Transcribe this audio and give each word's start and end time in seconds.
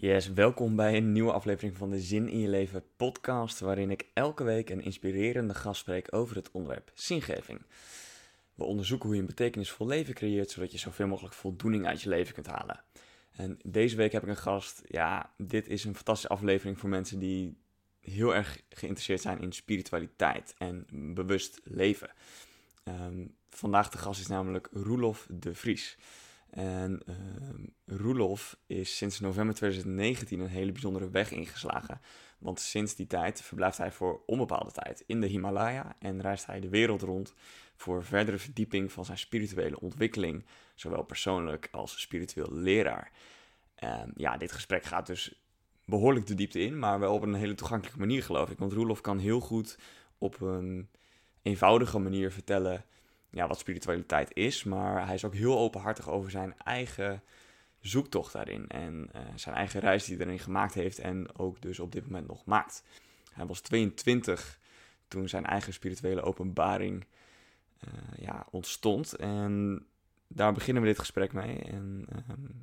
Yes, 0.00 0.32
welkom 0.32 0.76
bij 0.76 0.96
een 0.96 1.12
nieuwe 1.12 1.32
aflevering 1.32 1.76
van 1.76 1.90
de 1.90 1.98
Zin 1.98 2.28
in 2.28 2.38
je 2.38 2.48
Leven 2.48 2.82
podcast, 2.96 3.60
waarin 3.60 3.90
ik 3.90 4.06
elke 4.14 4.44
week 4.44 4.70
een 4.70 4.82
inspirerende 4.82 5.54
gast 5.54 5.80
spreek 5.80 6.14
over 6.14 6.36
het 6.36 6.50
onderwerp 6.50 6.90
zingeving. 6.94 7.62
We 8.54 8.64
onderzoeken 8.64 9.06
hoe 9.06 9.14
je 9.14 9.20
een 9.20 9.28
betekenisvol 9.28 9.86
leven 9.86 10.14
creëert, 10.14 10.50
zodat 10.50 10.72
je 10.72 10.78
zoveel 10.78 11.06
mogelijk 11.06 11.34
voldoening 11.34 11.86
uit 11.86 12.02
je 12.02 12.08
leven 12.08 12.34
kunt 12.34 12.46
halen. 12.46 12.82
En 13.32 13.58
deze 13.64 13.96
week 13.96 14.12
heb 14.12 14.22
ik 14.22 14.28
een 14.28 14.36
gast, 14.36 14.82
ja, 14.86 15.32
dit 15.36 15.68
is 15.68 15.84
een 15.84 15.94
fantastische 15.94 16.34
aflevering 16.34 16.78
voor 16.78 16.88
mensen 16.88 17.18
die 17.18 17.56
heel 18.00 18.34
erg 18.34 18.62
geïnteresseerd 18.68 19.20
zijn 19.20 19.40
in 19.40 19.52
spiritualiteit 19.52 20.54
en 20.58 20.86
bewust 21.14 21.60
leven. 21.64 22.10
Ehm, 22.84 23.26
vandaag 23.50 23.90
de 23.90 23.98
gast 23.98 24.20
is 24.20 24.26
namelijk 24.26 24.68
Roelof 24.72 25.26
de 25.30 25.54
Vries. 25.54 25.96
En 26.50 27.02
uh, 27.06 27.16
Roelof 27.98 28.58
is 28.66 28.96
sinds 28.96 29.20
november 29.20 29.54
2019 29.54 30.40
een 30.40 30.48
hele 30.48 30.72
bijzondere 30.72 31.10
weg 31.10 31.30
ingeslagen. 31.30 32.00
Want 32.38 32.60
sinds 32.60 32.94
die 32.94 33.06
tijd 33.06 33.42
verblijft 33.42 33.78
hij 33.78 33.92
voor 33.92 34.22
onbepaalde 34.26 34.72
tijd 34.72 35.04
in 35.06 35.20
de 35.20 35.26
Himalaya 35.26 35.96
en 35.98 36.20
reist 36.20 36.46
hij 36.46 36.60
de 36.60 36.68
wereld 36.68 37.02
rond 37.02 37.34
voor 37.76 38.04
verdere 38.04 38.38
verdieping 38.38 38.92
van 38.92 39.04
zijn 39.04 39.18
spirituele 39.18 39.80
ontwikkeling, 39.80 40.46
zowel 40.74 41.02
persoonlijk 41.02 41.68
als 41.70 42.00
spiritueel 42.00 42.52
leraar. 42.52 43.12
Um, 43.84 44.12
ja, 44.16 44.36
dit 44.36 44.52
gesprek 44.52 44.84
gaat 44.84 45.06
dus 45.06 45.42
behoorlijk 45.84 46.26
de 46.26 46.34
diepte 46.34 46.60
in, 46.60 46.78
maar 46.78 46.98
wel 46.98 47.14
op 47.14 47.22
een 47.22 47.34
hele 47.34 47.54
toegankelijke 47.54 48.00
manier, 48.00 48.22
geloof 48.22 48.50
ik. 48.50 48.58
Want 48.58 48.72
Roelof 48.72 49.00
kan 49.00 49.18
heel 49.18 49.40
goed 49.40 49.78
op 50.18 50.40
een 50.40 50.88
eenvoudige 51.42 51.98
manier 51.98 52.32
vertellen 52.32 52.84
ja, 53.30 53.46
wat 53.46 53.58
spiritualiteit 53.58 54.36
is, 54.36 54.64
maar 54.64 55.06
hij 55.06 55.14
is 55.14 55.24
ook 55.24 55.34
heel 55.34 55.58
openhartig 55.58 56.08
over 56.08 56.30
zijn 56.30 56.54
eigen 56.64 57.22
zoektocht 57.80 58.32
daarin 58.32 58.68
en 58.68 59.10
uh, 59.16 59.22
zijn 59.34 59.54
eigen 59.54 59.80
reis 59.80 60.04
die 60.04 60.16
hij 60.16 60.26
erin 60.26 60.38
gemaakt 60.38 60.74
heeft 60.74 60.98
en 60.98 61.38
ook 61.38 61.62
dus 61.62 61.80
op 61.80 61.92
dit 61.92 62.04
moment 62.04 62.26
nog 62.26 62.44
maakt. 62.44 62.84
Hij 63.32 63.46
was 63.46 63.60
22 63.60 64.58
toen 65.08 65.28
zijn 65.28 65.46
eigen 65.46 65.72
spirituele 65.72 66.22
openbaring 66.22 67.04
uh, 67.84 68.18
ja, 68.18 68.46
ontstond 68.50 69.16
en 69.16 69.86
daar 70.28 70.52
beginnen 70.52 70.82
we 70.82 70.88
dit 70.88 70.98
gesprek 70.98 71.32
mee. 71.32 71.58
En 71.58 72.06
uh, 72.12 72.18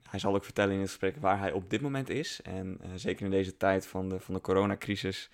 hij 0.09 0.19
zal 0.19 0.35
ook 0.35 0.43
vertellen 0.43 0.73
in 0.73 0.79
het 0.79 0.89
gesprek 0.89 1.15
waar 1.17 1.39
hij 1.39 1.51
op 1.51 1.69
dit 1.69 1.81
moment 1.81 2.09
is. 2.09 2.41
En 2.41 2.77
uh, 2.81 2.89
zeker 2.95 3.25
in 3.25 3.31
deze 3.31 3.57
tijd 3.57 3.87
van 3.87 4.09
de, 4.09 4.19
van 4.19 4.33
de 4.33 4.41
coronacrisis 4.41 5.29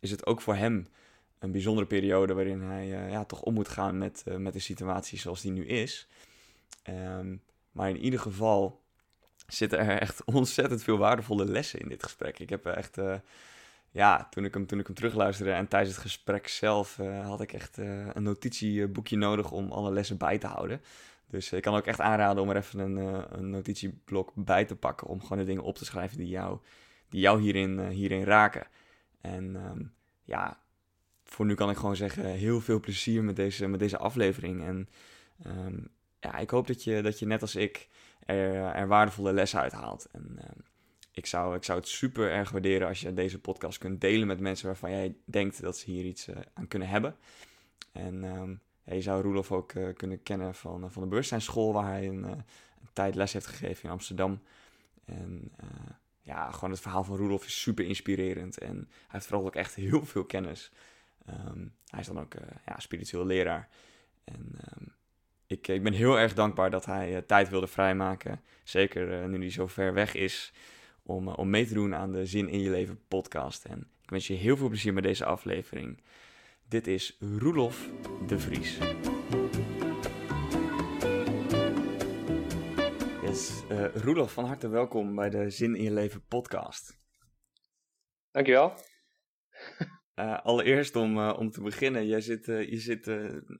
is 0.00 0.10
het 0.10 0.26
ook 0.26 0.40
voor 0.40 0.54
hem 0.54 0.86
een 1.38 1.50
bijzondere 1.50 1.86
periode 1.86 2.34
waarin 2.34 2.60
hij 2.60 2.86
uh, 2.86 3.10
ja, 3.10 3.24
toch 3.24 3.42
om 3.42 3.54
moet 3.54 3.68
gaan 3.68 3.98
met, 3.98 4.24
uh, 4.28 4.36
met 4.36 4.52
de 4.52 4.58
situatie 4.58 5.18
zoals 5.18 5.40
die 5.40 5.52
nu 5.52 5.66
is. 5.66 6.08
Um, 6.88 7.42
maar 7.70 7.88
in 7.88 7.98
ieder 7.98 8.20
geval 8.20 8.82
zitten 9.46 9.78
er 9.78 9.98
echt 9.98 10.24
ontzettend 10.40 10.82
veel 10.82 10.98
waardevolle 10.98 11.44
lessen 11.44 11.80
in 11.80 11.88
dit 11.88 12.02
gesprek. 12.02 12.38
Ik 12.38 12.48
heb 12.48 12.66
echt, 12.66 12.98
uh, 12.98 13.14
ja, 13.90 14.26
toen 14.30 14.44
ik, 14.44 14.54
hem, 14.54 14.66
toen 14.66 14.78
ik 14.78 14.86
hem 14.86 14.96
terugluisterde 14.96 15.52
en 15.52 15.68
tijdens 15.68 15.94
het 15.94 16.02
gesprek 16.02 16.48
zelf 16.48 16.96
had 17.22 17.40
ik 17.40 17.52
echt 17.52 17.76
een 17.76 18.22
notitieboekje 18.22 19.16
nodig 19.16 19.50
om 19.50 19.72
alle 19.72 19.92
lessen 19.92 20.16
bij 20.16 20.38
te 20.38 20.46
houden. 20.46 20.80
Dus 21.30 21.52
ik 21.52 21.62
kan 21.62 21.74
ook 21.74 21.86
echt 21.86 22.00
aanraden 22.00 22.42
om 22.42 22.50
er 22.50 22.56
even 22.56 22.78
een, 22.78 22.96
een 23.38 23.50
notitieblok 23.50 24.32
bij 24.34 24.64
te 24.64 24.76
pakken 24.76 25.06
om 25.06 25.22
gewoon 25.22 25.38
de 25.38 25.44
dingen 25.44 25.62
op 25.62 25.76
te 25.76 25.84
schrijven 25.84 26.18
die 26.18 26.28
jou, 26.28 26.58
die 27.08 27.20
jou 27.20 27.40
hierin, 27.40 27.88
hierin 27.88 28.24
raken. 28.24 28.66
En 29.20 29.54
um, 29.54 29.92
ja, 30.24 30.60
voor 31.36 31.46
nu 31.46 31.54
kan 31.54 31.70
ik 31.70 31.76
gewoon 31.76 31.96
zeggen, 31.96 32.24
heel 32.24 32.60
veel 32.60 32.80
plezier 32.80 33.24
met 33.24 33.36
deze, 33.36 33.66
met 33.66 33.80
deze 33.80 33.98
aflevering. 33.98 34.64
En 34.64 34.88
um, 35.46 35.88
ja, 36.20 36.36
ik 36.36 36.50
hoop 36.50 36.66
dat 36.66 36.84
je, 36.84 37.02
dat 37.02 37.18
je 37.18 37.26
net 37.26 37.42
als 37.42 37.56
ik 37.56 37.88
er, 38.26 38.54
er 38.54 38.86
waardevolle 38.86 39.32
lessen 39.32 39.60
uithaalt. 39.60 40.08
En 40.12 40.38
um, 40.38 40.64
ik, 41.12 41.26
zou, 41.26 41.56
ik 41.56 41.64
zou 41.64 41.78
het 41.78 41.88
super 41.88 42.30
erg 42.30 42.50
waarderen 42.50 42.88
als 42.88 43.00
je 43.00 43.14
deze 43.14 43.40
podcast 43.40 43.78
kunt 43.78 44.00
delen 44.00 44.26
met 44.26 44.40
mensen 44.40 44.66
waarvan 44.66 44.90
jij 44.90 45.16
denkt 45.24 45.60
dat 45.60 45.78
ze 45.78 45.90
hier 45.90 46.04
iets 46.04 46.28
uh, 46.28 46.36
aan 46.54 46.68
kunnen 46.68 46.88
hebben. 46.88 47.16
En 47.92 48.20
ja, 48.84 48.94
je 48.94 49.02
zou 49.02 49.22
Roelof 49.22 49.52
ook 49.52 49.72
kunnen 49.96 50.22
kennen 50.22 50.54
van, 50.54 50.92
van 50.92 51.02
de 51.02 51.08
bewustzijnsschool, 51.08 51.72
waar 51.72 51.90
hij 51.90 52.06
een, 52.06 52.22
een, 52.22 52.44
tijd 52.92 53.14
les 53.14 53.32
heeft 53.32 53.46
gegeven 53.46 53.84
in 53.84 53.90
Amsterdam. 53.90 54.42
En 55.04 55.52
ja, 56.20 56.50
gewoon 56.50 56.70
het 56.70 56.80
verhaal 56.80 57.04
van 57.04 57.16
Roelof 57.16 57.44
is 57.44 57.60
super 57.60 57.84
inspirerend. 57.84 58.58
En 58.58 58.76
hij 58.76 59.06
heeft 59.08 59.26
vooral 59.26 59.46
ook 59.46 59.54
echt 59.54 59.74
heel 59.74 60.04
veel 60.04 60.24
kennis. 60.24 60.70
Um, 61.30 61.74
hij 61.86 62.00
is 62.00 62.06
dan 62.06 62.20
ook 62.20 62.34
uh, 62.34 62.42
ja, 62.66 62.78
spiritueel 62.78 63.26
leraar. 63.26 63.68
En 64.24 64.58
um, 64.76 64.94
ik, 65.46 65.68
ik 65.68 65.82
ben 65.82 65.92
heel 65.92 66.18
erg 66.18 66.34
dankbaar 66.34 66.70
dat 66.70 66.84
hij 66.84 67.12
uh, 67.12 67.18
tijd 67.18 67.48
wilde 67.48 67.66
vrijmaken. 67.66 68.40
Zeker 68.64 69.22
uh, 69.22 69.28
nu 69.28 69.38
hij 69.38 69.50
zo 69.50 69.66
ver 69.66 69.94
weg 69.94 70.14
is. 70.14 70.52
Om, 71.02 71.28
om 71.28 71.50
mee 71.50 71.66
te 71.66 71.74
doen 71.74 71.94
aan 71.94 72.12
de 72.12 72.26
Zin 72.26 72.48
in 72.48 72.60
je 72.60 72.70
Leven 72.70 73.00
podcast. 73.08 73.64
En 73.64 73.90
ik 74.02 74.10
wens 74.10 74.26
je 74.26 74.34
heel 74.34 74.56
veel 74.56 74.68
plezier 74.68 74.92
met 74.92 75.02
deze 75.02 75.24
aflevering. 75.24 76.02
Dit 76.68 76.86
is 76.86 77.16
Roelof 77.20 77.90
de 78.26 78.38
Vries. 78.38 78.78
Yes, 83.22 83.62
Roelof, 83.94 84.32
van 84.32 84.44
harte 84.44 84.68
welkom 84.68 85.14
bij 85.14 85.30
de 85.30 85.50
Zin 85.50 85.74
in 85.74 85.82
je 85.82 85.92
Leven 85.92 86.24
podcast. 86.26 86.98
Dankjewel. 88.30 88.74
Uh, 90.16 90.38
allereerst 90.42 90.96
om, 90.96 91.18
uh, 91.18 91.36
om 91.38 91.50
te 91.50 91.62
beginnen, 91.62 92.06
jij 92.06 92.20
zit, 92.20 92.46
uh, 92.46 92.70
je 92.70 92.76
zit 92.76 93.04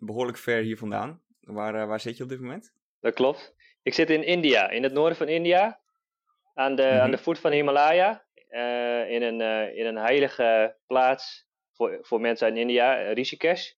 behoorlijk 0.01 0.39
ver 0.39 0.63
hier 0.63 0.79
vandaan. 0.79 1.23
Waar, 1.41 1.87
waar 1.87 2.01
zit 2.01 2.17
je 2.17 2.23
op 2.23 2.29
dit 2.29 2.41
moment? 2.41 2.73
Dat 3.01 3.15
klopt. 3.15 3.55
Ik 3.83 3.95
zit 3.95 4.11
in 4.11 4.25
India, 4.25 4.71
in 4.71 4.83
het 4.83 4.93
noorden 4.93 5.17
van 5.17 5.29
India, 5.29 5.81
aan 6.55 6.77
de, 6.77 6.83
mm 6.83 6.89
-hmm. 6.89 6.99
aan 6.99 7.11
de 7.11 7.19
voet 7.19 7.39
van 7.39 7.51
de 7.51 7.57
Himalaya, 7.57 8.25
in, 9.09 9.23
een, 9.23 9.41
in 9.77 9.87
een 9.87 9.97
heilige 9.97 10.77
plaats 10.87 11.47
voor, 11.73 11.99
voor 12.03 12.21
mensen 12.21 12.49
in 12.49 12.57
India, 12.57 13.13
Rishikesh. 13.13 13.73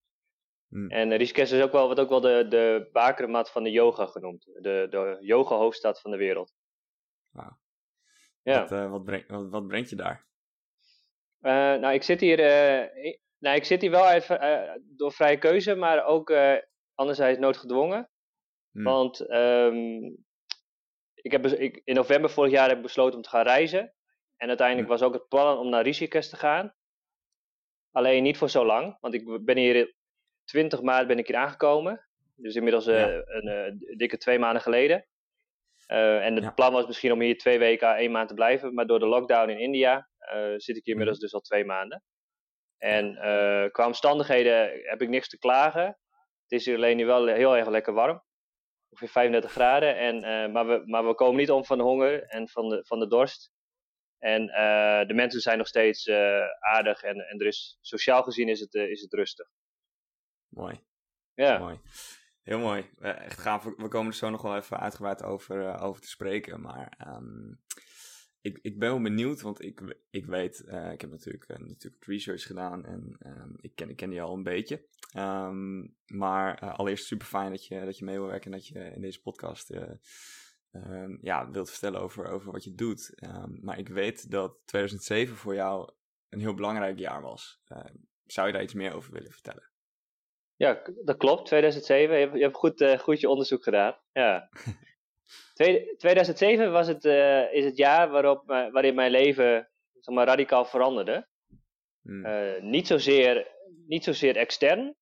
Mm. 0.68 0.90
En 0.90 1.16
Rishikesh 1.16 1.52
is 1.52 1.62
ook 1.62 1.72
wel, 1.72 1.84
wordt 1.84 2.00
ook 2.00 2.08
wel 2.08 2.20
de, 2.20 2.46
de 2.48 2.88
bakermat 2.92 3.50
van 3.50 3.62
de 3.62 3.70
yoga 3.70 4.06
genoemd, 4.06 4.44
de, 4.44 4.86
de 4.90 5.16
yoga-hoofdstad 5.20 6.00
van 6.00 6.10
de 6.10 6.16
wereld. 6.16 6.54
Wow. 7.30 7.50
Ja. 8.42 8.68
Wat, 8.68 8.90
wat, 8.90 9.04
breng, 9.04 9.24
wat, 9.28 9.48
wat 9.50 9.66
brengt 9.66 9.90
je 9.90 9.96
daar? 9.96 10.27
Uh, 11.42 11.52
nou, 11.52 11.94
ik 11.94 12.02
zit 12.02 12.20
hier, 12.20 12.38
uh, 12.38 13.12
nou, 13.38 13.56
ik 13.56 13.64
zit 13.64 13.80
hier 13.80 13.90
wel 13.90 14.10
even 14.10 14.44
uh, 14.44 14.72
door 14.96 15.12
vrije 15.12 15.38
keuze, 15.38 15.74
maar 15.74 16.04
ook 16.04 16.32
anderzijds 16.94 17.38
noodgedwongen. 17.38 18.10
Hmm. 18.70 18.84
Want 18.84 19.30
um, 19.30 20.16
ik 21.14 21.32
heb, 21.32 21.46
ik, 21.46 21.80
in 21.84 21.94
november 21.94 22.30
vorig 22.30 22.52
jaar 22.52 22.68
heb 22.68 22.76
ik 22.76 22.82
besloten 22.82 23.16
om 23.16 23.22
te 23.22 23.28
gaan 23.28 23.44
reizen. 23.44 23.94
En 24.36 24.48
uiteindelijk 24.48 24.88
hmm. 24.88 24.98
was 24.98 25.06
ook 25.06 25.14
het 25.14 25.28
plan 25.28 25.58
om 25.58 25.68
naar 25.68 25.82
Rishikesh 25.82 26.28
te 26.28 26.36
gaan. 26.36 26.74
Alleen 27.90 28.22
niet 28.22 28.36
voor 28.36 28.50
zo 28.50 28.66
lang, 28.66 28.96
want 29.00 29.14
ik 29.14 29.44
ben 29.44 29.56
hier 29.56 29.94
20 30.44 30.82
maart 30.82 31.06
ben 31.06 31.18
ik 31.18 31.26
hier 31.26 31.36
aangekomen. 31.36 32.06
Dus 32.36 32.54
inmiddels 32.54 32.84
ja. 32.84 33.22
een, 33.26 33.94
dikke 33.96 34.16
twee 34.18 34.38
maanden 34.38 34.62
geleden. 34.62 35.06
en 35.86 36.34
het 36.34 36.44
ja. 36.44 36.50
plan 36.50 36.72
was 36.72 36.86
misschien 36.86 37.12
om 37.12 37.20
hier 37.20 37.38
twee 37.38 37.58
weken, 37.58 37.96
één 37.96 38.10
maand 38.10 38.28
te 38.28 38.34
blijven. 38.34 38.74
Maar 38.74 38.86
door 38.86 38.98
de 38.98 39.06
lockdown 39.06 39.50
in 39.50 39.58
India 39.58 40.08
zit 40.56 40.76
ik 40.76 40.84
hier 40.84 40.94
inmiddels 40.94 41.18
dus 41.18 41.34
al 41.34 41.40
twee 41.40 41.64
maanden. 41.64 42.02
En 42.78 43.14
uh, 43.14 43.70
qua 43.70 43.86
omstandigheden 43.86 44.80
heb 44.82 45.02
ik 45.02 45.08
niks 45.08 45.28
te 45.28 45.38
klagen. 45.38 45.84
Het 46.42 46.58
is 46.58 46.64
hier 46.64 46.76
alleen 46.76 46.96
nu 46.96 47.06
wel 47.06 47.26
heel 47.26 47.56
erg 47.56 47.68
lekker 47.68 47.92
warm. 47.92 48.22
Ongeveer 48.88 49.08
35 49.08 49.50
graden. 49.50 49.96
En, 49.96 50.16
uh, 50.16 50.52
maar, 50.52 50.66
we, 50.66 50.82
maar 50.86 51.06
we 51.06 51.14
komen 51.14 51.36
niet 51.36 51.50
om 51.50 51.64
van 51.64 51.78
de 51.78 51.84
honger 51.84 52.22
en 52.22 52.48
van 52.48 52.68
de, 52.68 52.84
van 52.86 52.98
de 52.98 53.08
dorst. 53.08 53.50
En 54.18 54.46
de 55.06 55.14
mensen 55.14 55.40
zijn 55.40 55.58
nog 55.58 55.66
steeds 55.66 56.08
aardig. 56.58 57.02
En, 57.02 57.16
en 57.16 57.40
er 57.40 57.46
is, 57.46 57.78
sociaal 57.80 58.22
gezien 58.22 58.48
is 58.48 58.60
het, 58.60 58.74
is 58.74 59.00
het 59.00 59.12
rustig. 59.12 59.48
Mooi. 60.48 60.80
Ja. 61.34 61.58
Mooi. 61.58 61.80
Heel 62.42 62.58
mooi. 62.58 62.90
Echt 63.00 63.38
gaaf. 63.38 63.64
We 63.64 63.88
komen 63.88 64.06
er 64.06 64.18
zo 64.18 64.30
nog 64.30 64.42
wel 64.42 64.56
even 64.56 64.80
uitgebreid 64.80 65.22
over, 65.22 65.80
over 65.80 66.02
te 66.02 66.08
spreken. 66.08 66.60
Maar 66.60 66.98
um, 67.06 67.60
ik, 68.40 68.58
ik 68.62 68.78
ben 68.78 68.88
wel 68.88 69.00
benieuwd, 69.00 69.40
want 69.40 69.64
ik, 69.64 69.96
ik 70.10 70.26
weet, 70.26 70.62
uh, 70.66 70.92
ik 70.92 71.00
heb 71.00 71.10
natuurlijk, 71.10 71.48
uh, 71.48 71.56
natuurlijk 71.56 72.04
research 72.04 72.42
gedaan 72.42 72.84
en 72.84 73.16
um, 73.26 73.54
ik, 73.60 73.74
ken, 73.74 73.90
ik 73.90 73.96
ken 73.96 74.10
die 74.10 74.22
al 74.22 74.34
een 74.34 74.42
beetje. 74.42 74.86
Um, 75.16 75.96
maar 76.06 76.62
uh, 76.62 76.78
allereerst 76.78 77.06
super 77.06 77.26
fijn 77.26 77.50
dat 77.50 77.66
je, 77.66 77.84
dat 77.84 77.98
je 77.98 78.04
mee 78.04 78.18
wil 78.18 78.26
werken 78.26 78.52
en 78.52 78.58
dat 78.58 78.66
je 78.66 78.78
in 78.94 79.00
deze 79.00 79.22
podcast 79.22 79.70
um, 80.70 81.18
ja, 81.20 81.50
wilt 81.50 81.70
vertellen 81.70 82.00
over, 82.00 82.26
over 82.26 82.52
wat 82.52 82.64
je 82.64 82.74
doet. 82.74 83.14
maar 83.60 83.78
ik 83.78 83.88
weet 83.88 84.30
dat 84.30 84.56
2007 84.64 85.36
voor 85.36 85.54
jou 85.54 85.92
een 86.28 86.40
heel 86.40 86.54
belangrijk 86.54 86.98
jaar 86.98 87.22
was. 87.22 87.60
zou 88.26 88.46
je 88.46 88.52
daar 88.52 88.62
iets 88.62 88.74
meer 88.74 88.94
over 88.94 89.12
willen 89.12 89.32
vertellen? 89.32 89.70
Ja, 90.56 90.82
dat 91.04 91.16
klopt. 91.16 91.46
2007. 91.46 92.14
Je 92.14 92.24
hebt, 92.24 92.36
je 92.36 92.42
hebt 92.42 92.56
goed, 92.56 92.96
goed 92.98 93.20
je 93.20 93.28
onderzoek 93.28 93.62
gedaan. 93.62 93.96
Ja. 94.12 94.48
2007 95.98 96.72
was 96.72 96.86
het, 96.86 97.04
uh, 97.04 97.52
is 97.52 97.64
het 97.64 97.76
jaar 97.76 98.10
waarop, 98.10 98.42
waarin 98.46 98.94
mijn 98.94 99.10
leven 99.10 99.68
zeg 99.98 100.14
maar, 100.14 100.26
radicaal 100.26 100.64
veranderde. 100.64 101.28
Hmm. 102.02 102.26
Uh, 102.26 102.60
niet, 102.60 102.86
zozeer, 102.86 103.46
niet 103.86 104.04
zozeer 104.04 104.36
extern. 104.36 104.96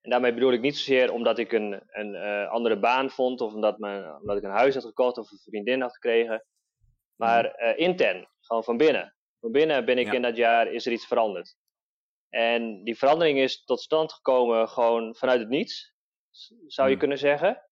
En 0.00 0.10
daarmee 0.10 0.34
bedoel 0.34 0.52
ik 0.52 0.60
niet 0.60 0.76
zozeer 0.76 1.12
omdat 1.12 1.38
ik 1.38 1.52
een, 1.52 1.82
een 1.86 2.14
uh, 2.14 2.50
andere 2.50 2.78
baan 2.78 3.10
vond, 3.10 3.40
of 3.40 3.54
omdat, 3.54 3.78
mijn, 3.78 4.14
omdat 4.14 4.36
ik 4.36 4.42
een 4.42 4.50
huis 4.50 4.74
had 4.74 4.84
gekocht 4.84 5.18
of 5.18 5.30
een 5.30 5.38
vriendin 5.38 5.80
had 5.80 5.92
gekregen. 5.92 6.44
Maar 7.16 7.76
intern. 7.76 8.28
Gewoon 8.40 8.64
van 8.64 8.76
binnen. 8.76 9.14
Van 9.40 9.52
binnen 9.52 9.84
ben 9.84 9.98
ik 9.98 10.12
in 10.12 10.22
dat 10.22 10.36
jaar, 10.36 10.72
is 10.72 10.86
er 10.86 10.92
iets 10.92 11.06
veranderd. 11.06 11.56
En 12.28 12.84
die 12.84 12.98
verandering 12.98 13.38
is 13.38 13.64
tot 13.64 13.80
stand 13.80 14.12
gekomen 14.12 14.68
gewoon 14.68 15.14
vanuit 15.14 15.40
het 15.40 15.48
niets, 15.48 15.94
zou 16.66 16.86
je 16.86 16.92
hmm. 16.92 16.98
kunnen 16.98 17.18
zeggen. 17.18 17.69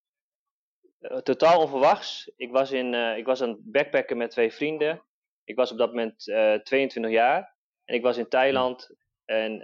Eh, 0.99 1.17
totaal 1.17 1.61
onverwachts. 1.61 2.31
Ik 2.35 2.51
was, 2.51 2.71
in, 2.71 2.93
uh, 2.93 3.17
ik 3.17 3.25
was 3.25 3.41
aan 3.41 3.49
het 3.49 3.71
backpacken 3.71 4.17
met 4.17 4.31
twee 4.31 4.53
vrienden. 4.53 5.03
Ik 5.43 5.55
was 5.55 5.71
op 5.71 5.77
dat 5.77 5.89
moment 5.89 6.27
uh, 6.27 6.53
22 6.53 7.11
jaar. 7.11 7.55
En 7.85 7.95
ik 7.95 8.01
was 8.01 8.17
in 8.17 8.27
Thailand. 8.27 8.97
En 9.25 9.61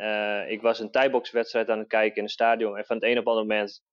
ik 0.49 0.61
was 0.61 0.79
een 0.79 0.91
Thai-boxwedstrijd 0.91 1.69
aan 1.69 1.79
het 1.79 1.87
kijken 1.87 2.17
in 2.17 2.23
een 2.23 2.29
stadion. 2.29 2.77
En 2.77 2.85
van 2.85 2.95
het 2.95 3.05
een 3.05 3.11
op 3.11 3.17
het 3.17 3.27
andere 3.27 3.47
moment 3.47 3.83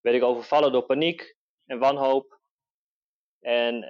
werd 0.00 0.16
ik 0.16 0.22
overvallen 0.22 0.72
door 0.72 0.86
paniek 0.86 1.36
en 1.66 1.78
wanhoop. 1.78 2.40
En 3.40 3.80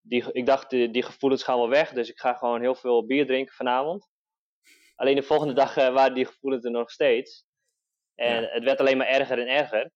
die, 0.00 0.32
ik 0.32 0.46
dacht, 0.46 0.70
die, 0.70 0.90
die 0.90 1.02
gevoelens 1.02 1.42
gaan 1.42 1.56
wel 1.56 1.68
weg. 1.68 1.92
Dus 1.92 2.10
ik 2.10 2.18
ga 2.18 2.34
gewoon 2.34 2.60
heel 2.60 2.74
veel 2.74 3.06
bier 3.06 3.26
drinken 3.26 3.54
vanavond. 3.54 4.08
Alleen 4.94 5.16
de 5.16 5.22
volgende 5.22 5.54
dag 5.54 5.76
uh, 5.76 5.92
waren 5.92 6.14
die 6.14 6.26
gevoelens 6.26 6.64
er 6.64 6.70
nog 6.70 6.90
steeds. 6.90 7.44
En 8.14 8.44
het 8.44 8.64
werd 8.64 8.80
alleen 8.80 8.96
maar 8.96 9.06
erger 9.06 9.38
en 9.38 9.48
erger. 9.48 9.90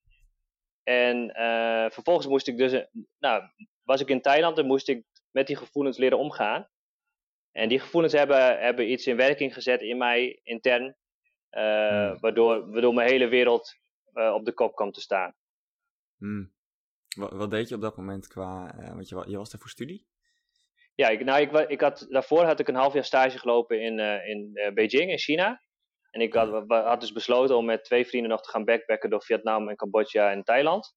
En 0.89 1.33
uh, 1.37 1.91
vervolgens 1.91 2.27
moest 2.27 2.49
ik 2.49 2.57
dus, 2.57 2.73
eh, 2.73 2.85
nou, 3.19 3.43
was 3.83 4.01
ik 4.01 4.09
in 4.09 4.21
Thailand 4.21 4.59
en 4.59 4.67
moest 4.67 4.89
ik 4.89 5.05
met 5.31 5.47
die 5.47 5.57
gevoelens 5.57 5.99
leren 5.99 6.19
omgaan. 6.19 6.69
En 7.53 7.69
die 7.69 7.81
gevoelens 7.81 8.13
hebben, 8.13 8.61
hebben 8.61 8.91
iets 8.91 9.07
in 9.07 9.17
werking 9.17 9.55
gezet 9.55 9.81
in 9.81 9.99
mij 9.99 10.41
intern, 10.43 10.97
uh, 11.51 11.89
hmm. 11.89 12.21
waardoor, 12.21 12.71
waardoor 12.71 12.95
mijn 12.95 13.11
hele 13.11 13.29
wereld 13.29 13.77
op 14.13 14.45
de 14.45 14.53
kop 14.53 14.75
kwam 14.75 14.93
te 14.93 15.01
staan. 15.01 15.35
Hmm. 16.17 16.53
Wat, 17.17 17.33
wat, 17.33 17.51
deed 17.51 17.69
je 17.69 17.75
op 17.75 17.81
dat 17.81 17.97
moment 17.97 18.27
qua, 18.27 18.75
want 18.77 19.09
je, 19.09 19.25
je 19.27 19.37
was 19.37 19.51
daar 19.51 19.61
voor 19.61 19.71
studie? 19.71 20.07
Ja, 20.95 21.09
ik, 21.09 21.25
nou, 21.25 21.41
ik, 21.41 21.69
ik 21.71 21.81
had, 21.81 22.07
daarvoor 22.09 22.45
had 22.45 22.61
ik 22.61 22.69
een 22.69 22.75
half 22.75 22.93
jaar 22.93 23.05
stage 23.05 23.39
gelopen 23.39 23.81
in, 23.81 23.99
uh, 23.99 24.29
in 24.29 24.51
uh, 24.55 24.73
Beijing, 24.73 25.11
in 25.11 25.19
China. 25.19 25.63
En 26.11 26.21
ik 26.21 26.35
had, 26.35 26.65
had, 26.69 27.01
dus 27.01 27.13
besloten 27.13 27.57
om 27.57 27.65
met 27.65 27.85
twee 27.85 28.07
vrienden 28.07 28.31
nog 28.31 28.43
te 28.43 28.51
gaan 28.51 28.65
backpacken 28.65 29.11
door 29.11 29.23
Vietnam 29.23 29.69
en 29.69 29.77
Cambodja 29.77 30.31
en 30.31 30.43
Thailand. 30.43 30.97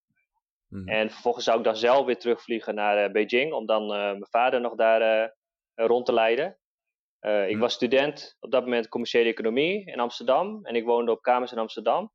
Mhm. 0.68 0.88
En 0.88 1.10
vervolgens 1.10 1.46
zou 1.46 1.58
ik 1.58 1.64
dan 1.64 1.76
zelf 1.76 2.06
weer 2.06 2.18
terugvliegen 2.18 2.76
naar 2.76 3.06
uh, 3.06 3.12
Beijing 3.12 3.54
om 3.54 3.66
dan 3.66 3.88
mijn 3.88 4.28
vader 4.30 4.62
nog 4.62 4.76
daar 4.76 5.34
rond 5.76 6.06
te 6.06 6.14
leiden. 6.14 6.58
Ik 7.22 7.52
mhm. 7.52 7.58
was 7.58 7.74
student 7.74 8.38
op 8.40 8.52
dat 8.52 8.64
moment 8.64 8.88
commerciële 8.88 9.30
economie 9.30 9.86
in 9.86 10.00
Amsterdam 10.00 10.66
en 10.66 10.76
ik 10.76 10.86
woonde 10.86 11.12
op 11.12 11.22
kamers 11.22 11.52
in 11.52 11.58
Amsterdam. 11.58 12.12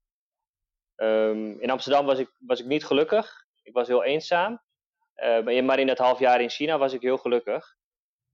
Um, 0.96 1.60
in 1.60 1.70
Amsterdam 1.70 2.06
was 2.06 2.19
ik, 2.19 2.31
was 2.38 2.60
ik 2.60 2.66
niet 2.66 2.84
gelukkig. 2.84 3.44
Ik 3.62 3.72
was 3.72 3.88
heel 3.88 4.04
eenzaam. 4.04 4.60
Maar 5.42 5.78
in 5.78 5.87
dat 5.87 5.99
half 5.99 6.19
jaar 6.19 6.40
in 6.40 6.50
China 6.50 6.78
was 6.78 6.92
ik 6.92 7.02
heel 7.02 7.16
gelukkig. 7.16 7.75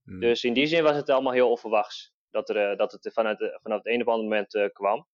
Hmm. 0.03 0.21
Dus 0.21 0.45
in 0.45 0.53
die 0.53 0.67
zin 0.67 0.83
was 0.83 0.97
het 0.97 1.11
allemaal 1.11 1.33
heel 1.33 1.51
onverwachts. 1.51 2.13
Dat, 2.33 2.49
er, 2.49 2.71
eh, 2.71 2.77
dat 2.79 2.93
het 2.93 3.13
vanuit, 3.13 3.59
vanaf 3.63 3.79
het 3.79 3.87
een 3.87 4.01
op 4.01 4.09
ander 4.09 4.25
moment 4.25 4.55
uh, 4.55 4.69
kwam. 4.73 5.07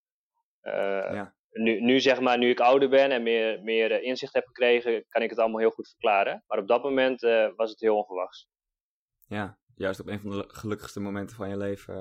Ja. 0.61 1.35
nu, 1.51 1.81
nu, 1.81 1.99
zeg 1.99 2.19
maar, 2.19 2.37
nu 2.37 2.49
ik 2.49 2.59
ouder 2.59 2.89
ben 2.89 3.11
en 3.11 3.23
meer, 3.23 3.63
meer 3.63 4.01
inzicht 4.01 4.33
heb 4.33 4.45
gekregen, 4.45 5.05
kan 5.07 5.21
ik 5.21 5.29
het 5.29 5.39
allemaal 5.39 5.59
heel 5.59 5.71
goed 5.71 5.89
verklaren. 5.89 6.43
Maar 6.47 6.57
op 6.57 6.67
dat 6.67 6.83
moment 6.83 7.21
was 7.55 7.69
het 7.69 7.79
heel 7.79 7.97
onverwachts. 7.97 8.49
Ja, 9.27 9.57
juist 9.75 9.99
op 9.99 10.07
een 10.07 10.19
van 10.19 10.29
de 10.29 10.45
gelukkigste 10.47 10.99
momenten 10.99 11.35
van 11.35 11.49
je 11.49 11.57
leven 11.57 11.95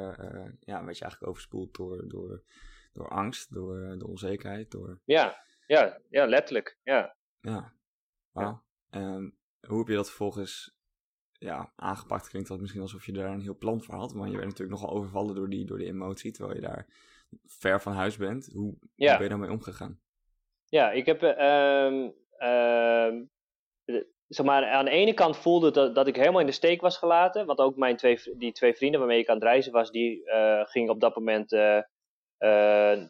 ja, 0.60 0.84
werd 0.84 0.98
je 0.98 1.02
eigenlijk 1.02 1.26
overspoeld 1.26 1.74
door, 1.74 2.08
door, 2.08 2.42
door 2.92 3.08
angst, 3.08 3.54
door 3.54 3.98
de 3.98 4.06
onzekerheid. 4.06 4.70
Door... 4.70 5.00
Ja, 5.04 5.42
ja, 5.66 6.00
ja, 6.10 6.26
letterlijk. 6.26 6.78
Ja. 6.82 7.16
Ja, 7.40 7.72
wauw. 8.32 8.62
Ehm, 8.90 9.30
hoe 9.66 9.78
heb 9.78 9.88
je 9.88 9.94
dat 9.94 10.08
vervolgens 10.08 10.77
ja, 11.38 11.72
aangepakt? 11.76 12.28
Klinkt 12.28 12.48
dat 12.48 12.60
misschien 12.60 12.82
alsof 12.82 13.06
je 13.06 13.12
daar 13.12 13.30
een 13.30 13.40
heel 13.40 13.58
plan 13.58 13.82
voor 13.82 13.94
had, 13.94 14.14
maar 14.14 14.28
je 14.28 14.36
werd 14.36 14.48
natuurlijk 14.48 14.80
nogal 14.80 14.96
overvallen 14.96 15.34
door 15.34 15.48
die, 15.48 15.64
door 15.64 15.78
die 15.78 15.86
emotie, 15.86 16.32
terwijl 16.32 16.54
je 16.54 16.66
daar 16.66 16.86
ver 17.46 17.80
van 17.80 17.92
huis 17.92 18.16
bent. 18.16 18.48
Hoe, 18.52 18.62
hoe 18.62 18.78
ben 18.96 19.22
je 19.22 19.28
daarmee 19.28 19.50
omgegaan? 19.50 20.00
Ja, 20.64 20.90
ik 20.90 21.06
heb. 21.06 21.22
Um, 21.22 22.14
zeg 24.28 24.46
maar, 24.46 24.66
aan 24.66 24.84
de 24.84 24.90
ene 24.90 25.14
kant 25.14 25.36
voelde 25.36 25.70
dat, 25.70 25.94
dat 25.94 26.06
ik 26.06 26.16
helemaal 26.16 26.40
in 26.40 26.46
de 26.46 26.52
steek 26.52 26.80
was 26.80 26.98
gelaten. 26.98 27.46
Want 27.46 27.58
ook 27.58 27.76
mijn 27.76 27.96
twee, 27.96 28.20
die 28.36 28.52
twee 28.52 28.74
vrienden 28.74 29.00
waarmee 29.00 29.18
ik 29.18 29.28
aan 29.28 29.34
het 29.34 29.44
reizen 29.44 29.72
was, 29.72 29.90
die 29.90 30.22
uh, 30.24 30.64
gingen 30.64 30.90
op 30.90 31.00
dat 31.00 31.14
moment 31.14 31.52
uh, 31.52 31.80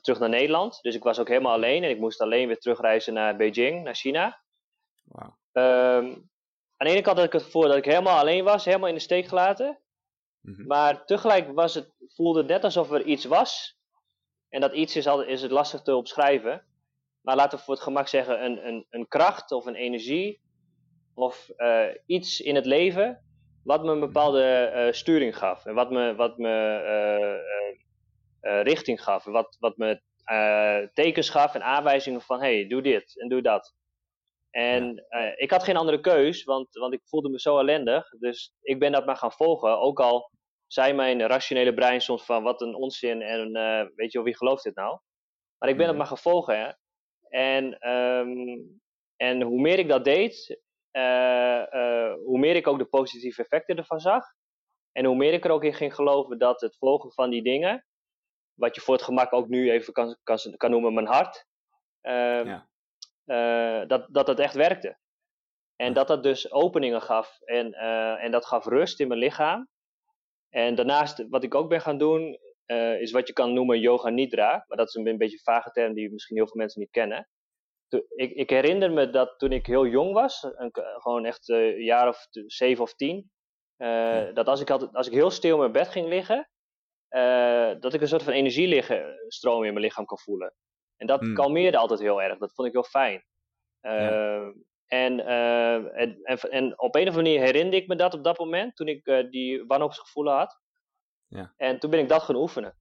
terug 0.01 0.19
naar 0.19 0.29
Nederland. 0.29 0.79
Dus 0.83 0.95
ik 0.95 1.03
was 1.03 1.19
ook 1.19 1.29
helemaal 1.29 1.53
alleen 1.53 1.85
en 1.85 1.91
ik 1.91 1.99
moest 1.99 2.21
alleen 2.21 2.47
weer 2.47 2.59
terugreizen 2.59 3.15
naar 3.15 3.37
Beijing, 3.37 3.85
naar 3.85 3.95
China. 3.95 4.43
Wow. 5.05 5.35
Um, 5.53 6.31
aan 6.79 6.87
de 6.87 6.93
ene 6.93 7.03
kant 7.03 7.17
had 7.17 7.27
ik 7.27 7.33
het 7.33 7.43
gevoel 7.43 7.63
dat 7.63 7.77
ik 7.77 7.85
helemaal 7.85 8.19
alleen 8.19 8.45
was, 8.45 8.65
helemaal 8.65 8.89
in 8.89 8.95
de 8.95 9.01
steek 9.01 9.27
gelaten. 9.27 9.79
Mhm. 10.41 10.67
Maar 10.67 11.05
tegelijk 11.05 11.53
was 11.53 11.75
het, 11.75 11.95
voelde 12.07 12.39
het 12.39 12.49
net 12.49 12.65
alsof 12.65 12.91
er 12.91 13.03
iets 13.03 13.25
was. 13.25 13.79
En 14.49 14.61
dat 14.61 14.75
iets 14.75 14.97
is, 14.97 15.07
al, 15.07 15.23
is 15.23 15.43
het 15.43 15.51
lastig 15.51 15.83
te 15.83 15.97
omschrijven. 15.97 16.65
Maar 17.21 17.37
laten 17.37 17.59
we 17.59 17.65
voor 17.65 17.75
het 17.75 17.83
gemak 17.83 18.09
zeggen 18.09 18.45
een, 18.45 18.67
een, 18.67 18.87
een 18.91 19.09
kracht 19.09 19.53
of 19.53 19.67
een 19.67 19.75
energie. 19.75 20.41
Of 21.15 21.51
uh, 21.57 21.87
iets 22.07 22.41
in 22.41 22.55
het 22.55 22.67
leven 22.67 23.23
wat 23.65 23.85
me 23.85 23.93
een 23.93 24.01
bepaalde 24.01 24.73
uh, 24.75 24.93
sturing 24.93 25.37
gaf. 25.37 25.67
En 25.67 25.75
wat 25.75 25.91
me, 25.91 26.15
wat 26.15 26.39
me 26.39 26.55
uh, 28.43 28.63
richting 28.63 29.03
gaf. 29.03 29.25
Wat, 29.25 29.57
wat 29.61 29.77
me 29.77 30.01
tekens 30.95 31.31
gaf 31.31 31.55
en 31.55 31.63
aanwijzingen 31.63 32.21
van 32.21 32.41
hey, 32.41 32.67
doe 32.67 32.83
dit 32.83 33.21
en 33.21 33.29
doe 33.29 33.43
dat. 33.43 33.75
En 34.51 35.07
uh, 35.11 35.33
ik 35.37 35.51
had 35.51 35.63
geen 35.63 35.77
andere 35.77 36.01
keus, 36.01 36.45
want, 36.45 36.69
want 36.75 36.95
ik 36.95 37.01
voelde 37.05 37.29
me 37.29 37.41
zo 37.41 37.59
ellendig. 37.59 38.09
Dus 38.09 38.55
ik 38.61 38.79
ben 38.79 38.93
dat 38.93 39.07
maar 39.07 39.17
gaan 39.17 39.33
volgen. 39.33 39.81
Ook 39.81 40.01
al 40.01 40.31
zei 40.67 40.93
mijn 40.93 41.27
rationele 41.27 41.75
brein 41.75 42.01
soms 42.01 42.25
van 42.25 42.43
wat 42.43 42.61
een 42.61 42.75
onzin 42.75 43.23
en 43.23 43.57
uh, 43.57 43.87
weet 43.95 44.13
je 44.13 44.19
wel, 44.19 44.27
wie 44.27 44.37
gelooft 44.37 44.63
dit 44.63 44.75
nou? 44.75 44.99
Maar 45.59 45.69
ik 45.69 45.77
ben 45.77 45.87
dat 45.87 45.97
maar 45.97 46.07
gaan 46.07 46.19
volgen. 46.19 46.59
Hè? 46.59 46.73
En, 47.29 47.91
um, 47.91 48.81
en 49.17 49.43
hoe 49.43 49.61
meer 49.61 49.79
ik 49.79 49.89
dat 49.89 50.05
deed, 50.05 50.61
uh, 50.93 51.63
hoe 52.15 52.39
meer 52.39 52.57
ik 52.57 52.67
ook 52.67 52.79
de 52.79 52.85
positieve 52.85 53.43
effecten 53.43 53.77
ervan 53.77 54.01
zag. 54.01 54.25
En 54.93 55.05
hoe 55.05 55.17
meer 55.17 55.33
ik 55.33 55.45
er 55.45 55.51
ook 55.51 55.65
in 55.65 55.75
ging 55.75 55.95
geloven 55.95 56.39
dat 56.39 56.61
het 56.61 56.77
volgen 56.77 57.13
van 57.13 57.31
die 57.31 57.43
dingen, 57.43 57.87
wat 58.55 58.75
je 58.75 58.81
voor 58.81 58.95
het 58.95 59.05
gemak 59.05 59.33
ook 59.33 59.49
nu 59.49 59.71
even 59.71 59.93
kan, 59.93 60.17
kan, 60.23 60.39
kan 60.57 60.71
noemen 60.71 60.95
mijn 60.95 61.07
hart, 61.07 61.47
ehm, 62.01 62.47
ja 62.47 62.69
uh, 63.29 63.83
dat, 63.87 64.07
dat 64.11 64.27
het 64.27 64.39
echt 64.39 64.55
werkte. 64.55 64.99
En 65.77 65.93
dat 65.93 66.09
dat 66.09 66.23
dus 66.23 66.53
openingen 66.53 67.03
gaf 67.03 67.41
en, 67.41 67.75
uh, 67.75 68.25
en 68.25 68.31
dat 68.31 68.47
gaf 68.47 68.65
rust 68.65 69.01
in 69.01 69.09
mijn 69.09 69.21
lichaam. 69.21 69.69
En 70.49 70.75
daarnaast, 70.75 71.29
wat 71.29 71.45
ik 71.45 71.55
ook 71.55 71.69
ben 71.69 71.81
gaan 71.81 71.99
doen, 71.99 72.39
uh, 72.67 73.01
is 73.01 73.11
wat 73.11 73.27
je 73.27 73.33
kan 73.33 73.53
noemen 73.53 73.81
yoga 73.81 74.09
nidra. 74.09 74.65
Maar 74.67 74.77
dat 74.77 74.89
is 74.89 74.95
een, 74.95 75.07
een 75.07 75.19
beetje 75.19 75.37
een 75.37 75.55
vage 75.55 75.71
term 75.71 75.95
die 75.95 76.13
misschien 76.13 76.37
heel 76.37 76.47
veel 76.47 76.57
mensen 76.57 76.81
niet 76.81 76.91
kennen. 76.91 77.29
ik, 78.15 78.31
ik, 78.31 78.51
herinner 78.51 78.93
me 78.93 79.11
dat 79.11 79.39
toen 79.39 79.53
ik 79.53 79.67
heel 79.67 79.87
jong 79.87 80.13
was, 80.13 80.43
een, 80.43 80.71
gewoon 80.73 81.25
echt 81.25 81.49
een 81.49 81.83
jaar 81.83 82.09
of 82.09 82.27
zeven 82.47 82.83
of 82.83 82.95
tien, 82.95 83.31
ja. 83.77 84.33
dat 84.33 84.47
als 84.47 84.61
ik, 84.61 84.71
altijd, 84.71 84.95
als 84.95 85.07
ik 85.07 85.13
heel 85.13 85.31
stil 85.31 85.53
in 85.53 85.61
mijn 85.61 85.73
bed 85.73 85.89
ging 85.89 86.09
liggen, 86.09 86.49
dat 87.81 87.95
ik 87.95 88.01
een 88.01 88.09
soort 88.09 88.23
van 88.23 88.33
energiestroom 88.33 89.65
in 89.65 89.73
mijn 89.73 89.85
lichaam 89.85 90.05
kon 90.05 90.19
voelen. 90.19 90.55
En 90.99 91.07
dat 91.07 91.21
hmm. 91.21 91.35
kalmeerde 91.35 91.77
altijd 91.77 92.01
heel 92.01 92.23
erg. 92.23 92.39
Dat 92.39 92.55
vond 92.55 92.69
ik 92.69 92.75
heel 92.75 92.83
fijn. 92.83 93.25
Uh, 93.83 94.47
en, 94.87 95.19
uh, 95.19 95.75
en, 95.75 96.19
en, 96.23 96.39
en, 96.39 96.81
op 96.81 96.95
een 96.95 97.09
of 97.09 97.09
andere 97.09 97.23
manier 97.23 97.41
herinnerde 97.41 97.77
ik 97.77 97.89
me 97.89 97.97
dat 97.97 98.15
op 98.15 98.25
dat 98.25 98.39
moment, 98.39 98.77
toen 98.77 98.89
ik 98.89 99.07
uh, 99.07 99.31
die 99.31 99.65
wanhoopsgevoelen 99.67 100.35
had. 100.35 100.61
Ja. 101.29 101.55
En 101.57 101.79
toen 101.79 101.91
ben 101.91 102.01
ik 102.01 102.09
dat 102.09 102.23
gaan 102.23 102.37
oefenen. 102.37 102.77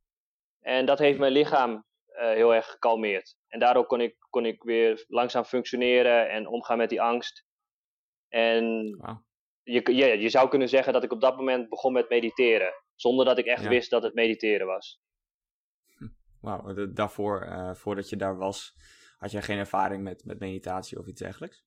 En 0.61 0.85
dat 0.85 0.99
heeft 0.99 1.19
mijn 1.19 1.31
lichaam 1.31 1.85
heel 2.07 2.55
erg 2.55 2.65
gekalmeerd. 2.65 3.35
En 3.47 3.59
daardoor 3.59 3.85
kon 3.85 4.01
ik, 4.01 4.15
kon 4.29 4.45
ik 4.45 4.63
weer 4.63 5.05
langzaam 5.07 5.43
functioneren 5.43 6.29
en 6.29 6.47
omgaan 6.47 6.77
met 6.77 6.89
die 6.89 7.01
angst. 7.01 7.45
En 8.29 8.95
wow. 8.97 9.17
je, 9.63 9.95
je, 9.95 10.19
je 10.19 10.29
zou 10.29 10.49
kunnen 10.49 10.69
zeggen 10.69 10.93
dat 10.93 11.03
ik 11.03 11.11
op 11.11 11.21
dat 11.21 11.37
moment 11.37 11.69
begon 11.69 11.93
met 11.93 12.09
mediteren. 12.09 12.73
Zonder 12.95 13.25
dat 13.25 13.37
ik 13.37 13.45
echt 13.45 13.67
wist 13.67 13.89
dat 13.89 14.03
het 14.03 14.13
mediteren 14.13 14.67
was. 14.67 15.01
Wauw, 16.41 16.91
daarvoor, 16.93 17.45
uh, 17.45 17.73
voordat 17.73 18.09
je 18.09 18.15
daar 18.15 18.37
was, 18.37 18.75
had 19.17 19.31
jij 19.31 19.41
geen 19.41 19.57
ervaring 19.57 20.03
met, 20.03 20.25
met 20.25 20.39
meditatie 20.39 20.99
of 20.99 21.07
iets 21.07 21.21
dergelijks? 21.21 21.65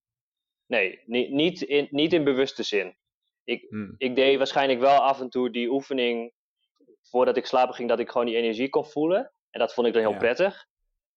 Nee, 0.66 1.02
niet, 1.06 1.30
niet, 1.30 1.62
in, 1.62 1.88
niet 1.90 2.12
in 2.12 2.24
bewuste 2.24 2.62
zin. 2.62 2.96
Ik, 3.44 3.66
hmm. 3.68 3.94
ik 3.96 4.14
deed 4.14 4.38
waarschijnlijk 4.38 4.80
wel 4.80 4.98
af 4.98 5.20
en 5.20 5.28
toe 5.28 5.50
die 5.50 5.70
oefening 5.70 6.32
voordat 7.02 7.36
ik 7.36 7.46
slapen 7.46 7.74
ging, 7.74 7.88
dat 7.88 7.98
ik 7.98 8.10
gewoon 8.10 8.26
die 8.26 8.36
energie 8.36 8.68
kon 8.68 8.86
voelen. 8.86 9.32
En 9.50 9.60
dat 9.60 9.74
vond 9.74 9.86
ik 9.86 9.92
dan 9.92 10.02
heel 10.02 10.16
prettig. 10.16 10.68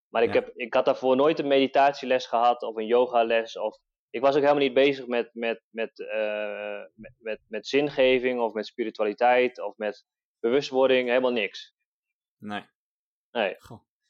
Maar 0.08 0.24
ik, 0.24 0.34
heb, 0.34 0.52
ik 0.56 0.74
had 0.74 0.86
daarvoor 0.86 1.16
nooit 1.16 1.40
een 1.40 1.48
meditatieles 1.48 2.26
gehad 2.26 2.62
of 2.62 2.76
een 2.76 2.86
yogales. 2.86 3.58
Of, 3.58 3.78
ik 4.10 4.22
was 4.22 4.36
ook 4.36 4.42
helemaal 4.42 4.64
niet 4.64 4.74
bezig 4.74 5.08
met, 5.08 5.30
met, 5.34 5.62
met, 5.70 6.00
uh, 6.00 6.82
met, 6.96 7.14
met, 7.18 7.40
met 7.48 7.68
zingeving 7.68 8.40
of 8.40 8.54
met 8.54 8.66
spiritualiteit 8.66 9.62
of 9.62 9.78
met 9.78 10.06
bewustwording. 10.40 11.08
Helemaal 11.08 11.32
niks. 11.32 11.76
Nee. 12.38 12.66
Nee. 13.34 13.58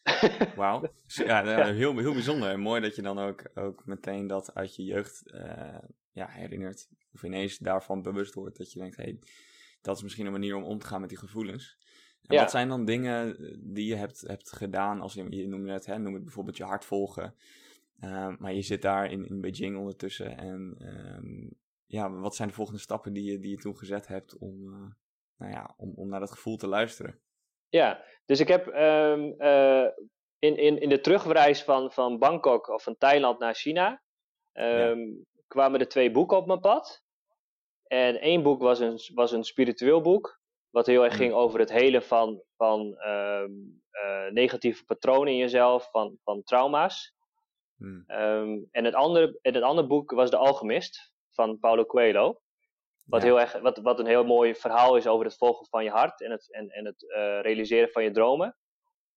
Wauw. 0.56 0.94
Ja, 1.06 1.66
heel, 1.74 1.98
heel 1.98 2.14
bijzonder. 2.14 2.50
En 2.50 2.60
mooi 2.60 2.82
dat 2.82 2.96
je 2.96 3.02
dan 3.02 3.20
ook, 3.20 3.50
ook 3.54 3.86
meteen 3.86 4.28
dat 4.28 4.54
uit 4.54 4.76
je 4.76 4.84
jeugd 4.84 5.24
uh, 5.26 5.78
ja, 6.12 6.28
herinnert. 6.28 6.90
Of 7.14 7.24
ineens 7.24 7.58
daarvan 7.58 8.02
bewust 8.02 8.34
wordt 8.34 8.58
dat 8.58 8.72
je 8.72 8.80
denkt, 8.80 8.96
hé, 8.96 9.04
hey, 9.04 9.20
dat 9.82 9.96
is 9.98 10.04
misschien 10.04 10.26
een 10.26 10.32
manier 10.32 10.56
om 10.56 10.64
om 10.64 10.80
te 10.80 10.86
gaan 10.86 11.00
met 11.00 11.10
die 11.10 11.18
gevoelens. 11.18 11.78
En 12.24 12.38
wat 12.38 12.52
zijn 12.52 12.68
dan 12.68 12.86
dingen 12.86 13.38
die 13.74 13.86
je 13.86 13.96
hebt, 13.96 14.22
hebt 14.22 14.52
gedaan, 14.52 15.02
als 15.02 15.14
je, 15.14 15.36
je 15.36 15.48
noemde 15.48 15.72
het, 15.72 15.86
hè, 15.86 15.98
noem 15.98 16.14
het 16.14 16.24
bijvoorbeeld 16.24 16.58
je 16.58 16.64
hart 16.64 16.86
volgen. 16.86 17.36
Uh, 18.00 18.38
maar 18.38 18.54
je 18.54 18.62
zit 18.62 18.82
daar 18.82 19.12
in, 19.12 19.26
in 19.26 19.42
Beijing 19.42 19.78
ondertussen. 19.78 20.38
En 20.38 20.76
uh, 20.80 21.52
ja, 21.86 22.12
wat 22.12 22.36
zijn 22.36 22.48
de 22.48 22.54
volgende 22.54 22.80
stappen 22.80 23.14
die 23.14 23.32
je, 23.32 23.40
die 23.40 23.52
je 23.52 23.58
toen 23.58 23.78
gezet 23.78 24.08
hebt 24.08 24.38
om, 24.38 24.68
uh, 24.68 24.92
nou 25.38 25.52
ja, 25.52 25.74
om, 25.78 25.94
om 25.96 26.10
naar 26.10 26.20
dat 26.20 26.32
gevoel 26.32 26.58
te 26.58 26.68
luisteren? 26.68 27.20
Ja, 27.74 28.04
dus 28.26 28.40
ik 28.40 28.48
heb 28.48 28.68
um, 28.68 29.36
in, 30.40 30.58
in, 30.58 30.80
in 30.80 30.90
de 30.90 31.02
terugreis 31.02 31.64
van, 31.64 31.92
van 31.92 32.20
Bangkok 32.20 32.68
of 32.68 32.84
van 32.84 32.98
Thailand 32.98 33.40
naar 33.40 33.56
China 33.56 34.02
um, 34.54 35.26
kwamen 35.48 35.80
er 35.80 35.88
twee 35.88 36.12
boeken 36.12 36.38
op 36.38 36.48
mijn 36.48 36.60
pad. 36.60 37.04
En 37.88 38.20
één 38.20 38.44
boek 38.44 38.62
was 38.62 38.80
een, 38.80 39.00
was 39.14 39.32
een 39.32 39.44
spiritueel 39.44 40.02
boek, 40.02 40.40
wat 40.70 40.86
heel 40.86 41.04
erg 41.04 41.14
hmm. 41.14 41.22
ging 41.22 41.34
over 41.34 41.60
het 41.60 41.72
helen 41.72 42.04
van, 42.04 42.44
van 42.56 42.80
um, 43.08 43.82
uh, 43.92 44.32
negatieve 44.32 44.86
patronen 44.86 45.34
in 45.34 45.40
jezelf, 45.40 45.90
van, 45.92 46.18
van 46.24 46.44
trauma's. 46.44 47.16
Hmm. 47.78 48.04
Um, 48.08 48.68
en, 48.72 48.86
het 48.86 48.94
andere, 48.94 49.40
en 49.42 49.54
het 49.54 49.64
andere 49.64 49.88
boek 49.88 50.12
was 50.12 50.30
De 50.30 50.38
Alchemist 50.38 51.14
van 51.32 51.60
Paulo 51.60 51.86
Coelho. 51.86 52.42
Wat, 53.04 53.22
heel 53.22 53.40
erg, 53.40 53.60
wat, 53.60 53.78
wat 53.78 54.00
een 54.00 54.06
heel 54.06 54.24
mooi 54.24 54.56
verhaal 54.56 54.96
is 54.96 55.08
over 55.08 55.26
het 55.26 55.38
volgen 55.38 55.68
van 55.68 55.84
je 55.84 55.90
hart 55.90 56.22
en 56.22 56.32
het, 56.32 56.54
en, 56.54 56.70
en 56.70 56.86
het 56.86 57.02
uh, 57.02 57.42
realiseren 57.42 57.90
van 57.90 58.04
je 58.04 58.12
dromen. 58.12 58.58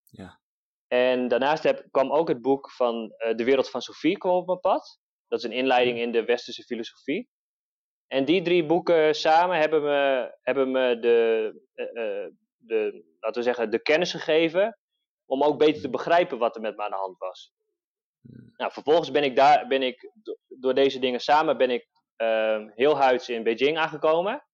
Ja. 0.04 0.40
En 0.86 1.28
daarnaast 1.28 1.62
heb, 1.62 1.86
kwam 1.90 2.12
ook 2.12 2.28
het 2.28 2.42
boek 2.42 2.70
van 2.70 3.14
uh, 3.18 3.34
De 3.34 3.44
Wereld 3.44 3.70
van 3.70 3.80
Sophie 3.80 4.18
kwam 4.18 4.34
op 4.34 4.46
mijn 4.46 4.60
pad. 4.60 4.98
Dat 5.28 5.38
is 5.38 5.44
een 5.44 5.52
inleiding 5.52 5.98
in 5.98 6.12
de 6.12 6.24
westerse 6.24 6.62
filosofie. 6.62 7.28
En 8.06 8.24
die 8.24 8.42
drie 8.42 8.66
boeken 8.66 9.14
samen 9.14 9.58
hebben 9.58 9.82
me, 9.82 10.34
hebben 10.42 10.70
me 10.70 10.98
de, 10.98 11.50
uh, 11.74 12.36
de, 12.56 13.04
laten 13.20 13.40
we 13.40 13.42
zeggen, 13.42 13.70
de 13.70 13.82
kennis 13.82 14.10
gegeven 14.10 14.78
om 15.24 15.42
ook 15.42 15.58
beter 15.58 15.82
te 15.82 15.90
begrijpen 15.90 16.38
wat 16.38 16.54
er 16.56 16.60
met 16.60 16.76
me 16.76 16.82
aan 16.82 16.90
de 16.90 16.96
hand 16.96 17.18
was. 17.18 17.52
Nou, 18.56 18.72
vervolgens 18.72 19.10
ben 19.10 19.24
ik 19.24 19.36
daar, 19.36 19.66
ben 19.66 19.82
ik, 19.82 20.12
door 20.48 20.74
deze 20.74 20.98
dingen 20.98 21.20
samen 21.20 21.56
ben 21.56 21.70
ik 21.70 21.88
uh, 22.22 22.70
heel 22.74 22.96
huids 22.96 23.28
in 23.28 23.42
Beijing 23.42 23.78
aangekomen. 23.78 24.44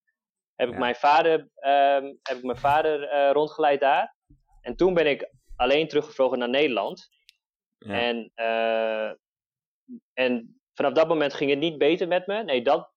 Heb 0.55 0.69
ik 0.69 0.77
mijn 0.77 0.95
vader, 0.95 1.39
uh, 1.39 2.09
heb 2.21 2.37
ik 2.37 2.43
mijn 2.43 2.57
vader 2.57 3.13
uh, 3.13 3.31
rondgeleid 3.31 3.79
daar. 3.79 4.15
En 4.61 4.75
toen 4.75 4.93
ben 4.93 5.07
ik 5.07 5.29
alleen 5.55 5.87
teruggevlogen 5.87 6.39
naar 6.39 6.49
Nederland. 6.49 7.09
Ja. 7.77 7.99
En, 7.99 8.31
uh, 8.35 9.13
en 10.13 10.61
vanaf 10.73 10.93
dat 10.93 11.07
moment 11.07 11.33
ging 11.33 11.49
het 11.49 11.59
niet 11.59 11.77
beter 11.77 12.07
met 12.07 12.27
me. 12.27 12.43
Nee, 12.43 12.61
dat, 12.61 12.91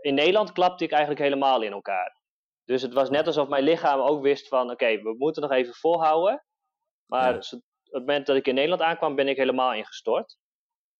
in 0.00 0.14
Nederland 0.14 0.52
klapte 0.52 0.84
ik 0.84 0.90
eigenlijk 0.90 1.22
helemaal 1.22 1.62
in 1.62 1.72
elkaar. 1.72 2.16
Dus 2.64 2.82
het 2.82 2.92
was 2.92 3.10
net 3.10 3.26
alsof 3.26 3.48
mijn 3.48 3.64
lichaam 3.64 4.00
ook 4.00 4.22
wist 4.22 4.48
van, 4.48 4.70
oké, 4.70 5.02
we 5.02 5.14
moeten 5.18 5.42
nog 5.42 5.50
even 5.50 5.74
volhouden. 5.74 6.44
Maar 7.06 7.32
ja. 7.32 7.38
op 7.38 7.62
het 7.82 8.00
moment 8.06 8.26
dat 8.26 8.36
ik 8.36 8.46
in 8.46 8.54
Nederland 8.54 8.82
aankwam, 8.82 9.14
ben 9.14 9.28
ik 9.28 9.36
helemaal 9.36 9.74
ingestort. 9.74 10.38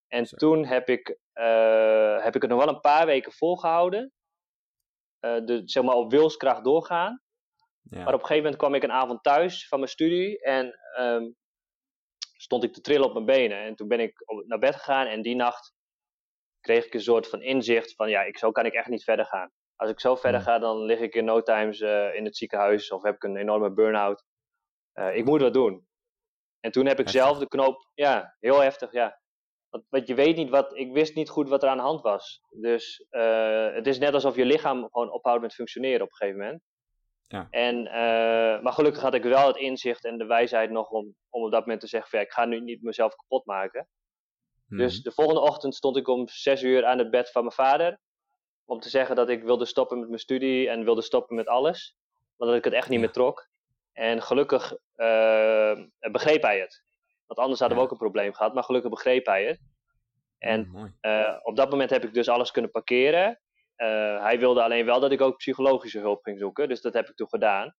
En 0.08 0.26
Zo. 0.26 0.36
toen 0.36 0.64
heb 0.64 0.88
ik, 0.88 1.18
uh, 1.38 2.22
heb 2.24 2.34
ik 2.34 2.42
het 2.42 2.50
nog 2.50 2.64
wel 2.64 2.74
een 2.74 2.80
paar 2.80 3.06
weken 3.06 3.32
volgehouden. 3.32 4.12
Uh, 5.20 5.44
de, 5.44 5.62
zeg 5.64 5.82
maar 5.82 5.94
op 5.94 6.10
wilskracht 6.10 6.64
doorgaan. 6.64 7.22
Ja. 7.82 7.98
Maar 8.04 8.14
op 8.14 8.20
een 8.20 8.26
gegeven 8.26 8.42
moment 8.42 8.56
kwam 8.56 8.74
ik 8.74 8.82
een 8.82 8.92
avond 8.92 9.22
thuis 9.22 9.68
van 9.68 9.78
mijn 9.78 9.90
studie 9.90 10.42
en 10.42 10.78
um, 10.98 11.36
stond 12.36 12.64
ik 12.64 12.72
te 12.72 12.80
trillen 12.80 13.06
op 13.06 13.12
mijn 13.12 13.24
benen. 13.24 13.58
En 13.58 13.74
toen 13.74 13.88
ben 13.88 14.00
ik 14.00 14.24
naar 14.46 14.58
bed 14.58 14.74
gegaan 14.74 15.06
en 15.06 15.22
die 15.22 15.36
nacht 15.36 15.74
kreeg 16.60 16.86
ik 16.86 16.94
een 16.94 17.00
soort 17.00 17.28
van 17.28 17.42
inzicht 17.42 17.94
van 17.94 18.10
ja, 18.10 18.22
ik, 18.22 18.38
zo 18.38 18.50
kan 18.50 18.66
ik 18.66 18.72
echt 18.72 18.88
niet 18.88 19.04
verder 19.04 19.26
gaan. 19.26 19.52
Als 19.76 19.90
ik 19.90 20.00
zo 20.00 20.16
verder 20.16 20.40
ga, 20.40 20.58
dan 20.58 20.82
lig 20.82 20.98
ik 20.98 21.14
in 21.14 21.24
no 21.24 21.42
times 21.42 21.80
uh, 21.80 22.14
in 22.14 22.24
het 22.24 22.36
ziekenhuis 22.36 22.90
of 22.90 23.02
heb 23.02 23.14
ik 23.14 23.22
een 23.22 23.36
enorme 23.36 23.72
burn-out. 23.72 24.24
Uh, 24.94 25.16
ik 25.16 25.24
moet 25.24 25.40
wat 25.40 25.54
doen. 25.54 25.88
En 26.60 26.72
toen 26.72 26.86
heb 26.86 26.98
ik 26.98 27.08
zelf 27.08 27.38
de 27.38 27.48
knoop, 27.48 27.90
ja, 27.94 28.36
heel 28.38 28.60
heftig, 28.60 28.92
ja. 28.92 29.17
Want, 29.70 29.84
want, 29.88 30.06
je 30.06 30.14
weet 30.14 30.36
niet 30.36 30.50
wat, 30.50 30.76
ik 30.76 30.92
wist 30.92 31.14
niet 31.14 31.28
goed 31.28 31.48
wat 31.48 31.62
er 31.62 31.68
aan 31.68 31.76
de 31.76 31.82
hand 31.82 32.00
was. 32.00 32.40
Dus 32.50 33.06
uh, 33.10 33.74
het 33.74 33.86
is 33.86 33.98
net 33.98 34.14
alsof 34.14 34.36
je 34.36 34.44
lichaam 34.44 34.88
gewoon 34.90 35.12
ophoudt 35.12 35.42
met 35.42 35.54
functioneren 35.54 36.02
op 36.02 36.10
een 36.10 36.16
gegeven 36.16 36.40
moment. 36.40 36.62
Ja. 37.26 37.46
En, 37.50 37.86
uh, 37.86 38.62
maar 38.62 38.72
gelukkig 38.72 39.02
had 39.02 39.14
ik 39.14 39.22
wel 39.22 39.46
het 39.46 39.56
inzicht 39.56 40.04
en 40.04 40.18
de 40.18 40.26
wijsheid 40.26 40.70
nog 40.70 40.90
om, 40.90 41.14
om 41.28 41.44
op 41.44 41.50
dat 41.50 41.60
moment 41.60 41.80
te 41.80 41.86
zeggen: 41.86 42.10
van, 42.10 42.18
ja, 42.18 42.24
ik 42.24 42.32
ga 42.32 42.44
nu 42.44 42.60
niet 42.60 42.82
mezelf 42.82 43.14
kapot 43.14 43.46
maken. 43.46 43.88
Hmm. 44.68 44.78
Dus 44.78 45.02
de 45.02 45.12
volgende 45.12 45.40
ochtend 45.40 45.74
stond 45.74 45.96
ik 45.96 46.08
om 46.08 46.28
zes 46.28 46.62
uur 46.62 46.84
aan 46.84 46.98
het 46.98 47.10
bed 47.10 47.30
van 47.30 47.42
mijn 47.42 47.54
vader. 47.54 47.98
Om 48.64 48.80
te 48.80 48.88
zeggen 48.88 49.16
dat 49.16 49.28
ik 49.28 49.42
wilde 49.42 49.64
stoppen 49.64 49.98
met 49.98 50.08
mijn 50.08 50.20
studie 50.20 50.68
en 50.68 50.84
wilde 50.84 51.02
stoppen 51.02 51.36
met 51.36 51.46
alles. 51.46 51.96
Want 52.36 52.50
dat 52.50 52.58
ik 52.58 52.64
het 52.64 52.74
echt 52.74 52.88
niet 52.88 53.00
meer 53.00 53.12
trok. 53.12 53.48
En 53.92 54.22
gelukkig 54.22 54.72
uh, 54.96 55.78
begreep 55.98 56.42
hij 56.42 56.60
het. 56.60 56.84
Want 57.28 57.40
anders 57.40 57.60
hadden 57.60 57.78
we 57.78 57.84
ook 57.84 57.90
een 57.90 57.96
probleem 57.96 58.34
gehad. 58.34 58.54
Maar 58.54 58.62
gelukkig 58.62 58.90
begreep 58.90 59.26
hij 59.26 59.44
het. 59.46 59.60
En 60.38 60.92
uh, 61.00 61.38
op 61.42 61.56
dat 61.56 61.70
moment 61.70 61.90
heb 61.90 62.04
ik 62.04 62.14
dus 62.14 62.28
alles 62.28 62.50
kunnen 62.50 62.70
parkeren. 62.70 63.40
Uh, 63.76 64.22
hij 64.22 64.38
wilde 64.38 64.62
alleen 64.62 64.84
wel 64.84 65.00
dat 65.00 65.12
ik 65.12 65.20
ook 65.20 65.36
psychologische 65.36 65.98
hulp 65.98 66.22
ging 66.22 66.38
zoeken. 66.38 66.68
Dus 66.68 66.80
dat 66.80 66.94
heb 66.94 67.08
ik 67.08 67.16
toen 67.16 67.28
gedaan. 67.28 67.74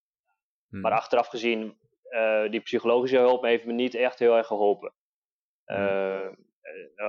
Hmm. 0.69 0.81
Maar 0.81 0.91
achteraf 0.91 1.27
gezien, 1.27 1.79
uh, 2.09 2.49
die 2.49 2.59
psychologische 2.59 3.17
hulp 3.17 3.43
heeft 3.43 3.65
me 3.65 3.73
niet 3.73 3.95
echt 3.95 4.19
heel 4.19 4.37
erg 4.37 4.47
geholpen. 4.47 4.93
Hmm. 5.65 6.47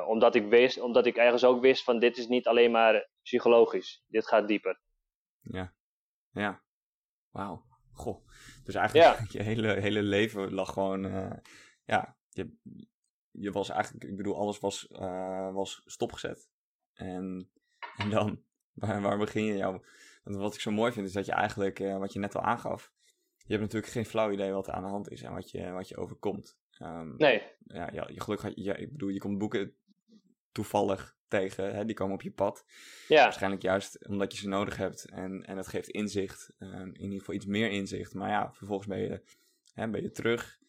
Omdat, 0.06 0.35
ik 0.35 0.49
wist, 0.49 0.80
omdat 0.80 1.06
ik 1.06 1.16
ergens 1.16 1.44
ook 1.44 1.61
wist 1.61 1.85
van 1.85 1.99
dit 1.99 2.16
is 2.16 2.26
niet 2.26 2.47
alleen 2.47 2.70
maar 2.70 3.09
psychologisch. 3.23 4.04
Dit 4.06 4.26
gaat 4.26 4.49
dieper. 4.49 4.80
Ja, 5.40 5.73
ja. 6.30 6.62
Wauw. 7.30 7.64
Goh. 7.92 8.26
Dus 8.64 8.75
eigenlijk 8.75 9.18
ja. 9.18 9.26
je 9.38 9.42
hele, 9.42 9.80
hele 9.80 10.02
leven 10.02 10.54
lag 10.54 10.73
gewoon... 10.73 11.02
ja, 11.85 12.16
je, 12.30 12.56
je 13.30 13.50
was 13.50 13.68
eigenlijk... 13.68 14.04
Ik 14.04 14.16
bedoel, 14.16 14.37
alles 14.37 14.58
was, 14.58 14.87
was 15.52 15.82
stopgezet. 15.84 16.49
En, 16.92 17.50
en 18.02 18.10
dan 18.10 18.42
Waar, 18.80 19.00
waar 19.00 19.18
begin 19.18 19.44
je 19.44 19.56
jou? 19.56 19.82
Want 20.25 20.37
wat 20.37 20.54
ik 20.54 20.60
zo 20.60 20.70
mooi 20.70 20.92
vind 20.92 21.06
is 21.06 21.12
dat 21.12 21.26
je 21.26 21.32
eigenlijk, 21.32 21.78
uh, 21.78 21.99
wat 21.99 22.12
je 22.12 22.18
net 22.18 22.34
al 22.34 22.42
aangaf, 22.42 22.92
je 23.37 23.56
hebt 23.56 23.60
natuurlijk 23.60 23.92
geen 23.92 24.06
flauw 24.06 24.30
idee 24.30 24.52
wat 24.52 24.66
er 24.66 24.72
aan 24.72 24.82
de 24.82 24.88
hand 24.88 25.10
is 25.10 25.22
en 25.22 25.32
wat 25.32 25.50
je, 25.50 25.70
wat 25.70 25.88
je 25.88 25.96
overkomt. 25.96 26.58
Um, 26.82 27.14
nee. 27.16 27.42
Ja, 27.64 27.90
ja, 27.92 28.08
je 28.12 28.20
geluk, 28.20 28.52
ja, 28.54 28.75
ik 28.75 28.92
bedoel, 28.92 29.08
je 29.08 29.18
komt 29.18 29.38
boeken 29.38 29.75
toevallig 30.52 31.16
tegen, 31.28 31.75
hè, 31.75 31.84
die 31.84 31.94
komen 31.94 32.14
op 32.14 32.22
je 32.22 32.30
pad. 32.30 32.64
Ja. 33.08 33.22
Waarschijnlijk 33.22 33.62
juist 33.62 34.06
omdat 34.08 34.32
je 34.32 34.38
ze 34.38 34.49
nodig 34.49 34.76
hebt 34.76 35.10
en, 35.10 35.44
en 35.44 35.56
dat 35.56 35.68
geeft 35.68 35.88
inzicht, 35.88 36.52
um, 36.58 36.94
in 36.94 37.02
ieder 37.02 37.18
geval 37.18 37.34
iets 37.34 37.46
meer 37.46 37.70
inzicht. 37.70 38.14
Maar 38.14 38.28
ja, 38.28 38.52
vervolgens 38.52 38.88
ben 38.88 38.99
je, 38.99 39.22
hè, 39.75 39.88
ben 39.88 40.02
je 40.02 40.10
terug, 40.10 40.59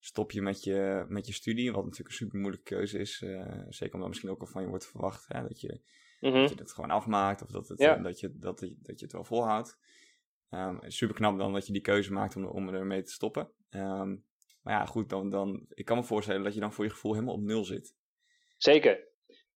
stop 0.00 0.30
je 0.30 0.42
met 0.42 0.64
je, 0.64 1.04
met 1.08 1.26
je 1.26 1.32
studie, 1.32 1.72
wat 1.72 1.84
natuurlijk 1.84 2.10
een 2.10 2.16
super 2.16 2.38
moeilijke 2.38 2.74
keuze 2.74 2.98
is. 2.98 3.20
Uh, 3.20 3.62
zeker 3.68 3.94
omdat 3.94 4.08
misschien 4.08 4.30
ook 4.30 4.40
al 4.40 4.46
van 4.46 4.62
je 4.62 4.68
wordt 4.68 4.86
verwacht 4.86 5.24
hè, 5.28 5.42
dat 5.42 5.60
je 5.60 5.80
Mm 6.20 6.32
-hmm. 6.32 6.40
Dat 6.40 6.50
je 6.50 6.56
het 6.56 6.72
gewoon 6.72 6.90
afmaakt 6.90 7.42
of 7.42 7.48
dat, 7.48 7.68
het, 7.68 7.78
ja. 7.78 7.96
dat, 7.96 8.20
je, 8.20 8.38
dat, 8.38 8.58
dat 8.60 8.98
je 8.98 9.04
het 9.04 9.12
wel 9.12 9.24
volhoudt. 9.24 9.78
Um, 10.50 10.78
super 10.86 11.14
knap 11.14 11.38
dan 11.38 11.52
dat 11.52 11.66
je 11.66 11.72
die 11.72 11.82
keuze 11.82 12.12
maakt 12.12 12.36
om, 12.36 12.44
om 12.44 12.68
ermee 12.68 13.02
te 13.02 13.12
stoppen. 13.12 13.50
Um, 13.70 14.24
maar 14.62 14.74
ja, 14.74 14.84
goed, 14.84 15.08
dan, 15.08 15.30
dan, 15.30 15.66
ik 15.68 15.84
kan 15.84 15.96
me 15.96 16.04
voorstellen 16.04 16.42
dat 16.42 16.54
je 16.54 16.60
dan 16.60 16.72
voor 16.72 16.84
je 16.84 16.90
gevoel 16.90 17.12
helemaal 17.12 17.34
op 17.34 17.40
nul 17.40 17.64
zit. 17.64 17.94
Zeker. 18.56 19.08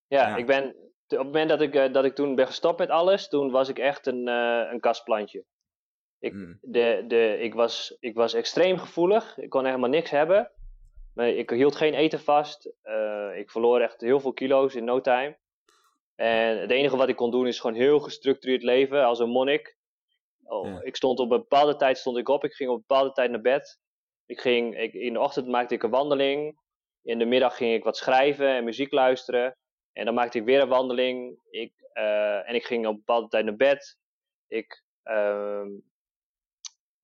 Ja, 0.07 0.29
ja. 0.29 0.37
ik 0.37 0.47
ben, 0.47 0.69
op 0.69 1.09
het 1.09 1.25
moment 1.25 1.49
dat 1.49 1.61
ik, 1.61 1.75
uh, 1.75 1.93
dat 1.93 2.05
ik 2.05 2.15
toen 2.15 2.35
ben 2.35 2.47
gestopt 2.47 2.79
met 2.79 2.89
alles, 2.89 3.29
toen 3.29 3.51
was 3.51 3.69
ik 3.69 3.79
echt 3.79 4.07
een, 4.07 4.29
uh, 4.29 4.69
een 4.71 4.81
kastplantje. 4.81 5.45
Ik, 6.25 6.33
mm. 6.33 6.59
de, 6.63 7.05
de, 7.07 7.39
ik, 7.41 7.55
was, 7.55 7.97
ik 8.01 8.15
was 8.15 8.35
extreem 8.35 8.79
gevoelig, 8.79 9.39
ik 9.39 9.51
kon 9.51 9.65
helemaal 9.65 9.89
niks 9.89 10.11
hebben. 10.11 10.51
Ik 11.15 11.51
hield 11.51 11.77
geen 11.77 11.95
eten 11.95 12.21
vast. 12.21 12.73
Uh, 12.85 13.39
ik 13.39 13.51
verloor 13.51 13.81
echt 13.81 14.01
heel 14.01 14.21
veel 14.21 14.33
kilo's 14.33 14.75
in 14.75 14.85
no 14.85 15.01
time. 15.01 15.37
En 16.15 16.61
het 16.61 16.71
enige 16.71 16.97
wat 16.97 17.09
ik 17.09 17.17
kon 17.17 17.31
doen 17.31 17.47
is 17.47 17.61
gewoon 17.61 17.77
heel 17.77 18.01
gestructureerd 18.01 18.63
leven 18.63 19.05
als 19.05 19.19
een 19.19 19.29
monnik. 19.29 19.77
Oh, 20.45 20.67
ja. 20.67 20.81
Ik 20.83 20.97
stond 20.97 21.19
op 21.19 21.31
een 21.31 21.39
bepaalde 21.39 21.77
tijd 21.77 21.99
stond 21.99 22.17
ik 22.17 22.29
op, 22.29 22.45
ik 22.45 22.53
ging 22.53 22.71
op 22.71 22.77
een 22.77 22.85
bepaalde 22.87 23.13
tijd 23.13 23.31
naar 23.31 23.41
bed. 23.41 23.81
Ik 24.27 24.41
ging, 24.41 24.79
ik, 24.79 24.93
in 24.93 25.13
de 25.13 25.21
ochtend 25.21 25.49
maakte 25.49 25.75
ik 25.75 25.83
een 25.83 25.91
wandeling. 25.91 26.59
In 27.03 27.19
de 27.19 27.25
middag 27.25 27.57
ging 27.57 27.75
ik 27.75 27.85
wat 27.85 27.97
schrijven 27.97 28.49
en 28.49 28.65
muziek 28.65 28.93
luisteren. 28.93 29.57
En 29.93 30.05
dan 30.05 30.15
maakte 30.15 30.39
ik 30.39 30.45
weer 30.45 30.61
een 30.61 30.69
wandeling. 30.69 31.39
Ik, 31.51 31.73
uh, 31.95 32.49
en 32.49 32.55
ik 32.55 32.65
ging 32.65 32.87
op 32.87 32.93
een 32.93 32.99
bepaalde 32.99 33.29
tijd 33.29 33.45
naar 33.45 33.57
bed. 33.57 33.99
Ik, 34.49 34.83
uh, 35.05 35.67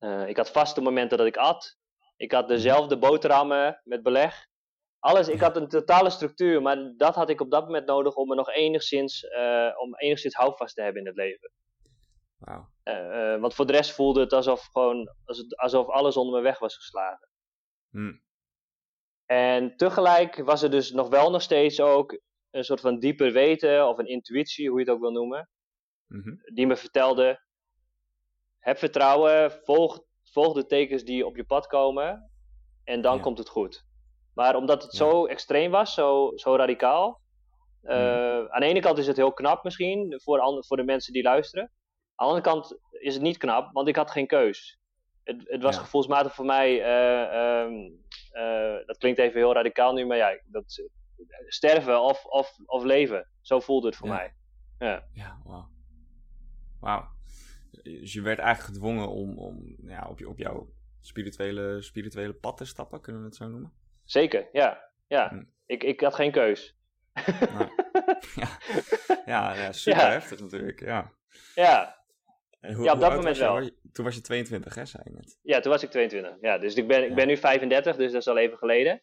uh, 0.03 0.27
ik 0.27 0.37
had 0.37 0.51
vaste 0.51 0.81
momenten 0.81 1.17
dat 1.17 1.27
ik 1.27 1.37
at. 1.37 1.77
Ik 2.15 2.31
had 2.31 2.47
dezelfde 2.47 2.97
boterhammen 2.97 3.81
met 3.83 4.03
beleg 4.03 4.49
alles, 5.01 5.27
ik 5.27 5.39
had 5.39 5.57
een 5.57 5.67
totale 5.67 6.09
structuur, 6.09 6.61
maar 6.61 6.93
dat 6.97 7.15
had 7.15 7.29
ik 7.29 7.41
op 7.41 7.51
dat 7.51 7.65
moment 7.65 7.85
nodig 7.85 8.15
om 8.15 8.27
me 8.27 8.35
nog 8.35 8.49
enigszins, 8.49 9.23
uh, 9.23 9.71
om 9.77 9.95
enigszins 9.95 10.33
houvast 10.33 10.75
te 10.75 10.81
hebben 10.81 11.01
in 11.01 11.07
het 11.07 11.15
leven. 11.15 11.51
Wow. 12.37 12.65
Uh, 12.83 13.33
uh, 13.33 13.39
want 13.39 13.53
voor 13.53 13.65
de 13.65 13.71
rest 13.71 13.91
voelde 13.91 14.19
het 14.19 14.33
alsof, 14.33 14.69
gewoon, 14.71 15.09
alsof 15.55 15.87
alles 15.87 16.17
onder 16.17 16.35
me 16.35 16.41
weg 16.41 16.59
was 16.59 16.75
geslagen. 16.75 17.29
Hmm. 17.89 18.21
En 19.25 19.75
tegelijk 19.77 20.35
was 20.35 20.61
er 20.61 20.71
dus 20.71 20.91
nog 20.91 21.09
wel 21.09 21.31
nog 21.31 21.41
steeds 21.41 21.79
ook 21.79 22.21
een 22.51 22.63
soort 22.63 22.81
van 22.81 22.99
dieper 22.99 23.31
weten 23.31 23.87
of 23.87 23.97
een 23.97 24.07
intuïtie, 24.07 24.69
hoe 24.69 24.79
je 24.79 24.85
het 24.85 24.93
ook 24.93 25.01
wil 25.01 25.11
noemen, 25.11 25.49
mm 26.07 26.21
-hmm. 26.21 26.41
die 26.53 26.67
me 26.67 26.75
vertelde: 26.75 27.43
heb 28.61 28.77
vertrouwen, 28.77 29.51
volg, 29.51 30.03
volg 30.23 30.53
de 30.53 30.65
tekens 30.65 31.03
die 31.03 31.25
op 31.25 31.35
je 31.35 31.43
pad 31.43 31.67
komen 31.67 32.31
en 32.83 33.01
dan 33.01 33.19
komt 33.19 33.37
het 33.37 33.49
goed. 33.49 33.85
Maar 34.33 34.55
omdat 34.55 34.83
het 34.83 34.93
zo 34.93 35.25
extreem 35.25 35.71
was, 35.71 35.93
zo, 35.93 36.31
zo 36.35 36.55
radicaal, 36.55 37.19
uh, 37.83 38.45
aan 38.45 38.59
de 38.59 38.65
ene 38.65 38.79
kant 38.79 38.97
is 38.97 39.07
het 39.07 39.17
heel 39.17 39.33
knap 39.33 39.63
misschien 39.63 40.19
voor, 40.23 40.63
voor 40.65 40.77
de 40.77 40.83
mensen 40.83 41.13
die 41.13 41.23
luisteren. 41.23 41.63
Aan 42.15 42.27
de 42.27 42.33
andere 42.33 42.41
kant 42.41 42.77
is 42.91 43.13
het 43.13 43.23
niet 43.23 43.37
knap, 43.37 43.73
want 43.73 43.87
ik 43.87 43.95
had 43.95 44.11
geen 44.11 44.27
keus. 44.27 44.79
Het, 45.23 45.43
het 45.45 45.61
was 45.61 45.77
gevoelsmatig 45.77 46.33
voor 46.33 46.45
mij, 46.45 46.79
uh, 46.79 47.61
um, 47.63 47.99
uh, 48.33 48.85
dat 48.85 48.97
klinkt 48.97 49.19
even 49.19 49.39
heel 49.39 49.53
radicaal 49.53 49.93
nu, 49.93 50.05
maar 50.05 50.17
ja, 50.17 50.39
dat, 50.45 50.89
sterven 51.47 52.01
of, 52.01 52.25
of, 52.25 52.57
of 52.65 52.83
leven. 52.83 53.29
Zo 53.41 53.59
voelde 53.59 53.87
het 53.87 53.95
voor 53.95 54.07
mij. 54.07 54.33
Ja, 54.79 55.03
ja 55.13 55.41
wauw. 55.43 55.69
Wauw. 56.79 57.07
Dus 57.83 58.13
je 58.13 58.21
werd 58.21 58.39
eigenlijk 58.39 58.73
gedwongen 58.73 59.09
om, 59.09 59.37
om 59.37 59.75
ja, 59.83 60.07
op, 60.09 60.19
je, 60.19 60.29
op 60.29 60.37
jouw 60.37 60.73
spirituele, 61.01 61.81
spirituele 61.81 62.33
pad 62.33 62.57
te 62.57 62.65
stappen, 62.65 63.01
kunnen 63.01 63.21
we 63.21 63.27
het 63.27 63.37
zo 63.37 63.47
noemen? 63.47 63.73
Zeker, 64.03 64.47
ja. 64.51 64.91
ja. 65.07 65.29
Hm. 65.29 65.43
Ik, 65.65 65.83
ik 65.83 66.01
had 66.01 66.15
geen 66.15 66.31
keus. 66.31 66.75
Nou, 67.53 67.69
ja. 68.41 68.57
Ja, 69.25 69.55
ja, 69.55 69.71
super 69.71 70.11
heftig 70.11 70.39
natuurlijk, 70.39 70.79
ja. 70.79 71.11
Ja, 71.55 72.01
hoe, 72.61 72.83
ja, 72.83 72.93
op 72.93 72.99
dat 72.99 73.15
moment 73.15 73.37
wel. 73.37 73.69
Toen 73.91 74.05
was 74.05 74.15
je 74.15 74.21
22, 74.21 74.75
hè, 74.75 74.85
zei 74.85 75.03
je 75.05 75.11
net. 75.11 75.39
Ja, 75.41 75.59
toen 75.59 75.71
was 75.71 75.83
ik 75.83 75.89
22. 75.89 76.37
Ja, 76.41 76.57
dus 76.57 76.75
ik 76.75 76.87
ben, 76.87 77.03
ik 77.03 77.15
ben 77.15 77.27
nu 77.27 77.37
35, 77.37 77.95
dus 77.95 78.11
dat 78.11 78.21
is 78.21 78.27
al 78.27 78.37
even 78.37 78.57
geleden. 78.57 79.01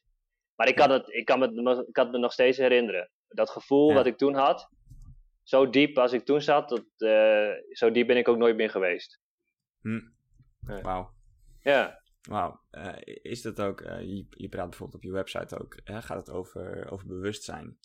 Maar 0.55 0.69
ik, 0.69 0.75
kan, 0.75 0.91
het, 0.91 1.09
ik, 1.09 1.25
kan, 1.25 1.39
me, 1.39 1.85
ik 1.87 1.93
kan 1.93 2.11
me 2.11 2.19
nog 2.19 2.33
steeds 2.33 2.59
herinneren. 2.59 3.11
Dat 3.29 3.51
gevoel 3.51 3.95
wat 3.95 4.07
ik 4.07 4.17
toen 4.17 4.35
had, 4.35 4.71
zo 5.49 5.71
diep 5.71 5.99
als 5.99 6.13
ik 6.13 6.25
toen 6.25 6.41
zat, 6.41 6.69
dat, 6.69 6.87
uh, 6.99 7.51
zo 7.71 7.91
diep 7.91 8.07
ben 8.07 8.17
ik 8.17 8.29
ook 8.29 8.37
nooit 8.37 8.57
meer 8.57 8.71
geweest. 8.71 9.21
Hm. 9.81 10.01
Wauw. 10.61 11.11
Ja. 11.61 12.03
Wauw. 12.23 12.61
Uh, 12.71 12.97
is 13.05 13.43
dat 13.43 13.61
ook, 13.61 13.81
uh, 13.81 14.01
je, 14.01 14.27
je 14.31 14.49
praat 14.49 14.69
bijvoorbeeld 14.69 14.99
op 14.99 15.03
je 15.03 15.13
website 15.13 15.59
ook, 15.61 15.81
hè, 15.85 16.03
gaat 16.03 16.27
het 16.27 16.31
over, 16.31 16.91
over 16.91 17.07
bewustzijn? 17.07 17.79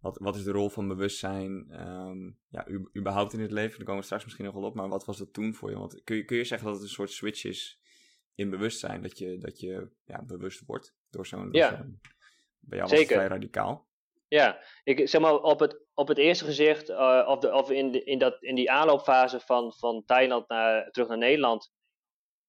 Wat, 0.00 0.18
wat 0.18 0.36
is 0.36 0.44
de 0.44 0.50
rol 0.50 0.68
van 0.68 0.88
bewustzijn 0.88 1.80
um, 1.88 2.38
ja, 2.48 2.66
überhaupt 2.96 3.32
in 3.32 3.40
het 3.40 3.50
leven? 3.50 3.76
Daar 3.76 3.86
komen 3.86 4.00
we 4.00 4.04
straks 4.04 4.24
misschien 4.24 4.44
nog 4.44 4.54
wel 4.54 4.64
op, 4.64 4.74
maar 4.74 4.88
wat 4.88 5.04
was 5.04 5.18
dat 5.18 5.32
toen 5.32 5.54
voor 5.54 5.70
je? 5.70 5.78
Want 5.78 6.04
kun 6.04 6.16
je, 6.16 6.24
kun 6.24 6.36
je 6.36 6.44
zeggen 6.44 6.66
dat 6.66 6.76
het 6.76 6.84
een 6.84 6.90
soort 6.90 7.10
switch 7.10 7.44
is 7.44 7.80
in 8.34 8.50
bewustzijn, 8.50 9.02
dat 9.02 9.18
je, 9.18 9.38
dat 9.38 9.60
je 9.60 9.88
ja, 10.04 10.22
bewust 10.22 10.64
wordt 10.66 10.96
door 11.10 11.26
zo'n... 11.26 11.48
Ja. 11.52 11.70
Zo 11.70 11.84
bij 12.58 12.78
jou 12.78 12.90
was 12.90 12.98
het 12.98 13.08
vrij 13.08 13.26
radicaal. 13.26 13.85
Ja, 14.28 14.62
ik 14.84 15.08
zeg 15.08 15.20
maar 15.20 15.34
op 15.34 15.60
het, 15.60 15.80
op 15.94 16.08
het 16.08 16.18
eerste 16.18 16.44
gezicht, 16.44 16.90
uh, 16.90 17.24
of, 17.28 17.38
de, 17.38 17.52
of 17.54 17.70
in, 17.70 17.92
de, 17.92 18.04
in, 18.04 18.18
dat, 18.18 18.42
in 18.42 18.54
die 18.54 18.70
aanloopfase 18.70 19.40
van, 19.40 19.72
van 19.72 20.04
Thailand 20.04 20.48
naar, 20.48 20.90
terug 20.90 21.08
naar 21.08 21.18
Nederland, 21.18 21.72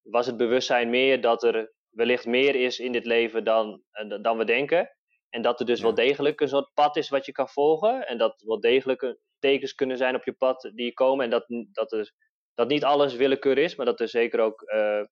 was 0.01 0.25
het 0.25 0.37
bewustzijn 0.37 0.89
meer 0.89 1.21
dat 1.21 1.43
er 1.43 1.73
wellicht 1.89 2.25
meer 2.25 2.55
is 2.55 2.79
in 2.79 2.91
dit 2.91 3.05
leven 3.05 3.43
dan, 3.43 3.83
uh, 3.93 4.21
dan 4.21 4.37
we 4.37 4.45
denken. 4.45 4.91
En 5.29 5.41
dat 5.41 5.59
er 5.59 5.65
dus 5.65 5.81
wel 5.81 5.93
degelijk 5.93 6.41
een 6.41 6.47
soort 6.47 6.73
pad 6.73 6.95
is 6.95 7.09
wat 7.09 7.25
je 7.25 7.31
kan 7.31 7.49
volgen. 7.49 8.07
En 8.07 8.17
dat 8.17 8.41
wel 8.45 8.59
degelijk 8.59 9.17
tekens 9.39 9.75
kunnen 9.75 9.97
zijn 9.97 10.15
op 10.15 10.23
je 10.23 10.33
pad 10.33 10.71
die 10.73 10.93
komen. 10.93 11.23
En 11.23 11.31
dat, 11.31 11.45
dat, 11.71 11.91
er, 11.91 12.11
dat 12.53 12.67
niet 12.67 12.83
alles 12.83 13.15
willekeur 13.15 13.57
is, 13.57 13.75
maar 13.75 13.85
dat 13.85 13.99
er 13.99 14.09
zeker 14.09 14.39
ook 14.39 14.61
uh, 14.61 15.03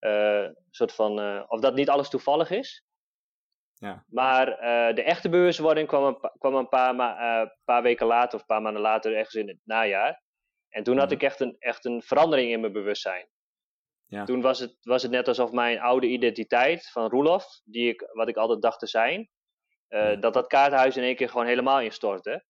uh, 0.00 0.48
soort 0.70 0.92
van. 0.92 1.44
of 1.48 1.60
dat 1.60 1.74
niet 1.74 1.88
alles 1.88 2.08
toevallig 2.08 2.50
is. 2.50 2.84
Ja. 3.82 4.04
Maar 4.08 4.46
de 4.94 5.02
echte 5.02 5.28
bewustwording 5.28 5.88
kwam 5.88 6.04
een, 6.04 6.30
kwam 6.38 6.54
een 6.54 6.68
paar, 6.68 6.94
ma 6.94 7.54
paar 7.64 7.82
weken 7.82 8.06
later 8.06 8.34
of 8.34 8.40
een 8.40 8.46
paar 8.46 8.62
maanden 8.62 8.82
later, 8.82 9.16
ergens 9.16 9.34
in 9.34 9.48
het 9.48 9.58
najaar. 9.64 10.22
En 10.68 10.82
toen 10.82 10.98
had 10.98 11.06
mhm. 11.06 11.14
ik 11.14 11.22
echt 11.22 11.40
een, 11.40 11.56
echt 11.58 11.84
een 11.84 12.02
verandering 12.02 12.52
in 12.52 12.60
mijn 12.60 12.72
bewustzijn. 12.72 13.28
Ja. 14.06 14.24
Toen 14.24 14.40
was 14.40 14.58
het, 14.58 14.76
was 14.80 15.02
het 15.02 15.10
net 15.10 15.28
alsof 15.28 15.52
mijn 15.52 15.80
oude 15.80 16.06
identiteit 16.06 16.90
van 16.90 17.10
Roelof, 17.10 17.44
die 17.64 17.88
ik, 17.88 18.08
wat 18.12 18.28
ik 18.28 18.36
altijd 18.36 18.62
dacht 18.62 18.78
te 18.78 18.86
zijn, 18.86 19.28
uh, 19.88 20.20
dat 20.20 20.34
dat 20.34 20.46
kaarthuis 20.46 20.96
in 20.96 21.02
één 21.02 21.16
keer 21.16 21.28
gewoon 21.28 21.46
helemaal 21.46 21.80
instortte. 21.80 22.44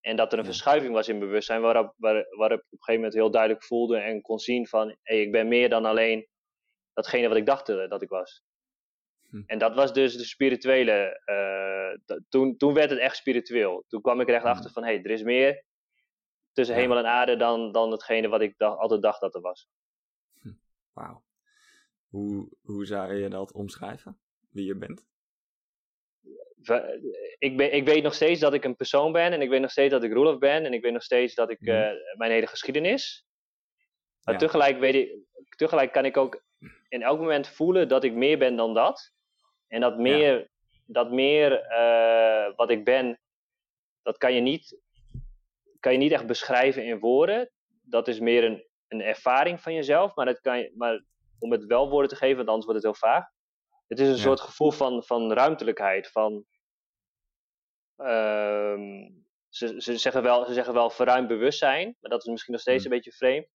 En 0.00 0.16
dat 0.16 0.32
er 0.32 0.38
een 0.38 0.44
verschuiving 0.44 0.92
was 0.92 1.08
in 1.08 1.18
bewustzijn, 1.18 1.60
waarop, 1.60 1.94
waar, 1.96 2.26
waarop 2.36 2.58
ik 2.58 2.64
op 2.64 2.72
een 2.72 2.78
gegeven 2.78 2.94
moment 2.94 3.14
heel 3.14 3.30
duidelijk 3.30 3.64
voelde 3.64 3.98
en 3.98 4.20
kon 4.20 4.38
zien 4.38 4.66
van, 4.66 4.96
hey, 5.02 5.20
ik 5.20 5.32
ben 5.32 5.48
meer 5.48 5.68
dan 5.68 5.84
alleen 5.84 6.28
datgene 6.92 7.28
wat 7.28 7.36
ik 7.36 7.46
dacht 7.46 7.66
dat 7.66 8.02
ik 8.02 8.08
was. 8.08 8.42
Hm. 9.30 9.42
En 9.46 9.58
dat 9.58 9.74
was 9.74 9.92
dus 9.92 10.16
de 10.16 10.24
spirituele, 10.24 11.20
uh, 11.26 12.18
toen, 12.28 12.56
toen 12.56 12.74
werd 12.74 12.90
het 12.90 12.98
echt 12.98 13.16
spiritueel. 13.16 13.84
Toen 13.88 14.00
kwam 14.00 14.20
ik 14.20 14.28
er 14.28 14.34
echt 14.34 14.42
hm. 14.42 14.50
achter 14.50 14.70
van, 14.70 14.84
hé, 14.84 14.94
hey, 14.94 15.02
er 15.02 15.10
is 15.10 15.22
meer 15.22 15.64
tussen 16.52 16.74
hemel 16.74 16.98
en 16.98 17.06
aarde 17.06 17.36
dan, 17.36 17.72
dan 17.72 17.90
hetgene 17.90 18.28
wat 18.28 18.40
ik 18.40 18.54
dacht, 18.56 18.78
altijd 18.78 19.02
dacht 19.02 19.20
dat 19.20 19.34
er 19.34 19.40
was. 19.40 19.68
Hm. 20.40 20.52
Wauw. 20.92 21.22
Hoe, 22.08 22.48
hoe 22.60 22.86
zou 22.86 23.14
je 23.14 23.28
dat 23.28 23.52
omschrijven, 23.52 24.18
wie 24.50 24.64
je 24.64 24.76
bent? 24.76 25.08
ik, 27.38 27.56
ben, 27.56 27.74
ik 27.74 27.84
weet 27.84 28.02
nog 28.02 28.14
steeds 28.14 28.40
dat 28.40 28.54
ik 28.54 28.64
een 28.64 28.76
persoon 28.76 29.12
ben 29.12 29.32
en 29.32 29.42
ik 29.42 29.48
weet 29.48 29.60
nog 29.60 29.70
steeds 29.70 29.90
dat 29.90 30.02
ik 30.02 30.12
Roelof 30.12 30.38
ben 30.38 30.64
en 30.64 30.72
ik 30.72 30.82
weet 30.82 30.92
nog 30.92 31.02
steeds 31.02 31.34
dat 31.34 31.50
ik 31.50 31.60
eh, 31.60 31.90
mijn 32.16 32.30
hele 32.30 32.46
geschiedenis. 32.46 33.26
Maar 34.22 34.38
tegelijk, 34.38 34.78
weet 34.78 34.94
ik, 34.94 35.16
tegelijk 35.56 35.92
kan 35.92 36.04
ik 36.04 36.16
ook 36.16 36.42
in 36.88 37.02
elk 37.02 37.18
moment 37.18 37.48
voelen 37.48 37.88
dat 37.88 38.04
ik 38.04 38.14
meer 38.14 38.38
ben 38.38 38.56
dan 38.56 38.74
dat. 38.74 39.12
En 39.70 39.80
dat 39.80 39.98
meer, 39.98 40.48
dat 40.86 41.10
meer 41.10 41.52
uh, 41.52 42.56
wat 42.56 42.70
ik 42.70 42.84
ben, 42.84 43.20
dat 44.02 44.18
kan 44.18 44.34
je, 44.34 44.40
niet, 44.40 44.78
kan 45.80 45.92
je 45.92 45.98
niet 45.98 46.12
echt 46.12 46.26
beschrijven 46.26 46.84
in 46.84 46.98
woorden. 46.98 47.50
Dat 47.82 48.08
is 48.08 48.20
meer 48.20 48.44
een, 48.44 48.64
een 48.88 49.00
ervaring 49.00 49.60
van 49.60 49.74
jezelf. 49.74 50.14
Maar, 50.14 50.26
dat 50.26 50.40
kan 50.40 50.58
je, 50.58 50.72
maar 50.76 51.04
om 51.38 51.52
het 51.52 51.64
wel 51.64 51.90
woorden 51.90 52.10
te 52.10 52.16
geven, 52.16 52.36
want 52.36 52.48
anders 52.48 52.66
wordt 52.66 52.82
het 52.84 52.92
heel 52.92 53.10
vaag. 53.10 53.24
Het 53.86 54.00
is 54.00 54.08
een 54.08 54.18
soort 54.18 54.40
gevoel 54.40 54.70
van, 54.70 55.02
van 55.04 55.32
ruimtelijkheid, 55.32 56.10
van 56.10 56.46
Ehm, 58.00 59.10
ze, 59.48 59.80
ze, 59.80 59.96
zeggen 59.96 60.22
wel, 60.22 60.44
ze 60.44 60.52
zeggen 60.52 60.74
wel 60.74 60.90
verruimd 60.90 61.28
bewustzijn, 61.28 61.96
maar 62.00 62.10
dat 62.10 62.20
is 62.20 62.30
misschien 62.30 62.52
nog 62.52 62.62
steeds 62.62 62.84
hmm. 62.84 62.92
een 62.92 62.98
beetje 62.98 63.16
vreemd. 63.16 63.46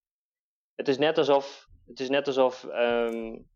Het 0.75 0.87
is 0.87 0.97
net 0.97 1.17
alsof, 1.17 1.67
het 1.87 1.99
is 1.99 2.09
net 2.09 2.27
alsof 2.27 2.63
um, 2.63 3.49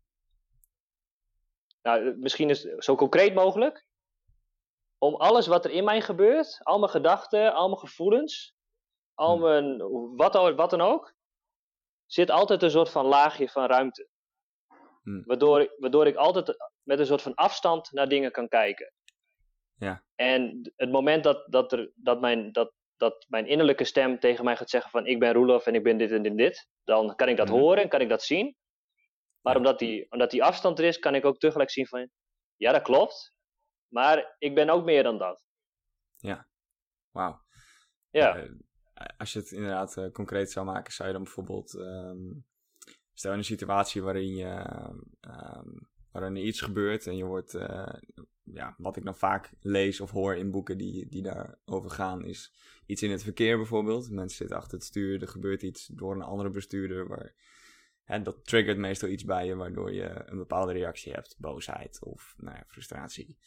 nou, 1.82 2.16
misschien 2.16 2.50
is 2.50 2.62
het 2.62 2.84
zo 2.84 2.94
concreet 2.94 3.34
mogelijk, 3.34 3.84
om 4.98 5.14
alles 5.14 5.46
wat 5.46 5.64
er 5.64 5.70
in 5.70 5.84
mij 5.84 6.00
gebeurt, 6.00 6.60
al 6.62 6.78
mijn 6.78 6.90
gedachten, 6.90 7.54
al 7.54 7.68
mijn 7.68 7.80
gevoelens, 7.80 8.54
al 9.14 9.32
hmm. 9.32 9.42
mijn, 9.42 9.78
wat, 10.16 10.54
wat 10.54 10.70
dan 10.70 10.80
ook, 10.80 11.14
zit 12.06 12.30
altijd 12.30 12.62
een 12.62 12.70
soort 12.70 12.90
van 12.90 13.06
laagje 13.06 13.48
van 13.48 13.66
ruimte. 13.66 14.08
Hmm. 15.02 15.22
Waardoor, 15.26 15.74
waardoor 15.78 16.06
ik 16.06 16.16
altijd 16.16 16.56
met 16.82 16.98
een 16.98 17.06
soort 17.06 17.22
van 17.22 17.34
afstand 17.34 17.92
naar 17.92 18.08
dingen 18.08 18.32
kan 18.32 18.48
kijken. 18.48 18.92
Ja. 19.74 20.04
En 20.14 20.72
het 20.76 20.90
moment 20.90 21.24
dat, 21.24 21.44
dat, 21.46 21.72
er, 21.72 21.90
dat, 21.94 22.20
mijn, 22.20 22.52
dat, 22.52 22.72
dat 22.96 23.26
mijn 23.28 23.46
innerlijke 23.46 23.84
stem 23.84 24.18
tegen 24.18 24.44
mij 24.44 24.56
gaat 24.56 24.70
zeggen 24.70 24.90
van 24.90 25.06
ik 25.06 25.18
ben 25.18 25.32
Roelof 25.32 25.66
en 25.66 25.74
ik 25.74 25.82
ben 25.82 25.96
dit 25.96 26.10
en 26.10 26.22
dit, 26.22 26.36
dit 26.36 26.68
dan 26.84 27.14
kan 27.16 27.28
ik 27.28 27.36
dat 27.36 27.48
mhm. 27.48 27.56
horen 27.56 27.82
en 27.82 27.88
kan 27.88 28.00
ik 28.00 28.08
dat 28.08 28.22
zien. 28.22 28.56
Maar 29.40 29.56
omdat, 29.56 29.78
die, 29.78 30.10
omdat 30.10 30.30
die 30.30 30.44
afstand 30.44 30.78
er 30.78 30.84
is, 30.84 30.98
kan 30.98 31.14
ik 31.14 31.24
ook 31.24 31.38
tegelijk 31.38 31.70
zien 31.70 31.86
van 31.86 32.10
ja, 32.56 32.72
dat 32.72 32.82
klopt. 32.82 33.34
Maar 33.88 34.36
ik 34.38 34.54
ben 34.54 34.70
ook 34.70 34.84
meer 34.84 35.02
dan 35.02 35.18
dat. 35.18 35.46
Ja, 36.16 36.48
wauw. 37.10 37.42
Ja. 38.10 38.36
Uh, 38.36 38.50
als 39.18 39.32
je 39.32 39.38
het 39.38 39.50
inderdaad 39.50 39.96
uh, 39.96 40.10
concreet 40.10 40.50
zou 40.50 40.66
maken, 40.66 40.92
zou 40.92 41.08
je 41.08 41.14
dan 41.14 41.24
bijvoorbeeld... 41.24 41.74
Um, 41.74 42.46
stel 43.12 43.32
in 43.32 43.38
een 43.38 43.44
situatie 43.44 44.02
waarin 44.02 44.34
je... 44.34 44.64
Um, 45.20 45.88
waarin 46.10 46.36
er 46.36 46.42
iets 46.42 46.60
gebeurt 46.60 47.06
en 47.06 47.16
je 47.16 47.24
wordt 47.24 47.54
uh, 47.54 47.94
ja, 48.42 48.74
wat 48.78 48.96
ik 48.96 49.04
dan 49.04 49.16
vaak 49.16 49.50
lees 49.60 50.00
of 50.00 50.10
hoor 50.10 50.36
in 50.36 50.50
boeken 50.50 50.78
die, 50.78 51.08
die 51.08 51.22
daarover 51.22 51.90
gaan, 51.90 52.24
is 52.24 52.54
iets 52.86 53.02
in 53.02 53.10
het 53.10 53.22
verkeer 53.22 53.56
bijvoorbeeld. 53.56 54.10
Mensen 54.10 54.36
zitten 54.36 54.56
achter 54.56 54.78
het 54.78 54.86
stuur, 54.86 55.22
er 55.22 55.28
gebeurt 55.28 55.62
iets 55.62 55.86
door 55.86 56.14
een 56.14 56.22
andere 56.22 56.50
bestuurder. 56.50 57.08
Waar, 57.08 57.34
hè, 58.10 58.22
dat 58.22 58.44
triggert 58.44 58.78
meestal 58.78 59.08
iets 59.08 59.24
bij 59.24 59.46
je, 59.46 59.54
waardoor 59.54 59.92
je 59.92 60.22
een 60.26 60.38
bepaalde 60.38 60.72
reactie 60.72 61.12
hebt. 61.12 61.36
Boosheid 61.38 62.04
of 62.04 62.34
nou 62.38 62.56
ja, 62.56 62.64
frustratie. 62.66 63.38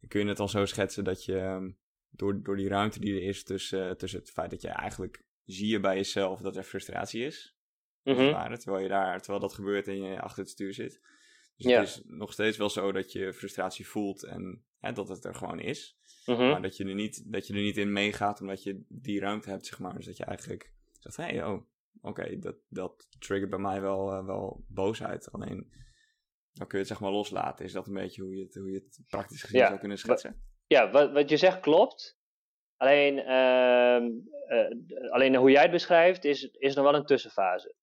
Dan 0.00 0.08
kun 0.08 0.20
je 0.20 0.26
het 0.26 0.40
al 0.40 0.48
zo 0.48 0.64
schetsen 0.64 1.04
dat 1.04 1.24
je 1.24 1.38
ehm, 1.38 1.70
door, 2.10 2.42
door 2.42 2.56
die 2.56 2.68
ruimte 2.68 3.00
die 3.00 3.14
er 3.14 3.22
is 3.22 3.44
tussen, 3.44 3.96
tussen 3.96 4.20
het 4.20 4.30
feit 4.30 4.50
dat 4.50 4.60
je 4.60 4.68
eigenlijk 4.68 5.24
zie 5.44 5.68
je 5.68 5.80
bij 5.80 5.96
jezelf 5.96 6.40
dat 6.40 6.56
er 6.56 6.62
frustratie 6.62 7.24
is. 7.24 7.58
Mm 8.02 8.14
-hmm. 8.14 8.58
terwijl, 8.58 8.82
je 8.82 8.88
daar, 8.88 9.18
terwijl 9.18 9.40
dat 9.40 9.54
gebeurt 9.54 9.88
en 9.88 10.02
je 10.02 10.20
achter 10.20 10.42
het 10.42 10.50
stuur 10.50 10.74
zit 10.74 11.00
dus 11.62 11.70
ja. 11.70 11.80
het 11.80 11.88
is 11.88 12.02
nog 12.06 12.32
steeds 12.32 12.56
wel 12.56 12.70
zo 12.70 12.92
dat 12.92 13.12
je 13.12 13.32
frustratie 13.32 13.88
voelt 13.88 14.22
en 14.22 14.64
dat 14.80 15.08
het 15.08 15.24
er 15.24 15.34
gewoon 15.34 15.60
is. 15.60 15.98
Mhm. 16.26 16.48
Maar 16.48 16.62
dat 16.62 16.76
je, 16.76 16.84
er 16.84 16.94
niet, 16.94 17.32
dat 17.32 17.46
je 17.46 17.54
er 17.54 17.60
niet 17.60 17.76
in 17.76 17.92
meegaat 17.92 18.40
omdat 18.40 18.62
je 18.62 18.84
die 18.88 19.20
ruimte 19.20 19.50
hebt, 19.50 19.66
zeg 19.66 19.78
maar. 19.78 19.94
Dus 19.94 20.06
dat 20.06 20.16
je 20.16 20.24
eigenlijk 20.24 20.72
zegt, 20.98 21.16
hé, 21.16 21.24
hey, 21.24 21.44
oh, 21.44 21.62
oké, 22.00 22.38
dat, 22.38 22.56
dat 22.68 23.06
triggert 23.18 23.50
bij 23.50 23.58
mij 23.58 23.80
wel, 23.80 24.12
uh, 24.12 24.26
wel 24.26 24.64
boosheid. 24.68 25.32
Alleen, 25.32 25.72
dan 26.52 26.66
kun 26.66 26.78
je 26.78 26.84
het 26.84 26.86
zeg 26.86 27.00
maar 27.00 27.10
loslaten. 27.10 27.64
Is 27.64 27.72
dat 27.72 27.86
een 27.86 27.94
beetje 27.94 28.22
hoe 28.22 28.36
je 28.36 28.42
het, 28.42 28.54
hoe 28.54 28.70
je 28.70 28.78
het 28.78 29.00
praktisch 29.08 29.42
gezien 29.42 29.66
zou 29.66 29.78
kunnen 29.78 29.98
schetsen? 29.98 30.42
Ja, 30.66 30.90
wat, 30.90 31.12
wat 31.12 31.30
je 31.30 31.36
zegt 31.36 31.60
klopt. 31.60 32.18
Alleen, 32.76 33.18
uh, 33.18 34.08
uh, 34.48 35.12
alleen 35.12 35.36
hoe 35.36 35.50
jij 35.50 35.62
het 35.62 35.70
beschrijft 35.70 36.24
is, 36.24 36.44
is 36.44 36.74
nog 36.74 36.84
wel 36.84 36.94
een 36.94 37.06
tussenfase. 37.06 37.74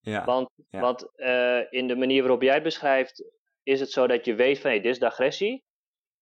Ja. 0.00 0.24
Want, 0.24 0.50
want 0.70 1.10
uh, 1.16 1.72
in 1.72 1.88
de 1.88 1.96
manier 1.96 2.22
waarop 2.22 2.42
jij 2.42 2.54
het 2.54 2.62
beschrijft, 2.62 3.24
is 3.62 3.80
het 3.80 3.90
zo 3.90 4.06
dat 4.06 4.24
je 4.24 4.34
weet 4.34 4.58
van 4.58 4.70
hé, 4.70 4.76
dit 4.80 4.92
is 4.92 4.98
de 4.98 5.06
agressie. 5.06 5.64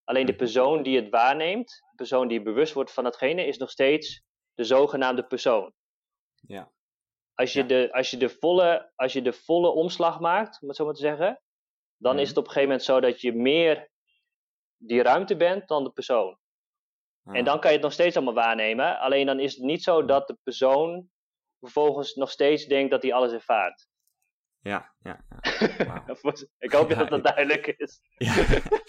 Alleen 0.03 0.25
de 0.25 0.31
mhm. 0.31 0.41
persoon 0.41 0.83
die 0.83 0.95
het 0.95 1.09
waarneemt, 1.09 1.69
de 1.69 1.95
persoon 1.95 2.27
die 2.27 2.41
bewust 2.41 2.73
wordt 2.73 2.93
van 2.93 3.03
datgene, 3.03 3.45
is 3.45 3.57
nog 3.57 3.69
steeds 3.69 4.23
de 4.53 4.63
zogenaamde 4.63 5.25
persoon. 5.25 5.73
Ja. 6.47 6.71
Als 7.37 7.53
je, 7.53 7.65
de, 7.65 7.89
als 7.91 8.11
je, 8.11 8.17
de, 8.17 8.29
volle, 8.29 8.91
als 8.95 9.13
je 9.13 9.21
de 9.21 9.33
volle 9.33 9.69
omslag 9.69 10.19
maakt, 10.19 10.61
om 10.61 10.67
het 10.67 10.77
zo 10.77 10.85
maar 10.85 10.93
te 10.93 10.99
zeggen, 10.99 11.41
dan 11.97 12.19
is 12.19 12.19
mhm. 12.19 12.29
het 12.29 12.37
op 12.37 12.43
een 12.43 12.51
gegeven 12.51 12.69
moment 12.69 12.83
zo 12.83 12.99
dat 12.99 13.21
je 13.21 13.33
meer 13.33 13.89
die 14.77 15.01
ruimte 15.01 15.35
bent 15.35 15.67
dan 15.67 15.83
de 15.83 15.89
persoon. 15.91 16.37
En 17.23 17.43
dan 17.43 17.59
kan 17.59 17.69
je 17.69 17.75
het 17.75 17.85
nog 17.85 17.93
steeds 17.93 18.15
allemaal 18.15 18.33
waarnemen. 18.33 18.99
Alleen 18.99 19.25
dan 19.25 19.39
is 19.39 19.55
het 19.55 19.63
niet 19.63 19.83
zo 19.83 20.05
dat 20.05 20.27
de 20.27 20.37
persoon 20.43 21.09
vervolgens 21.59 22.15
nog 22.15 22.31
steeds 22.31 22.65
denkt 22.65 22.91
dat 22.91 23.01
hij 23.01 23.13
alles 23.13 23.31
ervaart. 23.31 23.87
Ja, 24.59 24.93
ja. 24.99 25.25
ja. 25.77 26.03
ik 26.59 26.71
hoop 26.71 26.89
dat 26.89 27.09
dat 27.09 27.23
duidelijk 27.23 27.67
is. 27.67 28.01
Ja. 28.17 28.33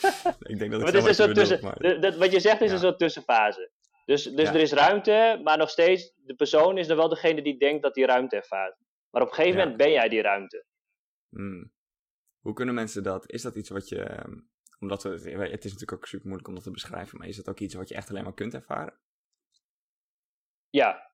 ik 0.52 0.58
denk 0.58 0.70
dat 0.70 0.92
het 0.92 0.94
is 1.06 1.18
een 1.18 1.34
tussen, 1.34 1.60
maar... 1.62 2.16
Wat 2.18 2.32
je 2.32 2.40
zegt 2.40 2.60
is 2.60 2.72
een 2.72 2.78
soort 2.78 2.98
tussenfase. 2.98 3.70
Dus, 4.08 4.24
dus 4.24 4.48
er 4.48 4.60
is 4.60 4.72
ruimte, 4.72 5.40
maar 5.44 5.58
nog 5.58 5.70
steeds, 5.70 6.12
de 6.16 6.34
persoon 6.34 6.78
is 6.78 6.88
er 6.88 6.96
wel 6.96 7.08
degene 7.08 7.42
die 7.42 7.58
denkt 7.58 7.82
dat 7.82 7.96
hij 7.96 8.04
ruimte 8.04 8.36
ervaart. 8.36 8.76
Maar 9.10 9.22
op 9.22 9.28
een 9.28 9.34
gegeven 9.34 9.58
moment 9.58 9.76
ben 9.76 9.90
jij 9.90 10.08
die 10.08 10.22
ruimte. 10.22 10.64
Hmm. 11.28 11.72
Hoe 12.38 12.52
kunnen 12.52 12.74
mensen 12.74 13.02
dat? 13.02 13.30
Is 13.30 13.42
dat 13.42 13.56
iets 13.56 13.68
wat 13.68 13.88
je. 13.88 14.02
Ehm, 14.02 14.40
omdat 14.78 15.02
we, 15.02 15.10
het 15.10 15.64
is 15.64 15.72
natuurlijk 15.72 15.92
ook 15.92 16.06
super 16.06 16.26
moeilijk 16.26 16.48
om 16.48 16.54
dat 16.54 16.62
te 16.64 16.70
beschrijven, 16.70 17.18
maar 17.18 17.28
is 17.28 17.36
dat 17.36 17.48
ook 17.48 17.60
iets 17.60 17.74
wat 17.74 17.88
je 17.88 17.94
echt 17.94 18.10
alleen 18.10 18.24
maar 18.24 18.34
kunt 18.34 18.54
ervaren? 18.54 18.98
Ja. 20.70 21.12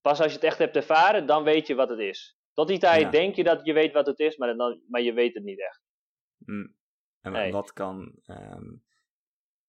Pas 0.00 0.20
als 0.20 0.28
je 0.28 0.38
het 0.38 0.46
echt 0.46 0.58
hebt 0.58 0.76
ervaren, 0.76 1.26
dan 1.26 1.42
weet 1.42 1.66
je 1.66 1.74
wat 1.74 1.88
het 1.88 1.98
is. 1.98 2.38
Tot 2.52 2.68
die 2.68 2.78
tijd 2.78 3.12
denk 3.12 3.34
je 3.34 3.44
dat 3.44 3.64
je 3.64 3.72
weet 3.72 3.92
wat 3.92 4.06
het 4.06 4.18
is, 4.18 4.36
maar, 4.36 4.56
dan, 4.56 4.82
maar 4.88 5.00
je 5.00 5.12
weet 5.12 5.34
het 5.34 5.44
niet 5.44 5.60
echt. 5.60 5.82
Hmm. 6.44 6.76
En 7.20 7.50
wat 7.50 7.72
kan. 7.72 8.18
Ehm, 8.24 8.76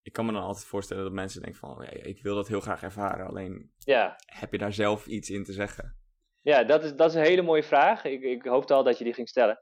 ik 0.09 0.15
kan 0.15 0.25
me 0.25 0.31
dan 0.31 0.43
altijd 0.43 0.65
voorstellen 0.65 1.03
dat 1.03 1.13
mensen 1.13 1.41
denken 1.41 1.59
van, 1.59 1.87
ja, 1.91 2.03
ik 2.03 2.21
wil 2.21 2.35
dat 2.35 2.47
heel 2.47 2.59
graag 2.59 2.83
ervaren, 2.83 3.27
alleen 3.27 3.71
ja. 3.77 4.15
heb 4.25 4.51
je 4.51 4.57
daar 4.57 4.73
zelf 4.73 5.05
iets 5.05 5.29
in 5.29 5.43
te 5.43 5.53
zeggen? 5.53 5.95
Ja, 6.41 6.63
dat 6.63 6.83
is, 6.83 6.95
dat 6.95 7.09
is 7.09 7.15
een 7.15 7.23
hele 7.23 7.41
mooie 7.41 7.63
vraag. 7.63 8.03
Ik, 8.03 8.21
ik 8.21 8.45
hoopte 8.45 8.73
al 8.73 8.83
dat 8.83 8.97
je 8.97 9.03
die 9.03 9.13
ging 9.13 9.29
stellen. 9.29 9.59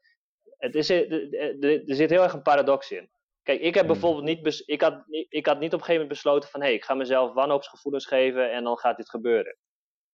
Het 0.58 0.76
is, 0.76 0.90
er, 0.90 1.82
zit 1.86 2.10
heel 2.10 2.24
erg 2.24 2.34
een 2.34 2.42
paradox 2.42 2.92
in. 2.92 3.10
Kijk, 3.44 3.60
ik 3.60 3.74
heb 3.74 3.86
hmm. 3.86 3.94
bijvoorbeeld 3.94 4.26
niet, 4.26 4.64
ik 4.66 4.82
had, 4.82 5.04
ik 5.30 5.46
had 5.46 5.60
niet 5.60 5.74
op 5.74 5.80
een 5.80 5.86
gegeven 5.86 6.02
moment 6.02 6.10
besloten 6.10 6.50
van, 6.50 6.60
hé, 6.60 6.66
hey, 6.66 6.76
ik 6.76 6.84
ga 6.84 6.94
mezelf 6.94 7.34
wanhoopsgevoelens 7.34 8.06
geven 8.06 8.52
en 8.52 8.64
dan 8.64 8.78
gaat 8.78 8.98
dit 8.98 9.10
gebeuren. 9.10 9.58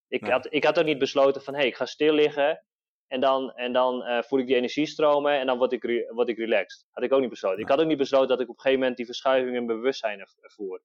Ik, 0.08 0.28
had, 0.28 0.48
ik 0.50 0.64
had 0.64 0.80
ook 0.80 0.86
niet 0.86 1.00
besloten 1.00 1.42
van, 1.42 1.54
hé, 1.54 1.60
hey, 1.60 1.70
ik 1.70 1.76
ga 1.76 1.86
stil 1.86 2.14
liggen 2.14 2.64
en 3.08 3.20
dan, 3.20 3.52
en 3.52 3.74
dan 3.74 4.02
uh, 4.02 4.22
voel 4.22 4.40
ik 4.40 4.48
die 4.48 4.56
energie 4.56 4.86
stromen 4.86 5.40
en 5.40 5.46
dan 5.46 5.58
word 5.58 5.72
ik, 5.72 6.08
word 6.10 6.30
ik 6.30 6.38
relaxed. 6.38 6.86
Had 6.92 7.04
ik 7.04 7.14
ook 7.14 7.22
niet 7.22 7.30
besloten. 7.30 7.60
Ik 7.60 7.70
had 7.70 7.80
ook 7.80 7.88
niet 7.88 7.98
besloten 7.98 8.28
dat 8.28 8.40
ik 8.40 8.50
op 8.50 8.56
een 8.56 8.62
gegeven 8.62 8.80
moment 8.80 8.98
die 8.98 9.06
verschuiving 9.06 9.56
in 9.56 9.66
bewustzijn 9.66 10.28
ervoer. 10.42 10.82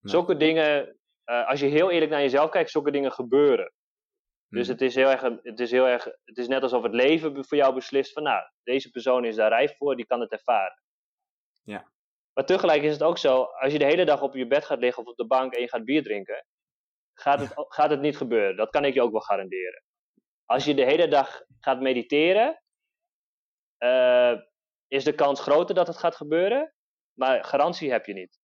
Zulke 0.00 0.36
dingen, 0.36 0.96
uh, 1.24 1.48
als 1.48 1.60
je 1.60 1.66
heel 1.66 1.90
eerlijk 1.90 2.10
naar 2.10 2.20
jezelf 2.20 2.50
kijkt, 2.50 2.70
zulke 2.70 2.90
dingen 2.90 3.12
gebeuren. 3.12 3.72
Dus 4.48 4.66
hmm. 4.66 4.72
het 4.72 4.82
is, 4.82 4.94
heel 4.94 5.08
erg, 5.08 5.20
het 5.42 5.60
is 5.60 5.70
heel 5.70 5.86
erg, 5.86 6.04
het 6.04 6.38
is 6.38 6.48
net 6.48 6.62
alsof 6.62 6.82
het 6.82 6.94
leven 6.94 7.44
voor 7.44 7.58
jou 7.58 7.74
beslist 7.74 8.12
van, 8.12 8.22
nou, 8.22 8.42
deze 8.62 8.90
persoon 8.90 9.24
is 9.24 9.36
daar 9.36 9.48
rijp 9.48 9.76
voor, 9.76 9.96
die 9.96 10.06
kan 10.06 10.20
het 10.20 10.32
ervaren. 10.32 10.82
Ja. 11.62 11.92
Maar 12.32 12.46
tegelijk 12.46 12.82
is 12.82 12.92
het 12.92 13.02
ook 13.02 13.18
zo, 13.18 13.42
als 13.42 13.72
je 13.72 13.78
de 13.78 13.84
hele 13.84 14.04
dag 14.04 14.22
op 14.22 14.34
je 14.34 14.46
bed 14.46 14.64
gaat 14.64 14.78
liggen 14.78 15.02
of 15.02 15.08
op 15.08 15.16
de 15.16 15.26
bank 15.26 15.54
en 15.54 15.60
je 15.60 15.68
gaat 15.68 15.84
bier 15.84 16.02
drinken, 16.02 16.44
gaat 17.14 17.40
het, 17.40 17.52
gaat 17.54 17.90
het 17.90 18.00
niet 18.00 18.16
gebeuren. 18.16 18.56
Dat 18.56 18.70
kan 18.70 18.84
ik 18.84 18.94
je 18.94 19.02
ook 19.02 19.12
wel 19.12 19.20
garanderen. 19.20 19.82
Als 20.50 20.64
je 20.64 20.74
de 20.74 20.84
hele 20.84 21.08
dag 21.08 21.44
gaat 21.60 21.80
mediteren, 21.80 22.62
uh, 23.78 24.40
is 24.88 25.04
de 25.04 25.14
kans 25.14 25.40
groter 25.40 25.74
dat 25.74 25.86
het 25.86 25.96
gaat 25.96 26.16
gebeuren, 26.16 26.74
maar 27.12 27.44
garantie 27.44 27.90
heb 27.90 28.06
je 28.06 28.12
niet. 28.12 28.38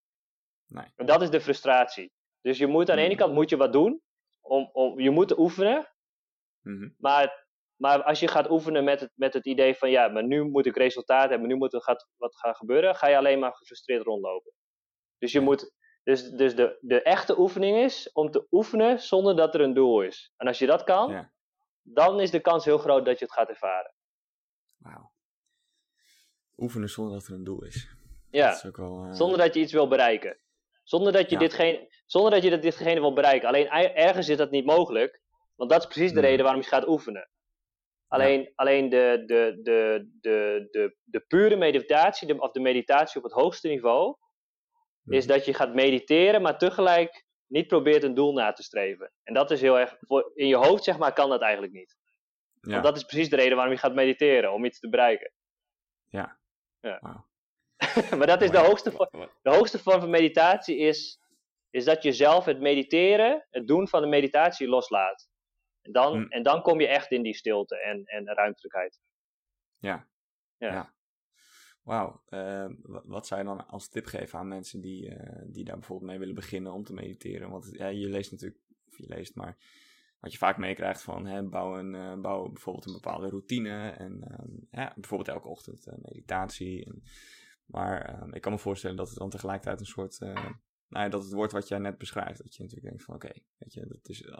Nee. 0.66 0.92
En 0.96 1.06
dat 1.06 1.22
is 1.22 1.30
de 1.30 1.40
frustratie. 1.40 2.12
Dus 2.40 2.58
je 2.58 2.66
moet 2.66 2.90
aan 2.90 2.96
de 2.96 3.02
ene 3.02 3.10
hmm. 3.10 3.18
kant 3.18 3.34
moet 3.34 3.50
je 3.50 3.56
wat 3.56 3.72
doen, 3.72 4.02
om, 4.40 4.70
om, 4.72 5.00
je 5.00 5.10
moet 5.10 5.38
oefenen, 5.38 5.92
mhm. 6.60 6.88
maar, 6.98 7.46
maar 7.80 8.02
als 8.02 8.20
je 8.20 8.28
gaat 8.28 8.50
oefenen 8.50 8.84
met 8.84 9.00
het, 9.00 9.12
met 9.14 9.34
het 9.34 9.46
idee 9.46 9.74
van 9.74 9.90
ja, 9.90 10.08
maar 10.08 10.24
nu 10.24 10.44
moet 10.44 10.66
ik 10.66 10.76
resultaat 10.76 11.30
hebben, 11.30 11.48
nu 11.48 11.56
moet 11.56 11.74
er 11.74 11.82
gaat, 11.82 12.08
wat 12.16 12.36
gaan 12.36 12.54
gebeuren, 12.54 12.94
ga 12.94 13.06
je 13.06 13.16
alleen 13.16 13.38
maar 13.38 13.54
gefrustreerd 13.54 14.04
rondlopen. 14.04 14.52
Dus 15.18 15.32
je 15.32 15.40
moet, 15.40 15.72
dus, 16.02 16.30
dus 16.30 16.54
de, 16.54 16.78
de 16.80 17.02
echte 17.02 17.38
oefening 17.38 17.76
is 17.76 18.12
om 18.12 18.30
te 18.30 18.46
oefenen 18.50 19.00
zonder 19.00 19.36
dat 19.36 19.54
er 19.54 19.60
een 19.60 19.74
doel 19.74 20.02
is. 20.02 20.32
En 20.36 20.46
als 20.46 20.58
je 20.58 20.66
dat 20.66 20.84
kan, 20.84 21.10
ja 21.10 21.34
dan 21.88 22.20
is 22.20 22.30
de 22.30 22.40
kans 22.40 22.64
heel 22.64 22.78
groot 22.78 23.04
dat 23.04 23.18
je 23.18 23.24
het 23.24 23.34
gaat 23.34 23.48
ervaren. 23.48 23.94
Wauw. 24.76 25.12
Oefenen 26.56 26.88
zonder 26.88 27.14
dat 27.18 27.26
er 27.26 27.34
een 27.34 27.44
doel 27.44 27.64
is. 27.64 27.96
Ja, 28.30 28.52
is 28.52 28.66
ook 28.66 28.76
wel, 28.76 29.04
uh... 29.04 29.12
zonder 29.12 29.38
dat 29.38 29.54
je 29.54 29.60
iets 29.60 29.72
wil 29.72 29.88
bereiken. 29.88 30.38
Zonder 30.82 31.12
dat 31.12 31.30
je, 31.30 31.38
ditgene, 31.38 31.88
zonder 32.06 32.30
dat 32.30 32.42
je 32.42 32.58
ditgene 32.58 33.00
wil 33.00 33.12
bereiken. 33.12 33.48
Alleen 33.48 33.68
ergens 33.94 34.28
is 34.28 34.36
dat 34.36 34.50
niet 34.50 34.64
mogelijk. 34.64 35.20
Want 35.54 35.70
dat 35.70 35.80
is 35.80 35.86
precies 35.86 36.12
de 36.12 36.18
hmm. 36.18 36.28
reden 36.28 36.44
waarom 36.44 36.62
je 36.62 36.68
gaat 36.68 36.88
oefenen. 36.88 37.30
Alleen, 38.08 38.40
ja. 38.40 38.50
alleen 38.54 38.88
de, 38.88 39.22
de, 39.26 39.60
de, 39.62 40.10
de, 40.20 40.68
de, 40.70 40.96
de 41.04 41.20
pure 41.20 41.56
meditatie, 41.56 42.26
de, 42.26 42.40
of 42.40 42.50
de 42.50 42.60
meditatie 42.60 43.16
op 43.16 43.22
het 43.22 43.32
hoogste 43.32 43.68
niveau, 43.68 44.16
is 45.04 45.24
hmm. 45.24 45.34
dat 45.34 45.44
je 45.44 45.54
gaat 45.54 45.74
mediteren, 45.74 46.42
maar 46.42 46.58
tegelijk 46.58 47.25
niet 47.46 47.66
probeert 47.66 48.02
een 48.02 48.14
doel 48.14 48.32
na 48.32 48.52
te 48.52 48.62
streven. 48.62 49.12
En 49.22 49.34
dat 49.34 49.50
is 49.50 49.60
heel 49.60 49.78
erg, 49.78 49.96
voor, 50.00 50.30
in 50.34 50.46
je 50.46 50.56
hoofd 50.56 50.84
zeg 50.84 50.98
maar, 50.98 51.12
kan 51.12 51.28
dat 51.28 51.40
eigenlijk 51.40 51.72
niet. 51.72 51.96
Ja. 52.60 52.72
Want 52.72 52.84
dat 52.84 52.96
is 52.96 53.04
precies 53.04 53.28
de 53.28 53.36
reden 53.36 53.54
waarom 53.54 53.74
je 53.74 53.80
gaat 53.80 53.94
mediteren, 53.94 54.52
om 54.52 54.64
iets 54.64 54.80
te 54.80 54.88
bereiken. 54.88 55.32
Ja. 56.08 56.38
ja. 56.80 57.24
maar 58.18 58.26
dat 58.26 58.42
is 58.42 58.50
de 58.50 58.58
hoogste, 58.58 58.92
vorm, 58.92 59.30
de 59.42 59.50
hoogste 59.50 59.78
vorm 59.78 60.00
van 60.00 60.10
meditatie 60.10 60.76
is, 60.76 61.20
is 61.70 61.84
dat 61.84 62.02
je 62.02 62.12
zelf 62.12 62.44
het 62.44 62.60
mediteren, 62.60 63.46
het 63.50 63.66
doen 63.66 63.88
van 63.88 64.02
de 64.02 64.08
meditatie 64.08 64.68
loslaat. 64.68 65.28
En 65.82 65.92
dan, 65.92 66.14
hm. 66.14 66.26
en 66.28 66.42
dan 66.42 66.62
kom 66.62 66.80
je 66.80 66.86
echt 66.86 67.10
in 67.10 67.22
die 67.22 67.34
stilte 67.34 67.80
en, 67.80 68.04
en 68.04 68.34
ruimtelijkheid. 68.34 69.00
Ja. 69.78 70.08
ja. 70.56 70.72
ja. 70.72 70.94
Wauw, 71.86 72.22
uh, 72.30 72.66
wat 73.04 73.26
zou 73.26 73.40
je 73.40 73.46
dan 73.46 73.68
als 73.68 73.88
tip 73.88 74.06
geven 74.06 74.38
aan 74.38 74.48
mensen 74.48 74.80
die, 74.80 75.10
uh, 75.10 75.42
die 75.46 75.64
daar 75.64 75.78
bijvoorbeeld 75.78 76.10
mee 76.10 76.18
willen 76.18 76.34
beginnen 76.34 76.72
om 76.72 76.84
te 76.84 76.92
mediteren? 76.92 77.50
Want 77.50 77.70
je 77.72 78.08
leest 78.08 78.30
natuurlijk, 78.30 78.60
of 78.88 78.98
je 78.98 79.08
leest, 79.08 79.34
maar 79.34 79.56
wat 80.20 80.32
je 80.32 80.38
vaak 80.38 80.58
meekrijgt 80.58 81.02
van 81.02 81.26
hè, 81.26 81.42
bouw, 81.42 81.78
een, 81.78 81.94
uh, 81.94 82.20
bouw 82.20 82.48
bijvoorbeeld 82.48 82.86
een 82.86 82.92
bepaalde 82.92 83.28
routine 83.28 83.88
en 83.90 84.22
ehm, 84.22 84.50
ja, 84.70 84.92
bijvoorbeeld 84.94 85.28
elke 85.28 85.48
ochtend 85.48 85.86
meditatie. 86.02 86.84
En, 86.84 87.02
maar 87.66 88.00
ehm, 88.00 88.34
ik 88.34 88.40
kan 88.40 88.52
me 88.52 88.58
voorstellen 88.58 88.96
dat 88.96 89.08
het 89.08 89.18
dan 89.18 89.30
tegelijkertijd 89.30 89.80
een 89.80 89.86
soort, 89.86 90.18
nou 90.20 91.04
ja, 91.04 91.08
dat 91.08 91.22
het 91.22 91.32
wordt 91.32 91.52
wat 91.52 91.68
jij 91.68 91.78
net 91.78 91.98
beschrijft, 91.98 92.42
dat 92.42 92.54
je 92.54 92.62
natuurlijk 92.62 92.88
denkt 92.88 93.04
van 93.04 93.14
oké, 93.14 93.32
weet 93.58 93.72
je, 93.72 93.86
dat 93.86 94.08
is 94.08 94.30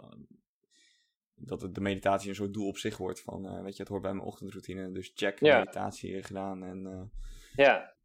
dat 1.39 1.61
het 1.61 1.75
de 1.75 1.81
meditatie 1.81 2.29
een 2.29 2.35
soort 2.35 2.53
doel 2.53 2.67
op 2.67 2.77
zich 2.77 2.97
wordt. 2.97 3.21
Van, 3.21 3.45
uh, 3.45 3.61
weet 3.61 3.75
je, 3.75 3.81
het 3.81 3.91
hoort 3.91 4.01
bij 4.01 4.13
mijn 4.13 4.27
ochtendroutine. 4.27 4.91
Dus 4.91 5.11
check, 5.15 5.39
ja. 5.39 5.57
meditatie 5.57 6.23
gedaan. 6.23 6.63
En, 6.63 6.85
uh, 6.85 7.01
ja. 7.55 7.95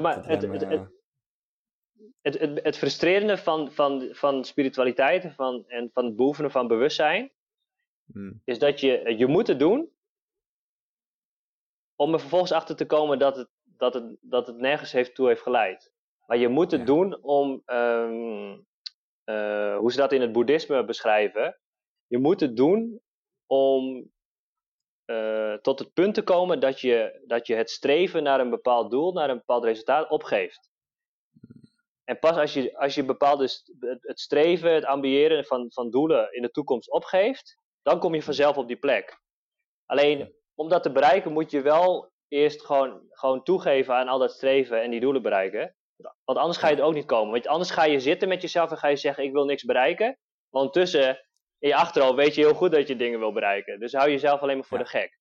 Maar, 0.00 0.26
het, 0.26 0.42
het, 0.42 0.60
het, 2.20 2.38
het, 2.40 2.64
het, 2.64 2.76
frustrerende 2.76 3.38
van, 3.38 3.72
van, 3.72 4.08
van 4.12 4.44
spiritualiteit 4.44 5.32
van, 5.34 5.64
en 5.68 5.90
van 5.92 6.04
het 6.04 6.16
beoefenen 6.16 6.50
van 6.50 6.68
bewustzijn, 6.68 7.32
hmm. 8.12 8.40
is 8.44 8.58
dat 8.58 8.80
je, 8.80 9.14
je 9.16 9.26
moet 9.26 9.46
het 9.46 9.58
doen, 9.58 9.92
om 11.96 12.12
er 12.12 12.20
vervolgens 12.20 12.52
achter 12.52 12.76
te 12.76 12.86
komen 12.86 13.18
dat 13.18 13.36
het, 13.36 13.48
dat 13.64 13.94
het, 13.94 14.16
dat 14.20 14.46
het 14.46 14.56
nergens 14.56 14.92
heeft 14.92 15.14
toe 15.14 15.28
heeft 15.28 15.42
geleid. 15.42 15.92
Maar 16.26 16.36
je 16.36 16.48
moet 16.48 16.70
het 16.70 16.86
doen 16.86 17.22
om, 17.22 17.62
um, 17.66 18.66
uh, 19.24 19.76
hoe 19.76 19.92
ze 19.92 19.96
dat 19.96 20.12
in 20.12 20.20
het 20.20 20.32
boeddhisme 20.32 20.84
beschrijven, 20.84 21.58
je 22.08 22.18
moet 22.18 22.40
het 22.40 22.56
doen 22.56 23.00
om 23.46 24.10
uh, 25.06 25.54
tot 25.54 25.78
het 25.78 25.92
punt 25.92 26.14
te 26.14 26.22
komen 26.22 26.60
dat 26.60 26.80
je, 26.80 27.22
dat 27.26 27.46
je 27.46 27.54
het 27.54 27.70
streven 27.70 28.22
naar 28.22 28.40
een 28.40 28.50
bepaald 28.50 28.90
doel, 28.90 29.12
naar 29.12 29.30
een 29.30 29.36
bepaald 29.36 29.64
resultaat 29.64 30.10
opgeeft. 30.10 30.70
En 32.04 32.18
pas 32.18 32.36
als 32.36 32.52
je, 32.52 32.78
als 32.78 32.94
je 32.94 33.04
bepaalde 33.04 33.48
het 34.00 34.20
streven, 34.20 34.74
het 34.74 34.84
ambiëren 34.84 35.44
van, 35.44 35.72
van 35.72 35.90
doelen 35.90 36.32
in 36.32 36.42
de 36.42 36.50
toekomst 36.50 36.90
opgeeft, 36.90 37.56
dan 37.82 37.98
kom 37.98 38.14
je 38.14 38.22
vanzelf 38.22 38.56
op 38.56 38.66
die 38.66 38.78
plek. 38.78 39.20
Alleen 39.86 40.34
om 40.54 40.68
dat 40.68 40.82
te 40.82 40.92
bereiken 40.92 41.32
moet 41.32 41.50
je 41.50 41.62
wel 41.62 42.12
eerst 42.28 42.64
gewoon, 42.64 43.00
gewoon 43.10 43.42
toegeven 43.42 43.94
aan 43.94 44.08
al 44.08 44.18
dat 44.18 44.32
streven 44.32 44.82
en 44.82 44.90
die 44.90 45.00
doelen 45.00 45.22
bereiken. 45.22 45.76
Want 46.24 46.38
anders 46.38 46.58
ga 46.58 46.68
je 46.68 46.74
het 46.74 46.84
ook 46.84 46.94
niet 46.94 47.06
komen. 47.06 47.32
Want 47.32 47.46
anders 47.46 47.70
ga 47.70 47.84
je 47.84 48.00
zitten 48.00 48.28
met 48.28 48.42
jezelf 48.42 48.70
en 48.70 48.76
ga 48.76 48.88
je 48.88 48.96
zeggen: 48.96 49.24
Ik 49.24 49.32
wil 49.32 49.44
niks 49.44 49.64
bereiken. 49.64 50.06
Want 50.48 50.66
ondertussen 50.66 51.27
in 51.58 51.68
je 51.68 51.74
achterhoofd 51.74 52.14
weet 52.14 52.34
je 52.34 52.40
heel 52.40 52.54
goed 52.54 52.72
dat 52.72 52.88
je 52.88 52.96
dingen 52.96 53.18
wil 53.18 53.32
bereiken. 53.32 53.80
Dus 53.80 53.92
hou 53.92 54.10
jezelf 54.10 54.40
alleen 54.40 54.56
maar 54.56 54.66
voor 54.66 54.78
de 54.78 54.86
gek. 54.86 55.18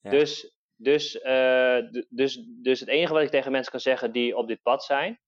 Ja. 0.00 0.10
Dus, 0.10 0.56
dus, 0.74 1.14
uh, 1.14 1.78
dus, 2.08 2.44
dus 2.62 2.80
het 2.80 2.88
enige 2.88 3.12
wat 3.12 3.22
ik 3.22 3.30
tegen 3.30 3.52
mensen 3.52 3.72
kan 3.72 3.80
zeggen 3.80 4.12
die 4.12 4.36
op 4.36 4.48
dit 4.48 4.62
pad 4.62 4.84
zijn, 4.84 5.20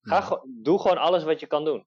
ga, 0.00 0.42
doe 0.46 0.80
gewoon 0.80 0.98
alles 0.98 1.24
wat 1.24 1.40
je 1.40 1.46
kan 1.46 1.64
doen. 1.64 1.86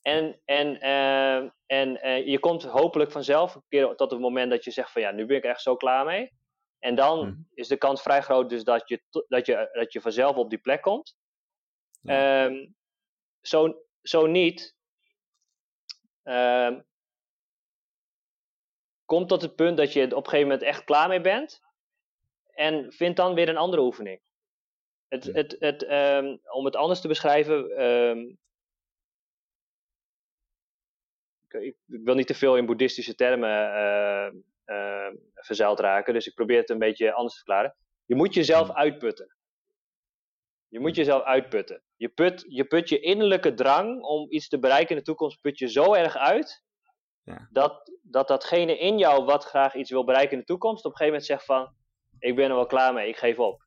En, 0.00 0.40
en, 0.44 0.86
uh, 0.86 1.50
en 1.66 2.06
uh, 2.06 2.26
je 2.26 2.38
komt 2.38 2.62
hopelijk 2.62 3.12
vanzelf 3.12 3.54
een 3.54 3.64
keer 3.68 3.94
tot 3.94 4.10
het 4.10 4.20
moment 4.20 4.50
dat 4.50 4.64
je 4.64 4.70
zegt 4.70 4.92
van 4.92 5.02
ja, 5.02 5.10
nu 5.10 5.26
ben 5.26 5.36
ik 5.36 5.44
echt 5.44 5.62
zo 5.62 5.76
klaar 5.76 6.04
mee. 6.04 6.32
En 6.78 6.94
dan 6.94 7.26
mm. 7.26 7.46
is 7.54 7.68
de 7.68 7.76
kans 7.76 8.02
vrij 8.02 8.22
groot 8.22 8.48
dus 8.50 8.64
dat 8.64 8.88
je, 8.88 9.02
dat 9.28 9.46
je, 9.46 9.68
dat 9.72 9.92
je 9.92 10.00
vanzelf 10.00 10.36
op 10.36 10.50
die 10.50 10.58
plek 10.58 10.82
komt. 10.82 11.16
Ja. 12.00 12.44
Um, 12.44 12.76
zo, 13.40 13.86
zo 14.02 14.26
niet. 14.26 14.75
Um, 16.28 16.84
kom 19.04 19.26
tot 19.26 19.42
het 19.42 19.54
punt 19.54 19.76
dat 19.76 19.92
je 19.92 20.04
op 20.04 20.10
een 20.10 20.30
gegeven 20.30 20.48
moment 20.48 20.62
echt 20.62 20.84
klaar 20.84 21.08
mee 21.08 21.20
bent. 21.20 21.60
En 22.50 22.92
vind 22.92 23.16
dan 23.16 23.34
weer 23.34 23.48
een 23.48 23.56
andere 23.56 23.82
oefening. 23.82 24.20
Het, 25.08 25.24
het, 25.24 25.56
het, 25.58 25.90
um, 25.90 26.40
om 26.44 26.64
het 26.64 26.76
anders 26.76 27.00
te 27.00 27.08
beschrijven. 27.08 27.82
Um, 27.84 28.38
ik, 31.48 31.76
ik, 31.86 32.04
wil 32.04 32.14
niet 32.14 32.26
te 32.26 32.34
veel 32.34 32.56
in 32.56 32.66
boeddhistische 32.66 33.14
termen 33.14 33.50
uh, 33.50 34.28
uh, 34.66 35.14
verzeild 35.34 35.80
raken. 35.80 36.14
Dus 36.14 36.26
ik 36.26 36.34
probeer 36.34 36.58
het 36.58 36.70
een 36.70 36.78
beetje 36.78 37.12
anders 37.12 37.32
te 37.32 37.44
verklaren. 37.44 37.76
Je 38.04 38.14
moet 38.14 38.34
jezelf 38.34 38.70
uitputten. 38.70 39.35
Je 40.68 40.80
moet 40.80 40.96
jezelf 40.96 41.22
uitputten. 41.22 41.82
Je 41.96 42.08
put, 42.08 42.44
je 42.48 42.64
put 42.64 42.88
je 42.88 43.00
innerlijke 43.00 43.54
drang 43.54 44.02
om 44.02 44.26
iets 44.30 44.48
te 44.48 44.58
bereiken 44.58 44.90
in 44.90 44.96
de 44.96 45.02
toekomst, 45.02 45.40
put 45.40 45.58
je 45.58 45.68
zo 45.68 45.94
erg 45.94 46.16
uit. 46.16 46.64
Ja. 47.22 47.48
Dat, 47.50 47.98
dat 48.02 48.28
datgene 48.28 48.78
in 48.78 48.98
jou 48.98 49.24
wat 49.24 49.44
graag 49.44 49.74
iets 49.74 49.90
wil 49.90 50.04
bereiken 50.04 50.32
in 50.32 50.38
de 50.38 50.44
toekomst, 50.44 50.84
op 50.84 50.90
een 50.90 50.96
gegeven 50.96 51.12
moment 51.12 51.26
zegt 51.26 51.44
van, 51.44 51.74
ik 52.18 52.36
ben 52.36 52.48
er 52.48 52.54
wel 52.54 52.66
klaar 52.66 52.92
mee, 52.92 53.08
ik 53.08 53.16
geef 53.16 53.38
op. 53.38 53.66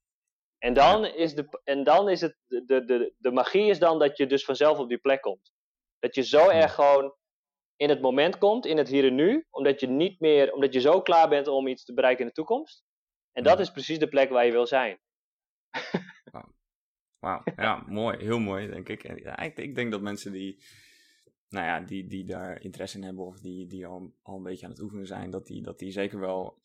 En 0.58 0.74
dan 0.74 1.06
is, 1.06 1.36
de, 1.36 1.60
en 1.64 1.84
dan 1.84 2.10
is 2.10 2.22
het, 2.22 2.38
de, 2.48 2.64
de, 2.66 3.14
de 3.18 3.32
magie 3.32 3.70
is 3.70 3.80
dan 3.80 4.00
dat 4.00 4.18
je 4.18 4.26
dus 4.26 4.46
vanzelf 4.46 4.78
op 4.78 4.90
die 4.90 4.98
plek 4.98 5.22
komt. 5.22 5.52
Dat 6.00 6.16
je 6.16 6.24
zo 6.24 6.50
erg 6.50 6.74
gewoon 6.74 7.14
in 7.76 7.90
het 7.90 8.02
moment 8.02 8.38
komt, 8.38 8.66
in 8.66 8.78
het 8.78 8.88
hier 8.88 9.06
en 9.06 9.16
nu, 9.16 9.46
omdat 9.50 9.80
je 9.80 9.88
niet 9.88 10.20
meer, 10.20 10.54
omdat 10.54 10.74
je 10.74 10.80
zo 10.80 11.02
klaar 11.02 11.30
bent 11.30 11.48
om 11.48 11.68
iets 11.68 11.86
te 11.86 11.94
bereiken 11.94 12.22
in 12.22 12.28
de 12.28 12.34
toekomst. 12.34 12.84
En 13.32 13.44
dat 13.44 13.60
is 13.60 13.72
precies 13.72 14.00
de 14.00 14.08
plek 14.08 14.30
waar 14.30 14.46
je 14.46 14.52
wil 14.52 14.68
zijn. 14.68 15.00
Wauw, 17.20 17.44
ja, 17.56 17.84
mooi, 17.88 18.18
heel 18.18 18.40
mooi, 18.40 18.68
denk 18.68 18.90
ik. 18.90 19.24
Ja, 19.24 19.40
ik. 19.40 19.58
Ik 19.58 19.76
denk 19.76 19.92
dat 19.92 20.02
mensen 20.02 20.32
die, 20.32 20.64
nou 21.50 21.66
ja, 21.66 21.80
die, 21.80 22.08
die 22.08 22.26
daar 22.26 22.62
interesse 22.62 22.98
in 22.98 23.04
hebben 23.04 23.26
of 23.26 23.40
die, 23.40 23.68
die 23.68 23.86
al, 23.86 24.14
al 24.22 24.36
een 24.36 24.44
beetje 24.44 24.66
aan 24.66 24.72
het 24.72 24.82
oefenen 24.82 25.08
zijn, 25.08 25.30
dat 25.30 25.48
die, 25.48 25.62
dat 25.62 25.80
die 25.80 25.92
zeker 25.92 26.20
wel 26.20 26.62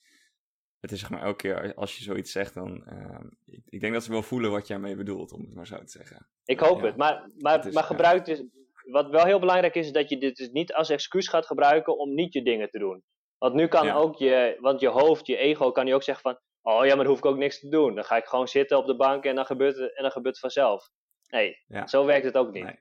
het 0.85 0.93
is 0.93 1.01
zeg 1.01 1.11
maar 1.11 1.23
elke 1.23 1.37
keer 1.37 1.75
als 1.75 1.97
je 1.97 2.03
zoiets 2.03 2.33
zegt, 2.33 2.55
dan. 2.55 2.85
Uh, 2.89 3.21
ik, 3.47 3.63
ik, 3.69 3.81
denk 3.81 3.93
dat 3.93 4.05
ze 4.05 4.11
wel 4.11 4.23
voelen 4.23 4.51
wat 4.51 4.67
jij 4.67 4.79
mee 4.79 4.97
bedoelt, 4.97 5.33
om 5.33 5.41
het 5.41 5.55
maar 5.55 5.67
zo 5.67 5.77
te 5.77 5.91
zeggen. 5.91 6.29
Ik 6.45 6.61
hoop 6.61 6.81
het, 6.81 6.97
maar, 6.97 7.31
maar, 7.39 7.73
maar 7.73 7.83
gebruik 7.83 8.25
dus. 8.25 8.43
Wat 8.85 9.11
wel 9.11 9.25
heel 9.25 9.39
belangrijk 9.39 9.75
is, 9.75 9.87
is 9.87 9.93
dat 9.93 10.09
je 10.09 10.19
dit 10.19 10.37
dus 10.37 10.51
niet 10.51 10.75
als 10.75 10.91
excuus 10.91 11.29
gaat 11.29 11.47
gebruiken 11.47 11.99
om 11.99 12.15
niet 12.15 12.33
je 12.33 12.43
dingen 12.43 12.71
te 12.71 12.79
doen. 12.79 13.03
Want 13.39 13.55
nu 13.55 13.67
kan 13.67 13.91
ook 13.91 14.17
je, 14.17 14.57
want 14.61 14.81
je 14.81 14.89
hoofd, 14.89 15.27
je 15.27 15.37
ego, 15.37 15.71
kan 15.71 15.87
je 15.87 15.95
ook 15.95 16.03
zeggen 16.03 16.31
van. 16.31 16.39
Oh 16.67 16.85
ja, 16.85 16.95
maar 16.95 17.05
dan 17.05 17.07
hoef 17.07 17.19
ik 17.19 17.25
ook 17.25 17.37
niks 17.37 17.61
te 17.61 17.69
doen. 17.69 17.95
Dan 17.95 18.05
ga 18.05 18.17
ik 18.17 18.25
gewoon 18.25 18.49
zitten 18.49 18.79
op 18.79 18.87
de 18.87 18.97
bank 18.97 19.25
en 19.25 19.35
dan 19.35 19.47
gebeurt 19.47 19.77
het, 19.77 19.97
en 19.97 20.03
dan 20.03 20.13
gebeurt 20.13 20.35
het 20.35 20.53
vanzelf. 20.53 20.91
Nee, 21.29 21.65
zo 21.85 22.05
werkt 22.05 22.25
het 22.25 22.37
ook 22.37 22.53
niet. 22.53 22.65
Nee. 22.65 22.79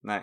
Nee. 0.00 0.22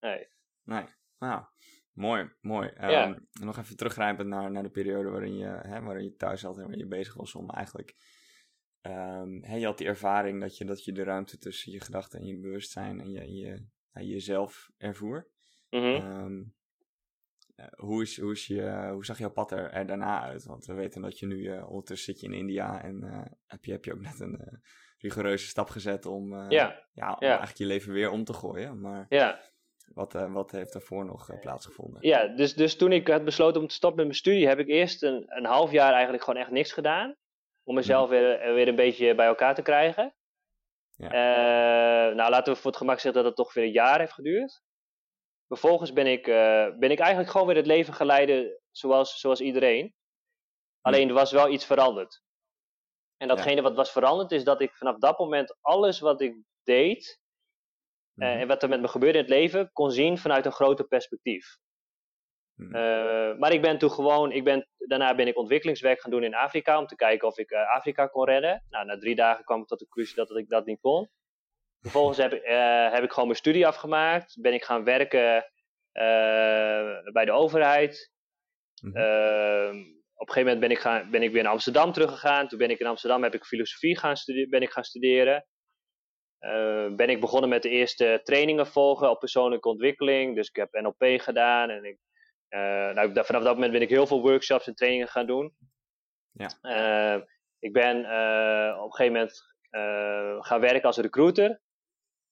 Nee. 0.00 0.28
nee. 0.64 0.84
Nou, 1.18 1.44
Mooi, 1.92 2.30
mooi. 2.40 2.70
Ja. 2.76 3.08
Um, 3.08 3.28
nog 3.40 3.58
even 3.58 3.76
teruggrijpend 3.76 4.28
naar, 4.28 4.50
naar 4.50 4.62
de 4.62 4.70
periode 4.70 5.08
waarin 5.08 5.36
je, 5.36 5.46
hè, 5.46 5.82
waarin 5.82 6.04
je 6.04 6.16
thuis 6.16 6.40
zat 6.40 6.54
en 6.54 6.60
waarin 6.60 6.78
je 6.78 6.86
bezig 6.86 7.14
was 7.14 7.34
om 7.34 7.50
eigenlijk... 7.50 7.94
Um, 8.82 9.44
hè, 9.44 9.56
je 9.56 9.64
had 9.64 9.78
die 9.78 9.86
ervaring 9.86 10.40
dat 10.40 10.56
je, 10.56 10.64
dat 10.64 10.84
je 10.84 10.92
de 10.92 11.02
ruimte 11.02 11.38
tussen 11.38 11.72
je 11.72 11.80
gedachten 11.80 12.20
en 12.20 12.26
je 12.26 12.38
bewustzijn 12.38 13.00
en 13.00 13.10
je, 13.10 13.34
je, 13.34 13.66
ja, 13.92 14.00
jezelf 14.00 14.70
ervoer. 14.76 15.30
Mm 15.70 15.80
-hmm. 15.80 16.24
um, 16.24 16.38
uh, 16.38 16.46
hoe, 17.76 18.02
is, 18.02 18.20
hoe, 18.20 18.32
is 18.32 18.46
je, 18.46 18.88
hoe 18.92 19.04
zag 19.04 19.18
jouw 19.18 19.30
pad 19.30 19.52
er, 19.52 19.70
er 19.70 19.86
daarna 19.86 20.22
uit? 20.22 20.44
Want 20.44 20.66
we 20.66 20.74
weten 20.74 21.02
dat 21.02 21.18
je 21.18 21.26
nu 21.26 21.36
uh, 21.36 21.68
ondertussen 21.68 22.12
zit 22.12 22.20
je 22.20 22.26
in 22.26 22.38
India 22.38 22.82
en 22.82 23.04
uh, 23.04 23.24
heb, 23.46 23.64
je, 23.64 23.72
heb 23.72 23.84
je 23.84 23.92
ook 23.92 24.00
net 24.00 24.20
een 24.20 24.62
rigoureuze 24.98 25.46
stap 25.46 25.68
gezet 25.68 26.06
om, 26.06 26.50
ja. 26.50 26.88
Ja, 26.92 27.12
om 27.12 27.26
eigenlijk 27.26 27.56
je 27.56 27.66
leven 27.66 27.92
weer 27.92 28.10
om 28.10 28.24
te 28.24 28.32
gooien. 28.32 28.80
Maar 28.80 29.06
ja. 29.08 29.40
Wat, 29.94 30.12
wat 30.12 30.50
heeft 30.50 30.72
daarvoor 30.72 31.04
nog 31.04 31.40
plaatsgevonden? 31.40 32.06
Ja, 32.06 32.26
dus, 32.26 32.54
dus 32.54 32.76
toen 32.76 32.92
ik 32.92 33.08
had 33.08 33.24
besloten 33.24 33.60
om 33.60 33.66
te 33.66 33.74
stoppen 33.74 33.98
met 33.98 34.06
mijn 34.06 34.18
studie, 34.18 34.48
heb 34.48 34.58
ik 34.58 34.68
eerst 34.68 35.02
een, 35.02 35.24
een 35.26 35.44
half 35.44 35.70
jaar 35.70 35.92
eigenlijk 35.92 36.24
gewoon 36.24 36.40
echt 36.40 36.50
niks 36.50 36.72
gedaan. 36.72 37.16
Om 37.64 37.74
mezelf 37.74 38.10
mhm. 38.10 38.18
weer, 38.18 38.40
eh, 38.40 38.54
weer 38.54 38.68
een 38.68 38.76
beetje 38.76 39.14
bij 39.14 39.26
elkaar 39.26 39.54
te 39.54 39.62
krijgen. 39.62 40.14
Ja. 40.96 41.10
Nou, 42.14 42.30
laten 42.30 42.52
we 42.52 42.58
voor 42.58 42.70
het 42.70 42.80
gemak 42.80 42.98
zeggen 42.98 43.22
dat 43.22 43.24
het 43.24 43.36
toch 43.36 43.54
weer 43.54 43.64
een 43.64 43.72
jaar 43.72 43.98
heeft 43.98 44.12
geduurd. 44.12 44.62
Vervolgens 45.50 45.92
ben 45.92 46.06
ik, 46.06 46.24
ben 46.78 46.90
ik 46.90 46.98
eigenlijk 46.98 47.30
gewoon 47.30 47.46
weer 47.46 47.56
het 47.56 47.66
leven 47.66 47.94
geleiden 47.94 48.60
zoals, 48.70 49.20
zoals 49.20 49.40
iedereen. 49.40 49.94
Alleen 50.80 51.08
er 51.08 51.14
was 51.14 51.32
wel 51.32 51.48
iets 51.48 51.64
veranderd. 51.64 52.22
En 53.16 53.28
datgene 53.28 53.56
ja. 53.56 53.62
wat 53.62 53.74
was 53.74 53.92
veranderd 53.92 54.32
is 54.32 54.44
dat 54.44 54.60
ik 54.60 54.74
vanaf 54.74 54.98
dat 54.98 55.18
moment 55.18 55.56
alles 55.60 56.00
wat 56.00 56.20
ik 56.20 56.36
deed, 56.62 57.20
uh, 58.14 58.40
en 58.40 58.48
wat 58.48 58.62
er 58.62 58.68
met 58.68 58.80
me 58.80 58.88
gebeurde 58.88 59.18
in 59.18 59.24
het 59.24 59.32
leven 59.32 59.70
kon 59.72 59.90
zien 59.90 60.18
vanuit 60.18 60.46
een 60.46 60.52
groter 60.52 60.86
perspectief. 60.86 61.56
Mm. 62.54 62.74
Uh, 62.74 63.38
maar 63.38 63.52
ik 63.52 63.62
ben 63.62 63.78
toen 63.78 63.90
gewoon, 63.90 64.32
ik 64.32 64.44
ben, 64.44 64.68
daarna 64.76 65.14
ben 65.14 65.26
ik 65.26 65.36
ontwikkelingswerk 65.36 66.00
gaan 66.00 66.10
doen 66.10 66.24
in 66.24 66.34
Afrika 66.34 66.78
om 66.78 66.86
te 66.86 66.96
kijken 66.96 67.28
of 67.28 67.38
ik 67.38 67.52
Afrika 67.52 68.06
kon 68.06 68.24
redden. 68.24 68.64
Nou, 68.68 68.86
na 68.86 68.98
drie 68.98 69.14
dagen 69.14 69.44
kwam 69.44 69.60
ik 69.60 69.66
tot 69.66 69.78
de 69.78 69.84
conclusie 69.84 70.16
dat, 70.16 70.28
dat 70.28 70.36
ik 70.36 70.48
dat 70.48 70.66
niet 70.66 70.80
kon. 70.80 71.10
Vervolgens 71.80 72.18
heb 72.18 72.32
ik, 72.32 72.42
heb 72.92 73.02
ik 73.02 73.10
gewoon 73.10 73.28
mijn 73.28 73.38
studie 73.38 73.66
afgemaakt. 73.66 74.40
Ben 74.40 74.54
ik 74.54 74.64
gaan 74.64 74.84
werken 74.84 75.50
bij 77.12 77.24
de 77.24 77.32
overheid. 77.32 78.10
Mm 78.82 78.92
-hmm. 78.92 80.02
op 80.14 80.28
een 80.28 80.32
gegeven 80.32 80.42
moment 80.42 80.60
ben 80.60 80.70
ik, 80.70 80.78
gaan, 80.78 81.10
ben 81.10 81.22
ik 81.22 81.32
weer 81.32 81.42
naar 81.42 81.52
Amsterdam 81.52 81.92
teruggegaan. 81.92 82.48
Toen 82.48 82.58
ben 82.58 82.70
ik 82.70 82.78
in 82.78 82.86
Amsterdam 82.86 83.22
heb 83.22 83.34
ik 83.34 83.44
filosofie 83.44 83.98
gaan, 83.98 84.14
ben 84.48 84.62
ik 84.62 84.70
gaan 84.70 84.84
studeren. 84.84 85.44
Uh, 86.40 86.94
ben 86.94 87.10
ik 87.10 87.20
begonnen 87.20 87.50
met 87.50 87.62
de 87.62 87.68
eerste 87.68 88.20
trainingen 88.24 88.66
volgen 88.66 89.10
op 89.10 89.18
persoonlijke 89.18 89.68
ontwikkeling. 89.68 90.36
Dus 90.36 90.48
ik 90.48 90.56
heb 90.56 90.72
NLP 90.72 91.20
gedaan. 91.20 91.70
En 91.70 91.84
ik, 91.84 91.98
uh, 92.50 92.60
nou, 92.90 93.24
vanaf 93.24 93.42
dat 93.42 93.54
moment 93.54 93.72
ben 93.72 93.82
ik 93.82 93.88
heel 93.88 94.06
veel 94.06 94.20
workshops 94.20 94.66
en 94.66 94.74
trainingen 94.74 95.08
gaan 95.08 95.26
doen. 95.26 95.54
Ja. 96.30 96.50
Uh, 97.16 97.22
ik 97.58 97.72
ben 97.72 97.96
op 98.78 98.84
een 98.84 98.92
gegeven 98.92 99.12
moment 99.12 99.42
gaan 100.46 100.60
werken 100.60 100.82
als 100.82 100.96
recruiter. 100.96 101.60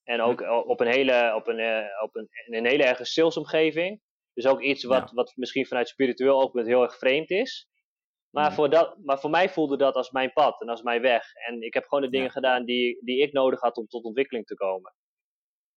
En 0.09 0.21
ook 0.21 0.41
op 0.67 0.81
een 0.81 0.87
hele, 0.87 1.33
op 1.35 1.49
een, 1.49 1.91
op 2.03 2.17
een, 2.17 2.29
in 2.47 2.55
een 2.55 2.67
hele 2.67 2.85
erge 2.85 3.05
salesomgeving. 3.05 4.01
Dus 4.33 4.47
ook 4.47 4.63
iets 4.63 4.85
wat, 4.85 5.09
ja. 5.09 5.15
wat 5.15 5.33
misschien 5.37 5.67
vanuit 5.67 5.89
spiritueel 5.89 6.41
oogpunt 6.43 6.67
heel 6.67 6.83
erg 6.83 6.99
vreemd 6.99 7.31
is. 7.31 7.69
Maar, 8.31 8.53
voor 8.53 8.71
dat, 8.71 8.97
maar 9.03 9.21
voor 9.21 9.31
mij 9.31 9.49
voelde 9.49 9.77
dat 9.77 9.95
als 9.95 10.11
mijn 10.11 10.33
pad 10.33 10.61
en 10.61 10.69
als 10.69 10.83
mijn 10.83 11.01
weg. 11.01 11.35
En 11.35 11.63
ik 11.63 11.75
heb 11.75 11.85
gewoon 11.85 12.05
de 12.05 12.11
dingen 12.11 12.31
gedaan 12.31 12.65
die, 12.65 13.05
die 13.05 13.23
ik 13.23 13.33
nodig 13.33 13.61
had 13.61 13.77
om 13.77 13.87
tot 13.87 14.05
ontwikkeling 14.05 14.47
te 14.47 14.55
komen. 14.55 14.95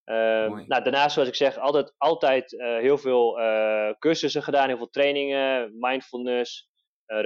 Uh, 0.06 0.66
nou, 0.68 0.84
daarnaast, 0.84 1.14
zoals 1.14 1.30
ik 1.30 1.36
zeg, 1.36 1.58
altijd, 1.58 1.94
altijd 1.98 2.52
uh, 2.52 2.78
heel 2.78 2.98
veel 2.98 3.40
uh, 3.40 3.90
cursussen 4.00 4.44
gedaan, 4.44 4.68
heel 4.68 4.78
veel 4.78 4.90
trainingen, 4.90 5.78
mindfulness, 5.80 6.70
eh, 7.06 7.20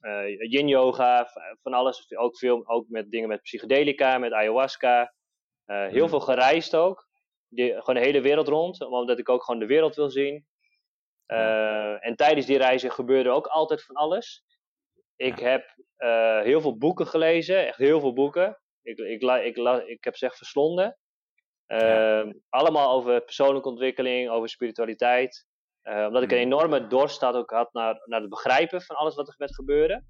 regressie, 0.00 0.50
yin 0.50 0.68
yoga, 0.68 1.28
van 1.62 1.72
alles. 1.72 2.16
Ook, 2.16 2.38
veel, 2.38 2.68
ook 2.68 2.88
met 2.88 3.10
dingen 3.10 3.28
met 3.28 3.42
psychedelica, 3.42 4.18
met 4.18 4.32
ayahuasca. 4.32 5.14
heel 5.66 6.02
mm. 6.02 6.08
veel 6.08 6.20
gereisd 6.20 6.76
ook. 6.76 7.08
Die, 7.48 7.70
gewoon 7.70 7.94
de 7.94 8.06
hele 8.06 8.20
wereld 8.20 8.48
rond, 8.48 8.86
omdat 8.86 9.18
ik 9.18 9.28
ook 9.28 9.44
gewoon 9.44 9.60
de 9.60 9.66
wereld 9.66 9.94
wil 9.94 10.10
zien. 10.10 10.46
Uh, 11.26 12.06
en 12.06 12.16
tijdens 12.16 12.46
die 12.46 12.58
reizen 12.58 12.90
gebeurde 12.90 13.30
ook 13.30 13.46
altijd 13.46 13.84
van 13.84 13.94
alles. 13.94 14.44
Ik 15.16 15.38
ja. 15.38 15.48
heb 15.48 15.74
uh, 15.98 16.40
heel 16.40 16.60
veel 16.60 16.76
boeken 16.76 17.06
gelezen, 17.06 17.66
echt 17.66 17.78
heel 17.78 18.00
veel 18.00 18.12
boeken. 18.12 18.60
Ik, 18.82 18.98
ik, 18.98 19.22
ik, 19.22 19.56
ik 19.86 20.04
heb 20.04 20.16
ze 20.16 20.26
echt 20.26 20.36
verslonden. 20.36 20.98
Uh, 21.66 21.78
ja. 21.78 22.20
Ehm, 22.20 22.32
allemaal 22.48 22.90
over 22.90 23.24
persoonlijke 23.24 23.68
ontwikkeling, 23.68 24.30
over 24.30 24.48
spiritualiteit. 24.48 25.46
Eh, 25.86 26.06
omdat 26.06 26.22
ik 26.22 26.30
een 26.30 26.36
mm. 26.36 26.42
enorme 26.42 26.86
dorst 26.86 27.24
ook 27.24 27.50
had 27.50 27.72
naar, 27.72 28.02
naar 28.04 28.20
het 28.20 28.30
begrijpen 28.30 28.82
van 28.82 28.96
alles 28.96 29.14
wat 29.14 29.28
er 29.28 29.34
met 29.38 29.54
gebeurde. 29.54 30.04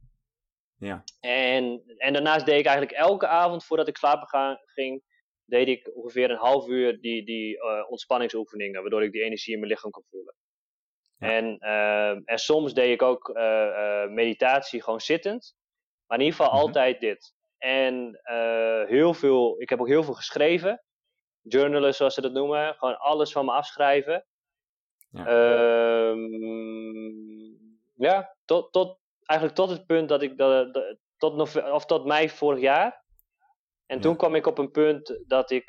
Ja. 0.79 1.05
En, 1.21 1.83
en 1.97 2.13
daarnaast 2.13 2.47
deed 2.47 2.59
ik 2.59 2.67
eigenlijk 2.67 2.99
elke 2.99 3.27
avond 3.27 3.65
voordat 3.65 3.89
ik 3.89 3.97
slapen 3.97 4.29
ga, 4.29 4.61
ging, 4.65 5.03
deed 5.45 5.69
ik 5.69 5.91
ongeveer 5.95 6.31
een 6.31 6.37
half 6.37 6.69
uur 6.69 7.01
die, 7.01 7.25
die 7.25 7.63
ontspanningsoefeningen, 7.89 8.81
waardoor 8.81 9.03
ik 9.03 9.13
die 9.13 9.23
energie 9.23 9.53
in 9.53 9.59
mijn 9.59 9.73
lichaam 9.73 9.91
kon 9.91 10.05
voelen. 10.11 10.35
En, 11.19 11.57
uh, 11.61 12.11
en 12.11 12.39
soms 12.39 12.75
deed 12.75 12.93
ik 12.93 13.03
ook 13.03 13.33
meditatie 14.09 14.83
gewoon 14.83 15.01
zittend. 15.01 15.57
Maar 16.07 16.19
in 16.19 16.25
ieder 16.25 16.39
geval 16.39 16.53
mm-hmm. 16.53 16.67
altijd 16.67 17.01
dit. 17.01 17.35
En 17.59 18.21
heel 18.89 19.15
veel, 19.15 19.61
ik 19.61 19.69
heb 19.69 19.81
ook 19.81 19.89
heel 19.89 20.05
veel 20.05 20.15
geschreven. 20.15 20.83
Journalen 21.41 21.95
zoals 21.95 22.15
ze 22.15 22.21
dat 22.21 22.33
noemen. 22.33 22.75
Gewoon 22.75 22.99
alles 22.99 23.33
van 23.33 23.45
me 23.45 23.53
afschrijven. 23.53 24.27
Ja, 25.11 26.15
ja 27.95 28.37
tot, 28.45 28.73
tot, 28.73 28.99
eigenlijk 29.25 29.59
tot 29.59 29.71
het 29.71 29.87
punt 29.87 30.09
dat 30.09 30.23
ik, 30.23 30.37
dat, 30.39 30.97
tot, 31.17 31.55
of 31.73 31.87
tot 31.87 32.05
mei 32.05 32.29
vorig 32.29 32.61
jaar. 32.61 33.05
En 33.87 34.01
toen 34.01 34.17
kwam 34.17 34.35
ik 34.35 34.47
op 34.47 34.59
een 34.59 34.71
punt 34.71 35.21
dat 35.27 35.51
ik, 35.51 35.69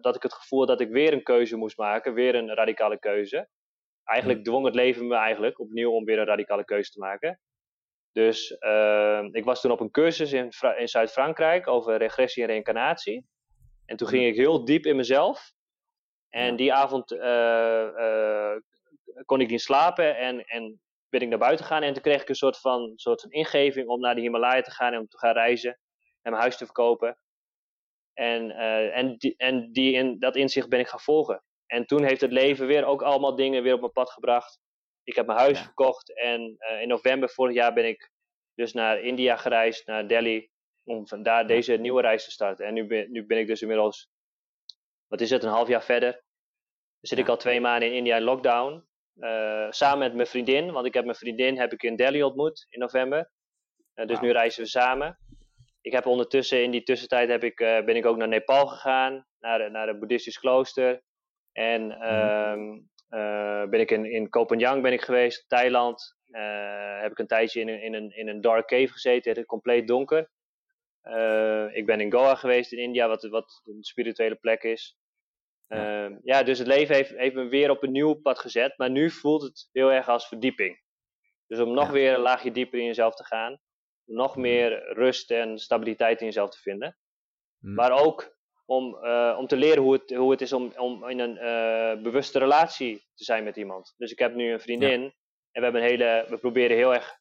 dat 0.00 0.16
ik 0.16 0.22
het 0.22 0.34
gevoel 0.34 0.66
dat 0.66 0.80
ik 0.80 0.90
weer 0.90 1.12
een 1.12 1.22
keuze 1.22 1.56
moest 1.56 1.76
maken, 1.76 2.14
weer 2.14 2.34
een 2.34 2.54
radicale 2.54 2.98
keuze. 2.98 3.48
Eigenlijk 4.04 4.44
dwong 4.44 4.64
het 4.64 4.74
leven 4.74 5.06
me 5.06 5.16
eigenlijk 5.16 5.58
opnieuw 5.58 5.92
om 5.92 6.04
weer 6.04 6.18
een 6.18 6.26
radicale 6.26 6.64
keuze 6.64 6.90
te 6.90 6.98
maken. 6.98 7.40
Dus 8.12 8.50
ik 9.30 9.44
was 9.44 9.60
toen 9.60 9.70
op 9.70 9.80
een 9.80 9.90
cursus 9.90 10.32
in, 10.32 10.50
in 10.76 10.88
Zuid-Frankrijk 10.88 11.66
over 11.66 11.96
regressie 11.96 12.42
en 12.42 12.48
reïncarnatie. 12.48 13.26
En 13.84 13.96
toen 13.96 14.08
ging 14.08 14.26
ik 14.26 14.36
heel 14.36 14.64
diep 14.64 14.86
in 14.86 14.96
mezelf. 14.96 15.52
En 16.28 16.56
die 16.56 16.72
avond 16.72 17.10
kon 19.24 19.40
ik 19.40 19.50
niet 19.50 19.60
slapen 19.60 20.16
en, 20.16 20.44
en 20.44 20.80
ben 21.08 21.20
ik 21.20 21.28
naar 21.28 21.38
buiten 21.38 21.66
gegaan. 21.66 21.82
En 21.82 21.92
toen 21.92 22.02
kreeg 22.02 22.22
ik 22.22 22.28
een 22.28 22.34
soort 22.34 22.58
van, 22.58 22.92
soort 22.94 23.20
van 23.20 23.30
ingeving 23.30 23.88
om 23.88 24.00
naar 24.00 24.14
de 24.14 24.20
Himalaya 24.20 24.62
te 24.62 24.70
gaan 24.70 24.92
en 24.92 24.98
om 24.98 25.08
te 25.08 25.18
gaan 25.18 25.32
reizen. 25.32 25.70
En 26.22 26.30
mijn 26.30 26.42
huis 26.42 26.56
te 26.56 26.64
verkopen. 26.64 27.18
En, 28.14 28.50
uh, 28.50 28.96
en, 28.96 29.16
die, 29.16 29.34
en 29.36 29.72
die 29.72 29.92
in, 29.92 30.18
dat 30.18 30.36
inzicht 30.36 30.68
ben 30.68 30.80
ik 30.80 30.88
gaan 30.88 31.00
volgen. 31.00 31.42
En 31.66 31.86
toen 31.86 32.04
heeft 32.04 32.20
het 32.20 32.32
leven 32.32 32.66
weer 32.66 32.84
ook 32.84 33.02
allemaal 33.02 33.36
dingen 33.36 33.62
weer 33.62 33.74
op 33.74 33.80
mijn 33.80 33.92
pad 33.92 34.10
gebracht. 34.10 34.58
Ik 35.02 35.14
heb 35.14 35.26
mijn 35.26 35.38
huis 35.38 35.60
verkocht 35.60 36.18
en 36.18 36.56
uh, 36.58 36.80
in 36.82 36.88
november 36.88 37.28
vorig 37.28 37.54
jaar 37.54 37.72
ben 37.72 37.88
ik 37.88 38.10
dus 38.54 38.72
naar 38.72 39.00
India 39.00 39.36
gereisd, 39.36 39.86
naar 39.86 40.08
Delhi, 40.08 40.48
om 40.84 41.04
daar 41.22 41.46
deze 41.46 41.76
nieuwe 41.76 42.00
reis 42.00 42.24
te 42.24 42.30
starten. 42.30 42.66
En 42.66 42.74
nu 42.74 42.86
ben, 42.86 43.12
nu 43.12 43.26
ben 43.26 43.38
ik 43.38 43.46
dus 43.46 43.62
inmiddels, 43.62 44.10
wat 45.08 45.20
is 45.20 45.30
het, 45.30 45.42
een 45.42 45.50
half 45.50 45.68
jaar 45.68 45.82
verder. 45.82 46.12
Dan 46.12 46.20
zit 47.00 47.18
ik 47.18 47.28
al 47.28 47.36
twee 47.36 47.60
maanden 47.60 47.88
in 47.88 47.94
India 47.94 48.16
in 48.16 48.22
lockdown. 48.22 48.86
Uh, 49.16 49.66
samen 49.70 49.98
met 49.98 50.14
mijn 50.14 50.26
vriendin, 50.26 50.72
want 50.72 50.86
ik 50.86 50.94
heb 50.94 51.04
mijn 51.04 51.16
vriendin 51.16 51.58
heb 51.58 51.72
ik 51.72 51.82
in 51.82 51.96
Delhi 51.96 52.22
ontmoet 52.22 52.66
in 52.68 52.80
november. 52.80 53.30
Uh, 53.94 54.06
dus 54.06 54.16
wow. 54.16 54.24
nu 54.24 54.32
reizen 54.32 54.62
we 54.62 54.68
samen. 54.68 55.18
Ik 55.80 55.92
heb 55.92 56.06
ondertussen, 56.06 56.62
in 56.62 56.70
die 56.70 56.82
tussentijd 56.82 57.28
heb 57.28 57.44
ik, 57.44 57.60
uh, 57.60 57.84
ben 57.84 57.96
ik 57.96 58.06
ook 58.06 58.16
naar 58.16 58.28
Nepal 58.28 58.66
gegaan, 58.66 59.26
naar, 59.38 59.70
naar 59.70 59.88
een 59.88 59.98
boeddhistisch 59.98 60.38
klooster. 60.38 61.02
En 61.52 61.82
mm. 61.82 62.88
ben 63.70 63.80
ik 63.80 63.90
in, 63.90 64.04
in 64.04 64.28
Kopenhang 64.28 64.82
ben 64.82 64.92
ik 64.92 65.02
geweest, 65.02 65.48
Thailand. 65.48 66.16
heb 67.00 67.10
ik 67.10 67.18
een 67.18 67.26
tijdje 67.26 67.60
in 67.60 67.68
een, 67.68 67.82
in 67.82 67.94
een, 67.94 68.10
in 68.10 68.28
een 68.28 68.40
dark 68.40 68.66
cave 68.66 68.88
gezeten, 68.88 69.30
het 69.30 69.40
is 69.40 69.46
compleet 69.46 69.86
donker. 69.86 70.30
Ik 71.72 71.86
ben 71.86 72.00
in 72.00 72.12
Goa 72.12 72.34
geweest 72.34 72.72
in 72.72 72.78
India, 72.78 73.08
wat, 73.08 73.22
wat 73.22 73.60
een 73.64 73.82
spirituele 73.82 74.34
plek 74.34 74.62
is. 74.62 74.98
Ja. 75.68 76.08
Uh, 76.08 76.16
ja, 76.22 76.42
dus 76.42 76.58
het 76.58 76.66
leven 76.66 76.94
heeft, 76.94 77.10
heeft 77.10 77.34
me 77.34 77.48
weer 77.48 77.70
op 77.70 77.82
een 77.82 77.92
nieuw 77.92 78.14
pad 78.14 78.38
gezet. 78.38 78.78
Maar 78.78 78.90
nu 78.90 79.10
voelt 79.10 79.42
het 79.42 79.68
heel 79.72 79.92
erg 79.92 80.08
als 80.08 80.28
verdieping. 80.28 80.80
Dus 81.46 81.58
om 81.58 81.72
nog 81.72 81.86
ja. 81.86 81.92
weer 81.92 82.14
een 82.14 82.20
laagje 82.20 82.52
dieper 82.52 82.78
in 82.78 82.84
jezelf 82.84 83.14
te 83.14 83.24
gaan. 83.24 83.60
Om 84.04 84.14
nog 84.14 84.36
meer 84.36 84.92
rust 84.94 85.30
en 85.30 85.58
stabiliteit 85.58 86.20
in 86.20 86.26
jezelf 86.26 86.50
te 86.50 86.60
vinden. 86.60 86.98
Mm. 87.58 87.74
Maar 87.74 87.92
ook 87.92 88.36
om, 88.64 89.04
uh, 89.04 89.36
om 89.38 89.46
te 89.46 89.56
leren 89.56 89.82
hoe 89.82 89.92
het, 89.92 90.14
hoe 90.14 90.30
het 90.30 90.40
is 90.40 90.52
om, 90.52 90.72
om 90.76 91.08
in 91.08 91.18
een 91.18 91.36
uh, 91.36 92.02
bewuste 92.02 92.38
relatie 92.38 92.96
te 93.14 93.24
zijn 93.24 93.44
met 93.44 93.56
iemand. 93.56 93.94
Dus 93.96 94.12
ik 94.12 94.18
heb 94.18 94.34
nu 94.34 94.52
een 94.52 94.60
vriendin. 94.60 95.00
Ja. 95.00 95.12
En 95.50 95.60
we, 95.60 95.62
hebben 95.62 95.82
een 95.82 95.88
hele, 95.88 96.26
we 96.28 96.38
proberen 96.38 96.76
heel 96.76 96.94
erg 96.94 97.17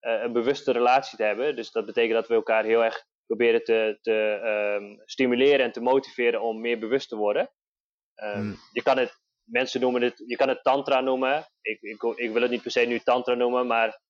een 0.00 0.32
bewuste 0.32 0.72
relatie 0.72 1.16
te 1.18 1.24
hebben. 1.24 1.56
Dus 1.56 1.70
dat 1.70 1.86
betekent 1.86 2.14
dat 2.14 2.28
we 2.28 2.34
elkaar 2.34 2.64
heel 2.64 2.84
erg 2.84 3.06
proberen 3.26 3.64
te, 3.64 3.98
te 4.00 4.40
um, 4.80 5.02
stimuleren 5.04 5.64
en 5.64 5.72
te 5.72 5.80
motiveren 5.80 6.42
om 6.42 6.60
meer 6.60 6.78
bewust 6.78 7.08
te 7.08 7.16
worden. 7.16 7.50
Um, 8.16 8.32
hmm. 8.32 8.56
Je 8.72 8.82
kan 8.82 8.98
het, 8.98 9.20
mensen 9.42 9.80
noemen 9.80 10.02
het, 10.02 10.22
je 10.26 10.36
kan 10.36 10.48
het 10.48 10.62
tantra 10.62 11.00
noemen. 11.00 11.46
Ik, 11.60 11.80
ik, 11.80 12.02
ik 12.02 12.32
wil 12.32 12.42
het 12.42 12.50
niet 12.50 12.62
per 12.62 12.70
se 12.70 12.80
nu 12.80 12.98
tantra 12.98 13.34
noemen, 13.34 13.66
maar 13.66 14.00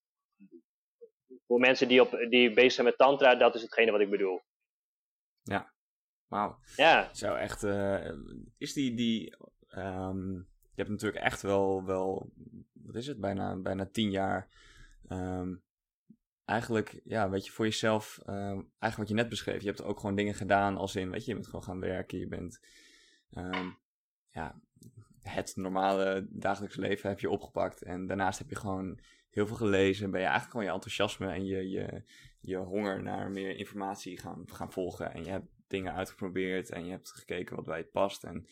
voor 1.47 1.59
mensen 1.59 1.89
die, 1.89 2.01
op, 2.01 2.11
die 2.29 2.53
bezig 2.53 2.73
zijn 2.73 2.87
met 2.87 2.99
tantra, 2.99 3.35
dat 3.35 3.55
is 3.55 3.63
hetgene 3.63 3.91
wat 3.91 4.01
ik 4.01 4.11
bedoel. 4.11 4.41
Ja, 5.43 5.73
wauw. 6.27 6.59
Ja. 6.77 7.15
Zo 7.15 7.35
echt, 7.35 7.63
uh, 7.63 8.11
is 8.59 8.73
die, 8.73 8.95
die 8.95 9.37
um, 9.71 10.49
je 10.79 10.85
hebt 10.85 10.89
natuurlijk 10.89 11.25
echt 11.25 11.43
wel, 11.43 11.85
wel, 11.85 12.33
wat 12.73 12.95
is 12.95 13.07
het, 13.07 13.21
bijna, 13.21 13.57
bijna 13.57 13.87
tien 13.87 14.11
jaar, 14.11 14.49
um, 15.09 15.63
eigenlijk, 16.49 17.01
ja, 17.05 17.31
weet 17.31 17.47
je, 17.47 17.53
voor 17.53 17.65
jezelf, 17.65 18.21
eigenlijk 18.27 18.97
wat 18.97 19.09
je 19.09 19.15
net 19.15 19.29
beschreef, 19.29 19.61
je 19.61 19.67
hebt 19.67 19.83
ook 19.83 20.01
gewoon 20.01 20.17
dingen 20.17 20.35
gedaan 20.35 20.77
als 20.77 20.97
in, 20.97 21.11
weet 21.11 21.25
je, 21.25 21.29
je 21.29 21.35
bent 21.35 21.47
gewoon 21.47 21.65
gaan 21.65 21.81
werken, 21.81 22.19
je 22.19 22.29
bent, 22.29 22.61
ja, 24.29 24.61
het 25.29 25.57
normale 25.57 26.27
dagelijks 26.31 26.77
leven 26.77 27.09
heb 27.09 27.21
je 27.21 27.31
opgepakt. 27.31 27.83
En 27.83 28.07
daarnaast 28.07 28.39
heb 28.39 28.49
je 28.49 28.57
gewoon 28.57 29.01
heel 29.31 29.47
veel 29.47 29.57
gelezen. 29.57 30.11
Ben 30.11 30.21
je 30.21 30.27
eigenlijk 30.27 30.53
gewoon 30.53 30.67
je 30.67 30.73
enthousiasme 30.73 31.33
en 31.33 31.45
je, 31.45 31.69
je, 31.69 32.03
je 32.41 32.57
honger 32.57 33.03
naar 33.03 33.31
meer 33.31 33.57
informatie 33.57 34.19
gaan, 34.19 34.43
gaan 34.47 34.73
volgen. 34.73 35.13
En 35.13 35.25
je 35.25 35.31
hebt 35.31 35.49
dingen 35.67 35.95
uitgeprobeerd 35.95 36.71
en 36.71 36.85
je 36.85 36.91
hebt 36.91 37.11
gekeken 37.11 37.57
wat 37.57 37.65
bij 37.65 37.79
je 37.79 37.85
past. 37.85 38.25
En 38.25 38.47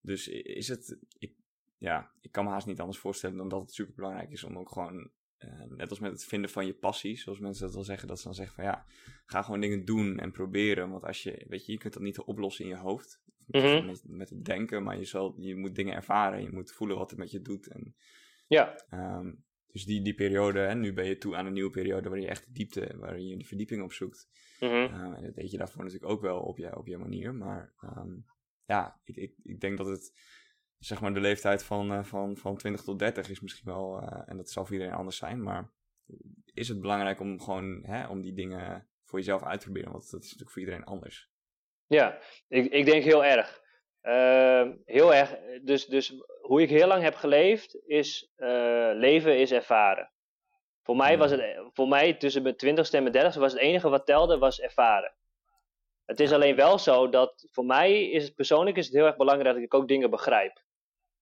dus 0.00 0.28
is 0.28 0.68
het, 0.68 0.98
ik, 1.18 1.34
ja, 1.76 2.10
ik 2.20 2.32
kan 2.32 2.44
me 2.44 2.50
haast 2.50 2.66
niet 2.66 2.80
anders 2.80 2.98
voorstellen 2.98 3.36
dan 3.36 3.48
dat 3.48 3.60
het 3.60 3.72
super 3.72 3.94
belangrijk 3.94 4.30
is 4.30 4.44
om 4.44 4.58
ook 4.58 4.72
gewoon, 4.72 5.10
uh, 5.44 5.76
net 5.76 5.90
als 5.90 5.98
met 5.98 6.12
het 6.12 6.24
vinden 6.24 6.50
van 6.50 6.66
je 6.66 6.74
passie, 6.74 7.18
zoals 7.18 7.38
mensen 7.38 7.64
dat 7.64 7.74
wel 7.74 7.84
zeggen, 7.84 8.08
dat 8.08 8.18
ze 8.18 8.24
dan 8.24 8.34
zeggen 8.34 8.54
van 8.54 8.64
ja, 8.64 8.86
ga 9.26 9.42
gewoon 9.42 9.60
dingen 9.60 9.84
doen 9.84 10.18
en 10.18 10.30
proberen. 10.30 10.90
Want 10.90 11.04
als 11.04 11.22
je, 11.22 11.44
weet 11.48 11.66
je, 11.66 11.72
je 11.72 11.78
kunt 11.78 11.92
dat 11.92 12.02
niet 12.02 12.18
oplossen 12.18 12.64
in 12.64 12.70
je 12.70 12.76
hoofd. 12.76 13.20
Met, 13.46 14.02
met, 14.06 14.30
het 14.30 14.44
denken, 14.44 14.82
maar 14.82 14.98
je, 14.98 15.04
zal, 15.04 15.34
je 15.38 15.56
moet 15.56 15.74
dingen 15.74 15.94
ervaren. 15.94 16.42
Je 16.42 16.52
moet 16.52 16.72
voelen 16.72 16.96
wat 16.96 17.10
het 17.10 17.18
met 17.18 17.30
je 17.30 17.42
doet. 17.42 17.68
En, 17.68 17.94
ja. 18.46 18.84
Um, 18.90 19.44
dus 19.72 19.84
die, 19.84 20.02
die 20.02 20.14
periode, 20.14 20.60
en 20.60 20.80
nu 20.80 20.92
ben 20.92 21.06
je 21.06 21.18
toe 21.18 21.36
aan 21.36 21.46
een 21.46 21.52
nieuwe 21.52 21.70
periode 21.70 22.08
waarin 22.08 22.24
je 22.24 22.30
echt 22.30 22.44
de 22.44 22.52
diepte, 22.52 22.96
waarin 22.98 23.26
je 23.26 23.36
de 23.36 23.44
verdieping 23.44 23.82
opzoekt. 23.82 24.28
Um, 24.60 24.70
en 24.70 25.22
dat 25.22 25.34
deed 25.34 25.50
je 25.50 25.56
daarvoor 25.56 25.84
natuurlijk 25.84 26.12
ook 26.12 26.20
wel 26.20 26.40
op 26.40 26.58
je, 26.58 26.76
op 26.76 26.86
je 26.86 26.98
manier. 26.98 27.34
Maar 27.34 27.72
um, 27.96 28.24
ja, 28.66 29.00
ik, 29.04 29.16
ik, 29.16 29.34
ik 29.42 29.60
denk 29.60 29.78
dat 29.78 29.86
het, 29.86 30.12
zeg 30.84 31.00
maar, 31.00 31.14
de 31.14 31.20
leeftijd 31.20 31.64
van, 31.64 31.92
uh, 31.92 32.04
van, 32.04 32.36
van 32.36 32.56
20 32.56 32.82
tot 32.82 32.98
30 32.98 33.30
is 33.30 33.40
misschien 33.40 33.72
wel, 33.72 34.02
uh, 34.02 34.22
en 34.26 34.36
dat 34.36 34.50
zal 34.50 34.64
voor 34.64 34.74
iedereen 34.74 34.94
anders 34.94 35.16
zijn, 35.16 35.42
maar 35.42 35.70
is 36.54 36.68
het 36.68 36.80
belangrijk 36.80 37.20
om 37.20 37.40
gewoon, 37.40 37.82
hè, 37.84 38.06
om 38.06 38.22
die 38.22 38.34
dingen 38.34 38.88
voor 39.04 39.18
jezelf 39.18 39.42
uit 39.42 39.60
te 39.60 39.64
proberen? 39.64 39.92
Want 39.92 40.10
dat 40.10 40.20
is 40.20 40.26
natuurlijk 40.26 40.50
voor 40.50 40.60
iedereen 40.60 40.84
anders. 40.84 41.30
Ja, 41.86 42.18
ik, 42.48 42.72
ik 42.72 42.84
denk 42.84 43.02
heel 43.02 43.24
erg. 43.24 43.60
Uh, 44.02 44.70
heel 44.84 45.14
erg. 45.14 45.36
Dus, 45.62 45.86
dus 45.86 46.14
hoe 46.40 46.62
ik 46.62 46.70
heel 46.70 46.86
lang 46.86 47.02
heb 47.02 47.14
geleefd, 47.14 47.78
is 47.86 48.32
uh, 48.36 48.90
leven 48.94 49.38
is 49.38 49.52
ervaren. 49.52 50.10
Voor 50.82 50.96
mij 50.96 51.18
was 51.18 51.30
het, 51.30 51.70
voor 51.72 51.88
mij 51.88 52.14
tussen 52.14 52.42
mijn 52.42 52.56
twintigste 52.56 52.96
en 52.96 53.02
mijn 53.02 53.14
dertigste 53.14 53.40
was 53.40 53.52
het 53.52 53.60
enige 53.60 53.88
wat 53.88 54.06
telde, 54.06 54.38
was 54.38 54.60
ervaren. 54.60 55.14
Het 56.04 56.20
is 56.20 56.32
alleen 56.32 56.56
wel 56.56 56.78
zo 56.78 57.08
dat 57.08 57.46
voor 57.50 57.64
mij 57.64 58.10
is 58.10 58.24
het 58.24 58.34
persoonlijk 58.34 58.76
is 58.76 58.86
het 58.86 58.94
heel 58.94 59.06
erg 59.06 59.16
belangrijk 59.16 59.54
dat 59.54 59.64
ik 59.64 59.74
ook 59.74 59.88
dingen 59.88 60.10
begrijp. 60.10 60.62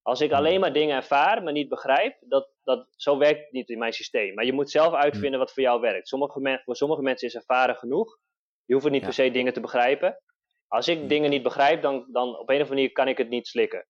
Als 0.03 0.21
ik 0.21 0.33
alleen 0.33 0.61
maar 0.61 0.73
dingen 0.73 0.97
ervaar, 0.97 1.43
maar 1.43 1.53
niet 1.53 1.69
begrijp, 1.69 2.17
dat, 2.21 2.51
dat, 2.63 2.87
zo 2.97 3.19
werkt 3.19 3.41
het 3.41 3.53
niet 3.53 3.69
in 3.69 3.79
mijn 3.79 3.93
systeem. 3.93 4.35
Maar 4.35 4.45
je 4.45 4.53
moet 4.53 4.71
zelf 4.71 4.95
uitvinden 4.95 5.39
wat 5.39 5.53
voor 5.53 5.63
jou 5.63 5.81
werkt. 5.81 6.09
Sommige, 6.09 6.61
voor 6.65 6.77
sommige 6.77 7.03
mensen 7.03 7.29
is 7.29 7.35
ervaren 7.35 7.77
genoeg. 7.77 8.19
Je 8.65 8.75
hoeft 8.75 8.91
niet 8.91 9.01
ja. 9.01 9.07
per 9.07 9.15
se 9.15 9.31
dingen 9.31 9.53
te 9.53 9.61
begrijpen. 9.61 10.23
Als 10.69 10.89
ik 10.89 11.09
dingen 11.09 11.31
niet 11.31 11.43
begrijp, 11.43 11.83
dan, 11.83 12.07
dan 12.13 12.29
op 12.29 12.35
een 12.35 12.39
of 12.39 12.49
andere 12.49 12.69
manier 12.69 12.93
kan 12.93 13.09
ik 13.09 13.19
het 13.19 13.29
niet 13.29 13.47
slikken. 13.47 13.87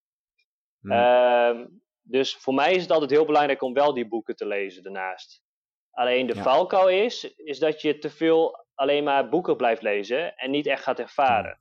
Hmm. 0.79 0.91
Uh, 0.91 1.65
dus 2.01 2.35
voor 2.35 2.53
mij 2.53 2.73
is 2.73 2.81
het 2.81 2.91
altijd 2.91 3.11
heel 3.11 3.25
belangrijk 3.25 3.61
om 3.61 3.73
wel 3.73 3.93
die 3.93 4.07
boeken 4.07 4.35
te 4.35 4.45
lezen 4.45 4.83
daarnaast. 4.83 5.43
Alleen 5.91 6.27
de 6.27 6.35
ja. 6.35 6.41
valkuil 6.41 6.89
is, 6.89 7.33
is 7.35 7.59
dat 7.59 7.81
je 7.81 7.97
te 7.97 8.09
veel 8.09 8.65
alleen 8.73 9.03
maar 9.03 9.29
boeken 9.29 9.57
blijft 9.57 9.81
lezen 9.81 10.35
en 10.35 10.51
niet 10.51 10.67
echt 10.67 10.83
gaat 10.83 10.99
ervaren. 10.99 11.59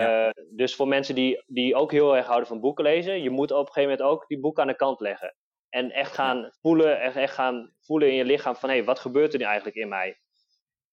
Ja. 0.00 0.26
Uh, 0.26 0.32
dus 0.56 0.74
voor 0.74 0.88
mensen 0.88 1.14
die, 1.14 1.42
die 1.46 1.74
ook 1.74 1.92
heel 1.92 2.16
erg 2.16 2.26
houden 2.26 2.48
van 2.48 2.60
boeken 2.60 2.84
lezen, 2.84 3.22
je 3.22 3.30
moet 3.30 3.50
op 3.50 3.66
een 3.66 3.72
gegeven 3.72 3.90
moment 3.90 4.02
ook 4.02 4.26
die 4.26 4.40
boeken 4.40 4.62
aan 4.62 4.68
de 4.68 4.76
kant 4.76 5.00
leggen. 5.00 5.36
En 5.68 5.90
echt 5.90 6.12
gaan 6.12 6.50
voelen, 6.60 7.00
echt, 7.00 7.16
echt 7.16 7.34
gaan 7.34 7.72
voelen 7.80 8.08
in 8.08 8.14
je 8.14 8.24
lichaam 8.24 8.56
van 8.56 8.68
hé, 8.68 8.76
hey, 8.76 8.84
wat 8.84 8.98
gebeurt 8.98 9.32
er 9.32 9.38
nu 9.38 9.44
eigenlijk 9.44 9.76
in 9.76 9.88
mij? 9.88 10.18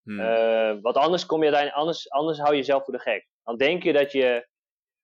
Hmm. 0.04 0.20
Uh, 0.20 0.82
want 0.82 0.96
anders 0.96 1.26
kom 1.26 1.44
je 1.44 1.74
anders, 1.74 2.10
anders 2.10 2.40
hou 2.40 2.52
je 2.52 2.58
jezelf 2.58 2.84
voor 2.84 2.94
de 2.94 3.00
gek. 3.00 3.28
Dan 3.44 3.58
denk 3.58 3.84
je 3.84 3.94
dat 3.94 4.12
je, 4.12 4.48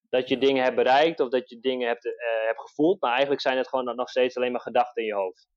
dat 0.09 0.27
je 0.29 0.37
dingen 0.37 0.63
hebt 0.63 0.75
bereikt 0.75 1.19
of 1.19 1.29
dat 1.29 1.49
je 1.49 1.59
dingen 1.59 1.87
hebt, 1.87 2.05
uh, 2.05 2.13
hebt 2.45 2.59
gevoeld, 2.59 3.01
maar 3.01 3.11
eigenlijk 3.11 3.41
zijn 3.41 3.57
het 3.57 3.67
gewoon 3.67 3.95
nog 3.95 4.09
steeds 4.09 4.37
alleen 4.37 4.51
maar 4.51 4.61
gedachten 4.61 5.01
in 5.01 5.07
je 5.07 5.13
hoofd. 5.13 5.47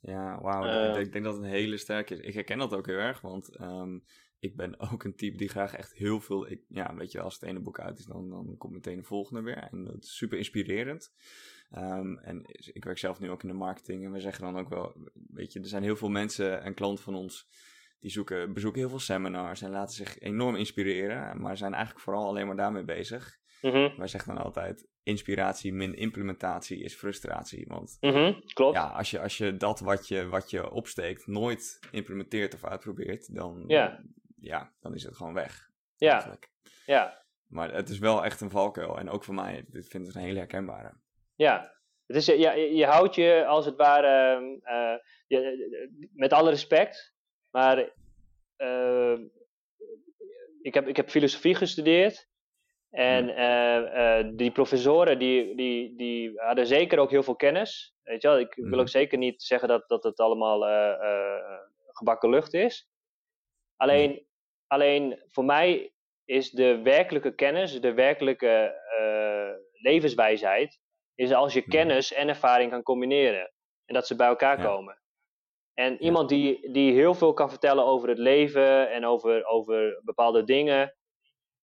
Ja, 0.00 0.40
wauw. 0.40 0.64
Uh, 0.64 0.88
ik, 0.88 1.06
ik, 1.06 1.12
denk 1.12 1.24
dat 1.24 1.34
het 1.34 1.42
een 1.42 1.50
hele 1.50 1.76
sterke 1.76 2.14
is. 2.14 2.20
Ik 2.20 2.34
herken 2.34 2.58
dat 2.58 2.74
ook 2.74 2.86
heel 2.86 2.98
erg, 2.98 3.20
want 3.20 3.60
um, 3.60 4.04
ik 4.38 4.56
ben 4.56 4.80
ook 4.92 5.04
een 5.04 5.16
type 5.16 5.36
die 5.36 5.48
graag 5.48 5.74
echt 5.74 5.92
heel 5.92 6.20
veel. 6.20 6.50
Ik, 6.50 6.60
ja, 6.68 6.94
weet 6.94 7.12
je, 7.12 7.20
als 7.20 7.34
het 7.34 7.42
ene 7.42 7.60
boek 7.60 7.80
uit 7.80 7.98
is, 7.98 8.04
dan, 8.04 8.30
dan 8.30 8.54
komt 8.58 8.72
meteen 8.72 8.96
de 8.96 9.04
volgende 9.04 9.42
weer. 9.42 9.68
En 9.70 9.84
dat 9.84 10.04
is 10.04 10.16
super 10.16 10.38
inspirerend. 10.38 11.12
Um, 11.76 12.18
en 12.18 12.42
ik 12.72 12.84
werk 12.84 12.98
zelf 12.98 13.20
nu 13.20 13.30
ook 13.30 13.42
in 13.42 13.48
de 13.48 13.54
marketing 13.54 14.04
en 14.04 14.12
we 14.12 14.20
zeggen 14.20 14.44
dan 14.44 14.58
ook 14.58 14.68
wel, 14.68 15.10
weet 15.28 15.52
je, 15.52 15.60
er 15.60 15.68
zijn 15.68 15.82
heel 15.82 15.96
veel 15.96 16.08
mensen 16.08 16.62
en 16.62 16.74
klanten 16.74 17.04
van 17.04 17.14
ons 17.14 17.48
die 18.00 18.10
zoeken, 18.10 18.52
bezoeken 18.52 18.80
heel 18.80 18.88
veel 18.88 18.98
seminars 18.98 19.62
en 19.62 19.70
laten 19.70 19.94
zich 19.94 20.18
enorm 20.18 20.56
inspireren, 20.56 21.40
maar 21.40 21.56
zijn 21.56 21.74
eigenlijk 21.74 22.04
vooral 22.04 22.26
alleen 22.26 22.46
maar 22.46 22.56
daarmee 22.56 22.84
bezig. 22.84 23.38
Mm-hmm. 23.62 23.96
Wij 23.96 24.06
zeggen 24.06 24.34
dan 24.34 24.44
altijd, 24.44 24.86
inspiratie 25.02 25.72
min 25.72 25.94
implementatie 25.94 26.82
is 26.82 26.94
frustratie. 26.94 27.64
Want 27.66 27.96
mm-hmm, 28.00 28.42
klopt. 28.52 28.74
Ja, 28.74 28.86
als 28.86 29.10
je, 29.10 29.20
als 29.20 29.38
je 29.38 29.56
dat 29.56 29.80
wat 29.80 30.08
je, 30.08 30.28
wat 30.28 30.50
je 30.50 30.70
opsteekt 30.70 31.26
nooit 31.26 31.78
implementeert 31.90 32.54
of 32.54 32.64
uitprobeert, 32.64 33.34
dan, 33.34 33.64
ja. 33.66 34.02
Ja, 34.46 34.72
dan 34.80 34.94
is 34.94 35.02
het 35.02 35.16
gewoon 35.16 35.34
weg. 35.34 35.70
Ja. 35.96 36.12
Eigenlijk. 36.12 36.50
Ja. 36.86 37.24
Maar 37.46 37.72
het 37.72 37.88
is 37.88 37.98
wel 37.98 38.24
echt 38.24 38.40
een 38.40 38.50
valkuil. 38.50 38.98
En 38.98 39.10
ook 39.10 39.24
voor 39.24 39.34
mij, 39.34 39.64
dit 39.68 39.88
vind 39.88 40.08
ik 40.08 40.14
een 40.14 40.20
hele 40.20 40.38
herkenbare. 40.38 40.92
Ja. 41.34 41.74
Het 42.06 42.16
is, 42.16 42.26
ja, 42.26 42.52
je 42.52 42.86
houdt 42.86 43.14
je 43.14 43.44
als 43.46 43.64
het 43.64 43.76
ware, 43.76 44.40
uh, 44.62 44.94
je, 45.26 46.08
met 46.12 46.32
alle 46.32 46.50
respect, 46.50 47.14
maar 47.50 47.78
uh, 48.56 49.18
ik, 50.62 50.74
heb, 50.74 50.88
ik 50.88 50.96
heb 50.96 51.08
filosofie 51.08 51.54
gestudeerd. 51.54 52.28
En 52.90 53.28
uh, 53.28 54.36
die 54.36 54.50
professoren 54.50 55.18
die, 55.18 55.56
die, 55.56 55.96
die 55.96 56.32
hadden 56.40 56.66
zeker 56.66 56.98
ook 56.98 57.10
heel 57.10 57.22
veel 57.22 57.36
kennis. 57.36 57.94
Weet 58.02 58.22
je 58.22 58.28
wel? 58.28 58.38
Ik 58.38 58.54
wil 58.54 58.72
ook 58.72 58.78
mhm. 58.78 58.86
zeker 58.86 59.18
niet 59.18 59.42
zeggen 59.42 59.68
dat, 59.68 59.88
dat 59.88 60.02
het 60.02 60.20
allemaal 60.20 60.60
gebakken 61.92 62.30
lucht 62.30 62.54
is. 62.54 62.88
Alleen, 63.76 64.25
alleen 64.66 65.22
voor 65.26 65.44
mij 65.44 65.92
is 66.24 66.50
de 66.50 66.82
werkelijke 66.82 67.34
kennis, 67.34 67.80
de 67.80 67.94
werkelijke 67.94 68.74
levenswijsheid, 69.72 70.78
is 71.14 71.32
als 71.32 71.52
je 71.52 71.62
kennis 71.62 72.12
en 72.12 72.28
ervaring 72.28 72.70
kan 72.70 72.82
combineren. 72.82 73.52
En 73.84 73.94
dat 73.94 74.06
ze 74.06 74.16
bij 74.16 74.26
elkaar 74.26 74.62
komen. 74.62 75.00
En 75.74 76.02
iemand 76.02 76.28
die, 76.28 76.72
die 76.72 76.92
heel 76.92 77.14
veel 77.14 77.32
kan 77.32 77.50
vertellen 77.50 77.84
over 77.84 78.08
het 78.08 78.18
leven 78.18 78.90
en 78.90 79.06
over, 79.06 79.44
over 79.44 80.00
bepaalde 80.04 80.44
dingen 80.44 80.96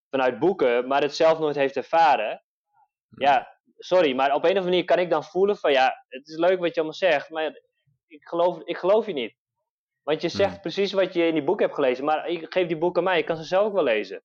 vanuit 0.10 0.40
boeken, 0.40 0.88
maar 0.88 1.02
het 1.02 1.16
zelf 1.16 1.40
nooit 1.40 1.56
heeft 1.56 1.76
ervaren. 1.76 2.44
Ja, 3.18 3.60
sorry, 3.78 4.16
maar 4.16 4.34
op 4.34 4.44
een 4.44 4.50
of 4.50 4.58
andere 4.58 4.66
manier 4.66 4.86
kan 4.86 5.00
ik 5.00 5.10
dan 5.10 5.24
voelen 5.24 5.58
van 5.58 5.72
ja, 5.72 6.06
het 6.08 6.28
is 6.28 6.38
leuk 6.38 6.60
wat 6.60 6.70
je 6.70 6.76
allemaal 6.76 6.94
zegt, 6.94 7.30
maar 7.30 7.62
ik 8.08 8.28
geloof, 8.28 8.62
ik 8.64 8.78
geloof 8.78 9.06
je 9.06 9.14
niet. 9.14 9.36
Want 10.04 10.22
je 10.22 10.30
zegt 10.30 10.62
precies 10.62 10.92
wat 10.92 11.14
je 11.14 11.28
in 11.28 11.34
die 11.34 11.44
boek 11.44 11.60
hebt 11.60 11.74
gelezen, 11.74 12.06
maar 12.06 12.28
ik 12.28 12.54
geef 12.54 12.68
die 12.68 12.78
boek 12.78 12.98
aan 12.98 13.04
mij, 13.04 13.20
ik 13.20 13.26
kan 13.26 13.38
ze 13.38 13.44
zelf 13.44 13.66
ook 13.66 13.74
wel 13.74 13.84
lezen. 13.84 14.24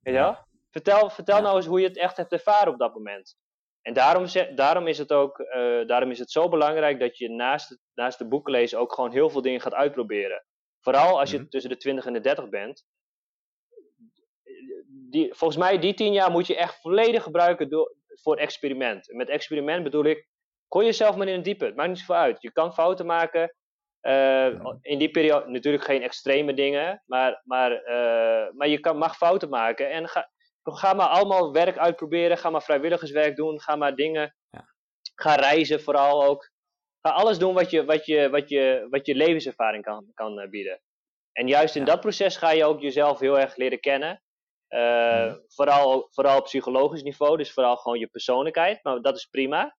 Weet 0.00 0.14
je 0.14 0.20
wel? 0.20 0.36
Vertel, 0.70 1.10
vertel 1.10 1.42
nou 1.42 1.56
eens 1.56 1.66
hoe 1.66 1.80
je 1.80 1.86
het 1.86 1.98
echt 1.98 2.16
hebt 2.16 2.32
ervaren 2.32 2.72
op 2.72 2.78
dat 2.78 2.94
moment. 2.94 3.36
En 3.82 3.92
daarom, 3.92 4.26
daarom, 4.54 4.86
is 4.86 4.98
het 4.98 5.12
ook, 5.12 5.38
uh, 5.38 5.86
daarom 5.86 6.10
is 6.10 6.18
het 6.18 6.30
zo 6.30 6.48
belangrijk 6.48 7.00
dat 7.00 7.18
je 7.18 7.30
naast, 7.30 7.78
naast 7.94 8.18
de 8.18 8.28
boeken 8.28 8.52
lezen 8.52 8.78
ook 8.78 8.92
gewoon 8.92 9.12
heel 9.12 9.30
veel 9.30 9.42
dingen 9.42 9.60
gaat 9.60 9.74
uitproberen. 9.74 10.44
Vooral 10.80 11.20
als 11.20 11.30
je 11.30 11.38
mhm. 11.38 11.48
tussen 11.48 11.70
de 11.70 11.76
20 11.76 12.06
en 12.06 12.12
de 12.12 12.20
30 12.20 12.48
bent. 12.48 12.84
Die, 15.10 15.34
volgens 15.34 15.60
mij, 15.60 15.78
die 15.78 15.94
10 15.94 16.12
jaar 16.12 16.30
moet 16.30 16.46
je 16.46 16.56
echt 16.56 16.80
volledig 16.80 17.22
gebruiken 17.22 17.68
door, 17.68 17.94
voor 18.06 18.36
experiment. 18.36 19.10
En 19.10 19.16
met 19.16 19.28
experiment 19.28 19.82
bedoel 19.82 20.04
ik, 20.04 20.28
gooi 20.68 20.86
jezelf 20.86 21.16
maar 21.16 21.28
in 21.28 21.34
het 21.34 21.44
diepe. 21.44 21.64
Het 21.64 21.76
maakt 21.76 21.88
niet 21.88 21.98
zoveel 21.98 22.14
uit. 22.14 22.42
Je 22.42 22.52
kan 22.52 22.74
fouten 22.74 23.06
maken. 23.06 23.54
Uh, 24.06 24.46
in 24.80 24.98
die 24.98 25.10
periode 25.10 25.50
natuurlijk 25.50 25.84
geen 25.84 26.02
extreme 26.02 26.54
dingen, 26.54 27.02
maar, 27.06 27.40
maar, 27.44 27.72
uh, 27.72 28.52
maar 28.52 28.68
je 28.68 28.80
kan, 28.80 28.96
mag 28.96 29.16
fouten 29.16 29.48
maken. 29.48 29.90
En 29.90 30.08
ga, 30.08 30.30
Ga 30.72 30.92
maar 30.92 31.08
allemaal 31.08 31.52
werk 31.52 31.78
uitproberen. 31.78 32.38
Ga 32.38 32.50
maar 32.50 32.62
vrijwilligerswerk 32.62 33.36
doen. 33.36 33.60
Ga 33.60 33.76
maar 33.76 33.94
dingen. 33.94 34.36
Ja. 34.50 34.68
Ga 35.14 35.34
reizen 35.34 35.82
vooral 35.82 36.24
ook. 36.24 36.50
Ga 37.00 37.10
alles 37.10 37.38
doen 37.38 37.54
wat 37.54 37.70
je, 37.70 37.84
wat 37.84 38.06
je, 38.06 38.30
wat 38.30 38.48
je, 38.48 38.86
wat 38.90 39.06
je 39.06 39.14
levenservaring 39.14 39.84
kan, 39.84 40.10
kan 40.14 40.40
eh, 40.40 40.48
bieden. 40.48 40.80
En 41.32 41.48
juist 41.48 41.76
in 41.76 41.84
dat 41.84 42.00
proces 42.00 42.36
ga 42.36 42.50
je 42.50 42.64
ook 42.64 42.80
jezelf 42.80 43.18
heel 43.18 43.38
erg 43.38 43.56
leren 43.56 43.80
kennen. 43.80 44.22
Vooral, 45.46 46.08
vooral 46.10 46.38
op 46.38 46.44
psychologisch 46.44 47.02
niveau, 47.02 47.36
dus 47.36 47.52
vooral 47.52 47.76
gewoon 47.76 47.98
je 47.98 48.06
persoonlijkheid. 48.06 48.82
Maar 48.82 49.00
dat 49.00 49.16
is 49.16 49.26
prima. 49.26 49.76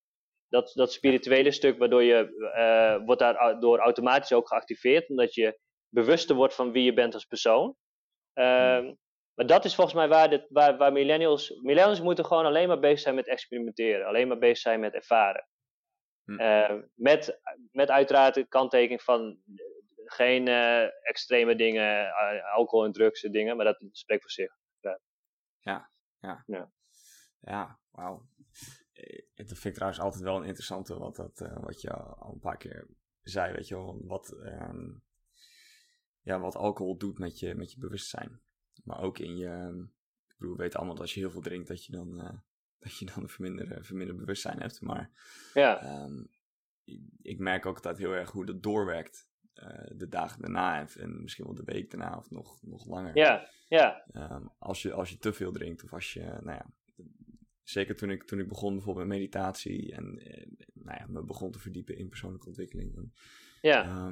Dat, 0.50 0.72
dat 0.74 0.92
spirituele 0.92 1.52
stuk, 1.52 1.78
waardoor 1.78 2.04
je 2.04 2.52
uh, 2.58 3.06
wordt 3.06 3.22
daardoor 3.22 3.80
automatisch 3.80 4.34
ook 4.34 4.48
geactiveerd, 4.48 5.10
omdat 5.10 5.34
je 5.34 5.60
bewuster 5.90 6.36
wordt 6.36 6.56
van 6.56 6.72
wie 6.72 6.84
je 6.84 6.94
bent 6.94 7.14
als 7.14 7.26
persoon. 7.26 7.76
Uh, 8.34 8.92
maar 9.34 9.46
dat 9.46 9.66
is 9.66 9.76
volgens 9.76 9.96
mij 9.96 10.08
waar, 10.08 10.30
dit, 10.30 10.46
waar, 10.50 10.78
waar 10.78 10.92
millennials. 10.92 11.50
Millennials 11.62 12.02
moeten 12.02 12.26
gewoon 12.26 12.46
alleen 12.46 12.68
maar 12.68 12.80
bezig 12.80 13.00
zijn 13.00 13.16
met 13.16 13.28
experimenteren. 13.28 14.08
Alleen 14.08 14.28
maar 14.28 14.38
bezig 14.38 14.58
zijn 14.58 14.80
met 14.80 14.94
ervaren. 14.94 15.48
Hm. 16.24 16.40
Uh, 16.40 16.82
met, 16.94 17.40
met 17.72 17.90
uiteraard 17.90 18.34
de 18.34 18.48
kanttekening 18.48 19.02
van 19.02 19.40
geen 20.06 20.48
uh, 20.48 20.84
extreme 20.84 21.56
dingen, 21.56 22.14
alcohol 22.54 22.86
en 22.86 22.92
drugs 22.92 23.24
en 23.24 23.32
dingen, 23.32 23.56
maar 23.56 23.66
dat 23.66 23.84
spreekt 23.92 24.22
voor 24.22 24.32
zich. 24.32 24.56
Ja, 24.80 25.00
ja. 25.60 25.90
Ja, 26.20 26.44
ja. 26.46 26.72
ja 27.40 27.80
wauw. 27.92 28.26
Dat 29.36 29.48
vind 29.48 29.66
ik 29.66 29.74
trouwens 29.74 30.02
altijd 30.02 30.24
wel 30.24 30.38
een 30.38 30.44
interessante, 30.44 30.98
wat, 30.98 31.16
dat, 31.16 31.50
wat 31.62 31.82
je 31.82 31.94
al 31.94 32.34
een 32.34 32.40
paar 32.40 32.58
keer 32.58 32.88
zei, 33.22 33.54
weet 33.54 33.68
je 33.68 33.76
wel. 33.76 34.02
Wat, 34.04 34.36
um, 34.40 35.04
ja, 36.22 36.40
wat 36.40 36.56
alcohol 36.56 36.98
doet 36.98 37.20
met 37.20 37.40
je, 37.40 37.56
met 37.56 37.72
je 37.72 37.80
bewustzijn. 37.80 38.42
Maar 38.84 39.02
ook 39.02 39.20
in 39.20 39.38
je. 39.38 39.48
Ehm, 39.48 39.80
ik 40.28 40.36
bedoel, 40.38 40.56
we 40.56 40.62
weten 40.62 40.78
allemaal 40.78 40.96
dat 40.96 41.04
als 41.04 41.14
je 41.14 41.20
heel 41.20 41.32
veel 41.32 41.42
drinkt, 41.42 41.68
dat 41.68 41.86
je 41.86 41.92
dan, 41.92 42.20
uh, 42.22 42.30
dat 42.84 42.98
je 42.98 43.06
dan 43.06 43.24
een 43.24 43.30
verminderd, 43.30 43.86
verminderd 43.86 44.20
bewustzijn 44.20 44.60
hebt. 44.60 44.82
Maar 44.82 45.10
ja. 45.54 46.04
Um, 46.04 46.34
ik 47.22 47.40
merk 47.40 47.66
ook 47.66 47.76
altijd 47.76 47.98
heel 47.98 48.12
erg 48.12 48.32
hoe 48.32 48.46
dat 48.46 48.64
doorwerkt. 48.64 49.30
Uh, 49.56 49.98
de 49.98 50.08
dagen 50.08 50.42
daarna 50.42 50.88
en 50.88 51.22
misschien 51.22 51.46
wel 51.46 51.56
de 51.56 51.64
week 51.64 51.92
daarna 51.92 52.18
of 52.18 52.30
nog, 52.30 52.62
nog 52.62 52.86
langer. 52.86 53.18
Ja, 53.18 53.50
ja. 53.68 54.06
Um, 54.14 54.52
als, 54.58 54.82
je, 54.82 54.94
als 54.94 55.10
je 55.10 55.18
te 55.18 55.34
veel 55.34 55.52
drinkt 55.52 55.84
of 55.84 55.94
als 55.94 56.14
je, 56.14 56.22
nou 56.22 56.52
ja, 56.52 56.66
zeker 57.66 57.96
toen 57.96 58.10
ik, 58.10 58.24
toen 58.24 58.40
ik 58.40 58.48
begon 58.48 58.74
bijvoorbeeld 58.74 59.08
met 59.08 59.18
meditatie 59.18 59.94
en 59.94 60.06
nou 60.74 60.98
ja, 61.00 61.06
me 61.08 61.24
begon 61.24 61.52
te 61.52 61.60
verdiepen 61.60 61.98
in 61.98 62.10
persoonlijke 62.10 62.48
ontwikkeling. 62.48 62.96
En, 62.96 63.14
ja 63.62 64.12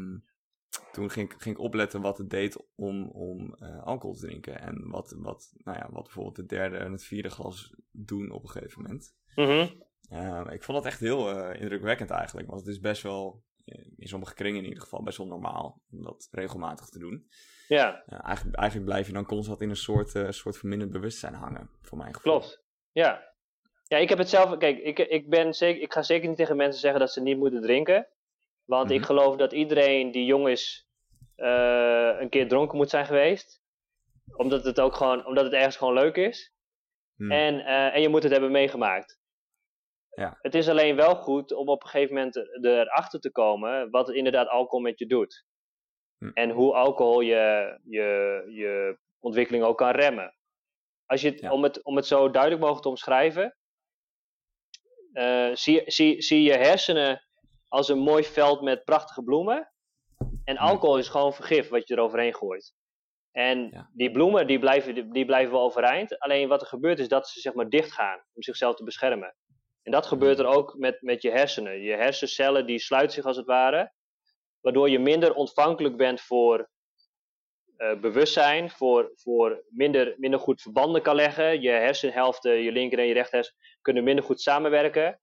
toen 0.92 1.10
ging, 1.10 1.32
ik, 1.32 1.42
ging 1.42 1.56
ik 1.56 1.62
opletten 1.62 2.02
wat 2.02 2.18
het 2.18 2.30
deed 2.30 2.66
om, 2.76 3.10
om 3.10 3.56
uh, 3.60 3.84
alcohol 3.84 4.16
te 4.16 4.26
drinken. 4.26 4.60
En 4.60 4.90
wat, 4.90 5.16
wat, 5.18 5.54
nou 5.58 5.78
ja, 5.78 5.90
wat 5.92 6.04
bijvoorbeeld 6.04 6.38
het 6.38 6.50
derde 6.50 6.78
en 6.78 6.92
het 6.92 7.04
vierde 7.04 7.30
glas 7.30 7.74
doen 7.92 8.32
op 8.32 8.44
een 8.44 8.50
gegeven 8.50 8.82
moment. 8.82 9.16
Mm 9.36 9.82
ik 10.52 10.64
vond 10.64 10.78
dat 10.78 10.86
echt 10.86 11.00
heel 11.00 11.30
uh, 11.30 11.62
indrukwekkend 11.62 12.10
eigenlijk. 12.10 12.48
Want 12.48 12.60
het 12.60 12.70
is 12.70 12.80
best 12.80 13.02
wel, 13.02 13.44
in 13.96 14.08
sommige 14.08 14.34
kringen 14.34 14.62
in 14.62 14.68
ieder 14.68 14.84
geval, 14.84 15.04
best 15.04 15.18
wel 15.18 15.28
normaal 15.28 15.82
om 15.92 16.04
dat 16.04 16.28
regelmatig 16.32 16.90
te 16.90 17.00
doen. 17.00 17.28
Ja. 17.68 18.04
eigenlijk, 18.06 18.58
eigenlijk 18.58 18.90
blijf 18.90 19.08
je 19.08 19.14
dan 19.14 19.26
constant 19.26 19.62
in 19.62 19.70
een 19.70 19.76
soort, 19.76 20.10
soort 20.30 20.58
verminderd 20.58 20.92
bewustzijn 20.92 21.34
hangen, 21.34 21.70
voor 21.82 21.98
mijn 21.98 22.14
gevoel. 22.14 22.40
Klopt, 22.40 22.66
ja. 22.92 23.33
Ja, 23.94 24.00
ik 24.00 24.10
heb 24.10 24.18
het 24.18 24.30
zelf, 24.30 24.58
kijk, 24.58 24.80
ik, 24.80 25.00
ik, 25.00 25.30
ben 25.30 25.54
zeker, 25.54 25.82
ik 25.82 25.94
ga 25.94 26.02
zeker 26.02 26.28
niet 26.28 26.38
tegen 26.38 26.56
mensen 26.56 26.80
zeggen 26.80 27.00
dat 27.00 27.12
ze 27.12 27.22
niet 27.22 27.38
moeten 27.38 27.62
drinken. 27.62 28.08
Want 28.66 28.92
ik 28.92 28.98
mhm. 28.98 29.06
geloof 29.06 29.36
dat 29.36 29.52
iedereen 29.52 30.12
die 30.12 30.26
jong 30.26 30.48
is 30.48 30.88
uh, 31.38 32.16
een 32.20 32.30
keer 32.30 32.48
dronken 32.48 32.78
moet 32.78 32.90
zijn 32.90 33.06
geweest. 33.06 33.62
Omdat 34.36 34.64
het 34.64 34.80
ook 34.80 34.96
gewoon, 34.96 35.26
omdat 35.26 35.44
het 35.44 35.54
ergens 35.54 35.78
gewoon 35.78 35.94
leuk 35.94 36.16
is. 36.16 36.54
Mhm. 37.16 37.32
En, 37.32 37.56
uh, 37.56 37.96
en 37.96 38.02
je 38.02 38.10
moet 38.10 38.24
het 38.24 38.32
hebben 38.32 38.52
meegemaakt. 38.52 39.20
Ja. 40.10 40.38
Het 40.42 40.56
is 40.56 40.70
alleen 40.70 40.96
wel 40.96 41.16
goed 41.16 41.52
om 41.52 41.68
op 41.68 41.84
een 41.84 41.90
gegeven 41.90 42.16
moment 42.16 42.36
erachter 42.62 43.20
te 43.20 43.32
komen 43.32 43.90
wat 43.90 44.10
inderdaad 44.10 44.48
alcohol 44.48 44.80
met 44.80 45.00
je 45.00 45.06
doet. 45.06 45.46
Mhm. 46.18 46.32
En 46.34 46.50
hoe 46.50 46.74
alcohol 46.74 47.22
je, 47.22 47.78
je, 47.84 48.44
je 48.50 48.98
ontwikkeling 49.20 49.64
ook 49.64 49.78
kan 49.78 49.92
remmen. 49.92 50.36
Als 51.06 51.22
je, 51.22 51.52
om, 51.52 51.64
het, 51.64 51.84
om 51.84 51.96
het 51.96 52.06
zo 52.06 52.30
duidelijk 52.30 52.62
mogelijk 52.62 52.84
te 52.84 52.90
omschrijven, 52.90 53.58
uh, 55.14 55.56
zie, 55.56 55.82
zie, 55.86 56.22
zie 56.22 56.44
je 56.44 56.54
hersenen 56.54 57.24
als 57.68 57.90
een 57.90 58.00
mooi 58.00 58.24
veld 58.24 58.62
met 58.62 58.84
prachtige 58.84 59.24
bloemen. 59.24 59.72
En 60.44 60.58
alcohol 60.58 60.98
is 60.98 61.08
gewoon 61.08 61.34
vergif 61.34 61.70
wat 61.70 61.88
je 61.88 61.94
eroverheen 61.94 62.36
gooit. 62.36 62.74
En 63.32 63.88
die 63.94 64.12
bloemen 64.12 64.48
die 64.48 64.60
blijven, 64.60 65.12
die 65.12 65.26
blijven 65.26 65.52
wel 65.52 65.62
overeind. 65.62 66.20
Alleen 66.20 66.48
wat 66.48 66.62
er 66.62 66.68
gebeurt 66.68 67.00
is 67.00 67.08
dat 67.08 67.28
ze 67.28 67.40
zeg 67.40 67.54
maar 67.54 67.70
dicht 67.70 67.92
gaan 67.92 68.24
om 68.34 68.42
zichzelf 68.42 68.76
te 68.76 68.84
beschermen. 68.84 69.36
En 69.84 69.92
dat 69.92 70.06
gebeurt 70.06 70.40
er 70.40 70.46
ook 70.46 70.76
met, 70.78 71.02
met 71.02 71.22
je 71.22 71.32
hersenen. 71.32 71.82
Je 71.82 71.94
hersencellen 71.94 72.66
die 72.66 72.80
sluiten 72.80 73.16
zich 73.16 73.26
als 73.26 73.38
het 73.38 73.46
ware. 73.46 73.92
Waardoor 74.62 74.90
je 74.90 75.00
minder 75.00 75.34
ontvankelijk 75.34 75.98
bent 75.98 76.22
voor 76.22 76.70
uh, 77.78 78.00
bewustzijn. 78.00 78.70
Voor, 78.70 79.12
voor 79.16 79.64
minder, 79.70 80.16
minder 80.18 80.40
goed 80.40 80.62
verbanden 80.62 81.02
kan 81.02 81.16
leggen. 81.16 81.62
Je 81.62 81.70
hersenhelften, 81.70 82.56
je 82.56 82.72
linker 82.72 83.00
en 83.00 83.06
je 83.06 83.14
rechter 83.14 83.54
kunnen 83.84 84.04
minder 84.04 84.26
goed 84.26 84.42
samenwerken 84.42 85.22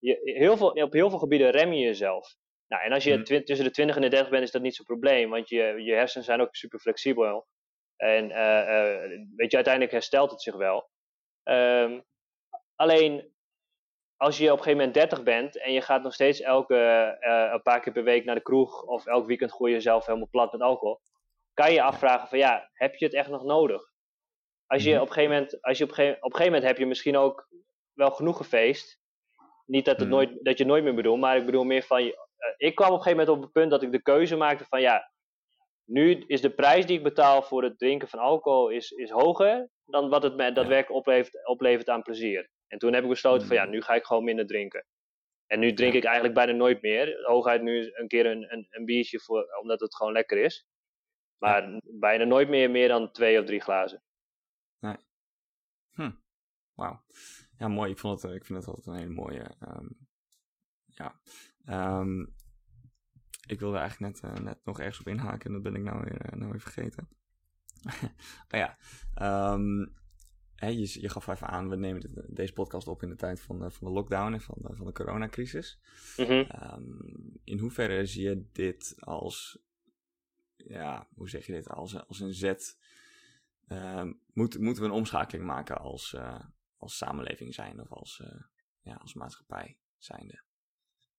je, 0.00 0.20
heel 0.22 0.56
veel, 0.56 0.70
op 0.70 0.92
heel 0.92 1.10
veel 1.10 1.18
gebieden 1.18 1.50
rem 1.50 1.72
je 1.72 1.84
jezelf. 1.84 2.34
Nou, 2.68 2.82
en 2.82 2.92
als 2.92 3.04
je 3.04 3.12
hmm. 3.12 3.24
tussen 3.24 3.64
de 3.64 3.70
20 3.70 3.96
en 3.96 4.02
de 4.02 4.08
30 4.08 4.30
bent, 4.30 4.42
is 4.42 4.50
dat 4.50 4.62
niet 4.62 4.74
zo'n 4.74 4.84
probleem, 4.84 5.30
want 5.30 5.48
je, 5.48 5.82
je 5.84 5.92
hersenen 5.92 6.24
zijn 6.24 6.40
ook 6.40 6.54
super 6.54 6.78
flexibel. 6.78 7.46
En 7.96 8.30
uh, 8.30 8.36
uh, 8.36 9.26
weet 9.36 9.50
je, 9.50 9.56
uiteindelijk 9.56 9.92
herstelt 9.92 10.30
het 10.30 10.42
zich 10.42 10.56
wel. 10.56 10.90
Um, 11.44 12.04
alleen 12.74 13.32
als 14.16 14.38
je 14.38 14.52
op 14.52 14.58
een 14.58 14.64
gegeven 14.64 14.78
moment 14.78 14.94
30 14.94 15.22
bent 15.22 15.58
en 15.58 15.72
je 15.72 15.80
gaat 15.80 16.02
nog 16.02 16.14
steeds 16.14 16.40
elke 16.40 16.74
uh, 17.20 17.52
een 17.52 17.62
paar 17.62 17.80
keer 17.80 17.92
per 17.92 18.04
week 18.04 18.24
naar 18.24 18.34
de 18.34 18.42
kroeg 18.42 18.82
of 18.82 19.06
elk 19.06 19.26
weekend 19.26 19.52
gooi 19.52 19.70
je 19.70 19.76
jezelf 19.76 20.06
helemaal 20.06 20.28
plat 20.30 20.52
met 20.52 20.60
alcohol, 20.60 21.00
kan 21.54 21.68
je 21.68 21.74
je 21.74 21.82
afvragen 21.82 22.28
van 22.28 22.38
ja, 22.38 22.70
heb 22.72 22.94
je 22.94 23.04
het 23.04 23.14
echt 23.14 23.28
nog 23.28 23.44
nodig? 23.44 23.82
Als 24.66 24.82
je 24.84 24.90
hmm. 24.90 25.00
op 25.00 25.06
een 25.06 25.12
gegeven 25.12 25.34
moment, 25.34 25.62
als 25.62 25.78
je 25.78 25.84
op 25.84 25.90
een 25.90 25.96
gegeven, 25.96 26.16
op 26.16 26.24
een 26.24 26.36
gegeven 26.36 26.52
moment 26.52 26.70
heb 26.70 26.78
je 26.78 26.86
misschien 26.86 27.16
ook 27.16 27.48
wel 28.00 28.10
genoeg 28.10 28.36
gefeest 28.36 29.00
niet 29.70 29.84
dat, 29.84 29.98
het 29.98 30.08
hmm. 30.08 30.16
nooit, 30.16 30.44
dat 30.44 30.58
je 30.58 30.64
nooit 30.64 30.84
meer 30.84 30.94
bedoelt, 30.94 31.20
maar 31.20 31.36
ik 31.36 31.46
bedoel 31.46 31.64
meer 31.64 31.82
van. 31.82 32.02
Uh, 32.02 32.12
ik 32.56 32.74
kwam 32.74 32.88
op 32.88 32.96
een 32.96 33.02
gegeven 33.02 33.18
moment 33.18 33.36
op 33.36 33.42
het 33.42 33.52
punt 33.52 33.70
dat 33.70 33.82
ik 33.82 33.92
de 33.92 34.02
keuze 34.02 34.36
maakte 34.36 34.64
van 34.64 34.80
ja. 34.80 35.10
nu 35.84 36.24
is 36.26 36.40
de 36.40 36.50
prijs 36.50 36.86
die 36.86 36.96
ik 36.96 37.02
betaal 37.02 37.42
voor 37.42 37.62
het 37.62 37.78
drinken 37.78 38.08
van 38.08 38.18
alcohol 38.18 38.68
is, 38.68 38.90
is 38.90 39.10
hoger 39.10 39.68
dan 39.84 40.08
wat 40.08 40.22
het 40.22 40.36
me 40.36 40.52
daadwerkelijk 40.52 40.98
oplevert, 40.98 41.46
oplevert 41.46 41.88
aan 41.88 42.02
plezier. 42.02 42.50
En 42.66 42.78
toen 42.78 42.92
heb 42.92 43.02
ik 43.02 43.08
besloten 43.08 43.46
van 43.46 43.56
ja, 43.56 43.62
hmm. 43.62 43.70
nu 43.70 43.82
ga 43.82 43.94
ik 43.94 44.04
gewoon 44.04 44.24
minder 44.24 44.46
drinken. 44.46 44.86
En 45.46 45.58
nu 45.58 45.72
drink 45.72 45.94
ik 45.94 46.04
eigenlijk 46.04 46.34
bijna 46.34 46.52
nooit 46.52 46.82
meer. 46.82 47.20
Hooguit 47.22 47.62
nu 47.62 47.90
een 47.92 48.08
keer 48.08 48.26
een, 48.26 48.52
een, 48.52 48.66
een 48.70 48.84
biertje 48.84 49.20
voor, 49.20 49.58
omdat 49.60 49.80
het 49.80 49.96
gewoon 49.96 50.12
lekker 50.12 50.38
is. 50.38 50.66
Maar 51.38 51.80
bijna 51.82 52.24
nooit 52.24 52.48
meer 52.48 52.70
meer 52.70 52.88
dan 52.88 53.12
twee 53.12 53.40
of 53.40 53.46
drie 53.46 53.60
glazen. 53.60 54.02
Nee. 54.78 54.96
Hm. 55.90 56.10
Wauw. 56.74 57.02
Ja, 57.60 57.68
mooi. 57.68 57.90
Ik, 57.90 57.98
vond 57.98 58.22
het, 58.22 58.32
ik 58.32 58.44
vind 58.44 58.58
het 58.58 58.68
altijd 58.68 58.86
een 58.86 58.94
hele 58.94 59.14
mooie. 59.14 59.54
Um, 59.68 60.08
ja. 60.86 61.20
Um, 61.98 62.34
ik 63.46 63.60
wilde 63.60 63.78
eigenlijk 63.78 64.22
net, 64.22 64.32
uh, 64.32 64.44
net 64.44 64.64
nog 64.64 64.78
ergens 64.78 65.00
op 65.00 65.06
inhaken 65.06 65.46
en 65.46 65.52
dat 65.52 65.62
ben 65.62 65.74
ik 65.74 65.82
nou 65.82 66.00
weer, 66.00 66.32
uh, 66.32 66.38
nou 66.38 66.50
weer 66.50 66.60
vergeten. 66.60 67.08
maar 68.48 68.60
ja, 68.60 68.78
um, 69.52 69.94
je, 70.54 71.00
je, 71.00 71.08
gaf 71.08 71.26
even 71.26 71.46
aan, 71.46 71.68
we 71.68 71.76
nemen 71.76 72.00
dit, 72.00 72.36
deze 72.36 72.52
podcast 72.52 72.88
op 72.88 73.02
in 73.02 73.08
de 73.08 73.16
tijd 73.16 73.40
van 73.40 73.58
de, 73.58 73.70
van 73.70 73.86
de 73.86 73.92
lockdown 73.92 74.32
en 74.32 74.40
van 74.40 74.58
de, 74.60 74.76
van 74.76 74.86
de 74.86 74.92
coronacrisis. 74.92 75.80
Mm 76.16 76.46
in 77.44 77.58
hoeverre 77.58 78.06
zie 78.06 78.22
je 78.22 78.48
dit 78.52 78.94
als, 78.98 79.58
ja, 80.56 81.08
hoe 81.14 81.28
zeg 81.28 81.46
je 81.46 81.52
dit, 81.52 81.68
als, 81.68 82.06
als 82.06 82.20
een 82.20 82.34
zet? 82.34 82.78
moet, 84.32 84.58
moeten 84.58 84.82
we 84.82 84.88
een 84.88 84.94
omschakeling 84.94 85.44
maken 85.44 85.78
als, 85.78 86.12
uh, 86.12 86.40
als 86.80 86.96
samenleving 86.96 87.54
zijn 87.54 87.80
of 87.80 87.92
als, 87.92 88.22
ja, 88.80 88.94
als 88.94 89.14
maatschappij 89.14 89.76
zijnde? 89.98 90.42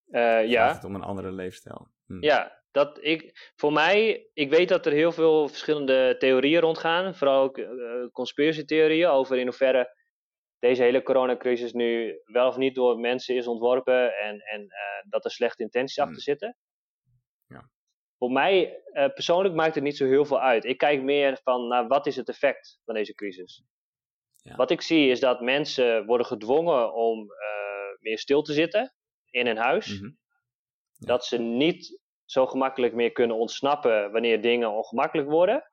Uh, 0.08 0.48
ja. 0.48 0.74
Het 0.74 0.84
om 0.84 0.96
een 0.96 1.02
andere 1.02 1.32
leefstijl. 1.32 1.92
Hm. 2.06 2.24
Ja, 2.24 2.64
dat 2.72 3.04
ik, 3.04 3.52
voor 3.56 3.74
mij, 3.74 4.30
ik 4.34 4.50
weet 4.50 4.70
dat 4.70 4.86
er 4.86 4.92
heel 4.92 5.12
veel 5.12 5.48
verschillende 5.48 6.16
theorieën 6.18 6.62
rondgaan. 6.62 7.16
Vooral 7.16 7.42
ook 7.42 7.58
uh, 7.58 8.08
conspiratietheorieën 8.12 9.10
over 9.10 9.38
in 9.38 9.46
hoeverre 9.48 10.00
deze 10.60 10.84
hele 10.84 11.04
coronacrisis 11.04 11.74
nu 11.74 12.20
wel 12.24 12.48
of 12.48 12.58
niet 12.58 12.76
door 12.76 13.00
mensen 13.00 13.36
is 13.36 13.48
ontworpen 13.48 14.18
en, 14.18 14.40
en 14.40 14.62
uh, 14.62 15.10
dat 15.10 15.26
er 15.26 15.32
slechte 15.32 15.64
intenties 15.64 15.98
hm. 15.98 16.04
achter 16.04 16.22
zitten. 16.22 16.58
Ja. 17.48 17.70
Voor 18.18 18.32
mij 18.32 18.84
persoonlijk 19.14 19.56
maakt 19.56 19.76
het 19.76 19.84
niet 19.84 19.98
zo 19.98 20.06
heel 20.06 20.26
veel 20.26 20.42
uit. 20.42 20.66
Ik 20.66 20.78
kijk 20.78 21.02
meer 21.02 21.40
van 21.44 21.68
naar 21.68 21.88
wat 21.88 22.08
is 22.08 22.16
het 22.16 22.30
effect 22.30 22.80
van 22.86 22.96
deze 22.96 23.14
crisis. 23.14 23.64
Ja. 24.42 24.56
Wat 24.56 24.72
ik 24.72 24.82
zie 24.82 25.10
is 25.10 25.20
dat 25.20 25.42
mensen 25.42 26.06
worden 26.06 26.26
gedwongen 26.26 26.94
om 26.94 27.28
meer 28.02 28.20
stil 28.20 28.42
te 28.42 28.54
zitten 28.54 28.94
in 29.30 29.48
een 29.48 29.58
huis. 29.58 30.00
Mhm. 30.00 30.12
Dat 30.98 31.26
ze 31.26 31.38
niet 31.38 32.00
zo 32.26 32.48
gemakkelijk 32.48 32.94
meer 32.94 33.12
kunnen 33.12 33.38
ontsnappen 33.38 34.12
wanneer 34.12 34.42
dingen 34.42 34.72
ongemakkelijk 34.72 35.30
worden. 35.30 35.72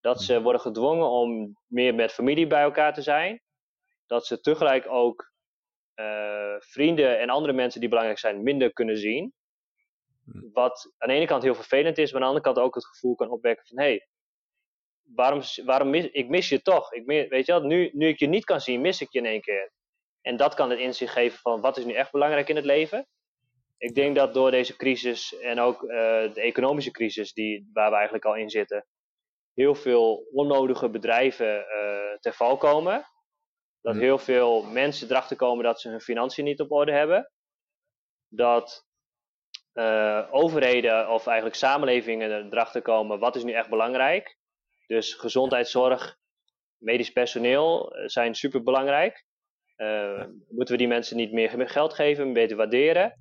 Dat 0.00 0.22
ze 0.22 0.32
mhm. 0.34 0.42
worden 0.42 0.60
gedwongen 0.60 1.08
om 1.10 1.56
meer 1.66 1.94
met 1.94 2.12
familie 2.12 2.46
bij 2.46 2.62
elkaar 2.62 2.94
te 2.94 3.02
zijn. 3.02 3.42
Dat 4.06 4.26
ze 4.26 4.40
tegelijk 4.40 4.88
ook 4.88 5.32
uh, 5.94 6.56
vrienden 6.58 7.18
en 7.18 7.28
andere 7.28 7.52
mensen 7.52 7.80
die 7.80 7.88
belangrijk 7.88 8.18
zijn 8.20 8.42
minder 8.42 8.72
kunnen 8.72 8.96
zien. 8.96 9.34
Mhm. 10.24 10.50
Wat 10.52 10.92
aan 10.98 11.08
de 11.08 11.14
ene 11.14 11.26
kant 11.26 11.42
heel 11.42 11.54
vervelend 11.54 11.98
is, 11.98 12.12
maar 12.12 12.22
aan 12.22 12.28
de 12.28 12.34
andere 12.34 12.54
kant 12.54 12.66
ook 12.66 12.74
het 12.74 12.86
gevoel 12.86 13.14
kan 13.14 13.30
opwekken 13.30 13.66
van 13.66 13.78
hé, 13.78 13.84
hey, 13.84 14.08
waarom, 15.14 15.40
waarom 15.64 15.90
mis, 15.90 16.10
ik 16.10 16.28
mis 16.28 16.48
je 16.48 16.62
toch? 16.62 16.92
Ik 16.92 17.06
weet 17.06 17.46
je 17.46 17.52
wel, 17.52 17.62
nu, 17.62 17.90
nu 17.92 18.08
ik 18.08 18.18
je 18.18 18.26
niet 18.26 18.44
kan 18.44 18.60
zien, 18.60 18.80
mis 18.80 19.00
ik 19.00 19.12
je 19.12 19.18
in 19.18 19.26
één 19.26 19.40
keer. 19.40 19.72
En 20.20 20.36
dat 20.36 20.54
kan 20.54 20.70
het 20.70 20.78
inzicht 20.78 21.12
geven 21.12 21.38
van 21.38 21.60
wat 21.60 21.76
is 21.76 21.84
nu 21.84 21.92
echt 21.92 22.12
belangrijk 22.12 22.48
in 22.48 22.56
het 22.56 22.64
leven. 22.64 23.06
Ik 23.78 23.94
denk 23.94 24.16
dat 24.16 24.34
door 24.34 24.50
deze 24.50 24.76
crisis 24.76 25.38
en 25.38 25.60
ook 25.60 25.82
uh, 25.82 25.88
de 26.34 26.40
economische 26.40 26.90
crisis 26.90 27.32
die, 27.32 27.70
waar 27.72 27.88
we 27.88 27.94
eigenlijk 27.94 28.24
al 28.24 28.36
in 28.36 28.50
zitten, 28.50 28.86
heel 29.54 29.74
veel 29.74 30.26
onnodige 30.32 30.90
bedrijven 30.90 31.56
uh, 31.56 32.18
ter 32.20 32.34
val 32.34 32.56
komen. 32.56 33.06
Dat 33.80 33.94
hmm. 33.94 34.02
heel 34.02 34.18
veel 34.18 34.62
mensen 34.62 35.10
erachter 35.10 35.36
komen 35.36 35.64
dat 35.64 35.80
ze 35.80 35.88
hun 35.88 36.00
financiën 36.00 36.44
niet 36.44 36.60
op 36.60 36.72
orde 36.72 36.92
hebben. 36.92 37.30
Dat 38.28 38.86
uh, 39.74 40.28
overheden 40.30 41.10
of 41.10 41.26
eigenlijk 41.26 41.56
samenlevingen 41.56 42.52
erachter 42.52 42.82
komen 42.82 43.18
wat 43.18 43.36
is 43.36 43.44
nu 43.44 43.52
echt 43.52 43.68
belangrijk. 43.68 44.36
Dus 44.86 45.14
gezondheidszorg, 45.14 46.16
medisch 46.78 47.10
personeel 47.12 47.92
zijn 48.06 48.34
super 48.34 48.62
belangrijk. 48.62 49.24
Uh, 49.76 50.24
moeten 50.48 50.74
we 50.74 50.76
die 50.76 50.88
mensen 50.88 51.16
niet 51.16 51.32
meer 51.32 51.68
geld 51.68 51.94
geven, 51.94 52.32
beter 52.32 52.56
waarderen? 52.56 53.20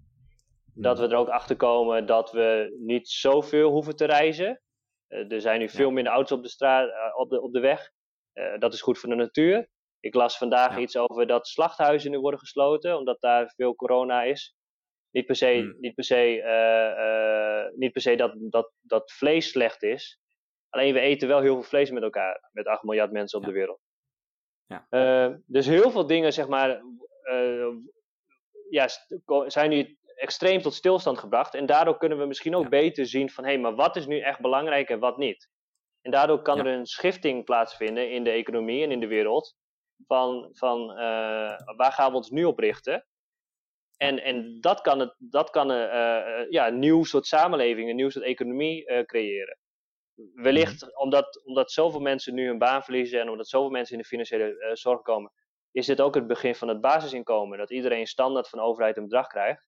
Dat 0.73 0.99
we 0.99 1.07
er 1.07 1.15
ook 1.15 1.29
achter 1.29 1.55
komen 1.55 2.05
dat 2.05 2.31
we 2.31 2.75
niet 2.79 3.09
zoveel 3.09 3.71
hoeven 3.71 3.95
te 3.95 4.05
reizen. 4.05 4.61
Uh, 5.09 5.31
er 5.31 5.41
zijn 5.41 5.59
nu 5.59 5.69
veel 5.69 5.91
minder 5.91 6.13
auto's 6.13 6.37
op 6.37 6.43
de, 6.43 6.49
straat, 6.49 6.87
uh, 6.87 7.19
op 7.19 7.29
de, 7.29 7.41
op 7.41 7.53
de 7.53 7.59
weg. 7.59 7.91
dat 8.59 8.73
is 8.73 8.81
goed 8.81 8.99
voor 8.99 9.09
de 9.09 9.15
natuur. 9.15 9.67
Ik 9.99 10.13
las 10.13 10.37
vandaag 10.37 10.77
iets 10.77 10.97
over 10.97 11.27
dat 11.27 11.47
slachthuizen 11.47 12.11
nu 12.11 12.19
worden 12.19 12.39
gesloten, 12.39 12.97
omdat 12.97 13.21
daar 13.21 13.53
veel 13.55 13.75
corona 13.75 14.23
is. 14.23 14.55
Niet 15.11 15.25
per 15.25 15.35
se, 15.35 15.53
hmm. 15.53 15.75
niet 15.79 15.93
per 15.93 16.03
se, 16.03 17.71
niet 17.75 17.91
per 17.91 18.01
se 18.01 18.15
dat, 18.15 18.33
dat, 18.37 18.71
dat 18.81 19.11
vlees 19.11 19.49
slecht 19.49 19.83
is. 19.83 20.19
Alleen 20.75 20.93
we 20.93 20.99
eten 20.99 21.27
wel 21.27 21.41
heel 21.41 21.53
veel 21.53 21.63
vlees 21.63 21.91
met 21.91 22.03
elkaar, 22.03 22.49
met 22.51 22.67
8 22.67 22.83
miljard 22.83 23.11
mensen 23.11 23.39
op 23.39 23.45
de 23.45 23.51
wereld. 23.51 23.79
Ja. 24.65 24.87
Uh, 24.89 25.35
dus 25.45 25.65
heel 25.65 25.91
veel 25.91 26.07
dingen, 26.07 26.33
zeg 26.33 26.47
maar, 26.47 26.81
uh, 27.23 27.73
ja, 28.69 28.87
zijn 29.47 29.69
nu 29.69 29.97
extreem 30.15 30.61
tot 30.61 30.73
stilstand 30.73 31.19
gebracht. 31.19 31.53
En 31.53 31.65
daardoor 31.65 31.97
kunnen 31.97 32.17
we 32.17 32.25
misschien 32.25 32.55
ook 32.55 32.69
beter 32.69 33.05
zien 33.05 33.29
van, 33.29 33.43
hé, 33.43 33.51
hey, 33.51 33.59
maar 33.59 33.75
wat 33.75 33.95
is 33.95 34.05
nu 34.05 34.19
echt 34.19 34.39
belangrijk 34.39 34.89
en 34.89 34.99
wat 34.99 35.17
niet? 35.17 35.49
En 36.01 36.11
daardoor 36.11 36.41
kan 36.41 36.59
er 36.59 36.67
een 36.67 36.85
schifting 36.85 37.45
plaatsvinden 37.45 38.11
in 38.11 38.23
de 38.23 38.29
economie 38.29 38.83
en 38.83 38.91
in 38.91 38.99
de 38.99 39.07
wereld. 39.07 39.55
Van, 40.07 40.49
van 40.51 40.91
uh, 40.91 40.97
waar 41.75 41.91
gaan 41.91 42.11
we 42.11 42.17
ons 42.17 42.29
nu 42.29 42.43
op 42.43 42.59
richten? 42.59 43.05
En, 43.97 44.23
en 44.23 44.57
dat 44.61 44.81
kan, 44.81 44.99
het, 44.99 45.15
dat 45.17 45.49
kan 45.49 45.67
ja, 46.49 46.67
een 46.67 46.79
nieuw 46.79 47.03
soort 47.03 47.25
samenleving, 47.25 47.89
een 47.89 47.95
nieuw 47.95 48.09
soort 48.09 48.25
economie 48.25 49.05
creëren 49.05 49.57
wellicht 50.33 50.81
mhm. 50.81 50.97
omdat, 51.01 51.45
omdat 51.45 51.71
zoveel 51.71 51.99
mensen 51.99 52.33
nu 52.33 52.47
hun 52.47 52.57
baan 52.57 52.83
verliezen 52.83 53.21
en 53.21 53.29
omdat 53.29 53.47
zoveel 53.47 53.69
mensen 53.69 53.95
in 53.95 54.01
de 54.01 54.07
financiële 54.07 54.49
uh, 54.49 54.69
zorg 54.73 55.01
komen, 55.01 55.31
is 55.71 55.85
dit 55.85 56.01
ook 56.01 56.15
het 56.15 56.27
begin 56.27 56.55
van 56.55 56.67
het 56.67 56.81
basisinkomen. 56.81 57.57
Dat 57.57 57.71
iedereen 57.71 58.07
standaard 58.07 58.49
van 58.49 58.59
de 58.59 58.65
overheid 58.65 58.97
een 58.97 59.03
bedrag 59.03 59.27
krijgt. 59.27 59.67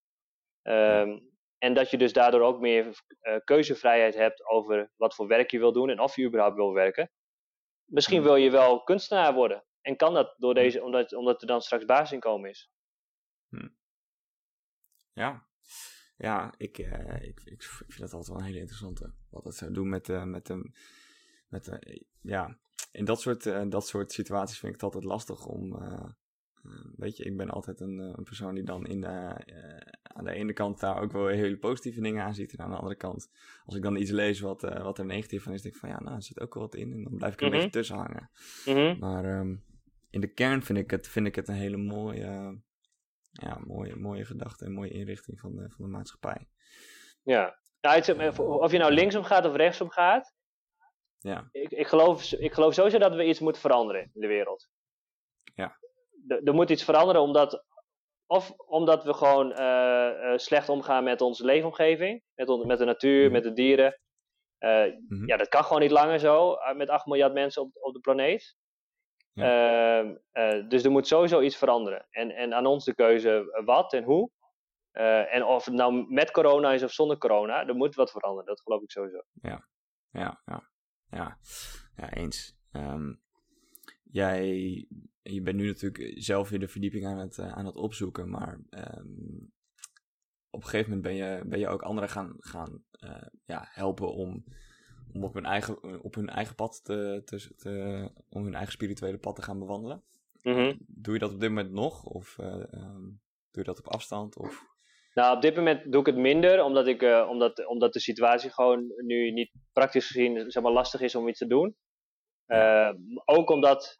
Um, 0.63 1.35
en 1.57 1.73
dat 1.73 1.89
je 1.89 1.97
dus 1.97 2.13
daardoor 2.13 2.41
ook 2.41 2.59
meer 2.59 2.85
uh, 2.85 3.35
keuzevrijheid 3.43 4.15
hebt 4.15 4.45
over 4.45 4.91
wat 4.95 5.15
voor 5.15 5.27
werk 5.27 5.51
je 5.51 5.59
wil 5.59 5.73
doen 5.73 5.89
en 5.89 5.99
of 5.99 6.15
je 6.15 6.25
überhaupt 6.25 6.55
wil 6.55 6.73
werken. 6.73 7.11
Misschien 7.85 8.19
mhm. 8.19 8.27
wil 8.27 8.35
je 8.35 8.51
wel 8.51 8.83
kunstenaar 8.83 9.33
worden. 9.33 9.65
En 9.81 9.95
kan 9.95 10.13
dat 10.13 10.35
door 10.37 10.53
mhm. 10.53 10.61
deze, 10.61 10.83
omdat, 10.83 11.13
omdat 11.13 11.41
er 11.41 11.47
dan 11.47 11.61
straks 11.61 11.85
basisinkomen 11.85 12.49
is. 12.49 12.71
Ja, 15.13 15.46
ja, 16.17 16.53
ik, 16.57 16.77
uh, 16.77 17.21
ik, 17.21 17.41
ik, 17.43 17.63
vind 17.63 17.99
dat 17.99 18.13
altijd 18.13 18.27
wel 18.27 18.37
een 18.37 18.45
hele 18.45 18.59
interessante. 18.59 19.11
Wat 19.29 19.43
het 19.43 19.55
zou 19.55 19.71
doen 19.71 19.89
met, 19.89 20.09
uh, 20.09 20.23
met, 20.23 20.45
de, 20.45 20.71
met 21.47 21.65
de, 21.65 22.05
ja, 22.21 22.57
in 22.91 23.05
dat 23.05 23.21
soort, 23.21 23.71
dat 23.71 23.87
soort 23.87 24.11
situaties 24.11 24.59
vind 24.59 24.73
ik 24.73 24.81
het 24.81 24.93
altijd 24.93 25.03
lastig 25.03 25.45
om, 25.45 25.77
weet 26.95 27.17
je, 27.17 27.23
ik 27.23 27.37
ben 27.37 27.49
altijd 27.49 27.79
een, 27.79 27.97
een 27.97 28.23
persoon 28.23 28.55
die 28.55 28.63
dan 28.63 28.85
in 28.85 29.01
de, 29.01 29.07
aan 30.03 30.23
de 30.23 30.31
ene 30.31 30.53
kant 30.53 30.79
daar 30.79 31.01
ook 31.01 31.11
wel 31.11 31.27
hele 31.27 31.57
positieve 31.57 32.01
dingen 32.01 32.23
aan 32.23 32.35
ziet. 32.35 32.53
En 32.53 32.63
aan 32.63 32.69
de 32.69 32.77
andere 32.77 32.95
kant, 32.95 33.29
als 33.65 33.75
ik 33.75 33.81
dan 33.81 33.95
iets 33.95 34.11
lees 34.11 34.39
wat, 34.39 34.61
wat 34.61 34.99
er 34.99 35.05
negatief 35.05 35.43
van 35.43 35.53
is, 35.53 35.61
denk 35.61 35.73
ik 35.73 35.79
van 35.79 35.89
ja, 35.89 35.99
nou, 35.99 36.15
er 36.15 36.23
zit 36.23 36.39
ook 36.39 36.53
wel 36.53 36.63
wat 36.63 36.75
in. 36.75 36.93
En 36.93 37.03
dan 37.03 37.15
blijf 37.15 37.33
ik 37.33 37.39
er 37.39 37.45
een 37.45 37.51
mhm. 37.51 37.61
beetje 37.61 37.79
tussen 37.79 37.97
hangen. 37.97 38.29
Mhm. 38.65 38.99
Maar 38.99 39.39
um, 39.39 39.63
in 40.09 40.21
de 40.21 40.33
kern 40.33 40.63
vind 40.63 40.77
ik 40.77 40.91
het, 40.91 41.07
vind 41.07 41.27
ik 41.27 41.35
het 41.35 41.47
een 41.47 41.55
hele 41.55 41.77
mooie 41.77 42.59
ja, 43.41 43.57
mooie, 43.65 43.95
mooie 43.95 44.25
gedachte 44.25 44.65
en 44.65 44.71
mooie 44.71 44.91
inrichting 44.91 45.39
van 45.39 45.55
de, 45.55 45.69
van 45.69 45.85
de 45.85 45.91
maatschappij. 45.91 46.47
Ja, 47.23 47.59
nou, 47.81 48.37
of 48.37 48.71
je 48.71 48.77
nou 48.77 48.91
linksom 48.91 49.23
gaat 49.23 49.45
of 49.45 49.55
rechtsom 49.55 49.89
gaat. 49.89 50.33
Ja. 51.17 51.49
Ik, 51.51 51.71
ik, 51.71 51.87
geloof, 51.87 52.31
ik 52.31 52.53
geloof 52.53 52.73
sowieso 52.73 52.97
dat 52.97 53.15
we 53.15 53.25
iets 53.25 53.39
moeten 53.39 53.61
veranderen 53.61 54.01
in 54.01 54.21
de 54.21 54.27
wereld. 54.27 54.69
Ja. 55.55 55.77
Er, 56.43 56.53
moet 56.53 56.69
iets 56.69 56.83
veranderen 56.83 57.21
omdat, 57.21 57.65
of 58.25 58.51
omdat 58.57 59.03
we 59.03 59.13
gewoon 59.13 59.51
uh, 59.51 59.57
uh, 59.57 60.37
slecht 60.37 60.69
omgaan 60.69 61.03
met 61.03 61.21
onze 61.21 61.45
leefomgeving, 61.45 62.23
met, 62.35 62.65
met 62.65 62.77
de 62.77 62.85
natuur, 62.85 63.23
mhm. 63.23 63.31
met 63.31 63.43
de 63.43 63.53
dieren. 63.53 63.99
Uh, 64.59 64.85
Ja, 65.25 65.37
dat 65.37 65.47
kan 65.47 65.63
gewoon 65.63 65.81
niet 65.81 65.91
langer 65.91 66.19
zo 66.19 66.55
met 66.75 66.89
8 66.89 67.05
miljard 67.05 67.33
mensen 67.33 67.61
op, 67.61 67.69
op 67.73 67.93
de 67.93 67.99
planeet. 67.99 68.55
Ehm, 69.43 70.15
eh, 70.31 70.69
dus 70.69 70.83
er 70.83 70.91
moet 70.91 71.07
sowieso 71.07 71.41
iets 71.41 71.55
veranderen. 71.55 72.07
En, 72.09 72.31
en 72.31 72.53
aan 72.53 72.65
ons 72.65 72.85
de 72.85 72.95
keuze 72.95 73.51
eh, 73.51 73.65
wat 73.65 73.93
en 73.93 74.03
hoe. 74.03 74.29
Eh, 74.91 75.35
en 75.35 75.43
of 75.43 75.65
het 75.65 75.73
nou 75.73 76.05
met 76.13 76.31
corona 76.31 76.73
is 76.73 76.83
of 76.83 76.91
zonder 76.91 77.17
corona, 77.17 77.67
er 77.67 77.75
moet 77.75 77.95
wat 77.95 78.11
veranderen. 78.11 78.45
Dat 78.45 78.61
geloof 78.61 78.81
ik 78.81 78.91
sowieso. 78.91 79.21
Ja, 79.41 79.67
ja, 80.09 80.41
ja. 80.45 80.69
Ja, 81.09 81.37
ja 81.95 82.13
eens. 82.13 82.55
Ehm, 82.71 83.13
jij 84.03 84.45
je 85.21 85.41
bent 85.41 85.57
nu 85.57 85.67
natuurlijk 85.67 86.13
zelf 86.15 86.49
weer 86.49 86.59
de 86.59 86.67
verdieping 86.67 87.05
aan 87.05 87.17
het, 87.17 87.39
aan 87.39 87.65
het 87.65 87.75
opzoeken, 87.75 88.29
maar 88.29 88.59
ehm, 88.69 89.05
op 90.49 90.63
een 90.63 90.69
gegeven 90.69 90.89
moment 90.89 91.01
ben 91.01 91.15
je, 91.15 91.41
ben 91.45 91.59
je 91.59 91.67
ook 91.67 91.81
anderen 91.81 92.09
gaan, 92.09 92.35
gaan 92.37 92.83
ja, 93.45 93.67
helpen 93.69 94.13
om 94.13 94.43
om 95.17 95.23
op 95.23 95.33
hun 95.33 95.45
eigen, 95.45 96.03
op 96.03 96.15
hun 96.15 96.29
eigen 96.29 96.55
pad 96.55 96.83
te, 96.83 97.21
te, 97.25 97.55
te, 97.55 98.09
om 98.29 98.43
hun 98.43 98.53
eigen 98.53 98.71
spirituele 98.71 99.17
pad 99.17 99.35
te 99.35 99.41
gaan 99.41 99.59
bewandelen. 99.59 100.03
Mhm. 100.41 100.75
Doe 100.87 101.13
je 101.13 101.19
dat 101.19 101.33
op 101.33 101.39
dit 101.39 101.49
moment 101.49 101.71
nog? 101.71 102.03
Of 102.03 102.37
uh, 102.39 102.47
um, 102.47 103.21
doe 103.51 103.63
je 103.63 103.63
dat 103.63 103.79
op 103.79 103.87
afstand? 103.87 104.37
Of... 104.37 104.63
Nou, 105.13 105.35
op 105.35 105.41
dit 105.41 105.55
moment 105.55 105.91
doe 105.91 105.99
ik 105.99 106.05
het 106.05 106.15
minder, 106.15 106.63
omdat, 106.63 106.87
ik, 106.87 107.01
uh, 107.01 107.27
omdat, 107.29 107.67
omdat 107.67 107.93
de 107.93 107.99
situatie 107.99 108.49
gewoon 108.49 108.93
nu 108.97 109.31
niet 109.31 109.51
praktisch 109.73 110.07
gezien 110.07 110.51
zeg 110.51 110.63
maar, 110.63 110.71
lastig 110.71 111.01
is 111.01 111.15
om 111.15 111.27
iets 111.27 111.39
te 111.39 111.47
doen. 111.47 111.75
Uh, 112.47 112.93
ook 113.25 113.49
omdat. 113.49 113.99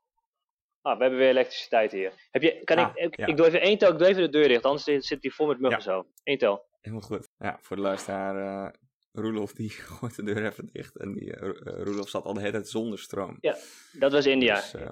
Ah, 0.82 0.98
we 0.98 1.02
hebben 1.02 1.20
weer 1.20 1.30
elektriciteit 1.30 1.92
hier. 1.92 2.14
Heb 2.32 2.42
je, 2.42 2.64
kan 2.64 2.78
Ah, 2.78 2.92
ik, 2.94 3.04
ik, 3.04 3.18
ja. 3.18 3.26
ik 3.26 3.38
doe 3.38 3.46
even 3.46 3.62
één 3.62 3.78
tel, 3.78 3.92
ik 3.92 3.98
doe 3.98 4.08
even 4.08 4.22
de 4.22 4.30
deur 4.30 4.48
dicht, 4.48 4.66
anders 4.66 5.08
zit 5.08 5.22
die 5.22 5.34
vol 5.34 5.48
met 5.48 5.60
muggen 5.60 5.80
Ja. 5.80 5.84
zo. 5.84 6.08
Eén 6.24 6.38
tel. 6.38 6.66
Helemaal 6.82 7.08
goed. 7.08 7.30
Ja, 7.38 7.58
voor 7.62 7.76
de 7.76 7.82
luisteraar, 7.82 8.66
eh 8.66 8.74
Roelof 9.18 9.54
die 9.54 9.70
gooit 9.88 10.16
de 10.16 10.24
deur 10.24 10.46
even 10.46 10.70
dicht. 10.72 10.96
En 10.98 11.14
die, 11.14 11.36
eh, 11.36 11.50
Roelof 11.84 12.10
zat 12.10 12.26
al 12.26 12.34
de 12.34 12.40
hele 12.40 12.52
tijd 12.52 12.70
zonder 12.70 13.00
stroom. 13.00 13.38
Dat 13.92 14.12
was 14.12 14.26
India. 14.26 14.56
Dus, 14.56 14.74
eh, 14.74 14.90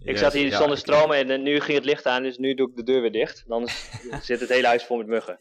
ik 0.00 0.10
yes, 0.10 0.20
zat 0.20 0.32
hier 0.32 0.46
ja, 0.46 0.56
zonder 0.56 0.78
stroom 0.78 1.12
en 1.12 1.42
nu 1.42 1.60
ging 1.60 1.76
het 1.76 1.86
licht 1.86 2.06
aan, 2.06 2.22
dus 2.22 2.38
nu 2.38 2.54
doe 2.54 2.68
ik 2.70 2.76
de 2.76 2.82
deur 2.82 3.00
weer 3.00 3.12
dicht. 3.12 3.44
Anders 3.48 3.90
zit 4.26 4.40
het 4.40 4.48
hele 4.48 4.66
huis 4.66 4.84
vol 4.84 4.96
met 4.96 5.06
muggen. 5.06 5.38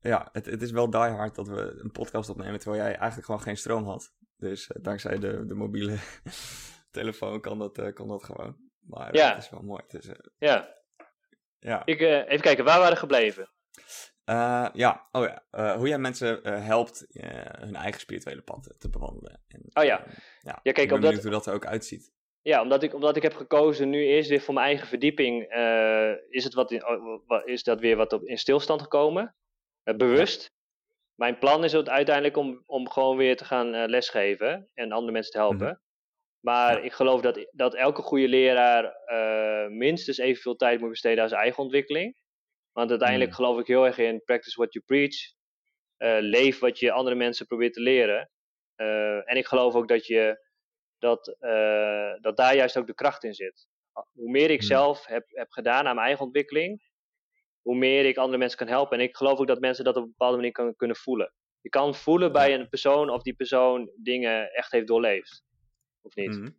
Ja, 0.00 0.28
het, 0.32 0.46
het 0.46 0.62
is 0.62 0.70
wel 0.70 0.90
die 0.90 1.00
hard 1.00 1.34
dat 1.34 1.48
we 1.48 1.80
een 1.82 1.90
podcast 1.90 2.28
opnemen 2.28 2.60
terwijl 2.60 2.82
jij 2.82 2.94
eigenlijk 2.94 3.24
gewoon 3.26 3.40
geen 3.40 3.56
stroom 3.56 3.84
had. 3.84 4.12
Dus 4.36 4.70
dankzij 4.80 5.18
de, 5.18 5.46
de 5.46 5.54
mobiele 5.54 5.96
telefoon 6.90 7.40
kan 7.40 7.58
dat, 7.58 7.78
eh, 7.78 7.92
kan 7.92 8.08
dat 8.08 8.24
gewoon. 8.24 8.56
Maar 8.80 9.16
Ja. 9.16 9.34
het 9.34 9.42
is 9.42 9.50
wel 9.50 9.62
mooi. 9.62 9.82
Het 9.86 10.04
is, 10.04 10.10
Ja, 10.38 10.74
ja. 11.58 11.82
ik, 11.84 12.00
eh, 12.00 12.18
even 12.18 12.40
kijken, 12.40 12.64
waar 12.64 12.78
waren 12.78 12.92
we 12.92 12.98
gebleven? 12.98 13.50
Eh, 14.24 14.68
ja, 14.72 15.08
oh 15.12 15.24
ja. 15.24 15.42
Eh, 15.50 15.74
hoe 15.76 15.88
jij 15.88 15.98
mensen 15.98 16.42
eh, 16.42 16.64
helpt 16.66 17.06
hun 17.58 17.74
eigen 17.76 18.00
spirituele 18.00 18.42
pad 18.42 18.74
te 18.78 18.90
bewandelen. 18.90 19.40
En, 19.48 19.60
Oh 19.72 19.84
ja. 19.84 20.04
ja. 20.40 20.60
Ja, 20.62 20.72
kijk, 20.72 20.78
ik 20.78 20.88
ben 20.88 20.94
omdat- 20.96 21.22
hoe 21.22 21.30
dat 21.30 21.46
er 21.46 21.54
ook 21.54 21.66
uitziet. 21.66 22.12
Ja, 22.42 22.62
omdat 22.62 22.82
ik, 22.82 22.94
omdat 22.94 23.16
ik 23.16 23.22
heb 23.22 23.34
gekozen 23.34 23.90
nu 23.90 24.04
eerst 24.04 24.28
weer 24.28 24.40
voor 24.40 24.54
mijn 24.54 24.66
eigen 24.66 24.86
verdieping, 24.86 25.42
is, 26.28 26.44
het 26.44 26.54
wat 26.54 26.70
in, 26.70 26.86
oh, 26.88 27.20
is 27.44 27.62
dat 27.62 27.80
weer 27.80 27.96
wat 27.96 28.12
op, 28.12 28.22
in 28.22 28.38
stilstand 28.38 28.82
gekomen. 28.82 29.34
Bewust. 29.96 30.50
Mijn 31.14 31.38
plan 31.38 31.64
is 31.64 31.72
het 31.72 31.88
uiteindelijk 31.88 32.36
om, 32.36 32.62
om 32.66 32.90
gewoon 32.90 33.16
weer 33.16 33.36
te 33.36 33.44
gaan 33.44 33.70
lesgeven 33.86 34.68
en 34.74 34.92
andere 34.92 35.12
mensen 35.12 35.32
te 35.32 35.38
helpen. 35.38 35.66
Mhm. 35.66 35.76
Maar 36.40 36.76
Ja. 36.78 36.82
ik 36.84 36.92
geloof 36.92 37.20
dat, 37.20 37.46
dat 37.50 37.74
elke 37.74 38.02
goede 38.02 38.28
leraar 38.28 38.94
minstens 39.70 40.18
evenveel 40.18 40.56
tijd 40.56 40.80
moet 40.80 40.90
besteden 40.90 41.22
aan 41.22 41.28
zijn 41.28 41.40
eigen 41.40 41.62
ontwikkeling. 41.62 42.16
Want 42.74 42.90
uiteindelijk 42.90 43.30
Mhm. 43.30 43.38
geloof 43.40 43.58
ik 43.60 43.66
heel 43.66 43.86
erg 43.86 43.98
in 43.98 44.22
practice 44.24 44.56
what 44.56 44.72
you 44.72 44.84
preach. 44.84 45.14
Eh, 45.96 46.16
leef 46.20 46.58
wat 46.58 46.78
je 46.78 46.92
andere 46.92 47.16
mensen 47.16 47.46
probeert 47.46 47.72
te 47.72 47.80
leren. 47.80 48.30
Eh, 48.74 49.30
en 49.30 49.36
ik 49.36 49.46
geloof 49.46 49.74
ook 49.74 49.88
dat, 49.88 50.06
je, 50.06 50.46
dat, 50.98 51.28
eh, 51.40 52.12
dat 52.20 52.36
daar 52.36 52.56
juist 52.56 52.76
ook 52.76 52.86
de 52.86 52.94
kracht 52.94 53.24
in 53.24 53.34
zit. 53.34 53.66
Hoe 54.12 54.30
meer 54.30 54.50
ik 54.50 54.58
Hmm. 54.58 54.68
zelf 54.68 55.06
heb, 55.06 55.24
heb 55.28 55.50
gedaan 55.50 55.86
aan 55.86 55.94
mijn 55.94 56.06
eigen 56.06 56.24
ontwikkeling, 56.24 56.82
hoe 57.60 57.76
meer 57.76 58.04
ik 58.04 58.16
andere 58.16 58.38
mensen 58.38 58.58
kan 58.58 58.68
helpen. 58.68 58.98
En 58.98 59.04
ik 59.04 59.16
geloof 59.16 59.38
ook 59.38 59.46
dat 59.46 59.60
mensen 59.60 59.84
dat 59.84 59.96
op 59.96 60.02
een 60.02 60.08
bepaalde 60.08 60.36
manier 60.36 60.52
kan, 60.52 60.76
kunnen 60.76 60.96
voelen. 60.96 61.34
Je 61.60 61.68
kan 61.68 61.94
voelen 61.94 62.32
bij 62.32 62.54
een 62.54 62.68
persoon 62.68 63.10
of 63.10 63.22
die 63.22 63.34
persoon 63.34 63.90
dingen 64.02 64.52
echt 64.52 64.72
heeft 64.72 64.86
doorleefd. 64.86 65.44
Of 66.02 66.14
niet? 66.14 66.36
Mhm. 66.38 66.50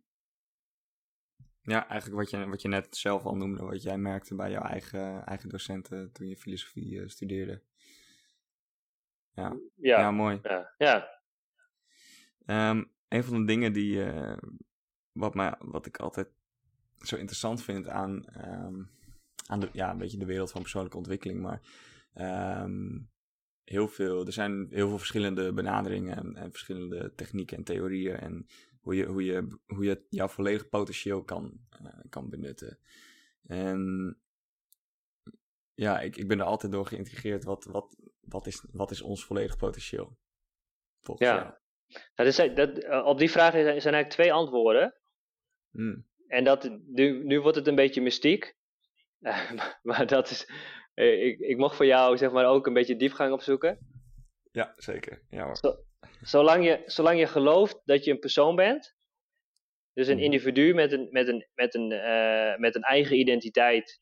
Ja, 1.66 1.88
eigenlijk 1.88 2.20
wat 2.20 2.30
je, 2.30 2.48
wat 2.48 2.62
je 2.62 2.68
net 2.68 2.96
zelf 2.96 3.24
al 3.24 3.36
noemde, 3.36 3.64
wat 3.64 3.82
jij 3.82 3.98
merkte 3.98 4.34
bij 4.34 4.50
jouw 4.50 4.62
eigen, 4.62 5.26
eigen 5.26 5.48
docenten 5.48 6.12
toen 6.12 6.28
je 6.28 6.36
filosofie 6.36 7.00
eh, 7.00 7.08
studeerde. 7.08 7.62
Ja, 9.32 9.56
Ja, 9.74 9.98
ja 9.98 10.10
mooi. 10.10 10.40
ja, 10.42 10.74
ja. 10.78 11.08
Ehm, 12.46 12.84
een 13.08 13.24
van 13.24 13.38
de 13.38 13.44
dingen 13.44 13.72
die, 13.72 14.04
eh, 14.04 14.36
wat, 15.12 15.34
mij, 15.34 15.54
wat 15.58 15.86
ik 15.86 15.96
altijd 15.96 16.28
zo 16.98 17.16
interessant 17.16 17.62
vind 17.62 17.88
aan, 17.88 18.24
ehm, 18.26 18.82
aan 19.46 19.60
de, 19.60 19.68
ja, 19.72 19.90
een 19.90 19.98
beetje 19.98 20.18
de 20.18 20.26
wereld 20.26 20.50
van 20.50 20.60
persoonlijke 20.60 20.96
ontwikkeling, 20.96 21.40
maar 21.40 21.60
ehm, 22.12 22.98
heel 23.64 23.88
veel, 23.88 24.26
er 24.26 24.32
zijn 24.32 24.66
heel 24.70 24.88
veel 24.88 24.98
verschillende 24.98 25.52
benaderingen 25.52 26.16
en, 26.16 26.36
en 26.36 26.50
verschillende 26.50 27.12
technieken 27.14 27.56
en 27.56 27.64
theorieën 27.64 28.16
en 28.16 28.46
hoe 28.86 28.96
je, 28.96 29.04
hoe 29.06 29.24
je, 29.24 29.58
hoe 29.66 29.84
je 29.84 30.06
jouw 30.08 30.28
volledige 30.28 30.68
potentieel 30.68 31.24
kan, 31.24 31.58
eh, 31.70 31.98
kan 32.08 32.30
benutten. 32.30 32.78
En 33.46 33.80
ja, 35.74 36.00
ik, 36.00 36.16
ik 36.16 36.28
ben 36.28 36.38
er 36.38 36.44
altijd 36.44 36.72
door 36.72 36.86
geïntrigeerd. 36.86 37.44
Wat, 37.44 37.64
wat, 37.64 37.96
wat, 38.20 38.46
is, 38.46 38.64
wat 38.72 38.90
is 38.90 39.02
ons 39.02 39.24
volledig 39.24 39.56
potentieel? 39.56 40.18
Volgens 41.00 41.28
Ja. 41.28 41.36
jou? 41.36 41.54
Dat 42.14 42.56
dat, 42.56 42.78
eh, 42.78 43.04
op 43.06 43.18
die 43.18 43.30
vraag 43.30 43.52
zijn 43.52 43.64
zijn 43.64 43.94
eigenlijk 43.94 44.10
twee 44.10 44.32
antwoorden. 44.32 44.94
Mm. 45.70 46.06
En 46.26 46.44
dat, 46.44 46.70
nu, 46.86 47.24
nu 47.24 47.40
wordt 47.40 47.56
het 47.56 47.66
een 47.66 47.74
beetje 47.74 48.02
mystiek. 48.02 48.54
Maar, 49.18 49.80
maar 49.82 50.06
dat 50.06 50.30
is. 50.30 50.50
eh, 50.94 51.26
ik, 51.26 51.38
ik 51.38 51.56
mocht 51.56 51.76
voor 51.76 51.86
jou 51.86 52.16
zeg 52.16 52.30
maar 52.32 52.46
ook 52.46 52.66
een 52.66 52.74
beetje 52.74 52.96
diepgang 52.96 53.32
opzoeken. 53.32 53.78
Ja, 54.52 54.72
zeker. 54.76 55.22
Ja. 55.28 55.54
Zolang 56.20 56.64
je, 56.64 56.82
zolang 56.86 57.18
je 57.18 57.26
gelooft 57.26 57.80
dat 57.84 58.04
je 58.04 58.10
een 58.10 58.18
persoon 58.18 58.56
bent. 58.56 58.94
Dus 59.92 60.06
een 60.08 60.14
Mhm. 60.14 60.24
individu 60.24 60.74
met 60.74 60.92
een, 60.92 61.08
met 61.10 61.28
een, 61.28 61.46
met 61.54 61.74
een, 61.74 61.92
eh, 61.92 62.56
met 62.56 62.74
een 62.74 62.82
eigen 62.82 63.18
identiteit. 63.18 64.00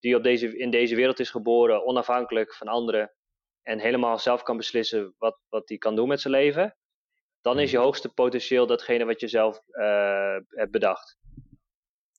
Die 0.00 0.16
op 0.16 0.22
deze, 0.22 0.58
in 0.58 0.70
deze 0.70 0.94
wereld 0.94 1.20
is 1.20 1.30
geboren, 1.30 1.86
onafhankelijk 1.86 2.54
van 2.54 2.66
anderen. 2.68 3.14
En 3.62 3.78
helemaal 3.78 4.18
zelf 4.18 4.42
kan 4.42 4.56
beslissen 4.56 5.14
wat, 5.18 5.38
wat 5.48 5.68
hij 5.68 5.78
kan 5.78 5.96
doen 5.96 6.08
met 6.08 6.20
zijn 6.20 6.34
leven. 6.34 6.76
Dan 7.40 7.58
is 7.58 7.70
je 7.70 7.76
Mhm. 7.76 7.84
hoogste 7.86 8.08
potentieel 8.08 8.66
datgene 8.66 9.04
wat 9.04 9.20
je 9.20 9.28
zelf 9.28 9.60
eh, 9.68 10.36
hebt 10.48 10.70
bedacht. 10.70 11.16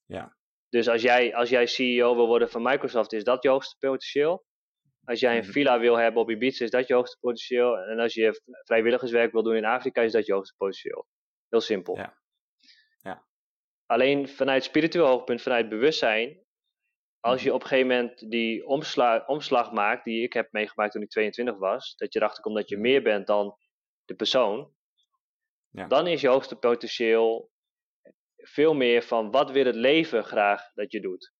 Ja. 0.05 0.35
Dus 0.69 0.87
als 0.89 1.01
jij, 1.01 1.35
als 1.35 1.49
jij 1.49 1.65
CEO 1.67 2.15
wil 2.15 2.27
worden 2.27 2.49
van 2.49 2.61
Microsoft, 2.61 3.13
is 3.13 3.23
dat 3.23 3.43
je 3.43 3.49
hoogste 3.49 3.75
potentieel. 3.79 4.45
Als 5.07 5.19
jij 5.19 5.37
een 5.37 5.43
Mhm. 5.43 5.51
villa 5.51 5.79
wil 5.79 5.95
hebben 5.95 6.21
op 6.21 6.29
Ibiza, 6.29 6.63
is 6.63 6.71
dat 6.71 6.87
je 6.87 6.93
hoogste 6.93 7.17
potentieel. 7.19 7.77
En 7.77 7.99
als 7.99 8.13
je 8.13 8.41
vrijwilligerswerk 8.65 9.31
wil 9.31 9.43
doen 9.43 9.55
in 9.55 9.65
Afrika, 9.65 10.01
is 10.01 10.11
dat 10.11 10.25
je 10.25 10.33
hoogste 10.33 10.55
potentieel. 10.57 11.07
Heel 11.49 11.61
simpel. 11.61 11.95
Ja. 11.97 12.17
Ja. 13.01 13.25
Alleen 13.85 14.27
vanuit 14.27 14.63
spiritueel 14.63 15.05
hoogpunt, 15.07 15.41
vanuit 15.41 15.69
bewustzijn, 15.69 16.45
als 17.19 17.35
Mhm. 17.35 17.45
je 17.45 17.53
op 17.53 17.61
een 17.61 17.67
gegeven 17.67 17.87
moment 17.89 18.29
die 18.31 18.65
omsla 18.65 19.23
omslag 19.25 19.71
maakt, 19.71 20.03
die 20.03 20.23
ik 20.23 20.33
heb 20.33 20.51
meegemaakt 20.51 20.91
toen 20.91 21.01
ik 21.01 21.09
22 21.09 21.57
was, 21.57 21.95
dat 21.95 22.13
je 22.13 22.19
erachter 22.19 22.43
komt 22.43 22.55
dat 22.55 22.69
je 22.69 22.75
Mhm. 22.75 22.83
meer 22.83 23.01
bent 23.03 23.27
dan 23.27 23.57
de 24.05 24.15
persoon, 24.15 24.73
Ja. 25.69 25.87
dan 25.87 26.07
is 26.07 26.21
je 26.21 26.27
hoogste 26.27 26.55
potentieel 26.55 27.51
veel 28.35 28.73
meer 28.73 29.01
van 29.03 29.31
wat 29.31 29.51
wil 29.51 29.65
het 29.65 29.75
leven 29.75 30.23
graag 30.23 30.71
dat 30.73 30.91
je 30.91 31.01
doet. 31.01 31.33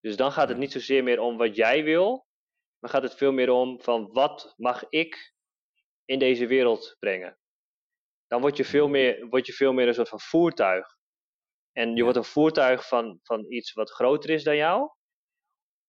Dus 0.00 0.16
dan 0.16 0.32
gaat 0.32 0.48
het 0.48 0.58
niet 0.58 0.72
zozeer 0.72 1.02
meer 1.02 1.20
om 1.20 1.36
wat 1.36 1.56
jij 1.56 1.84
wil, 1.84 2.26
maar 2.78 2.90
gaat 2.90 3.02
het 3.02 3.14
veel 3.14 3.32
meer 3.32 3.50
om 3.50 3.80
van 3.82 4.12
wat 4.12 4.54
mag 4.56 4.84
ik 4.88 5.34
in 6.04 6.18
deze 6.18 6.46
wereld 6.46 6.96
brengen. 6.98 7.38
Dan 8.26 8.40
word 8.40 8.56
je 8.56 8.64
veel 8.64 8.88
meer, 8.88 9.26
word 9.28 9.46
je 9.46 9.52
veel 9.52 9.72
meer 9.72 9.88
een 9.88 9.94
soort 9.94 10.08
van 10.08 10.20
voertuig. 10.20 10.86
En 11.72 11.90
je 11.90 11.96
Ja. 11.96 12.02
wordt 12.02 12.16
een 12.18 12.24
voertuig 12.24 12.88
van, 12.88 13.18
van 13.22 13.52
iets 13.52 13.72
wat 13.72 13.90
groter 13.90 14.30
is 14.30 14.44
dan 14.44 14.56
jou. 14.56 14.90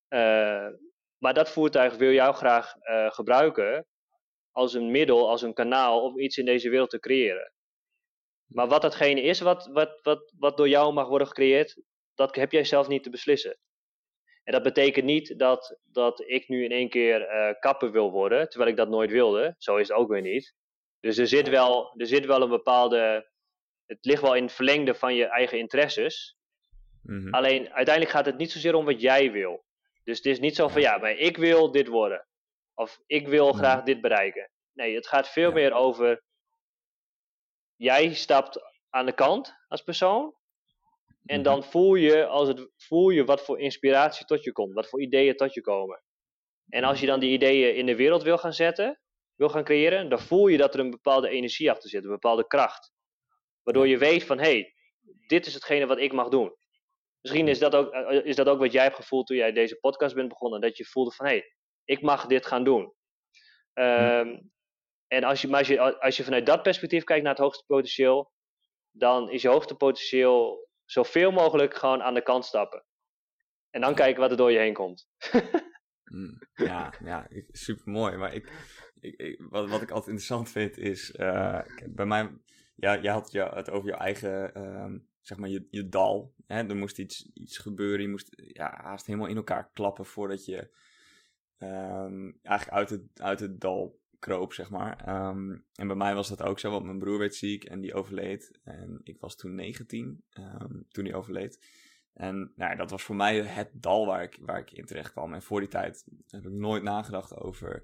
Eh, 0.07 0.67
maar 1.17 1.33
dat 1.33 1.49
voertuig 1.49 1.95
wil 1.95 2.11
jou 2.11 2.33
graag 2.35 2.75
eh, 2.75 3.11
gebruiken 3.11 3.87
als 4.51 4.73
een 4.73 4.91
middel, 4.91 5.29
als 5.29 5.41
een 5.41 5.53
kanaal 5.53 6.01
om 6.03 6.19
iets 6.19 6.37
in 6.37 6.45
deze 6.45 6.69
wereld 6.69 6.89
te 6.89 6.99
creëren. 6.99 7.53
Maar 8.45 8.67
wat 8.67 8.81
datgene 8.81 9.21
is 9.21 9.39
wat, 9.39 9.67
wat, 9.67 9.99
wat, 10.01 10.33
wat 10.37 10.57
door 10.57 10.69
jou 10.69 10.93
mag 10.93 11.07
worden 11.07 11.27
gecreëerd, 11.27 11.81
dat 12.13 12.35
heb 12.35 12.51
jij 12.51 12.63
zelf 12.63 12.87
niet 12.87 13.03
te 13.03 13.09
beslissen. 13.09 13.57
En 14.49 14.55
dat 14.55 14.63
betekent 14.63 15.05
niet 15.05 15.39
dat, 15.39 15.79
dat 15.85 16.23
ik 16.27 16.47
nu 16.47 16.63
in 16.63 16.71
één 16.71 16.89
keer 16.89 17.21
eh 17.21 17.59
kapper 17.59 17.91
wil 17.91 18.11
worden, 18.11 18.49
terwijl 18.49 18.71
ik 18.71 18.77
dat 18.77 18.89
nooit 18.89 19.11
wilde. 19.11 19.55
Zo 19.57 19.75
is 19.77 19.87
het 19.87 19.97
ook 19.97 20.09
weer 20.09 20.21
niet. 20.21 20.55
Dus 20.99 21.17
er 21.17 21.27
zit 21.27 21.49
wel, 21.49 21.93
er 21.97 22.07
zit 22.07 22.25
wel 22.25 22.41
een 22.41 22.49
bepaalde. 22.49 23.29
Het 23.85 23.97
ligt 24.05 24.21
wel 24.21 24.35
in 24.35 24.43
het 24.43 24.51
verlengde 24.53 24.95
van 24.95 25.15
je 25.15 25.25
eigen 25.25 25.57
interesses. 25.57 26.37
Mhm. 27.01 27.33
Alleen 27.33 27.73
uiteindelijk 27.73 28.15
gaat 28.15 28.25
het 28.25 28.37
niet 28.37 28.51
zozeer 28.51 28.75
om 28.75 28.85
wat 28.85 29.01
jij 29.01 29.31
wil. 29.31 29.65
Dus 30.03 30.17
het 30.17 30.25
is 30.25 30.39
niet 30.39 30.55
zo 30.55 30.67
van 30.67 30.81
ja, 30.81 30.97
maar 30.97 31.11
ik 31.11 31.37
wil 31.37 31.71
dit 31.71 31.87
worden. 31.87 32.27
Of 32.73 32.99
ik 33.05 33.27
wil 33.27 33.47
Mhm. 33.49 33.57
graag 33.57 33.83
dit 33.83 34.01
bereiken. 34.01 34.49
Nee, 34.73 34.95
het 34.95 35.07
gaat 35.07 35.29
veel 35.29 35.49
Ja. 35.49 35.53
meer 35.55 35.73
over. 35.73 36.23
Jij 37.75 38.13
stapt 38.13 38.59
aan 38.89 39.05
de 39.05 39.13
kant 39.13 39.55
als 39.67 39.81
persoon. 39.81 40.35
En 41.29 41.35
Mhm. 41.35 41.43
dan 41.43 41.63
voel 41.63 41.95
je, 41.95 42.25
als 42.25 42.47
het, 42.47 42.69
voel 42.77 43.09
je 43.09 43.25
wat 43.25 43.41
voor 43.41 43.59
inspiratie 43.59 44.25
tot 44.25 44.43
je 44.43 44.51
komt. 44.51 44.73
Wat 44.73 44.89
voor 44.89 45.01
ideeën 45.01 45.35
tot 45.35 45.53
je 45.53 45.61
komen. 45.61 46.03
En 46.69 46.83
als 46.83 46.99
je 46.99 47.05
dan 47.05 47.19
die 47.19 47.31
ideeën 47.31 47.75
in 47.75 47.85
de 47.85 47.95
wereld 47.95 48.23
wil 48.23 48.37
gaan 48.37 48.53
zetten. 48.53 48.99
Wil 49.35 49.49
gaan 49.49 49.63
creëren. 49.63 50.09
Dan 50.09 50.19
voel 50.19 50.47
je 50.47 50.57
dat 50.57 50.73
er 50.73 50.79
een 50.79 50.89
bepaalde 50.89 51.29
energie 51.29 51.71
achter 51.71 51.89
zit. 51.89 52.03
Een 52.03 52.09
bepaalde 52.09 52.47
kracht. 52.47 52.91
Waardoor 53.63 53.87
je 53.87 53.97
weet 53.97 54.23
van 54.23 54.37
hé, 54.37 54.43
hey, 54.43 54.73
dit 55.27 55.45
is 55.45 55.53
hetgene 55.53 55.85
wat 55.85 55.97
ik 55.99 56.11
mag 56.13 56.29
doen. 56.29 56.55
Misschien 57.21 57.47
is 57.47 57.59
dat, 57.59 57.75
ook, 57.75 57.91
eh, 57.91 58.25
is 58.25 58.35
dat 58.35 58.47
ook 58.47 58.59
wat 58.59 58.71
jij 58.71 58.83
hebt 58.83 58.95
gevoeld 58.95 59.27
toen 59.27 59.37
jij 59.37 59.51
deze 59.51 59.79
podcast 59.79 60.15
bent 60.15 60.29
begonnen. 60.29 60.61
Dat 60.61 60.77
je 60.77 60.85
voelde 60.85 61.11
van 61.11 61.25
hé, 61.25 61.31
hey, 61.31 61.53
ik 61.85 62.01
mag 62.01 62.25
dit 62.25 62.45
gaan 62.45 62.63
doen. 62.63 62.93
Ehm, 63.73 64.39
En 65.07 65.23
als 65.23 65.41
je, 65.41 65.47
maar 65.47 65.59
als 65.59 65.67
je, 65.67 65.99
als 65.99 66.17
je 66.17 66.23
vanuit 66.23 66.45
dat 66.45 66.61
perspectief 66.61 67.03
kijkt 67.03 67.23
naar 67.23 67.33
het 67.33 67.41
hoogste 67.41 67.63
potentieel, 67.67 68.31
dan 68.91 69.29
is 69.29 69.41
je 69.41 69.47
hoogste 69.47 69.75
potentieel 69.75 70.68
zoveel 70.91 71.31
mogelijk 71.31 71.73
gewoon 71.75 72.01
aan 72.01 72.13
de 72.13 72.23
kant 72.23 72.45
stappen. 72.45 72.85
En 73.69 73.81
dan 73.81 73.95
kijken 73.95 74.21
wat 74.21 74.31
er 74.31 74.37
door 74.37 74.51
je 74.51 74.57
heen 74.57 74.73
komt. 74.73 75.07
Mm, 76.11 76.39
ja, 76.53 76.93
ja 77.03 77.27
super 77.51 77.91
mooi. 77.91 78.17
Maar 78.17 78.33
ik, 78.33 78.51
ik, 78.99 79.41
wat, 79.49 79.69
wat 79.69 79.81
ik 79.81 79.89
altijd 79.89 80.07
interessant 80.07 80.49
vind 80.49 80.77
is, 80.77 81.15
uh, 81.15 81.61
bij 81.85 82.05
mij, 82.05 82.31
ja, 82.75 82.93
je 82.93 83.09
had 83.09 83.31
je, 83.31 83.41
het 83.41 83.69
over 83.69 83.89
je 83.89 83.95
eigen, 83.95 84.61
um, 84.61 85.07
zeg 85.21 85.37
maar, 85.37 85.49
je, 85.49 85.67
je 85.69 85.89
dal. 85.89 86.33
Hè? 86.47 86.67
Er 86.67 86.75
moest 86.75 86.99
iets, 86.99 87.29
iets 87.33 87.57
gebeuren, 87.57 88.01
je 88.01 88.09
moest 88.09 88.29
ja, 88.35 88.81
haast 88.81 89.05
helemaal 89.05 89.27
in 89.27 89.35
elkaar 89.35 89.69
klappen 89.73 90.05
voordat 90.05 90.45
je 90.45 90.75
um, 91.57 92.39
eigenlijk 92.41 92.77
uit 92.77 92.89
het, 92.89 93.21
uit 93.21 93.39
het 93.39 93.61
dal 93.61 93.98
kroop, 94.19 94.53
zeg 94.53 94.69
maar. 94.69 95.27
Um, 95.27 95.65
en 95.73 95.87
bij 95.87 95.95
mij 95.95 96.15
was 96.15 96.29
dat 96.29 96.41
ook 96.41 96.59
zo, 96.59 96.71
want 96.71 96.85
mijn 96.85 96.99
broer 96.99 97.17
werd 97.17 97.35
ziek 97.35 97.63
en 97.63 97.81
die 97.81 97.93
overleed. 97.93 98.59
En 98.63 98.99
ik 99.03 99.19
was 99.19 99.35
toen 99.35 99.55
19, 99.55 100.23
toen 100.89 101.05
hij 101.05 101.13
overleed. 101.13 101.59
En 102.13 102.51
nou, 102.55 102.75
dat 102.75 102.89
was 102.89 103.03
voor 103.03 103.15
mij 103.15 103.41
het 103.41 103.69
dal 103.73 104.05
waar 104.05 104.23
ik, 104.23 104.37
waar 104.41 104.59
ik 104.59 104.71
in 104.71 104.85
terecht 104.85 105.11
kwam. 105.11 105.33
En 105.33 105.41
voor 105.41 105.59
die 105.59 105.69
tijd 105.69 106.05
heb 106.27 106.45
ik 106.45 106.51
nooit 106.51 106.83
nagedacht 106.83 107.35
over. 107.35 107.83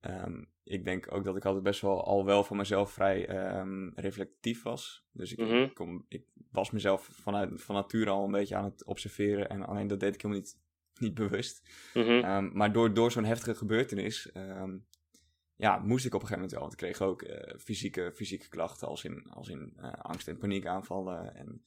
Um, 0.00 0.50
ik 0.64 0.84
denk 0.84 1.12
ook 1.14 1.24
dat 1.24 1.36
ik 1.36 1.44
altijd 1.44 1.64
best 1.64 1.80
wel 1.80 2.04
al 2.04 2.24
wel 2.24 2.44
van 2.44 2.56
mezelf 2.56 2.92
vrij 2.92 3.48
um, 3.60 3.92
reflectief 3.94 4.62
was. 4.62 5.06
Dus 5.12 5.32
ik, 5.32 5.38
mm 5.38 5.72
kom, 5.72 6.04
ik 6.08 6.24
was 6.50 6.70
mezelf 6.70 7.08
vanuit, 7.12 7.62
van 7.62 7.74
nature 7.74 8.10
al 8.10 8.24
een 8.24 8.30
beetje 8.30 8.56
aan 8.56 8.64
het 8.64 8.84
observeren. 8.84 9.48
En 9.48 9.66
alleen 9.66 9.86
dat 9.86 10.00
deed 10.00 10.14
ik 10.14 10.22
helemaal 10.22 10.42
niet, 10.42 10.58
niet 11.00 11.14
bewust. 11.14 11.68
Mm 11.94 12.02
-hmm. 12.02 12.24
um, 12.24 12.50
maar 12.52 12.72
door, 12.72 12.94
door 12.94 13.10
zo'n 13.10 13.24
heftige 13.24 13.54
gebeurtenis 13.54 14.30
ja, 15.58 15.78
moest 15.78 16.06
ik 16.06 16.14
op 16.14 16.20
een 16.22 16.26
gegeven 16.26 16.48
moment 16.48 16.52
wel. 16.52 16.60
Want 16.60 16.72
ik 16.72 16.78
kreeg 16.78 17.00
ook 17.00 17.22
uh, 17.22 17.58
fysieke, 17.58 18.12
fysieke 18.14 18.48
klachten 18.48 18.88
als 18.88 19.04
in, 19.04 19.30
als 19.30 19.48
in 19.48 19.72
uh, 19.76 19.92
angst- 19.92 20.28
en 20.28 20.38
paniekaanvallen. 20.38 21.34
En 21.34 21.64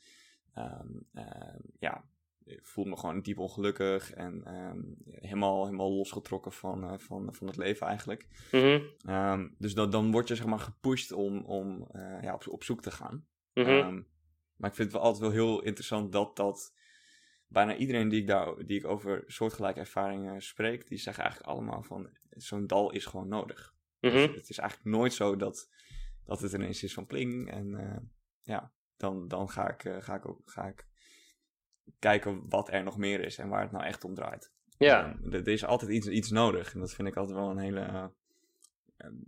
Um, 0.57 1.07
uh, 1.13 1.55
ja, 1.79 2.03
ik 2.43 2.65
voelde 2.65 2.89
me 2.89 2.97
gewoon 2.97 3.21
diep 3.21 3.37
ongelukkig 3.37 4.13
en 4.13 4.55
um, 4.55 4.95
helemaal, 5.05 5.65
helemaal 5.65 5.91
losgetrokken 5.91 6.51
van, 6.51 6.83
uh, 6.83 6.97
van, 6.97 7.33
van 7.33 7.47
het 7.47 7.57
leven 7.57 7.87
eigenlijk. 7.87 8.27
Mm 8.51 8.59
-hmm. 8.59 9.15
um, 9.15 9.55
dus 9.57 9.73
dat, 9.73 9.91
dan 9.91 10.11
word 10.11 10.27
je 10.27 10.35
zeg 10.35 10.45
maar 10.45 10.59
gepusht 10.59 11.11
om, 11.11 11.45
om 11.45 11.87
ja, 12.21 12.33
op, 12.33 12.47
op 12.47 12.63
zoek 12.63 12.81
te 12.81 12.91
gaan. 12.91 13.27
Mm 13.53 13.63
-hmm. 13.63 14.07
maar 14.55 14.69
ik 14.69 14.75
vind 14.75 14.91
het 14.91 14.91
wel 14.91 15.01
altijd 15.01 15.21
wel 15.21 15.31
heel 15.31 15.61
interessant 15.61 16.11
dat 16.11 16.35
dat 16.35 16.73
bijna 17.47 17.75
iedereen 17.75 18.09
die 18.09 18.21
ik, 18.21 18.27
daar, 18.27 18.65
die 18.65 18.77
ik 18.77 18.85
over 18.85 19.23
soortgelijke 19.27 19.79
ervaringen 19.79 20.41
spreek, 20.41 20.87
die 20.87 20.97
zeggen 20.97 21.23
eigenlijk 21.23 21.53
allemaal 21.53 21.83
van 21.83 22.09
zo'n 22.29 22.67
dal 22.67 22.91
is 22.91 23.05
gewoon 23.05 23.27
nodig. 23.27 23.73
Mm 24.01 24.09
-hmm. 24.09 24.27
dus 24.27 24.35
het 24.35 24.49
is 24.49 24.57
eigenlijk 24.57 24.89
nooit 24.89 25.13
zo 25.13 25.35
dat, 25.35 25.69
dat 26.23 26.41
het 26.41 26.53
ineens 26.53 26.83
is 26.83 26.93
van 26.93 27.05
pling 27.05 27.51
en 27.51 27.67
uh, 27.67 27.97
ja, 28.41 28.73
dan, 28.97 29.27
dan 29.27 29.49
ga, 29.49 29.69
ik, 29.69 29.83
uh, 29.83 30.01
ga, 30.01 30.15
ik 30.15 30.27
ook, 30.27 30.41
ga 30.45 30.67
ik 30.67 30.87
kijken 31.99 32.49
wat 32.49 32.71
er 32.71 32.83
nog 32.83 32.97
meer 32.97 33.19
is 33.19 33.37
en 33.37 33.49
waar 33.49 33.61
het 33.61 33.71
nou 33.71 33.83
echt 33.83 34.03
om 34.03 34.15
draait. 34.15 34.51
Ja. 34.77 35.17
Um, 35.21 35.33
er 35.33 35.47
is 35.47 35.65
altijd 35.65 35.91
iets, 35.91 36.07
iets 36.07 36.29
nodig 36.29 36.73
en 36.73 36.79
dat 36.79 36.93
vind 36.93 37.07
ik 37.07 37.15
altijd 37.15 37.37
wel 37.37 37.49
een 37.49 37.57
hele. 37.57 37.79
Uh, 37.79 38.05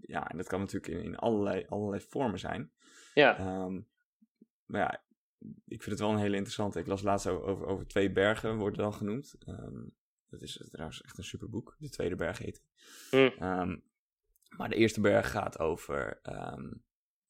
ja, 0.02 0.30
en 0.30 0.38
dat 0.38 0.48
kan 0.48 0.60
natuurlijk 0.60 0.94
in, 0.94 1.04
in 1.04 1.18
allerlei, 1.18 1.66
allerlei 1.68 2.06
vormen 2.10 2.40
zijn. 2.40 2.72
Ja. 3.14 3.64
Um, 3.64 3.88
maar 4.66 4.82
ja, 4.82 5.04
ik 5.66 5.84
vind 5.84 5.86
het 5.86 6.00
wel 6.00 6.10
een 6.10 6.18
hele 6.18 6.36
interessante. 6.36 6.80
Ik 6.80 6.88
las 6.88 7.02
laatst 7.02 7.28
over, 7.28 7.66
over 7.66 7.88
twee 7.88 8.12
bergen, 8.12 8.58
worden 8.58 8.80
dan 8.80 8.94
genoemd. 8.94 9.36
Um, 9.48 9.96
dat 10.30 10.42
is 10.42 10.68
trouwens 10.72 11.02
echt 11.02 11.18
een 11.18 11.24
super 11.24 11.50
boek. 11.50 11.76
De 11.80 11.90
tweede 11.90 12.16
berg 12.16 12.38
heet. 12.38 12.64
Mm. 13.12 13.82
Maar 14.58 14.70
de 14.70 14.76
eerste 14.76 15.02
berg 15.02 15.32
gaat 15.32 15.60
over, 15.60 16.22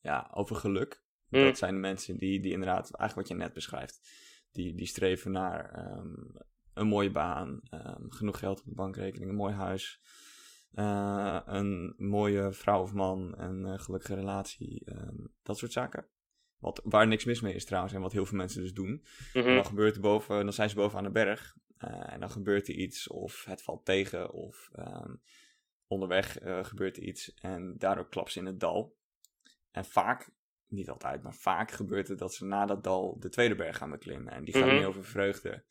ja, 0.01 0.29
over 0.33 0.55
geluk. 0.55 1.03
Dat 1.29 1.41
mm. 1.41 1.55
zijn 1.55 1.73
de 1.73 1.79
mensen 1.79 2.17
die, 2.17 2.39
die 2.39 2.51
inderdaad, 2.51 2.91
eigenlijk 2.93 3.15
wat 3.15 3.37
je 3.37 3.43
net 3.43 3.53
beschrijft, 3.53 3.99
die, 4.51 4.75
die 4.75 4.87
streven 4.87 5.31
naar 5.31 5.87
um, 5.97 6.33
een 6.73 6.87
mooie 6.87 7.11
baan, 7.11 7.61
um, 7.71 8.11
genoeg 8.11 8.39
geld 8.39 8.59
op 8.59 8.65
de 8.65 8.75
bankrekening, 8.75 9.29
een 9.29 9.37
mooi 9.37 9.53
huis, 9.53 10.01
uh, 10.73 11.39
een 11.45 11.93
mooie 11.97 12.51
vrouw 12.51 12.81
of 12.81 12.93
man, 12.93 13.33
een 13.37 13.65
uh, 13.65 13.79
gelukkige 13.79 14.15
relatie, 14.15 14.83
dat 15.43 15.57
soort 15.57 15.71
zaken. 15.71 16.07
Wat, 16.57 16.81
waar 16.83 17.07
niks 17.07 17.25
mis 17.25 17.41
mee 17.41 17.53
is 17.53 17.65
trouwens 17.65 17.93
en 17.93 18.01
wat 18.01 18.11
heel 18.11 18.25
veel 18.25 18.37
mensen 18.37 18.61
dus 18.61 18.73
doen. 18.73 18.89
Mm 19.33 19.41
-hmm. 19.41 19.55
dan, 19.55 19.65
gebeurt 19.65 19.95
er 19.95 20.01
boven, 20.01 20.43
dan 20.43 20.53
zijn 20.53 20.69
ze 20.69 20.75
boven 20.75 20.97
aan 20.97 21.03
de 21.03 21.11
berg 21.11 21.55
uh, 21.79 22.13
en 22.13 22.19
dan 22.19 22.31
gebeurt 22.31 22.67
er 22.67 22.75
iets 22.75 23.07
of 23.07 23.45
het 23.45 23.61
valt 23.61 23.85
tegen 23.85 24.31
of 24.31 24.69
onderweg 25.93 26.37
gebeurt 26.61 26.97
er 26.97 27.03
iets 27.03 27.33
en 27.33 27.75
daardoor 27.77 28.09
klapt 28.09 28.31
ze 28.31 28.39
in 28.39 28.45
het 28.45 28.59
dal. 28.59 28.97
En 29.71 29.85
vaak 29.85 30.31
niet 30.67 30.89
altijd, 30.89 31.23
maar 31.23 31.35
vaak 31.35 31.71
gebeurt 31.71 32.07
het 32.07 32.19
dat 32.19 32.33
ze 32.33 32.45
na 32.45 32.65
dat 32.65 32.83
dal 32.83 33.19
de 33.19 33.29
tweede 33.29 33.55
berg 33.55 33.77
gaan 33.77 33.89
beklimmen. 33.89 34.33
En 34.33 34.43
die 34.43 34.53
gaat 34.53 34.65
mm 34.65 34.73
meer 34.73 34.87
over 34.87 35.05
vreugde. 35.05 35.63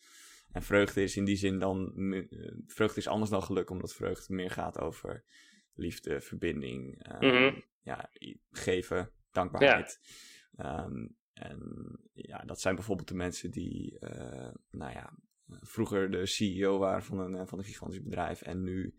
En 0.53 0.63
vreugde 0.63 1.03
is 1.03 1.17
in 1.17 1.25
die 1.25 1.37
zin 1.37 1.59
dan, 1.59 1.93
uh, 1.97 2.53
vreugde 2.67 3.01
is 3.01 3.09
anders 3.09 3.31
dan 3.31 3.43
geluk, 3.43 3.71
omdat 3.71 3.95
vreugde 3.95 4.35
meer 4.35 4.51
gaat 4.51 4.79
over 4.79 5.25
liefde, 5.75 6.21
verbinding, 6.21 7.09
mm 7.21 7.31
-hmm. 7.31 7.65
ja, 7.83 8.11
geven, 8.51 9.13
dankbaarheid. 9.31 9.99
Ja. 10.51 10.85
Um, 10.85 11.17
en 11.33 11.61
ja, 12.13 12.39
dat 12.39 12.61
zijn 12.61 12.75
bijvoorbeeld 12.75 13.09
de 13.09 13.15
mensen 13.15 13.51
die, 13.51 13.97
uh, 14.01 14.51
nou 14.71 14.93
ja, 14.93 15.13
vroeger 15.61 16.11
de 16.11 16.27
CEO 16.27 16.79
waren 16.79 17.03
van 17.03 17.19
een, 17.19 17.47
van 17.47 17.59
een 17.59 17.65
gigantisch 17.65 18.03
bedrijf 18.03 18.43
en 18.43 18.63
nu 18.63 18.95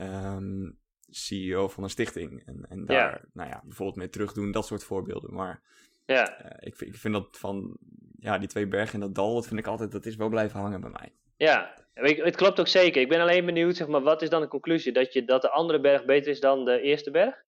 um, 0.00 0.78
CEO 1.08 1.68
van 1.68 1.82
een 1.82 1.90
stichting. 1.90 2.46
En, 2.46 2.66
en 2.68 2.86
daar, 2.86 3.10
ja. 3.10 3.28
nou 3.32 3.48
ja, 3.48 3.60
bijvoorbeeld 3.64 3.98
mee 3.98 4.08
terugdoen, 4.08 4.50
dat 4.50 4.66
soort 4.66 4.84
voorbeelden. 4.84 5.34
Maar 5.34 5.62
ja. 6.06 6.44
Uh, 6.44 6.50
ik, 6.58 6.80
ik 6.80 6.94
vind 6.94 7.14
dat 7.14 7.38
van, 7.38 7.78
ja, 8.18 8.38
die 8.38 8.48
twee 8.48 8.66
bergen 8.66 8.94
en 8.94 9.00
dat 9.00 9.14
dal, 9.14 9.34
dat 9.34 9.46
vind 9.46 9.60
ik 9.60 9.66
altijd, 9.66 9.92
dat 9.92 10.06
is 10.06 10.16
wel 10.16 10.28
blijven 10.28 10.60
hangen 10.60 10.80
bij 10.80 10.90
mij. 10.90 11.12
Ja, 11.36 11.74
het 11.94 12.36
klopt 12.36 12.60
ook 12.60 12.68
zeker. 12.68 13.00
Ik 13.00 13.08
ben 13.08 13.20
alleen 13.20 13.44
benieuwd, 13.44 13.76
zeg 13.76 13.88
maar, 13.88 14.02
wat 14.02 14.22
is 14.22 14.30
dan 14.30 14.40
de 14.40 14.48
conclusie? 14.48 14.92
Dat, 14.92 15.12
je, 15.12 15.24
dat 15.24 15.42
de 15.42 15.50
andere 15.50 15.80
berg 15.80 16.04
beter 16.04 16.30
is 16.30 16.40
dan 16.40 16.64
de 16.64 16.80
eerste 16.80 17.10
berg? 17.10 17.44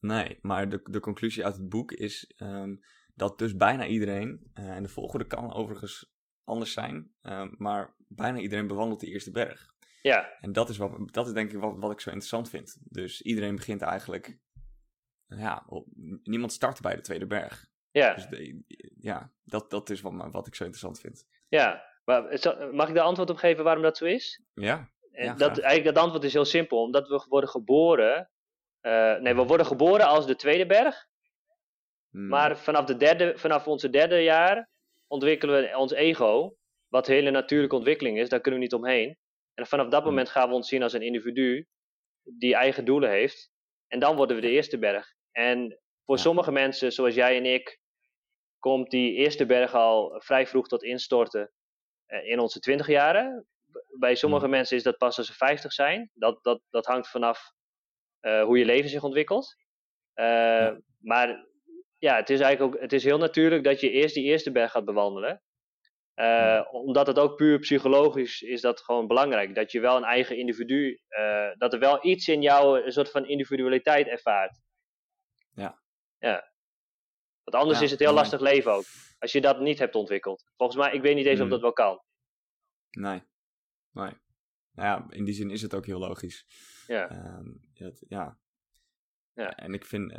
Nee, 0.00 0.38
maar 0.40 0.68
de, 0.68 0.80
de 0.84 1.00
conclusie 1.00 1.44
uit 1.44 1.56
het 1.56 1.68
boek 1.68 1.92
is 1.92 2.32
um, 2.36 2.80
dat 3.14 3.38
dus 3.38 3.56
bijna 3.56 3.86
iedereen, 3.86 4.50
uh, 4.58 4.68
en 4.68 4.82
de 4.82 4.88
volgende 4.88 5.26
kan 5.26 5.52
overigens 5.52 6.12
anders 6.44 6.72
zijn, 6.72 7.10
uh, 7.22 7.46
maar 7.56 7.94
bijna 8.08 8.38
iedereen 8.38 8.66
bewandelt 8.66 9.00
de 9.00 9.06
eerste 9.06 9.30
berg. 9.30 9.73
Ja. 10.04 10.38
En 10.40 10.52
dat 10.52 10.68
is, 10.68 10.76
wat, 10.76 11.12
dat 11.12 11.26
is 11.26 11.32
denk 11.32 11.52
ik 11.52 11.58
wat, 11.58 11.74
wat 11.76 11.90
ik 11.90 12.00
zo 12.00 12.08
interessant 12.08 12.50
vind. 12.50 12.76
Dus 12.80 13.22
iedereen 13.22 13.56
begint 13.56 13.82
eigenlijk... 13.82 14.38
Ja, 15.26 15.64
op, 15.66 15.86
niemand 16.22 16.52
start 16.52 16.80
bij 16.80 16.94
de 16.94 17.00
Tweede 17.00 17.26
Berg. 17.26 17.66
Ja. 17.90 18.14
Dus 18.14 18.26
de, 18.26 18.62
ja, 18.98 19.32
dat, 19.44 19.70
dat 19.70 19.90
is 19.90 20.00
wat, 20.00 20.30
wat 20.30 20.46
ik 20.46 20.54
zo 20.54 20.64
interessant 20.64 21.00
vind. 21.00 21.26
Ja, 21.48 21.84
maar 22.04 22.22
mag 22.72 22.88
ik 22.88 22.94
daar 22.94 23.04
antwoord 23.04 23.30
op 23.30 23.36
geven 23.36 23.64
waarom 23.64 23.82
dat 23.82 23.96
zo 23.96 24.04
is? 24.04 24.42
Ja. 24.54 24.90
ja 25.10 25.34
dat, 25.34 25.58
eigenlijk 25.58 25.94
dat 25.94 26.04
antwoord 26.04 26.24
is 26.24 26.32
heel 26.32 26.44
simpel. 26.44 26.82
Omdat 26.82 27.08
we 27.08 27.26
worden 27.28 27.50
geboren... 27.50 28.30
Uh, 28.82 29.16
nee, 29.16 29.34
we 29.34 29.44
worden 29.44 29.66
geboren 29.66 30.06
als 30.06 30.26
de 30.26 30.36
Tweede 30.36 30.66
Berg. 30.66 31.06
Hmm. 32.10 32.28
Maar 32.28 32.58
vanaf, 32.58 32.84
de 32.84 32.96
derde, 32.96 33.38
vanaf 33.38 33.66
onze 33.66 33.90
derde 33.90 34.22
jaar 34.22 34.68
ontwikkelen 35.06 35.62
we 35.62 35.76
ons 35.76 35.92
ego. 35.92 36.56
Wat 36.88 37.08
een 37.08 37.14
hele 37.14 37.30
natuurlijke 37.30 37.76
ontwikkeling 37.76 38.18
is, 38.18 38.28
daar 38.28 38.40
kunnen 38.40 38.60
we 38.60 38.66
niet 38.66 38.74
omheen. 38.74 39.18
En 39.54 39.66
vanaf 39.66 39.88
dat 39.88 40.04
moment 40.04 40.28
gaan 40.28 40.48
we 40.48 40.54
ons 40.54 40.68
zien 40.68 40.82
als 40.82 40.92
een 40.92 41.02
individu 41.02 41.66
die 42.22 42.54
eigen 42.54 42.84
doelen 42.84 43.10
heeft. 43.10 43.50
En 43.86 43.98
dan 43.98 44.16
worden 44.16 44.36
we 44.36 44.42
de 44.42 44.50
eerste 44.50 44.78
berg. 44.78 45.14
En 45.32 45.80
voor 46.04 46.18
sommige 46.18 46.52
mensen, 46.52 46.92
zoals 46.92 47.14
jij 47.14 47.36
en 47.36 47.46
ik, 47.46 47.78
komt 48.58 48.90
die 48.90 49.14
eerste 49.14 49.46
berg 49.46 49.74
al 49.74 50.20
vrij 50.20 50.46
vroeg 50.46 50.68
tot 50.68 50.82
instorten 50.82 51.52
eh, 52.06 52.26
in 52.26 52.38
onze 52.38 52.60
twintig 52.60 52.86
jaren. 52.86 53.46
Bij 53.98 54.14
sommige 54.14 54.48
mensen 54.48 54.76
is 54.76 54.82
dat 54.82 54.96
pas 54.96 55.18
als 55.18 55.26
ze 55.26 55.32
50 55.32 55.72
zijn. 55.72 56.10
Dat, 56.14 56.44
dat, 56.44 56.60
dat 56.70 56.86
hangt 56.86 57.08
vanaf 57.08 57.52
uh, 58.20 58.42
hoe 58.44 58.58
je 58.58 58.64
leven 58.64 58.90
zich 58.90 59.02
ontwikkelt. 59.02 59.56
Uh, 60.14 60.24
ja. 60.24 60.80
Maar 60.98 61.46
ja, 61.98 62.16
het 62.16 62.30
is 62.30 62.40
eigenlijk 62.40 62.74
ook 62.74 62.82
het 62.82 62.92
is 62.92 63.04
heel 63.04 63.18
natuurlijk 63.18 63.64
dat 63.64 63.80
je 63.80 63.90
eerst 63.90 64.14
die 64.14 64.24
eerste 64.24 64.52
berg 64.52 64.70
gaat 64.70 64.84
bewandelen. 64.84 65.42
Uh, 66.16 66.62
omdat 66.70 67.06
het 67.06 67.18
ook 67.18 67.36
puur 67.36 67.58
psychologisch 67.58 68.42
is 68.42 68.60
dat 68.60 68.80
gewoon 68.80 69.06
belangrijk. 69.06 69.54
Dat 69.54 69.72
je 69.72 69.80
wel 69.80 69.96
een 69.96 70.04
eigen 70.04 70.36
individu, 70.36 71.00
uh, 71.08 71.50
dat 71.58 71.72
er 71.72 71.78
wel 71.78 72.06
iets 72.06 72.28
in 72.28 72.42
jou 72.42 72.80
een 72.80 72.92
soort 72.92 73.10
van 73.10 73.26
individualiteit 73.26 74.06
ervaart. 74.06 74.60
Ja. 75.52 75.82
Ja. 76.18 76.52
Want 77.42 77.56
anders 77.56 77.78
ja, 77.78 77.84
is 77.84 77.90
het 77.90 78.00
heel 78.00 78.12
lastig 78.12 78.40
leven 78.40 78.72
ook. 78.72 78.84
Als 79.18 79.32
je 79.32 79.40
dat 79.40 79.60
niet 79.60 79.78
hebt 79.78 79.94
ontwikkeld. 79.94 80.44
Volgens 80.56 80.78
mij, 80.78 80.92
ik 80.92 81.02
weet 81.02 81.14
niet 81.14 81.26
eens 81.26 81.38
hmm. 81.38 81.44
of 81.44 81.52
dat 81.52 81.60
wel 81.60 81.72
kan. 81.72 82.02
Nee. 82.90 83.22
Nee. 83.90 84.12
Nou 84.72 84.88
ja, 84.88 85.06
in 85.08 85.24
die 85.24 85.34
zin 85.34 85.50
is 85.50 85.62
het 85.62 85.74
ook 85.74 85.86
heel 85.86 85.98
logisch. 85.98 86.46
Ja. 86.86 87.36
Um, 87.36 87.60
het, 87.72 88.04
ja. 88.08 88.38
ja. 89.32 89.56
En 89.56 89.74
ik 89.74 89.84
vind 89.84 90.12
uh, 90.12 90.18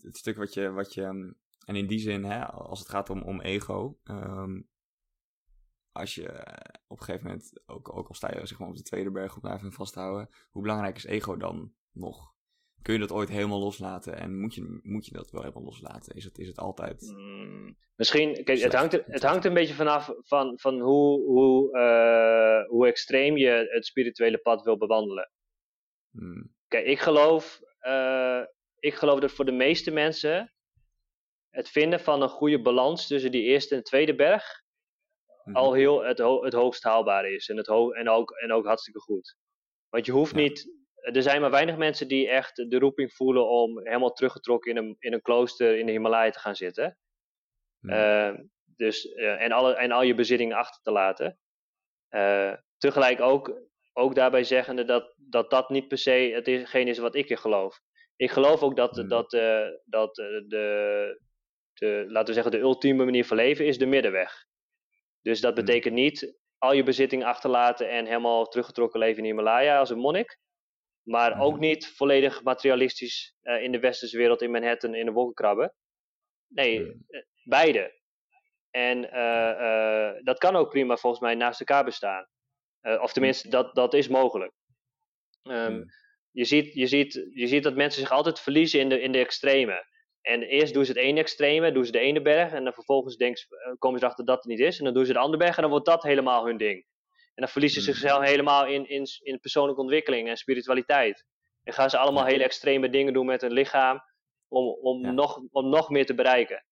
het 0.00 0.16
stuk 0.16 0.36
wat 0.36 0.54
je, 0.54 0.70
wat 0.70 0.94
je 0.94 1.02
um, 1.02 1.38
en 1.64 1.76
in 1.76 1.86
die 1.86 1.98
zin, 1.98 2.24
hè, 2.24 2.46
als 2.46 2.78
het 2.78 2.88
gaat 2.88 3.10
om, 3.10 3.22
om 3.22 3.40
ego, 3.40 3.98
um, 4.04 4.68
als 5.92 6.14
je 6.14 6.28
eh, 6.28 6.80
op 6.86 6.98
een 6.98 7.04
gegeven 7.04 7.26
moment, 7.26 7.52
ook, 7.66 7.96
ook 7.96 8.08
al 8.08 8.14
sta 8.14 8.30
je 8.30 8.46
zeg 8.46 8.58
maar, 8.58 8.68
op 8.68 8.76
de 8.76 8.82
tweede 8.82 9.10
berg 9.10 9.36
op 9.36 9.42
blijven 9.42 9.72
vasthouden, 9.72 10.28
hoe 10.50 10.62
belangrijk 10.62 10.96
is 10.96 11.04
ego 11.04 11.36
dan 11.36 11.72
nog? 11.92 12.32
Kun 12.82 12.94
je 12.94 13.00
dat 13.00 13.12
ooit 13.12 13.28
helemaal 13.28 13.58
loslaten? 13.58 14.16
En 14.16 14.40
moet 14.40 14.54
je, 14.54 14.80
moet 14.82 15.06
je 15.06 15.12
dat 15.12 15.30
wel 15.30 15.40
helemaal 15.40 15.62
loslaten? 15.62 16.16
Is 16.16 16.24
het, 16.24 16.38
is 16.38 16.48
het 16.48 16.58
altijd. 16.58 17.12
Mm, 17.16 17.76
misschien, 17.94 18.44
kijk, 18.44 18.60
het 18.60 18.74
hangt, 18.74 18.92
er, 18.92 19.04
het 19.06 19.22
hangt 19.22 19.44
een 19.44 19.54
beetje 19.54 19.74
vanaf 19.74 20.14
van, 20.18 20.58
van 20.58 20.80
hoe, 20.80 21.24
hoe, 21.24 21.78
uh, 21.78 22.68
hoe 22.68 22.86
extreem 22.86 23.36
je 23.36 23.68
het 23.70 23.86
spirituele 23.86 24.38
pad 24.38 24.62
wil 24.62 24.76
bewandelen. 24.76 25.30
Hmm. 26.10 26.54
Kijk, 26.68 26.86
ik 26.86 26.98
geloof, 26.98 27.60
uh, 27.82 28.42
ik 28.78 28.94
geloof 28.94 29.20
dat 29.20 29.32
voor 29.32 29.44
de 29.44 29.52
meeste 29.52 29.90
mensen 29.90 30.54
het 31.50 31.68
vinden 31.68 32.00
van 32.00 32.22
een 32.22 32.28
goede 32.28 32.62
balans 32.62 33.06
tussen 33.06 33.30
die 33.30 33.42
eerste 33.42 33.74
en 33.74 33.82
tweede 33.82 34.14
berg 34.14 34.59
hmm. 35.44 35.56
al 35.56 35.72
heel 35.72 36.04
het, 36.04 36.18
het 36.18 36.52
hoogst 36.52 36.82
haalbare 36.82 37.34
is. 37.34 37.48
En, 37.48 37.56
het 37.56 37.66
ho 37.66 37.90
en, 37.90 38.08
ook, 38.08 38.30
en 38.30 38.52
ook 38.52 38.66
hartstikke 38.66 39.00
goed. 39.00 39.36
Want 39.88 40.06
je 40.06 40.12
hoeft 40.12 40.34
niet 40.34 40.78
er 41.00 41.22
zijn 41.22 41.40
maar 41.40 41.50
weinig 41.50 41.76
mensen 41.76 42.08
die 42.08 42.28
echt 42.28 42.56
de 42.56 42.78
roeping 42.78 43.12
voelen 43.12 43.48
om 43.48 43.78
helemaal 43.78 44.12
teruggetrokken 44.12 44.70
in 44.70 44.76
een, 44.76 44.96
in 44.98 45.12
een 45.12 45.22
klooster 45.22 45.78
in 45.78 45.86
de 45.86 45.92
Himalaya 45.92 46.30
te 46.30 46.38
gaan 46.38 46.56
zitten. 46.56 46.98
Hmm. 47.80 47.90
Uh, 47.90 48.38
dus, 48.76 49.04
uh, 49.04 49.42
en, 49.42 49.52
alle, 49.52 49.74
en 49.74 49.90
al 49.90 50.02
je 50.02 50.14
bezittingen 50.14 50.56
achter 50.56 50.82
te 50.82 50.90
laten. 50.90 51.38
Uh, 52.10 52.54
tegelijk 52.78 53.20
ook, 53.20 53.60
ook 53.92 54.14
daarbij 54.14 54.44
zeggende 54.44 54.84
dat, 54.84 55.14
dat 55.16 55.50
dat 55.50 55.68
niet 55.68 55.88
per 55.88 55.98
se 55.98 56.42
hetgeen 56.44 56.88
is 56.88 56.98
wat 56.98 57.14
ik 57.14 57.28
in 57.28 57.38
geloof. 57.38 57.80
Ik 58.16 58.30
geloof 58.30 58.62
ook 58.62 58.76
dat, 58.76 58.96
hmm. 58.96 59.08
dat, 59.08 59.30
dat 59.84 60.14
de, 60.14 61.20
de, 61.72 62.04
laten 62.08 62.26
we 62.26 62.32
zeggen, 62.32 62.52
de 62.52 62.58
ultieme 62.58 63.04
manier 63.04 63.24
van 63.24 63.36
leven 63.36 63.66
is 63.66 63.78
de 63.78 63.86
middenweg. 63.86 64.48
Dus 65.22 65.40
dat 65.40 65.54
hmm. 65.54 65.64
betekent 65.64 65.94
niet 65.94 66.38
al 66.58 66.72
je 66.72 66.82
bezittingen 66.82 67.26
achterlaten 67.26 67.90
en 67.90 68.06
helemaal 68.06 68.46
teruggetrokken 68.46 69.00
leven 69.00 69.18
in 69.18 69.24
Himalaya 69.24 69.78
als 69.78 69.90
een 69.90 69.98
monnik. 69.98 70.38
Maar 71.02 71.40
ook 71.40 71.58
niet 71.58 71.88
volledig 71.88 72.42
materialistisch 72.42 73.34
uh, 73.42 73.62
in 73.62 73.72
de 73.72 73.78
westerse 73.78 74.16
wereld 74.16 74.42
in 74.42 74.50
Manhattan 74.50 74.94
in 74.94 75.04
de 75.04 75.12
wolken 75.12 75.34
krabben. 75.34 75.74
Nee, 76.48 76.80
mhm. 76.80 76.90
eh, 77.06 77.22
beide. 77.44 77.98
En 78.70 79.04
uh, 79.04 80.24
dat 80.24 80.38
kan 80.38 80.56
ook 80.56 80.70
prima 80.70 80.96
volgens 80.96 81.22
mij 81.22 81.34
naast 81.34 81.60
elkaar 81.60 81.84
bestaan. 81.84 82.26
of 82.80 83.12
tenminste, 83.12 83.48
dat, 83.48 83.74
dat 83.74 83.94
is 83.94 84.08
mogelijk. 84.08 84.52
Um, 85.42 85.84
je, 86.30 86.44
ziet, 86.44 86.74
je, 86.74 86.86
ziet, 86.86 87.28
je 87.32 87.46
ziet 87.46 87.62
dat 87.62 87.74
mensen 87.74 88.00
zich 88.00 88.10
altijd 88.10 88.40
verliezen 88.40 88.80
in 88.80 88.88
de, 88.88 89.00
in 89.00 89.12
de 89.12 89.18
extreme. 89.18 89.84
En 90.20 90.42
eerst 90.42 90.74
doen 90.74 90.84
ze 90.84 90.92
het 90.92 91.00
ene 91.00 91.20
extreme, 91.20 91.72
doen 91.72 91.84
ze 91.84 91.92
de 91.92 91.98
ene 91.98 92.22
berg. 92.22 92.52
En 92.52 92.64
dan 92.64 92.72
vervolgens 92.72 93.16
denken 93.16 93.38
ze, 93.38 93.76
komen 93.78 93.98
ze 93.98 94.04
erachter 94.04 94.24
dat 94.24 94.36
het 94.36 94.46
niet 94.46 94.60
is. 94.60 94.78
En 94.78 94.84
dan 94.84 94.94
doen 94.94 95.06
ze 95.06 95.12
de 95.12 95.18
andere 95.18 95.42
berg 95.42 95.56
en 95.56 95.62
dan 95.62 95.70
wordt 95.70 95.86
dat 95.86 96.02
helemaal 96.02 96.46
hun 96.46 96.56
ding. 96.56 96.84
En 97.34 97.46
dan 97.46 97.48
verliezen 97.48 97.82
ze 97.82 97.92
zichzelf 97.92 98.24
helemaal 98.24 98.66
in, 98.66 98.88
in, 98.88 99.06
in 99.22 99.40
persoonlijke 99.40 99.80
ontwikkeling 99.80 100.28
en 100.28 100.36
spiritualiteit. 100.36 101.26
En 101.62 101.72
gaan 101.72 101.90
ze 101.90 101.98
allemaal 101.98 102.24
hele 102.24 102.44
extreme 102.44 102.90
dingen 102.90 103.12
doen 103.12 103.26
met 103.26 103.40
hun 103.40 103.52
lichaam 103.52 104.00
om, 104.48 104.68
om, 104.68 105.14
nog, 105.14 105.40
om 105.50 105.68
nog 105.68 105.90
meer 105.90 106.06
te 106.06 106.14
bereiken. 106.14 106.64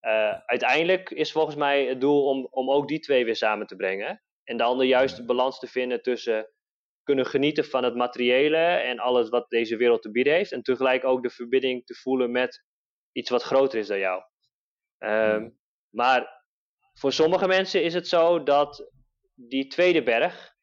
Uh, 0.00 0.32
uiteindelijk 0.46 1.10
is 1.10 1.32
volgens 1.32 1.56
mij 1.56 1.86
het 1.86 2.00
doel 2.00 2.24
om, 2.24 2.48
om 2.50 2.70
ook 2.70 2.88
die 2.88 3.00
twee 3.00 3.24
weer 3.24 3.36
samen 3.36 3.66
te 3.66 3.76
brengen. 3.76 4.22
En 4.44 4.56
dan 4.56 4.78
de 4.78 4.86
juiste 4.86 5.24
balans 5.24 5.58
te 5.58 5.66
vinden 5.66 6.02
tussen 6.02 6.50
kunnen 7.02 7.26
genieten 7.26 7.64
van 7.64 7.84
het 7.84 7.94
materiële 7.94 8.56
en 8.56 8.98
alles 8.98 9.28
wat 9.28 9.50
deze 9.50 9.76
wereld 9.76 10.02
te 10.02 10.10
bieden 10.10 10.32
heeft. 10.32 10.52
En 10.52 10.62
tegelijk 10.62 11.04
ook 11.04 11.22
de 11.22 11.30
verbinding 11.30 11.86
te 11.86 11.94
voelen 11.94 12.30
met 12.30 12.64
iets 13.12 13.30
wat 13.30 13.42
groter 13.42 13.78
is 13.78 13.86
dan 13.86 13.98
jou. 13.98 14.22
Um, 14.98 15.58
maar 15.88 16.44
voor 16.94 17.12
sommige 17.12 17.46
mensen 17.46 17.82
is 17.82 17.94
het 17.94 18.08
zo 18.08 18.42
dat 18.42 18.90
die 19.34 19.66
tweede 19.66 20.02
berg, 20.02 20.54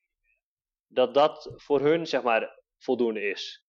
dat 0.88 1.14
dat 1.14 1.54
voor 1.56 1.82
hun 1.82 2.08
zeg 2.08 2.24
maar 2.24 2.62
voldoende 2.78 3.30
is. 3.30 3.66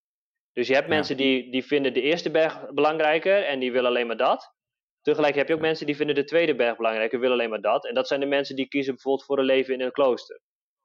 Dus 0.52 0.66
je 0.66 0.74
hebt 0.74 0.88
mensen 0.88 1.16
die, 1.16 1.50
die 1.50 1.64
vinden 1.64 1.92
de 1.92 2.00
eerste 2.00 2.30
berg 2.30 2.72
belangrijker 2.72 3.44
en 3.44 3.58
die 3.58 3.72
willen 3.72 3.90
alleen 3.90 4.06
maar 4.06 4.16
dat. 4.16 4.54
Tegelijk 5.00 5.34
heb 5.34 5.48
je 5.48 5.54
ook 5.54 5.60
mensen 5.60 5.86
die 5.86 5.96
vinden 5.96 6.14
de 6.14 6.24
tweede 6.24 6.54
berg 6.54 6.76
belangrijker 6.76 7.14
en 7.14 7.20
willen 7.20 7.36
alleen 7.36 7.50
maar 7.50 7.60
dat. 7.60 7.86
En 7.86 7.94
dat 7.94 8.08
zijn 8.08 8.20
de 8.20 8.26
mensen 8.26 8.56
die 8.56 8.68
kiezen 8.68 8.94
bijvoorbeeld 8.94 9.26
voor 9.26 9.38
een 9.38 9.44
leven 9.44 9.74
in 9.74 9.80
een 9.80 9.92
klooster. 9.92 10.40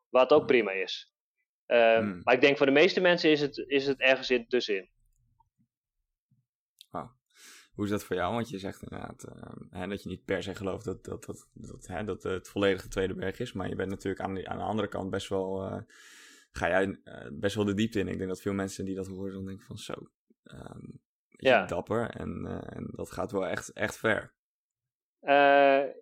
Wat 0.09 0.31
ook 0.31 0.45
prima 0.45 0.71
is. 0.71 1.13
Uh, 1.67 1.99
Maar 2.23 2.33
ik 2.33 2.41
denk 2.41 2.57
voor 2.57 2.65
de 2.65 2.71
meeste 2.71 3.01
mensen 3.01 3.29
is 3.29 3.41
het, 3.41 3.57
is 3.67 3.87
het 3.87 3.99
ergens 3.99 4.29
in, 4.29 4.47
tussenin. 4.47 4.90
Hoe 7.71 7.85
is 7.85 7.91
dat 7.91 8.03
voor 8.03 8.15
jou? 8.15 8.33
Want 8.33 8.49
je 8.49 8.59
zegt 8.59 8.81
inderdaad 8.81 9.25
uh, 9.35 9.79
hè, 9.79 9.87
dat 9.87 10.03
je 10.03 10.09
niet 10.09 10.25
per 10.25 10.43
se 10.43 10.55
gelooft 10.55 10.85
dat, 10.85 11.03
dat, 11.03 11.25
dat, 11.25 11.47
dat, 11.53 11.87
hè, 11.87 12.03
dat 12.03 12.23
het 12.23 12.47
volledige 12.47 12.87
tweede 12.87 13.13
berg 13.13 13.39
is. 13.39 13.53
Maar 13.53 13.69
je 13.69 13.75
bent 13.75 13.89
natuurlijk 13.89 14.23
aan 14.23 14.33
de, 14.33 14.47
aan 14.47 14.57
de 14.57 14.63
andere 14.63 14.87
kant 14.87 15.09
best 15.09 15.29
wel, 15.29 15.65
uh, 15.65 15.81
ga 16.51 16.67
jij 16.67 16.85
uh, 16.85 17.27
best 17.31 17.55
wel 17.55 17.65
de 17.65 17.73
diepte 17.73 17.99
in. 17.99 18.07
Ik 18.07 18.17
denk 18.17 18.29
dat 18.29 18.41
veel 18.41 18.53
mensen 18.53 18.85
die 18.85 18.95
dat 18.95 19.07
horen 19.07 19.33
dan 19.33 19.45
denken 19.45 19.65
van 19.65 19.77
zo, 19.77 19.93
um, 20.43 21.01
ja. 21.29 21.65
dapper. 21.65 22.09
En, 22.09 22.61
en 22.69 22.89
dat 22.91 23.11
gaat 23.11 23.31
wel 23.31 23.47
echt, 23.47 23.73
echt 23.73 23.97
ver. 23.97 24.33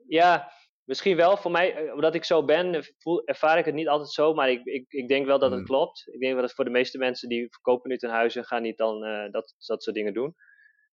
ja, 0.07 0.51
misschien 0.84 1.15
wel. 1.15 1.38
Voor 1.38 1.51
mij, 1.51 1.91
omdat 1.91 2.15
ik 2.15 2.24
zo 2.24 2.45
ben, 2.45 2.84
voel, 2.97 3.26
ervaar 3.26 3.57
ik 3.57 3.65
het 3.65 3.76
niet 3.76 3.88
altijd 3.88 4.09
zo. 4.09 4.34
Maar 4.34 4.49
ik, 4.49 4.65
ik, 4.65 4.86
ik 4.91 5.07
denk 5.07 5.26
wel 5.26 5.39
dat 5.39 5.49
het 5.49 5.59
hmm. 5.59 5.67
klopt. 5.67 6.07
Ik 6.11 6.20
denk 6.20 6.34
wel 6.34 6.41
dat 6.41 6.53
voor 6.53 6.65
de 6.65 6.72
meeste 6.72 6.97
mensen 6.97 7.30
die 7.30 7.47
verkopen 7.49 7.89
nu 7.89 7.97
ten 7.97 8.09
huize 8.09 8.43
gaan 8.43 8.61
niet 8.61 8.78
dan 8.78 9.01
dat, 9.32 9.55
dat 9.57 9.84
soort 9.84 9.95
dingen 9.95 10.13
doen. 10.13 10.36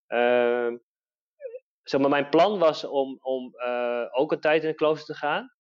Uh, 0.09 0.73
zeg 1.83 2.01
maar, 2.01 2.11
mijn 2.11 2.29
plan 2.29 2.59
was 2.59 2.85
om, 2.85 3.19
om 3.21 3.55
uh, 3.57 4.07
ook 4.11 4.33
een 4.33 4.41
tijd 4.41 4.63
in 4.63 4.69
een 4.69 4.75
klooster 4.75 5.15
te 5.15 5.21
gaan. 5.21 5.55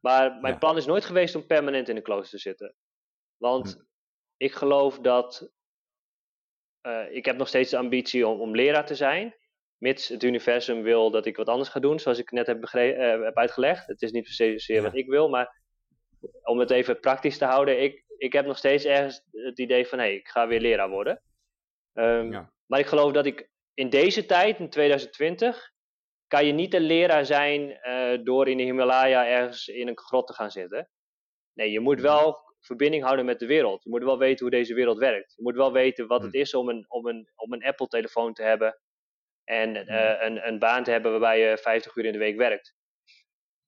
Maar 0.00 0.40
mijn 0.40 0.58
plan 0.58 0.76
is 0.76 0.86
nooit 0.86 1.04
geweest 1.04 1.34
om 1.34 1.46
permanent 1.46 1.88
in 1.88 1.96
een 1.96 2.02
klooster 2.02 2.38
te 2.38 2.48
zitten. 2.48 2.74
Want 3.36 3.72
hm. 3.72 3.80
ik 4.36 4.52
geloof 4.52 4.98
dat. 4.98 5.50
Uh, 6.86 7.14
ik 7.14 7.24
heb 7.24 7.36
nog 7.36 7.48
steeds 7.48 7.70
de 7.70 7.76
ambitie 7.76 8.26
om, 8.26 8.40
om 8.40 8.54
leraar 8.54 8.86
te 8.86 8.94
zijn. 8.94 9.34
Mits 9.76 10.08
het 10.08 10.22
universum 10.22 10.82
wil 10.82 11.10
dat 11.10 11.26
ik 11.26 11.36
wat 11.36 11.48
anders 11.48 11.68
ga 11.68 11.80
doen, 11.80 11.98
zoals 11.98 12.18
ik 12.18 12.30
net 12.30 12.46
heb, 12.46 12.74
uh, 12.74 13.24
heb 13.24 13.36
uitgelegd. 13.36 13.86
Het 13.86 14.02
is 14.02 14.10
niet 14.10 14.22
per 14.22 14.60
se 14.60 14.80
wat 14.82 14.94
ik 14.94 15.08
wil, 15.08 15.28
maar 15.28 15.60
om 16.42 16.58
het 16.58 16.70
even 16.70 17.00
praktisch 17.00 17.38
te 17.38 17.44
houden. 17.44 17.82
Ik, 17.82 18.04
ik 18.18 18.32
heb 18.32 18.46
nog 18.46 18.58
steeds 18.58 18.84
ergens 18.84 19.22
het 19.30 19.58
idee 19.58 19.86
van 19.86 19.98
hé, 19.98 20.04
hey, 20.04 20.14
ik 20.14 20.28
ga 20.28 20.46
weer 20.46 20.60
leraar 20.60 20.88
worden. 20.88 21.22
Um, 21.92 22.32
ja. 22.32 22.52
Maar 22.66 22.78
ik 22.78 22.86
geloof 22.86 23.12
dat 23.12 23.26
ik 23.26 23.50
in 23.80 23.90
deze 23.90 24.26
tijd, 24.26 24.58
in 24.58 24.70
2020, 24.70 25.72
kan 26.26 26.46
je 26.46 26.52
niet 26.52 26.74
een 26.74 26.82
leraar 26.82 27.26
zijn 27.26 27.78
uh, 27.82 28.24
door 28.24 28.48
in 28.48 28.56
de 28.56 28.62
Himalaya 28.62 29.26
ergens 29.26 29.68
in 29.68 29.88
een 29.88 29.98
grot 29.98 30.26
te 30.26 30.32
gaan 30.32 30.50
zitten. 30.50 30.88
Nee, 31.52 31.70
je 31.70 31.80
moet 31.80 32.00
wel 32.00 32.38
verbinding 32.60 33.02
houden 33.02 33.24
met 33.24 33.38
de 33.38 33.46
wereld. 33.46 33.82
Je 33.82 33.90
moet 33.90 34.02
wel 34.02 34.18
weten 34.18 34.40
hoe 34.40 34.50
deze 34.56 34.74
wereld 34.74 34.98
werkt. 34.98 35.34
Je 35.36 35.42
moet 35.42 35.54
wel 35.54 35.72
weten 35.72 36.06
wat 36.06 36.22
het 36.22 36.32
hmm. 36.32 36.40
is 36.40 36.54
om 36.54 36.68
een, 36.68 36.84
om 36.88 37.06
een, 37.06 37.30
om 37.36 37.52
een 37.52 37.64
Apple-telefoon 37.64 38.32
te 38.32 38.42
hebben 38.42 38.78
en 39.44 39.76
uh, 39.76 40.22
een, 40.22 40.46
een 40.46 40.58
baan 40.58 40.84
te 40.84 40.90
hebben 40.90 41.10
waarbij 41.10 41.40
je 41.40 41.58
50 41.58 41.96
uur 41.96 42.04
in 42.04 42.12
de 42.12 42.18
week 42.18 42.36
werkt. 42.36 42.74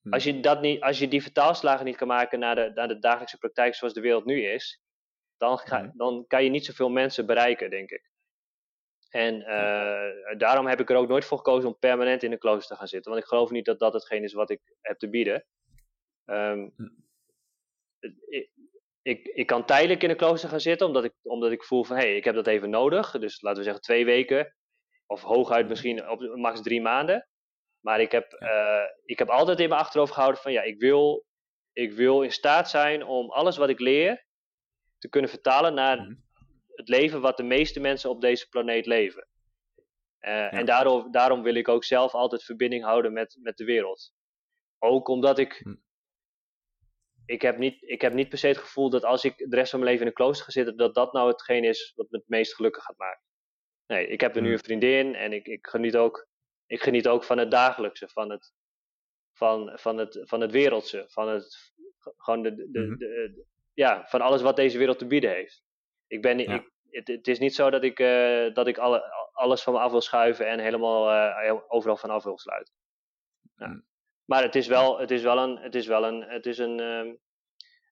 Hmm. 0.03 0.13
Als 0.13 0.25
je, 0.25 0.41
dat 0.41 0.61
niet, 0.61 0.81
als 0.83 0.99
je 0.99 1.09
die 1.09 1.23
vertaalslagen 1.23 1.85
niet 1.85 1.97
kan 1.97 2.09
maken 2.09 2.39
naar 2.39 2.55
de, 2.55 2.71
naar 2.75 2.89
de 2.89 2.99
dagelijkse 2.99 3.39
praktijk 3.39 3.75
zoals 3.75 3.95
de 3.95 4.01
wereld 4.01 4.25
nu 4.25 4.43
is, 4.43 4.83
dan, 5.37 5.59
ga, 5.59 5.93
dan 5.95 6.25
kan 6.27 6.45
je 6.45 6.51
niet 6.51 6.65
zoveel 6.65 6.91
mensen 6.91 7.27
bereiken, 7.27 7.71
denk 7.71 7.91
ik. 7.91 8.12
En 9.13 9.41
uh, 9.41 10.39
daarom 10.39 10.67
heb 10.67 10.81
ik 10.81 10.91
er 10.91 10.97
ook 10.97 11.09
nooit 11.09 11.25
voor 11.25 11.37
gekozen 11.37 11.69
om 11.69 11.79
permanent 11.79 12.23
in 12.23 12.33
een 12.33 12.39
klooster 12.39 12.69
te 12.69 12.77
gaan 12.77 12.89
zitten. 12.89 13.11
Want 13.11 13.23
ik 13.23 13.29
geloof 13.29 13.51
niet 13.51 13.65
dat 13.65 13.79
dat 13.79 13.93
hetgeen 13.93 14.23
is 14.23 14.33
wat 14.33 14.51
ik 14.51 14.61
heb 14.81 14.99
te 14.99 15.09
bieden. 15.09 15.45
Um, 16.25 16.75
ik, 18.29 18.51
ik, 19.03 19.27
ik, 19.27 19.47
kan 19.47 19.65
tijdelijk 19.65 20.03
in 20.03 20.11
een 20.11 20.17
klooster 20.17 20.49
gaan 20.49 20.61
zitten, 20.61 20.87
omdat 20.87 21.05
ik, 21.05 21.13
omdat 21.23 21.51
ik 21.51 21.65
voel 21.65 21.85
van 21.85 21.97
hé, 21.97 22.03
hey, 22.03 22.17
ik 22.17 22.25
heb 22.25 22.35
dat 22.35 22.47
even 22.47 22.71
nodig. 22.71 23.11
Dus 23.11 23.41
laten 23.41 23.59
we 23.59 23.65
zeggen 23.65 23.83
twee 23.83 24.05
weken, 24.05 24.55
of 25.07 25.23
hooguit 25.23 25.69
misschien 25.69 26.09
op 26.09 26.37
max 26.37 26.63
drie 26.63 26.81
maanden. 26.81 27.29
Maar 27.81 28.01
ik 28.01 28.13
heb, 28.13 28.37
uh, 28.39 28.85
ik 29.05 29.19
heb 29.19 29.29
altijd 29.29 29.61
in 29.61 29.69
mijn 29.69 29.81
achterhoofd 29.81 30.13
gehouden 30.13 30.43
van 30.43 30.53
ja, 30.53 30.63
ik 30.63 30.81
wil, 30.81 31.25
ik 31.73 31.93
wil 31.93 32.23
in 32.23 32.33
staat 32.33 32.71
zijn 32.71 33.05
om 33.05 33.31
alles 33.31 33.57
wat 33.57 33.69
ik 33.69 33.81
leer 33.81 34.25
te 34.99 35.09
kunnen 35.09 35.31
vertalen 35.31 35.75
naar 35.75 35.99
mhm 35.99 36.13
het 36.75 36.89
leven 36.89 37.21
wat 37.21 37.37
de 37.37 37.43
meeste 37.43 37.81
mensen 37.81 38.11
op 38.11 38.21
deze 38.21 38.49
planeet 38.49 38.87
leven. 38.87 39.27
Uh, 40.21 40.55
En 40.55 40.67
daarom, 40.67 41.11
daarom 41.11 41.43
wil 41.43 41.55
ik 41.55 41.69
ook 41.69 41.85
zelf 41.85 42.15
altijd 42.15 42.45
verbinding 42.45 42.85
houden 42.85 43.13
met, 43.13 43.39
met 43.41 43.57
de 43.57 43.65
wereld. 43.65 44.13
Ook 44.79 45.09
omdat 45.09 45.39
ik. 45.39 45.61
Hm. 45.63 45.75
Ik 47.27 47.43
heb, 47.43 47.59
niet, 47.59 47.83
ik 47.83 48.01
heb 48.01 48.13
niet 48.13 48.29
per 48.29 48.39
se 48.39 48.47
het 48.47 48.59
gevoel 48.59 48.91
dat 48.91 49.05
als 49.05 49.25
ik 49.25 49.37
de 49.37 49.57
rest 49.57 49.71
van 49.71 49.79
mijn 49.79 49.91
leven 49.91 50.07
in 50.07 50.13
een 50.13 50.23
klooster 50.25 50.45
ga 50.45 50.51
zitten, 50.51 50.77
dat 50.77 50.95
dat 50.95 51.13
nou 51.13 51.29
hetgeen 51.29 51.65
is 51.65 51.93
wat 51.95 52.11
me 52.11 52.19
het 52.19 52.29
meest 52.29 52.55
gelukkig 52.55 52.85
gaat 52.85 52.97
maken. 52.97 53.23
Nee, 53.87 54.07
ik 54.07 54.21
heb 54.21 54.37
er 54.37 54.43
nu 54.43 54.49
hm. 54.49 54.55
een 54.55 54.65
vriendin 54.65 55.15
en 55.15 55.33
ik, 55.33 55.47
ik, 55.47 55.67
geniet 55.67 55.97
ook, 55.97 56.29
ik 56.67 56.83
geniet 56.83 57.09
ook 57.09 57.25
van 57.25 57.39
het 57.39 57.51
dagelijkse, 57.51 58.09
van 58.09 58.31
het, 58.31 58.53
van, 59.33 59.79
van 59.79 59.99
het, 59.99 60.21
van 60.23 60.41
het 60.41 60.51
wereldse, 60.51 61.05
van 61.09 61.29
het, 61.29 61.73
gewoon 62.17 62.43
de, 62.43 62.55
de, 62.55 62.71
de, 62.71 62.97
de 62.97 63.45
ja, 63.75 64.07
van 64.07 64.21
alles 64.21 64.43
wat 64.43 64.57
deze 64.57 64.79
wereld 64.79 64.99
te 64.99 65.07
bieden 65.07 65.31
heeft. 65.31 65.63
Ik 66.13 66.23
ben, 66.23 66.41
ik, 66.41 66.71
het, 66.91 67.09
het, 67.09 67.29
is 67.29 67.39
niet 67.39 67.55
zo 67.55 67.71
dat 67.71 67.83
ik, 67.83 67.99
uh, 67.99 68.55
dat 68.55 68.67
ik 68.67 68.79
alle, 68.79 69.13
alles 69.33 69.63
van 69.63 69.73
me 69.73 69.79
af 69.79 69.91
wil 69.91 70.01
schuiven 70.01 70.47
en 70.47 70.59
helemaal 70.59 71.11
uh, 71.45 71.61
overal 71.69 71.97
van 71.97 72.11
af 72.11 72.25
wil 72.25 72.39
sluiten. 72.39 72.75
Ja. 73.57 73.67
Hmm. 73.67 73.85
Maar 74.25 74.43
het 74.43 74.55
is 74.55 74.67
wel, 74.67 74.99
het 74.99 75.11
is 75.11 75.23
wel 75.23 75.39
een, 75.39 75.59
het 75.59 75.75
is 75.75 75.87
wel 75.87 76.05
een, 76.05 76.23
het 76.23 76.47
is 76.47 76.59
een, 76.59 76.81
um, 76.81 77.19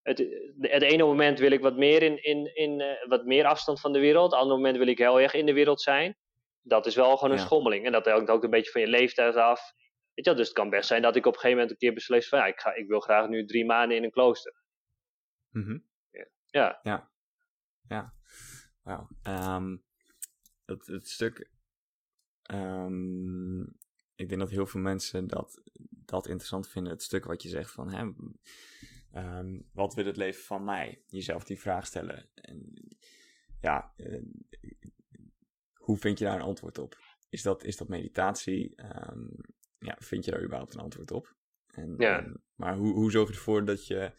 het, 0.03 0.19
het 0.61 0.83
ene 0.83 1.05
moment 1.05 1.39
wil 1.39 1.51
ik 1.51 1.61
wat 1.61 1.77
meer, 1.77 2.03
in, 2.03 2.23
in, 2.23 2.55
in, 2.55 2.81
uh, 2.81 3.07
wat 3.09 3.25
meer 3.25 3.45
afstand 3.45 3.81
van 3.81 3.93
de 3.93 3.99
wereld. 3.99 4.31
Het 4.31 4.41
andere 4.41 4.57
moment 4.57 4.77
wil 4.77 4.87
ik 4.87 4.99
heel 4.99 5.21
erg 5.21 5.35
in 5.35 5.47
de 5.47 5.53
wereld 5.53 5.81
zijn. 5.81 6.17
Dat 6.63 6.87
is 6.87 6.95
wel 6.95 7.17
gewoon 7.17 7.33
een 7.33 7.43
schommeling. 7.43 7.87
En 7.87 7.93
dat 7.93 8.07
hangt 8.07 8.31
ook 8.31 8.45
een 8.45 8.51
beetje 8.51 8.71
van 8.71 8.81
je 8.81 8.87
leeftijd 8.87 9.37
af. 9.37 9.73
Weet 10.15 10.25
je, 10.25 10.35
dus 10.35 10.47
het 10.47 10.57
kan 10.57 10.71
best 10.71 10.89
zijn 10.89 11.03
dat 11.03 11.17
ik 11.17 11.27
op 11.27 11.33
een 11.33 11.39
gegeven 11.39 11.57
moment 11.57 11.71
een 11.71 11.87
keer 11.87 11.95
beslis 11.95 12.29
van 12.29 12.39
ja, 12.39 12.47
ik, 12.47 12.61
ga, 12.61 12.75
ik 12.75 12.89
wil 12.89 13.01
graag 13.01 13.29
nu 13.29 13.47
drie 13.47 13.65
maanden 13.65 13.97
in 13.97 14.05
een 14.05 14.11
klooster. 14.11 14.55
Mm 15.51 15.63
-hmm. 15.63 15.89
Ja. 16.51 16.79
Ja. 16.83 17.10
Ja. 17.91 18.15
Wauw. 18.83 19.09
Um, 19.23 19.85
het, 20.65 20.87
het 20.87 21.09
stuk. 21.09 21.51
Um, 22.53 23.63
ik 24.15 24.29
denk 24.29 24.41
dat 24.41 24.51
heel 24.51 24.67
veel 24.67 24.81
mensen 24.81 25.27
dat, 25.27 25.63
dat 25.91 26.27
interessant 26.27 26.69
vinden. 26.69 26.93
Het 26.93 27.03
stuk 27.03 27.25
wat 27.25 27.43
je 27.43 27.49
zegt 27.49 27.71
van. 27.71 27.93
Hè, 27.93 28.01
um, 29.39 29.69
wat 29.73 29.95
wil 29.95 30.05
het 30.05 30.17
leven 30.17 30.43
van 30.43 30.65
mij? 30.65 31.03
Jezelf 31.07 31.45
die 31.45 31.61
vraag 31.61 31.87
stellen. 31.87 32.29
En, 32.35 32.73
ja, 33.61 33.95
uh, 33.97 34.23
hoe 35.75 35.97
vind 35.97 36.19
je 36.19 36.25
daar 36.25 36.37
een 36.37 36.41
antwoord 36.41 36.79
op? 36.79 36.99
Is 37.29 37.43
dat, 37.43 37.65
is 37.65 37.77
dat 37.77 37.89
meditatie? 37.89 38.75
ja, 39.79 39.97
vind 39.99 40.25
je 40.25 40.31
daar 40.31 40.43
überhaupt 40.43 40.75
een 40.75 40.81
antwoord 40.81 41.11
op? 41.11 41.37
En, 41.67 41.95
ja. 41.99 42.37
maar 42.55 42.77
hoe, 42.77 42.93
hoe 42.93 43.11
zorg 43.11 43.29
je 43.29 43.35
ervoor 43.35 43.65
dat 43.65 43.87
je 43.87 44.13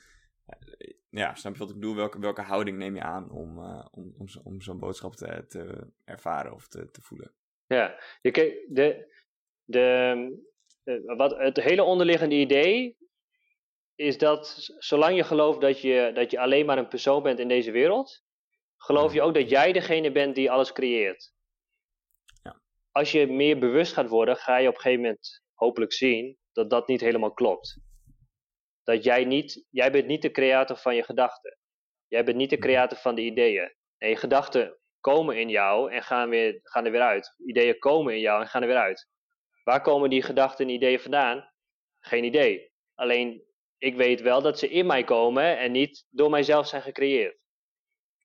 ja, 1.09 1.35
snap 1.35 1.53
je 1.53 1.59
wat 1.59 1.69
ik 1.69 1.75
bedoel? 1.75 1.95
Welke, 1.95 2.19
welke 2.19 2.41
houding 2.41 2.77
neem 2.77 2.95
je 2.95 3.01
aan 3.01 3.31
om, 3.31 3.57
uh, 3.57 3.85
om, 3.91 4.13
om, 4.17 4.27
om 4.43 4.61
zo'n 4.61 4.79
boodschap 4.79 5.15
te, 5.15 5.45
te 5.47 5.87
ervaren 6.05 6.53
of 6.53 6.67
te, 6.67 6.91
te 6.91 7.01
voelen? 7.01 7.33
Ja, 7.67 7.99
je, 8.21 8.31
de, 8.69 9.11
de, 9.65 10.41
de, 10.83 11.13
wat, 11.17 11.37
het 11.37 11.57
hele 11.57 11.83
onderliggende 11.83 12.35
idee 12.35 12.97
is 13.95 14.17
dat 14.17 14.69
zolang 14.77 15.15
je 15.15 15.23
gelooft 15.23 15.61
dat 15.61 15.81
je, 15.81 16.11
dat 16.13 16.31
je 16.31 16.39
alleen 16.39 16.65
maar 16.65 16.77
een 16.77 16.87
persoon 16.87 17.23
bent 17.23 17.39
in 17.39 17.47
deze 17.47 17.71
wereld, 17.71 18.23
geloof 18.77 19.13
je 19.13 19.21
ook 19.21 19.33
dat 19.33 19.49
jij 19.49 19.71
degene 19.71 20.11
bent 20.11 20.35
die 20.35 20.51
alles 20.51 20.71
creëert. 20.71 21.33
Ja. 22.43 22.61
Als 22.91 23.11
je 23.11 23.27
meer 23.27 23.59
bewust 23.59 23.93
gaat 23.93 24.09
worden, 24.09 24.35
ga 24.35 24.57
je 24.57 24.67
op 24.67 24.73
een 24.73 24.81
gegeven 24.81 25.03
moment 25.03 25.43
hopelijk 25.53 25.93
zien 25.93 26.37
dat 26.51 26.69
dat 26.69 26.87
niet 26.87 27.01
helemaal 27.01 27.33
klopt. 27.33 27.79
Dat 28.91 29.03
jij 29.03 29.25
niet, 29.25 29.65
jij 29.69 29.91
bent 29.91 30.07
niet 30.07 30.21
de 30.21 30.31
creator 30.31 30.77
van 30.77 30.95
je 30.95 31.03
gedachten. 31.03 31.57
Jij 32.07 32.23
bent 32.23 32.37
niet 32.37 32.49
de 32.49 32.57
creator 32.57 32.97
van 32.97 33.15
de 33.15 33.21
ideeën. 33.21 33.73
En 33.97 34.09
je 34.09 34.15
gedachten 34.15 34.77
komen 34.99 35.39
in 35.39 35.49
jou 35.49 35.91
en 35.91 36.03
gaan, 36.03 36.29
weer, 36.29 36.59
gaan 36.63 36.85
er 36.85 36.91
weer 36.91 37.01
uit. 37.01 37.35
Ideeën 37.45 37.79
komen 37.79 38.13
in 38.13 38.19
jou 38.19 38.41
en 38.41 38.47
gaan 38.47 38.61
er 38.61 38.67
weer 38.67 38.77
uit. 38.77 39.07
Waar 39.63 39.81
komen 39.81 40.09
die 40.09 40.21
gedachten 40.21 40.65
en 40.65 40.71
ideeën 40.71 40.99
vandaan? 40.99 41.49
Geen 41.99 42.23
idee. 42.23 42.71
Alleen 42.95 43.43
ik 43.77 43.95
weet 43.95 44.21
wel 44.21 44.41
dat 44.41 44.59
ze 44.59 44.69
in 44.69 44.85
mij 44.85 45.03
komen 45.03 45.57
en 45.57 45.71
niet 45.71 46.05
door 46.09 46.29
mijzelf 46.29 46.67
zijn 46.67 46.81
gecreëerd. 46.81 47.37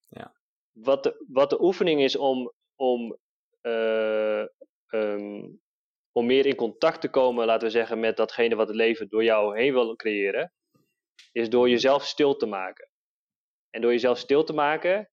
Ja. 0.09 0.35
Wat, 0.73 1.03
de, 1.03 1.25
wat 1.29 1.51
de 1.51 1.63
oefening 1.63 2.01
is 2.01 2.17
om, 2.17 2.53
om, 2.75 3.19
uh, 3.63 4.45
um, 4.91 5.61
om 6.17 6.27
meer 6.27 6.47
in 6.47 6.55
contact 6.55 7.01
te 7.01 7.09
komen, 7.09 7.47
laten 7.47 7.67
we 7.67 7.73
zeggen, 7.73 8.01
met 8.01 8.17
datgene 8.17 8.55
wat 8.55 8.69
het 8.69 8.77
leven 8.77 9.09
door 9.09 9.25
jou 9.25 9.59
heen 9.59 9.73
wil 9.73 9.97
creëren, 9.97 10.53
is 11.33 11.51
door 11.51 11.69
jezelf 11.69 12.07
stil 12.07 12.37
te 12.37 12.47
maken. 12.47 12.89
En 13.71 13.81
door 13.81 13.91
jezelf 13.91 14.19
stil 14.19 14.45
te 14.45 14.53
maken 14.53 15.11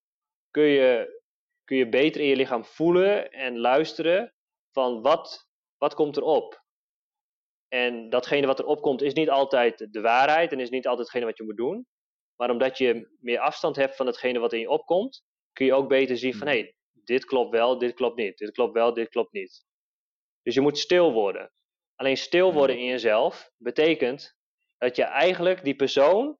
kun 0.50 0.64
je, 0.64 1.20
kun 1.64 1.76
je 1.76 1.88
beter 1.88 2.20
in 2.20 2.26
je 2.26 2.36
lichaam 2.36 2.64
voelen 2.64 3.30
en 3.30 3.58
luisteren 3.58 4.34
van 4.72 5.02
wat, 5.02 5.48
wat 5.78 5.94
komt 5.94 6.16
erop. 6.16 6.62
En 7.68 8.10
datgene 8.10 8.46
wat 8.46 8.58
erop 8.58 8.80
komt 8.80 9.02
is 9.02 9.14
niet 9.14 9.30
altijd 9.30 9.92
de 9.92 10.00
waarheid 10.00 10.52
en 10.52 10.60
is 10.60 10.70
niet 10.70 10.86
altijd 10.86 11.06
hetgene 11.06 11.24
wat 11.24 11.36
je 11.36 11.44
moet 11.44 11.56
doen. 11.56 11.86
Maar 12.36 12.50
omdat 12.50 12.78
je 12.78 13.16
meer 13.20 13.38
afstand 13.38 13.76
hebt 13.76 13.96
van 13.96 14.06
hetgene 14.06 14.38
wat 14.38 14.52
in 14.52 14.60
je 14.60 14.70
opkomt, 14.70 15.24
kun 15.52 15.66
je 15.66 15.74
ook 15.74 15.88
beter 15.88 16.16
zien 16.16 16.34
van 16.34 16.46
hé, 16.46 16.58
hey, 16.58 16.74
dit 16.92 17.24
klopt 17.24 17.50
wel, 17.50 17.78
dit 17.78 17.94
klopt 17.94 18.16
niet. 18.16 18.38
Dit 18.38 18.50
klopt 18.50 18.72
wel, 18.72 18.94
dit 18.94 19.08
klopt 19.08 19.32
niet. 19.32 19.64
Dus 20.44 20.54
je 20.54 20.60
moet 20.60 20.78
stil 20.78 21.12
worden. 21.12 21.50
Alleen 21.94 22.16
stil 22.16 22.52
worden 22.52 22.78
in 22.78 22.84
jezelf 22.84 23.50
betekent 23.56 24.36
dat 24.78 24.96
je 24.96 25.02
eigenlijk 25.02 25.64
die 25.64 25.76
persoon 25.76 26.38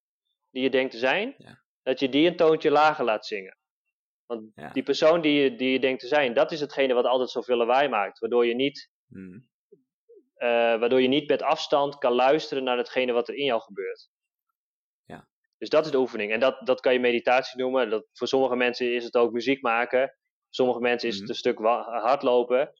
die 0.50 0.62
je 0.62 0.70
denkt 0.70 0.92
te 0.92 0.98
zijn, 0.98 1.34
ja. 1.38 1.62
dat 1.82 2.00
je 2.00 2.08
die 2.08 2.26
een 2.26 2.36
toontje 2.36 2.70
lager 2.70 3.04
laat 3.04 3.26
zingen. 3.26 3.58
Want 4.26 4.50
ja. 4.54 4.70
die 4.72 4.82
persoon 4.82 5.20
die 5.20 5.42
je, 5.42 5.54
die 5.54 5.70
je 5.70 5.80
denkt 5.80 6.00
te 6.00 6.06
zijn, 6.06 6.34
dat 6.34 6.52
is 6.52 6.60
hetgene 6.60 6.94
wat 6.94 7.04
altijd 7.04 7.30
zoveel 7.30 7.56
lawaai 7.56 7.88
maakt. 7.88 8.18
Waardoor 8.18 8.46
je 8.46 8.54
niet, 8.54 8.90
hmm. 9.06 9.48
uh, 10.36 10.48
waardoor 10.78 11.00
je 11.00 11.08
niet 11.08 11.28
met 11.28 11.42
afstand 11.42 11.98
kan 11.98 12.12
luisteren 12.12 12.64
naar 12.64 12.76
hetgene 12.76 13.12
wat 13.12 13.28
er 13.28 13.34
in 13.34 13.44
jou 13.44 13.60
gebeurt. 13.60 14.08
Ja. 15.04 15.28
Dus 15.58 15.68
dat 15.68 15.84
is 15.84 15.90
de 15.90 15.98
oefening. 15.98 16.32
En 16.32 16.40
dat, 16.40 16.66
dat 16.66 16.80
kan 16.80 16.92
je 16.92 17.00
meditatie 17.00 17.60
noemen. 17.60 17.90
Dat, 17.90 18.06
voor 18.12 18.28
sommige 18.28 18.56
mensen 18.56 18.94
is 18.94 19.04
het 19.04 19.16
ook 19.16 19.32
muziek 19.32 19.62
maken. 19.62 20.16
Sommige 20.50 20.80
mensen 20.80 21.08
is 21.08 21.18
het 21.18 21.28
een 21.28 21.34
stuk 21.34 21.58
hardlopen. 21.58 22.72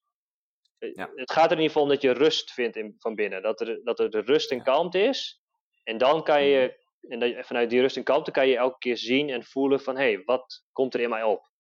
Ja. 0.93 1.11
Het 1.15 1.33
gaat 1.33 1.51
er 1.51 1.57
in 1.57 1.63
ieder 1.63 1.67
geval 1.67 1.83
om 1.83 1.89
dat 1.89 2.03
je 2.03 2.11
rust 2.11 2.53
vindt 2.53 2.77
in, 2.77 2.95
van 2.99 3.15
binnen. 3.15 3.43
Dat 3.43 3.61
er, 3.61 3.81
dat 3.85 3.99
er 3.99 4.11
de 4.11 4.21
rust 4.21 4.51
en 4.51 4.63
kalmte 4.63 4.99
is. 4.99 5.43
En 5.83 5.99
dan 5.99 6.25
kan 6.25 6.45
je, 6.45 6.85
en 7.01 7.19
dat, 7.19 7.47
vanuit 7.47 7.71
die 7.71 7.81
rust 7.81 7.97
en 7.97 8.05
kalmte 8.05 8.31
kan 8.31 8.49
je 8.49 8.57
elke 8.57 8.79
keer 8.79 8.97
zien 8.97 9.31
en 9.31 9.45
voelen 9.45 9.81
van, 9.81 9.97
hé, 9.97 10.13
hey, 10.13 10.23
wat 10.25 10.65
komt 10.73 10.95
er 10.95 11.01
in 11.01 11.09
mij 11.09 11.23
op? 11.23 11.53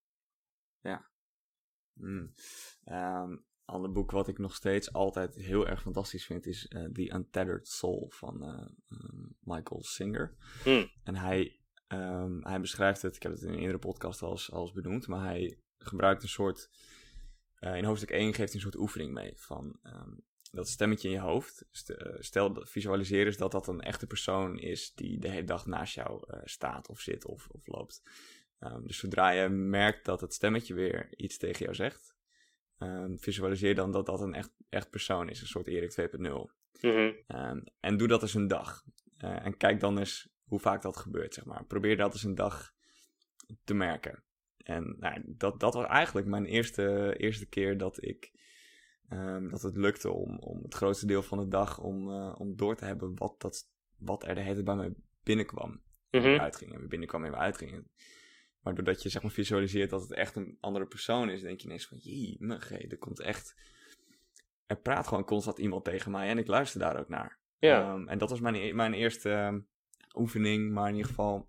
Ja. 0.80 1.10
Mm. 1.92 2.34
Um, 2.84 3.44
ander 3.64 3.92
boek 3.92 4.10
wat 4.10 4.28
ik 4.28 4.38
nog 4.38 4.54
steeds 4.54 4.92
altijd 4.92 5.34
heel 5.34 5.66
erg 5.66 5.82
fantastisch 5.82 6.26
vind 6.26 6.46
is 6.46 6.66
uh, 6.68 6.84
The 6.92 7.12
Untethered 7.14 7.68
Soul 7.68 8.10
van 8.10 8.42
uh, 8.42 8.98
um, 8.98 9.36
Michael 9.40 9.82
Singer. 9.82 10.36
Mm. 10.64 10.90
En 11.04 11.16
hij, 11.16 11.60
um, 11.88 12.46
hij 12.46 12.60
beschrijft 12.60 13.02
het, 13.02 13.16
ik 13.16 13.22
heb 13.22 13.32
het 13.32 13.42
in 13.42 13.48
een 13.48 13.58
eerdere 13.58 13.78
podcast 13.78 14.22
al 14.22 14.60
eens 14.60 14.72
benoemd, 14.72 15.06
maar 15.06 15.24
hij 15.24 15.58
gebruikt 15.78 16.22
een 16.22 16.28
soort, 16.28 16.68
uh, 17.64 17.76
in 17.76 17.84
hoofdstuk 17.84 18.10
1 18.10 18.34
geeft 18.34 18.36
hij 18.36 18.54
een 18.54 18.60
soort 18.60 18.76
oefening 18.76 19.12
mee 19.12 19.32
van 19.36 19.80
dat 20.54 20.68
stemmetje 20.68 21.08
in 21.08 21.14
je 21.14 21.20
hoofd. 21.20 21.66
Stel, 22.18 22.56
visualiseer 22.66 23.26
eens 23.26 23.36
dat 23.36 23.52
dat 23.52 23.68
een 23.68 23.80
echte 23.80 24.06
persoon 24.06 24.58
is 24.58 24.94
die 24.94 25.18
de 25.18 25.28
hele 25.28 25.44
dag 25.44 25.66
naast 25.66 25.94
jou 25.94 26.24
uh, 26.30 26.40
staat 26.44 26.88
of 26.88 27.00
zit 27.00 27.24
of, 27.24 27.48
of 27.48 27.66
loopt. 27.66 28.02
Um, 28.60 28.86
dus 28.86 28.98
zodra 28.98 29.30
je 29.30 29.48
merkt 29.48 30.04
dat 30.04 30.20
het 30.20 30.34
stemmetje 30.34 30.74
weer 30.74 31.08
iets 31.16 31.38
tegen 31.38 31.64
jou 31.64 31.74
zegt, 31.74 32.14
um, 32.78 33.18
visualiseer 33.18 33.74
dan 33.74 33.92
dat 33.92 34.06
dat 34.06 34.20
een 34.20 34.34
echt, 34.34 34.50
echt 34.68 34.90
persoon 34.90 35.28
is, 35.28 35.40
een 35.40 35.46
soort 35.46 35.66
Erik 35.66 36.10
2.0. 36.14 36.18
Mm 36.20 36.50
-hmm. 36.80 37.16
um, 37.26 37.64
en 37.80 37.96
doe 37.96 38.08
dat 38.08 38.22
eens 38.22 38.34
een 38.34 38.48
dag. 38.48 38.84
Uh, 39.18 39.46
en 39.46 39.56
kijk 39.56 39.80
dan 39.80 39.98
eens 39.98 40.28
hoe 40.44 40.60
vaak 40.60 40.82
dat 40.82 40.96
gebeurt, 40.96 41.34
zeg 41.34 41.44
maar. 41.44 41.64
Probeer 41.64 41.96
dat 41.96 42.12
eens 42.12 42.22
een 42.22 42.34
dag 42.34 42.72
te 43.64 43.74
merken. 43.74 44.24
En 44.64 44.96
nou, 44.98 45.22
dat, 45.26 45.60
dat 45.60 45.74
was 45.74 45.86
eigenlijk 45.86 46.26
mijn 46.26 46.44
eerste, 46.44 47.14
eerste 47.16 47.46
keer 47.46 47.78
dat 47.78 48.02
ik 48.04 48.32
Um, 49.12 49.50
dat 49.50 49.62
het 49.62 49.76
lukte 49.76 50.10
om, 50.10 50.38
om 50.38 50.62
het 50.62 50.74
grootste 50.74 51.06
deel 51.06 51.22
van 51.22 51.38
de 51.38 51.48
dag 51.48 51.78
om, 51.78 52.08
uh, 52.08 52.34
om 52.38 52.56
door 52.56 52.76
te 52.76 52.84
hebben 52.84 53.16
wat, 53.16 53.40
dat, 53.40 53.68
wat 53.98 54.24
er 54.24 54.34
de 54.34 54.40
hele 54.40 54.52
tijd 54.52 54.64
bij 54.64 54.74
mij 54.74 54.94
binnenkwam. 55.22 55.70
Mm 55.70 55.80
En 56.10 56.20
-hmm. 56.20 56.30
weer 56.30 56.40
uitging. 56.40 56.72
En 56.72 56.78
weer 56.78 56.88
binnenkwam 56.88 57.24
en 57.24 57.30
weer 57.30 57.40
uitging. 57.40 57.86
Maar 58.60 58.74
doordat 58.74 59.02
je 59.02 59.08
zeg 59.08 59.22
maar 59.22 59.30
visualiseert 59.30 59.90
dat 59.90 60.00
het 60.00 60.12
echt 60.12 60.36
een 60.36 60.56
andere 60.60 60.86
persoon 60.86 61.30
is, 61.30 61.40
denk 61.40 61.60
je 61.60 61.66
ineens 61.66 61.86
van, 61.86 61.98
jee, 61.98 62.36
mugge, 62.38 62.78
er 62.78 62.98
komt 62.98 63.20
echt... 63.20 63.54
Er 64.66 64.76
praat 64.76 65.06
gewoon 65.06 65.24
constant 65.24 65.58
iemand 65.58 65.84
tegen 65.84 66.10
mij 66.10 66.28
en 66.28 66.38
ik 66.38 66.46
luister 66.46 66.80
daar 66.80 66.98
ook 66.98 67.08
naar. 67.08 67.38
Ja. 67.58 67.92
Um, 67.92 68.08
en 68.08 68.18
dat 68.18 68.30
was 68.30 68.40
mijn, 68.40 68.76
mijn 68.76 68.94
eerste 68.94 69.30
um, 69.30 69.66
oefening, 70.14 70.72
maar 70.72 70.88
in 70.88 70.94
ieder 70.94 71.08
geval... 71.08 71.48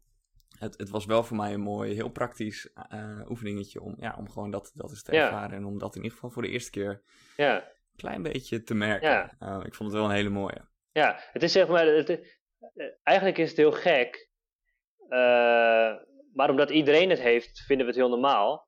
Het, 0.59 0.77
het 0.77 0.89
was 0.89 1.05
wel 1.05 1.23
voor 1.23 1.37
mij 1.37 1.53
een 1.53 1.61
mooi, 1.61 1.93
heel 1.93 2.09
praktisch 2.09 2.69
uh, 2.93 3.29
oefeningetje 3.29 3.81
om, 3.81 3.95
ja, 3.99 4.15
om 4.17 4.29
gewoon 4.29 4.51
dat, 4.51 4.71
dat 4.73 4.89
eens 4.89 5.03
te 5.03 5.13
Ja. 5.15 5.23
ervaren. 5.23 5.57
En 5.57 5.65
om 5.65 5.77
dat 5.79 5.89
in 5.95 6.01
ieder 6.01 6.11
geval 6.13 6.29
voor 6.29 6.41
de 6.41 6.49
eerste 6.49 6.71
keer 6.71 7.01
Ja, 7.37 7.55
een 7.55 7.95
klein 7.95 8.21
beetje 8.21 8.63
te 8.63 8.73
merken. 8.73 9.09
Ja. 9.09 9.35
Uh, 9.41 9.65
ik 9.65 9.73
vond 9.75 9.89
het 9.91 9.99
wel 9.99 10.09
een 10.09 10.15
hele 10.15 10.29
mooie. 10.29 10.67
ja. 10.91 11.19
Het 11.31 11.43
is 11.43 11.51
zeg 11.51 11.67
maar, 11.67 11.85
het, 11.85 12.09
eh, 12.09 12.85
eigenlijk 13.03 13.37
is 13.37 13.47
het 13.49 13.57
heel 13.57 13.71
gek. 13.71 14.29
eh, 15.09 15.93
maar 16.33 16.49
omdat 16.49 16.69
iedereen 16.69 17.09
het 17.09 17.19
heeft, 17.19 17.59
vinden 17.59 17.85
we 17.85 17.91
het 17.91 18.01
heel 18.01 18.09
normaal. 18.09 18.67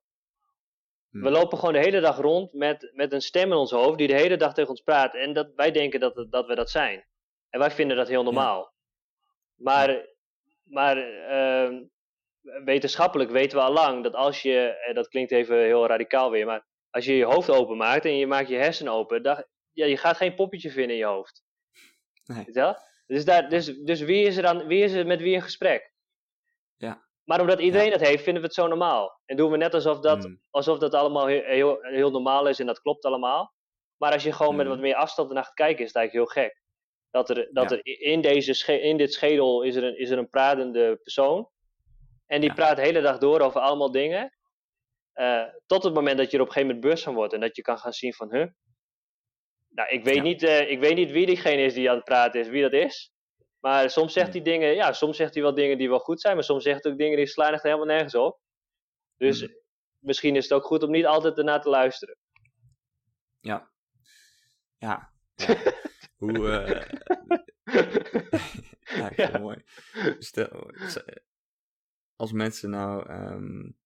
Hm. 1.10 1.22
We 1.22 1.30
lopen 1.30 1.58
gewoon 1.58 1.72
de 1.74 1.78
hele 1.80 2.00
dag 2.00 2.16
rond 2.16 2.52
met, 2.52 2.90
met 2.94 3.12
een 3.12 3.20
stem 3.20 3.50
in 3.50 3.56
ons 3.56 3.70
hoofd 3.70 3.98
die 3.98 4.06
de 4.06 4.14
hele 4.14 4.36
dag 4.36 4.54
tegen 4.54 4.70
ons 4.70 4.80
praat. 4.80 5.14
En 5.14 5.32
dat, 5.32 5.52
wij 5.56 5.70
denken 5.70 6.00
dat, 6.00 6.26
dat 6.30 6.46
we 6.46 6.54
dat 6.54 6.70
zijn. 6.70 7.06
En 7.50 7.58
wij 7.60 7.70
vinden 7.70 7.96
dat 7.96 8.08
heel 8.08 8.22
normaal. 8.22 8.72
Maar, 9.54 10.06
maar 10.70 10.96
ehm, 10.96 11.82
wetenschappelijk 12.64 13.30
weten 13.30 13.58
we 13.58 13.64
al 13.64 13.72
lang 13.72 14.02
dat 14.02 14.14
als 14.14 14.42
je, 14.42 14.58
en 14.86 14.94
dat 14.94 15.08
klinkt 15.08 15.30
even 15.32 15.58
heel 15.58 15.86
radicaal 15.86 16.30
weer, 16.30 16.46
maar 16.46 16.66
als 16.90 17.04
je 17.04 17.16
je 17.16 17.24
hoofd 17.24 17.50
openmaakt 17.50 18.04
en 18.04 18.16
je 18.16 18.26
maakt 18.26 18.48
je 18.48 18.56
hersenen 18.56 18.92
open, 18.92 19.22
dan, 19.22 19.44
ja, 19.72 19.86
je 19.86 19.96
gaat 19.96 20.16
geen 20.16 20.34
poppetje 20.34 20.70
vinden 20.70 20.92
in 20.92 20.96
je 20.98 21.04
hoofd. 21.04 21.42
Nee. 22.24 22.36
Weet 22.44 22.54
je 22.54 22.60
wel? 22.60 22.76
Dus, 23.06 23.24
daar, 23.24 23.48
dus, 23.48 23.66
dus 23.66 24.00
wie 24.00 24.26
is 24.26 24.36
er 24.36 24.42
dan, 24.42 24.66
wie 24.66 24.82
is 24.82 24.92
er 24.92 25.06
met 25.06 25.20
wie 25.20 25.34
in 25.34 25.42
gesprek? 25.42 25.92
Ja. 26.76 27.06
Maar 27.24 27.40
omdat 27.40 27.60
iedereen 27.60 27.90
dat 27.90 28.00
heeft, 28.00 28.22
vinden 28.22 28.42
we 28.42 28.48
het 28.48 28.56
zo 28.56 28.66
normaal. 28.66 29.20
En 29.26 29.36
doen 29.36 29.50
we 29.50 29.56
net 29.56 29.74
alsof 29.74 30.00
dat, 30.00 30.24
Hm. 30.24 30.34
alsof 30.50 30.78
dat 30.78 30.94
allemaal 30.94 31.26
heel, 31.26 31.42
heel, 31.42 31.78
heel 31.82 32.10
normaal 32.10 32.46
is 32.48 32.58
en 32.60 32.66
dat 32.66 32.80
klopt 32.80 33.04
allemaal. 33.04 33.54
Maar 33.96 34.12
als 34.12 34.22
je 34.22 34.32
gewoon 34.32 34.56
met 34.56 34.66
Mhm. 34.66 34.74
wat 34.74 34.84
meer 34.84 34.94
afstand 34.94 35.28
ernaar 35.28 35.44
gaat 35.44 35.54
kijken, 35.54 35.80
is 35.82 35.86
het 35.86 35.96
eigenlijk 35.96 36.32
heel 36.34 36.42
gek. 36.44 36.60
Dat 37.10 37.30
er, 37.30 37.48
dat 37.52 37.70
er 37.72 37.80
in, 37.82 38.20
deze 38.20 38.80
in 38.80 38.96
dit 38.96 39.12
schedel 39.12 39.62
is 39.62 39.76
er, 39.76 39.84
een, 39.84 39.98
is 39.98 40.10
er 40.10 40.18
een 40.18 40.28
pratende 40.28 40.96
persoon. 40.96 41.48
En 42.26 42.40
die 42.40 42.52
praat 42.52 42.76
de 42.76 42.82
hele 42.82 43.00
dag 43.00 43.18
door 43.18 43.40
over 43.40 43.60
allemaal 43.60 43.90
dingen. 43.90 44.32
Uh, 45.14 45.44
tot 45.66 45.82
het 45.82 45.94
moment 45.94 46.18
dat 46.18 46.30
je 46.30 46.36
er 46.36 46.42
op 46.42 46.48
een 46.48 46.52
gegeven 46.52 46.74
moment 46.74 46.80
bewust 46.80 47.04
van 47.04 47.14
wordt. 47.14 47.32
En 47.32 47.40
dat 47.40 47.56
je 47.56 47.62
kan 47.62 47.78
gaan 47.78 47.92
zien 47.92 48.14
van, 48.14 48.34
huh? 48.34 48.46
Nou, 49.68 49.88
ik 49.88 50.04
weet, 50.04 50.22
niet, 50.22 50.42
uh, 50.42 50.70
ik 50.70 50.78
weet 50.78 50.94
niet 50.94 51.10
wie 51.10 51.26
diegene 51.26 51.62
is 51.62 51.74
die 51.74 51.90
aan 51.90 51.96
het 51.96 52.04
praten 52.04 52.40
is, 52.40 52.48
wie 52.48 52.62
dat 52.62 52.72
is. 52.72 53.12
Maar 53.58 53.90
soms 53.90 54.12
zegt 54.12 54.32
hij 54.32 54.42
dingen, 54.42 54.74
ja, 54.74 54.92
soms 54.92 55.16
zegt 55.16 55.34
hij 55.34 55.42
wel 55.42 55.54
dingen 55.54 55.78
die 55.78 55.88
wel 55.88 55.98
goed 55.98 56.20
zijn. 56.20 56.34
Maar 56.34 56.44
soms 56.44 56.62
zegt 56.62 56.82
hij 56.82 56.92
ook 56.92 56.98
dingen 56.98 57.16
die 57.16 57.26
slaan 57.26 57.52
echt 57.52 57.62
helemaal 57.62 57.86
nergens 57.86 58.14
op. 58.14 58.40
Dus 59.16 59.40
hmm. 59.40 59.56
misschien 59.98 60.36
is 60.36 60.42
het 60.42 60.52
ook 60.52 60.64
goed 60.64 60.82
om 60.82 60.90
niet 60.90 61.06
altijd 61.06 61.38
ernaar 61.38 61.60
te 61.60 61.68
luisteren. 61.68 62.16
Ja. 63.40 63.70
Ja. 64.78 65.12
Hoe... 66.18 66.38
Uh... 66.38 66.82
ja, 68.98 69.12
ja. 69.16 69.38
mooi. 69.38 69.62
Stel, 70.18 70.70
als 72.16 72.32
mensen 72.32 72.70
nou 72.70 73.12
um, 73.12 73.76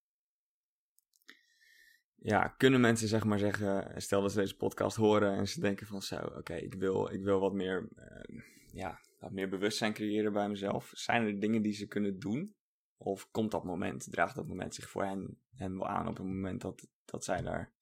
ja, 2.14 2.48
kunnen 2.48 2.80
mensen 2.80 3.08
zeg 3.08 3.24
maar 3.24 3.38
zeggen, 3.38 4.02
stel 4.02 4.22
dat 4.22 4.32
ze 4.32 4.38
deze 4.38 4.56
podcast 4.56 4.96
horen 4.96 5.36
en 5.36 5.48
ze 5.48 5.60
denken 5.60 5.86
van 5.86 6.02
zo, 6.02 6.16
oké, 6.16 6.54
ik, 6.54 6.74
wil, 6.74 7.12
ik 7.12 7.22
wil 7.22 7.40
wat 7.40 7.52
meer, 7.52 7.88
uh, 7.96 8.40
ja, 8.72 9.00
wat 9.18 9.32
meer 9.32 9.48
bewustzijn 9.48 9.92
creëren 9.92 10.32
bij 10.32 10.48
mezelf. 10.48 10.90
Zijn 10.94 11.26
er 11.26 11.40
dingen 11.40 11.62
die 11.62 11.72
ze 11.72 11.86
kunnen 11.86 12.18
doen? 12.18 12.54
Of 12.96 13.30
komt 13.30 13.50
dat 13.50 13.64
moment, 13.64 14.12
draagt 14.12 14.34
dat 14.34 14.48
moment 14.48 14.74
zich 14.74 14.88
voor 14.88 15.04
hen, 15.04 15.38
hen 15.54 15.78
wel 15.78 15.88
aan 15.88 16.08
op 16.08 16.16
het 16.16 16.26
moment 16.26 16.60
dat, 16.60 16.88
dat 17.04 17.24
zij 17.24 17.42
daar 17.42 17.72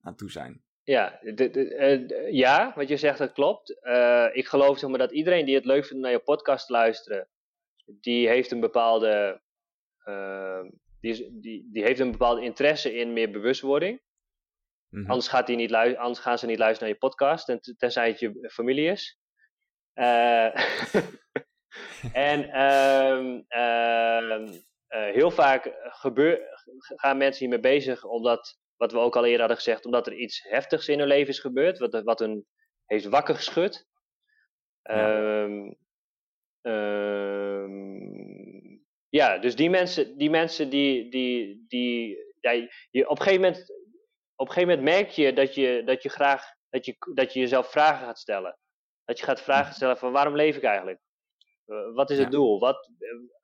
aan 0.00 0.16
toe 0.16 0.30
zijn? 0.30 0.62
Ja, 0.88 1.18
de, 1.22 1.50
de, 1.50 2.08
uh, 2.08 2.32
ja 2.32 2.72
wat 2.74 2.88
je 2.88 2.96
zegt, 2.96 3.18
dat 3.18 3.32
klopt. 3.32 3.78
Uh, 3.82 4.28
ik 4.32 4.46
geloof 4.46 4.78
zeg 4.78 4.90
maar, 4.90 4.98
dat 4.98 5.12
iedereen 5.12 5.44
die 5.44 5.54
het 5.54 5.64
leuk 5.64 5.84
vindt 5.84 6.02
naar 6.02 6.12
je 6.12 6.18
podcast 6.18 6.66
te 6.66 6.72
luisteren, 6.72 7.28
die 7.84 8.28
heeft 8.28 8.50
een 8.50 8.60
bepaalde 8.60 9.42
ehm, 10.04 10.68
die, 11.00 11.40
die, 11.40 11.68
die 11.72 11.82
heeft 11.82 12.00
een 12.00 12.10
bepaalde 12.10 12.42
interesse 12.42 12.94
in 12.94 13.12
meer 13.12 13.30
bewustwording. 13.30 14.00
Mhm. 14.88 15.10
anders, 15.10 15.28
gaat 15.28 15.46
die 15.46 15.56
niet 15.56 15.74
anders 15.74 16.18
gaan 16.18 16.38
ze 16.38 16.46
niet 16.46 16.58
luisteren 16.58 16.88
naar 16.88 16.98
je 17.00 17.08
podcast, 17.08 17.46
ten, 17.46 17.76
tenzij 17.76 18.08
het 18.08 18.18
je 18.18 18.48
familie 18.50 18.90
is. 18.90 19.18
Uh, 19.94 20.54
en 22.28 22.62
um, 22.62 23.46
uh, 23.48 24.48
heel 24.88 25.30
vaak 25.30 25.72
gebeur, 25.82 26.40
gaan 26.78 27.16
mensen 27.16 27.40
hiermee 27.40 27.72
bezig 27.72 28.04
omdat, 28.04 28.58
wat 28.78 28.92
we 28.92 28.98
ook 28.98 29.16
al 29.16 29.24
eerder 29.24 29.38
hadden 29.38 29.56
gezegd, 29.56 29.84
omdat 29.84 30.06
er 30.06 30.14
iets 30.14 30.42
heftigs 30.42 30.88
in 30.88 30.98
hun 30.98 31.08
leven 31.08 31.28
is 31.28 31.40
gebeurd, 31.40 31.78
wat, 31.78 32.02
wat 32.02 32.18
hun 32.18 32.46
heeft 32.84 33.04
wakker 33.04 33.34
geschud. 33.34 33.86
Ja. 34.82 35.42
Um, 35.42 35.76
ja, 39.08 39.38
dus 39.38 39.56
die 39.56 39.70
mensen, 39.70 40.18
die, 40.18 40.30
mensen 40.30 40.70
die, 40.70 41.10
die, 41.10 41.64
die 41.68 42.16
ja, 42.40 42.50
je, 42.90 43.08
op, 43.08 43.18
een 43.18 43.24
gegeven 43.24 43.40
moment, 43.40 43.72
op 44.34 44.46
een 44.46 44.52
gegeven 44.52 44.76
moment 44.76 44.96
merk 44.96 45.10
je 45.10 45.32
dat 45.32 45.54
je, 45.54 45.82
dat 45.84 46.02
je 46.02 46.08
graag 46.08 46.56
dat 46.70 46.86
je, 46.86 46.96
dat 47.14 47.32
je 47.32 47.40
jezelf 47.40 47.70
vragen 47.70 48.06
gaat 48.06 48.18
stellen. 48.18 48.58
Dat 49.04 49.18
je 49.18 49.24
gaat 49.24 49.42
vragen 49.42 49.74
stellen 49.74 49.98
van 49.98 50.12
waarom 50.12 50.36
leef 50.36 50.56
ik 50.56 50.62
eigenlijk? 50.62 51.00
Uh, 51.66 51.94
wat 51.94 52.10
is 52.10 52.18
het 52.18 52.30
doel? 52.30 52.58
Wat, 52.58 52.90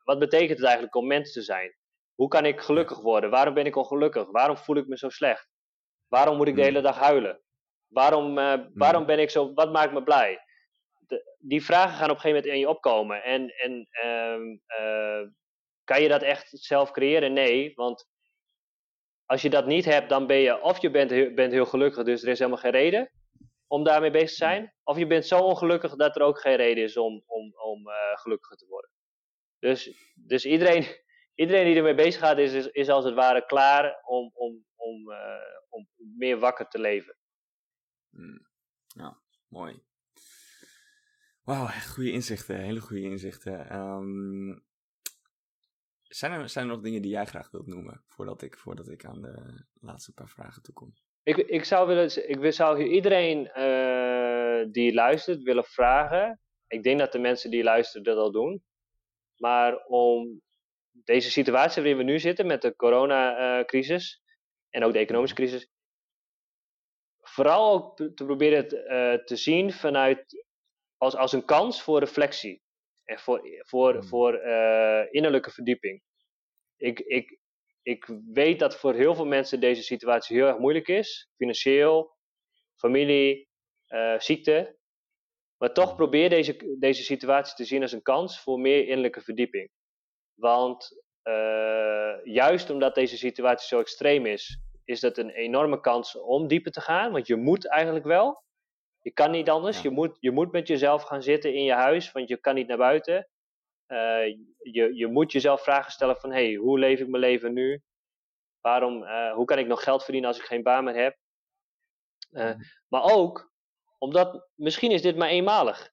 wat 0.04 0.18
betekent 0.18 0.58
het 0.58 0.64
eigenlijk 0.66 0.94
om 0.94 1.06
mens 1.06 1.32
te 1.32 1.42
zijn? 1.42 1.74
Hoe 2.14 2.28
kan 2.28 2.44
ik 2.44 2.60
gelukkig 2.60 3.00
worden? 3.00 3.30
Waarom 3.30 3.54
ben 3.54 3.66
ik 3.66 3.76
ongelukkig? 3.76 4.30
Waarom 4.30 4.56
voel 4.56 4.76
ik 4.76 4.86
me 4.86 4.98
zo 4.98 5.08
slecht? 5.08 5.48
Waarom 6.08 6.36
moet 6.36 6.48
ik 6.48 6.54
de 6.54 6.60
mhm. 6.60 6.70
hele 6.70 6.82
dag 6.82 6.98
huilen? 6.98 7.40
Waarom, 7.86 8.38
uh, 8.38 8.54
waarom 8.74 9.06
ben 9.06 9.18
ik 9.18 9.30
zo, 9.30 9.52
wat 9.54 9.72
maakt 9.72 9.92
me 9.92 10.02
blij? 10.02 10.40
De, 11.06 11.36
die 11.38 11.64
vragen 11.64 11.96
gaan 11.96 12.10
op 12.10 12.14
een 12.14 12.20
gegeven 12.20 12.36
moment 12.36 12.54
in 12.54 12.58
je 12.58 12.68
opkomen. 12.68 13.22
En, 13.22 13.48
en 13.48 13.88
uh, 14.04 15.28
kan 15.84 16.02
je 16.02 16.08
dat 16.08 16.22
echt 16.22 16.48
zelf 16.50 16.90
creëren? 16.90 17.32
Nee, 17.32 17.72
want 17.74 18.06
als 19.26 19.42
je 19.42 19.50
dat 19.50 19.66
niet 19.66 19.84
hebt, 19.84 20.08
dan 20.08 20.26
ben 20.26 20.36
je 20.36 20.62
of 20.62 20.80
je 20.80 20.90
bent, 20.90 21.34
bent 21.34 21.52
heel 21.52 21.66
gelukkig, 21.66 22.04
dus 22.04 22.22
er 22.22 22.28
is 22.28 22.38
helemaal 22.38 22.60
geen 22.60 22.70
reden 22.70 23.10
om 23.66 23.84
daarmee 23.84 24.10
bezig 24.10 24.28
te 24.28 24.34
zijn. 24.34 24.74
Of 24.82 24.98
je 24.98 25.06
bent 25.06 25.26
zo 25.26 25.38
ongelukkig 25.38 25.94
dat 25.94 26.16
er 26.16 26.22
ook 26.22 26.40
geen 26.40 26.56
reden 26.56 26.84
is 26.84 26.96
om, 26.96 27.22
om, 27.26 27.52
om 27.56 27.88
uh, 27.88 27.94
gelukkiger 28.14 28.56
te 28.56 28.66
worden. 28.68 28.90
Dus, 29.58 29.92
dus 30.14 30.44
iedereen, 30.44 30.86
iedereen 31.34 31.64
die 31.64 31.76
ermee 31.76 31.94
bezig 31.94 32.20
gaat, 32.20 32.38
is, 32.38 32.52
is, 32.52 32.66
is 32.66 32.88
als 32.88 33.04
het 33.04 33.14
ware 33.14 33.46
klaar 33.46 34.00
om, 34.04 34.30
om, 34.34 34.64
om, 34.76 35.10
uh, 35.10 35.16
om 35.68 35.88
meer 35.96 36.38
wakker 36.38 36.68
te 36.68 36.78
leven. 36.78 37.16
Hmm. 38.10 38.46
Ja, 38.86 39.18
mooi. 39.48 39.82
Wauw, 41.42 41.66
goede 41.66 42.10
inzichten, 42.10 42.60
hele 42.60 42.80
goede 42.80 43.02
inzichten. 43.02 43.76
Um, 43.76 44.64
zijn 46.02 46.32
er, 46.32 46.48
zijn 46.48 46.68
er 46.68 46.74
nog 46.74 46.82
dingen 46.82 47.02
die 47.02 47.10
jij 47.10 47.26
graag 47.26 47.50
wilt 47.50 47.66
noemen 47.66 48.04
voordat 48.06 48.42
ik, 48.42 48.58
voordat 48.58 48.88
ik 48.88 49.04
aan 49.04 49.20
de 49.20 49.64
laatste 49.80 50.12
paar 50.12 50.28
vragen 50.28 50.62
toekom? 50.62 50.92
Ik, 51.22 51.36
ik 51.36 51.64
zou, 51.64 51.86
willen, 51.86 52.28
ik 52.28 52.52
zou 52.52 52.82
iedereen 52.82 53.50
uh, 53.56 54.72
die 54.72 54.94
luistert 54.94 55.42
willen 55.42 55.64
vragen. 55.64 56.40
Ik 56.66 56.82
denk 56.82 56.98
dat 56.98 57.12
de 57.12 57.18
mensen 57.18 57.50
die 57.50 57.62
luisteren 57.62 58.04
dat 58.04 58.16
al 58.16 58.32
doen. 58.32 58.64
Maar 59.36 59.84
om 59.84 60.42
deze 61.04 61.30
situatie 61.30 61.82
waarin 61.82 61.98
we 61.98 62.12
nu 62.12 62.18
zitten 62.18 62.46
met 62.46 62.62
de 62.62 62.76
coronacrisis 62.76 64.22
en 64.70 64.84
ook 64.84 64.92
de 64.92 64.98
economische 64.98 65.34
mhm. 65.34 65.44
crisis, 65.44 65.70
vooral 67.20 67.72
ook 67.72 67.96
te 67.96 68.24
proberen 68.24 68.68
te, 68.68 68.84
uh, 68.84 69.24
te 69.24 69.36
zien 69.36 69.72
vanuit 69.72 70.44
als, 70.96 71.16
als 71.16 71.32
een 71.32 71.44
kans 71.44 71.82
voor 71.82 71.98
reflectie. 71.98 72.62
En 73.04 73.18
voor, 73.18 73.42
voor, 73.66 73.92
hmm. 73.92 74.04
voor 74.04 74.34
uh, 74.34 75.02
innerlijke 75.10 75.50
verdieping. 75.50 76.02
Ik, 76.76 76.98
ik, 77.00 77.38
ik 77.82 78.06
weet 78.32 78.58
dat 78.58 78.76
voor 78.76 78.94
heel 78.94 79.14
veel 79.14 79.26
mensen 79.26 79.60
deze 79.60 79.82
situatie 79.82 80.36
heel 80.36 80.46
erg 80.46 80.58
moeilijk 80.58 80.88
is. 80.88 81.30
Financieel, 81.36 82.16
familie, 82.74 83.48
uh, 83.88 84.18
ziekte. 84.18 84.78
Maar 85.56 85.72
toch 85.72 85.88
hmm. 85.88 85.96
probeer 85.96 86.28
deze, 86.28 86.76
deze 86.78 87.02
situatie 87.02 87.54
te 87.54 87.64
zien 87.64 87.82
als 87.82 87.92
een 87.92 88.02
kans 88.02 88.40
voor 88.40 88.60
meer 88.60 88.80
innerlijke 88.80 89.20
verdieping. 89.20 89.70
Want 90.34 91.02
uh, 91.24 92.24
juist 92.24 92.70
omdat 92.70 92.94
deze 92.94 93.16
situatie 93.16 93.66
zo 93.66 93.80
extreem 93.80 94.26
is, 94.26 94.60
is 94.84 95.00
dat 95.00 95.18
een 95.18 95.30
enorme 95.30 95.80
kans 95.80 96.18
om 96.18 96.46
dieper 96.48 96.72
te 96.72 96.80
gaan. 96.80 97.12
Want 97.12 97.26
je 97.26 97.36
moet 97.36 97.68
eigenlijk 97.68 98.04
wel. 98.04 98.42
Je 99.00 99.10
kan 99.12 99.30
niet 99.30 99.50
anders. 99.50 99.82
Je, 99.82 99.90
moet, 99.90 100.16
je 100.20 100.30
moet 100.30 100.52
met 100.52 100.68
jezelf 100.68 101.02
gaan 101.02 101.22
zitten 101.22 101.54
in 101.54 101.64
je 101.64 101.72
huis, 101.72 102.12
want 102.12 102.28
je 102.28 102.36
kan 102.36 102.54
niet 102.54 102.66
naar 102.66 102.76
buiten. 102.76 103.28
Uh, 103.88 104.26
je, 104.58 104.94
je 104.94 105.06
moet 105.06 105.32
jezelf 105.32 105.62
vragen 105.62 105.92
stellen 105.92 106.16
van, 106.16 106.32
hey, 106.32 106.54
hoe 106.54 106.78
leef 106.78 107.00
ik 107.00 107.08
mijn 107.08 107.22
leven 107.22 107.52
nu? 107.52 107.82
Waarom, 108.60 109.02
uh, 109.02 109.32
hoe 109.32 109.44
kan 109.44 109.58
ik 109.58 109.66
nog 109.66 109.82
geld 109.82 110.02
verdienen 110.04 110.30
als 110.30 110.38
ik 110.38 110.44
geen 110.44 110.62
baan 110.62 110.84
meer 110.84 110.94
heb? 110.94 111.16
Uh, 112.30 112.54
Maar 112.88 113.02
ook, 113.02 113.52
omdat 113.98 114.48
misschien 114.54 114.90
is 114.90 115.02
dit 115.02 115.16
maar 115.16 115.28
eenmalig. 115.28 115.92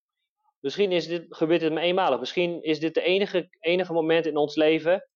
Misschien 0.62 0.92
is 0.92 1.08
dit, 1.08 1.26
gebeurt 1.30 1.60
dit 1.60 1.74
maar 1.74 1.84
eenmalig. 1.84 2.20
Misschien 2.20 2.64
is 2.64 2.80
dit 2.80 2.94
de 2.94 3.02
enige, 3.02 3.50
enige 3.60 3.94
moment 3.94 4.26
in 4.26 4.38
ons 4.38 4.56
leven 4.56 5.10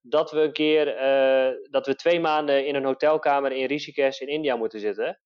dat 0.00 0.30
we 0.30 0.40
een 0.40 0.52
keer, 0.52 0.84
dat 1.70 1.86
we 1.86 1.94
twee 1.94 2.20
maanden 2.20 2.66
in 2.66 2.74
een 2.74 2.84
hotelkamer 2.84 3.52
in 3.52 3.66
Rishikesh 3.66 4.20
in 4.20 4.28
India 4.28 4.56
moeten 4.56 4.80
zitten. 4.80 5.20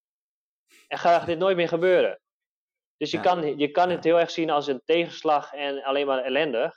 En 0.87 0.97
gaat 0.97 1.25
dit 1.25 1.37
nooit 1.37 1.55
meer 1.55 1.67
gebeuren. 1.67 2.19
Dus 2.97 3.11
je 3.11 3.19
kan, 3.19 3.57
je 3.57 3.71
kan 3.71 3.89
het 3.89 4.03
heel 4.03 4.19
erg 4.19 4.31
zien 4.31 4.49
als 4.49 4.67
een 4.67 4.81
tegenslag 4.85 5.53
en 5.53 5.83
alleen 5.83 6.05
maar 6.05 6.23
ellendig. 6.23 6.75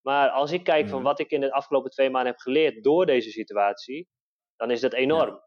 Maar 0.00 0.28
als 0.28 0.52
ik 0.52 0.64
kijk 0.64 0.88
van 0.88 0.98
mhm. 0.98 1.06
wat 1.06 1.18
ik 1.18 1.30
in 1.30 1.40
de 1.40 1.52
afgelopen 1.52 1.90
twee 1.90 2.10
maanden 2.10 2.32
heb 2.32 2.40
geleerd 2.40 2.84
door 2.84 3.06
deze 3.06 3.30
situatie, 3.30 4.08
dan 4.56 4.70
is 4.70 4.80
dat 4.80 4.92
enorm. 4.92 5.40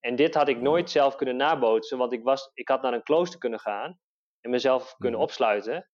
En 0.00 0.16
dit 0.16 0.34
had 0.34 0.48
ik 0.48 0.60
nooit 0.60 0.90
zelf 0.90 1.16
kunnen 1.16 1.36
nabootsen, 1.36 1.98
want 1.98 2.12
ik, 2.12 2.22
was, 2.22 2.50
ik 2.54 2.68
had 2.68 2.82
naar 2.82 2.92
een 2.92 3.02
klooster 3.02 3.38
kunnen 3.38 3.60
gaan 3.60 3.98
en 4.40 4.50
mezelf 4.50 4.94
kunnen 4.96 5.20
mhm. 5.20 5.28
opsluiten. 5.28 5.88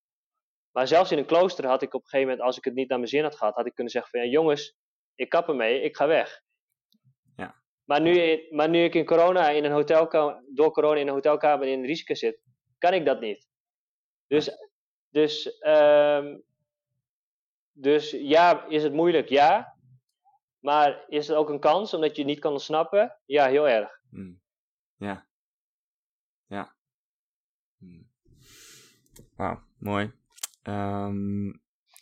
Maar 0.73 0.87
zelfs 0.87 1.13
in 1.13 1.19
een 1.19 1.27
klooster 1.27 1.67
had 1.67 1.83
ik 1.83 1.95
op 1.95 2.03
een 2.03 2.09
gegeven 2.09 2.29
moment, 2.29 2.47
als 2.47 2.57
ik 2.57 2.65
het 2.65 2.75
niet 2.75 2.89
naar 2.89 2.99
mijn 2.99 3.11
zin 3.11 3.23
had 3.23 3.37
gehad, 3.37 3.55
had 3.55 3.67
ik 3.67 3.75
kunnen 3.75 3.93
zeggen 3.93 4.11
van 4.11 4.21
ja 4.21 4.33
jongens, 4.33 4.77
ik 5.15 5.29
kap 5.29 5.49
ermee, 5.49 5.83
ik 5.83 5.97
ga 5.97 6.07
weg. 6.07 6.43
Maar 7.85 8.01
nu, 8.01 8.47
maar 8.51 8.69
nu 8.69 8.85
ik 8.85 8.95
in 8.95 9.05
corona 9.05 9.49
in 9.49 9.65
een 9.65 9.73
hotelkamer, 9.73 10.45
door 10.49 10.73
corona 10.73 11.01
in 11.01 11.07
een 11.07 11.13
hotelkamer 11.13 11.67
in 11.69 11.85
risico 11.85 12.15
zit, 12.15 12.41
kan 12.79 12.95
ik 12.95 13.05
dat 13.05 13.21
niet. 13.21 13.49
Dus, 14.27 14.51
dus, 15.09 15.63
um, 15.67 16.43
dus 17.73 18.11
ja, 18.11 18.67
is 18.67 18.83
het 18.83 18.93
moeilijk? 18.93 19.29
Ja. 19.29 19.77
Maar 20.59 21.05
is 21.09 21.29
het 21.29 21.37
ook 21.37 21.49
een 21.49 21.61
kans 21.61 21.95
omdat 21.95 22.17
je 22.17 22.25
niet 22.25 22.39
kan 22.39 22.53
ontsnappen? 22.53 23.19
Ja, 23.27 23.47
heel 23.47 23.69
erg. 23.69 24.01
Hmm. 24.11 24.41
Ja. 24.97 25.27
Ja. 26.47 26.75
Hmm. 27.79 28.11
Wauw, 29.37 29.63
mooi. 29.79 30.22
Um, 30.63 31.61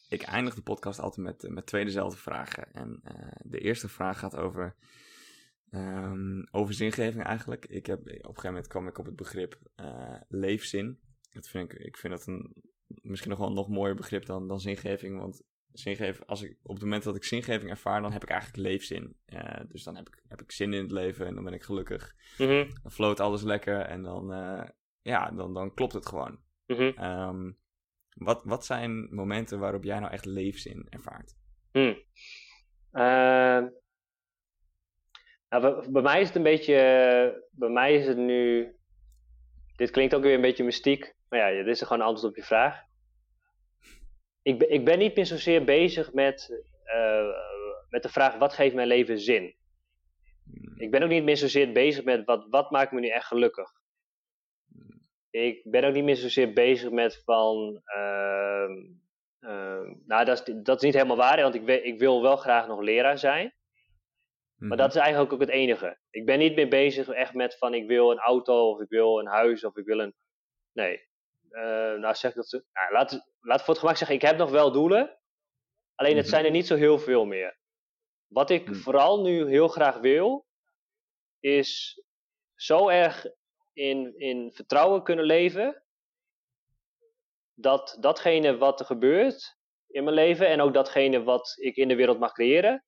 ik 0.09 0.23
eindig 0.23 0.55
de 0.55 0.63
podcast 0.63 1.01
altijd 1.01 1.27
met, 1.27 1.55
met 1.55 1.67
twee 1.67 1.85
dezelfde 1.85 2.19
vragen. 2.19 2.73
En 2.73 3.01
uh, 3.05 3.33
de 3.45 3.59
eerste 3.59 3.89
vraag 3.89 4.19
gaat 4.19 4.37
over 4.37 4.77
Um, 5.73 6.47
over 6.51 6.75
zingeving 6.75 7.25
eigenlijk. 7.25 7.67
Ik 7.67 7.87
heb, 7.87 7.99
op 8.01 8.07
een 8.07 8.21
gegeven 8.21 8.45
moment 8.45 8.67
kwam 8.67 8.87
ik 8.87 8.99
op 8.99 9.07
het 9.07 9.17
begrip 9.17 9.59
uh, 9.77 10.21
leefzin. 10.29 11.01
Dat 11.33 11.49
vind 11.49 11.73
ik, 11.73 11.79
ik 11.79 11.97
vind 11.97 12.13
dat 12.13 12.27
een 12.27 12.55
misschien 12.87 13.31
nog 13.31 13.39
wel 13.39 13.49
een 13.49 13.55
nog 13.55 13.69
mooier 13.69 13.95
begrip 13.95 14.27
dan, 14.27 14.49
dan 14.49 14.61
zingeving. 14.61 15.19
Want 15.19 15.43
zingeving, 15.73 16.27
als 16.27 16.43
ik, 16.43 16.59
op 16.63 16.75
het 16.75 16.83
moment 16.83 17.03
dat 17.03 17.17
ik 17.17 17.25
zingeving 17.25 17.71
ervaar, 17.71 18.03
dan 18.03 18.13
heb 18.13 18.23
ik 18.23 18.29
eigenlijk 18.29 18.63
leefzin. 18.63 19.17
Uh, 19.27 19.61
dus 19.69 19.83
dan 19.83 19.97
heb 19.97 20.09
ik, 20.09 20.23
heb 20.29 20.43
ik 20.43 20.53
zin 20.53 20.73
in 20.73 20.83
het 20.83 20.93
leven 20.93 21.27
en 21.27 21.35
dan 21.35 21.45
ben 21.45 21.53
ik 21.53 21.63
gelukkig. 21.63 22.15
Mhm. 22.39 22.71
Dan 22.83 22.93
floot 22.93 23.21
alles 23.21 23.43
lekker 23.43 23.81
en 23.81 24.03
dan, 24.03 24.27
ja, 25.03 25.31
dan, 25.31 25.55
dan 25.55 25.75
klopt 25.75 25.93
het 25.93 26.07
gewoon. 26.07 26.39
Um, 26.67 27.59
wat, 28.15 28.45
wat 28.45 28.65
zijn 28.65 29.15
momenten 29.15 29.59
waarop 29.59 29.85
jij 29.85 29.99
nou 29.99 30.13
echt 30.13 30.25
leefzin 30.25 30.87
ervaart? 30.89 31.35
Hmm. 31.73 32.03
Uh, 32.93 33.63
nou, 35.49 35.91
bij 35.91 36.03
mij 36.03 36.21
is 36.21 36.27
het 36.27 36.37
een 36.37 36.43
beetje. 36.43 36.75
Bij 37.51 37.69
mij 37.69 37.95
is 37.95 38.07
het 38.07 38.17
nu. 38.17 38.73
Dit 39.77 39.91
klinkt 39.91 40.15
ook 40.15 40.23
weer 40.23 40.35
een 40.35 40.41
beetje 40.41 40.65
mystiek. 40.65 41.15
Maar 41.29 41.39
ja, 41.39 41.63
dit 41.63 41.67
is 41.67 41.83
gewoon 41.83 42.01
een 42.01 42.07
antwoord 42.07 42.31
op 42.33 42.37
je 42.37 42.45
vraag. 42.45 42.83
Ik 44.43 44.59
ben, 44.59 44.71
ik 44.71 44.85
ben 44.85 44.99
niet 44.99 45.17
meer 45.17 45.27
zozeer 45.27 45.65
bezig 45.65 46.13
met, 46.13 46.65
uh, 46.85 47.35
met 47.89 48.03
de 48.03 48.09
vraag: 48.09 48.37
wat 48.39 48.53
geeft 48.53 48.75
mijn 48.75 48.89
leven 48.89 49.19
zin? 49.19 49.55
Ik 50.77 50.91
ben 50.91 51.03
ook 51.03 51.09
niet 51.09 51.25
meer 51.25 51.37
zozeer 51.37 51.73
bezig 51.73 52.05
met 52.05 52.25
wat, 52.25 52.47
wat 52.51 52.71
maakt 52.71 52.93
me 52.93 53.01
nu 53.01 53.09
echt 53.09 53.27
gelukkig. 53.27 53.80
Ik 55.31 55.71
ben 55.71 55.85
ook 55.85 55.95
niet 55.95 56.05
meer 56.05 56.17
zozeer 56.17 56.53
bezig 56.53 56.91
met 56.91 57.23
van. 57.25 57.83
Uh, 57.97 58.69
uh, 59.41 59.81
nou, 60.07 60.25
dat 60.25 60.49
is, 60.49 60.55
dat 60.63 60.77
is 60.77 60.83
niet 60.83 60.95
helemaal 60.95 61.17
waar, 61.17 61.43
want 61.43 61.55
ik, 61.55 61.67
ik 61.67 61.99
wil 61.99 62.23
wel 62.23 62.37
graag 62.37 62.67
nog 62.67 62.81
leraar 62.81 63.19
zijn. 63.19 63.55
Maar 64.57 64.69
Mhm. 64.69 64.79
dat 64.79 64.95
is 64.95 65.01
eigenlijk 65.01 65.33
ook 65.33 65.41
het 65.41 65.49
enige. 65.49 65.99
Ik 66.11 66.25
ben 66.27 66.39
niet 66.39 66.55
meer 66.55 66.69
bezig 66.69 67.09
echt 67.09 67.35
met 67.35 67.59
van 67.59 67.75
ik 67.75 67.87
wil 67.87 68.11
een 68.11 68.19
auto 68.19 68.71
of 68.71 68.81
ik 68.81 68.89
wil 68.89 69.19
een 69.19 69.27
huis 69.27 69.65
of 69.65 69.77
ik 69.77 69.85
wil 69.85 69.99
een. 69.99 70.15
Nee. 70.73 71.09
Uh, 71.51 71.63
nou 71.95 72.15
zeg 72.15 72.31
ik 72.31 72.37
dat. 72.37 72.49
zo- 72.49 72.61
Nou, 72.73 72.93
laat, 72.93 73.31
laat 73.41 73.59
voor 73.63 73.69
het 73.75 73.79
gemak 73.83 73.97
zeggen, 73.97 74.17
ik 74.17 74.23
heb 74.23 74.37
nog 74.37 74.51
wel 74.51 74.73
doelen. 74.73 75.19
Alleen 75.95 76.17
het 76.17 76.25
Mhm. 76.25 76.35
zijn 76.35 76.45
er 76.45 76.51
niet 76.51 76.67
zo 76.67 76.75
heel 76.77 76.99
veel 76.99 77.25
meer. 77.25 77.59
Wat 78.27 78.51
ik 78.51 78.65
Mhm. 78.67 78.75
vooral 78.75 79.23
nu 79.23 79.49
heel 79.49 79.69
graag 79.69 79.99
wil, 79.99 80.47
is 81.41 82.03
zo 82.55 82.89
erg 82.89 83.27
in, 83.81 84.19
in 84.19 84.53
vertrouwen 84.53 85.03
kunnen 85.03 85.25
leven. 85.25 85.83
Dat 87.55 87.97
datgene 88.01 88.57
wat 88.57 88.81
er 88.81 88.87
gebeurt 88.87 89.59
in 89.87 90.05
mijn 90.05 90.17
leven 90.17 90.49
en 90.49 90.61
ook 90.61 90.75
datgene 90.75 91.23
wat 91.23 91.55
ik 91.57 91.77
in 91.77 91.89
de 91.89 91.97
wereld 91.97 92.19
mag 92.19 92.33
creëren, 92.33 92.85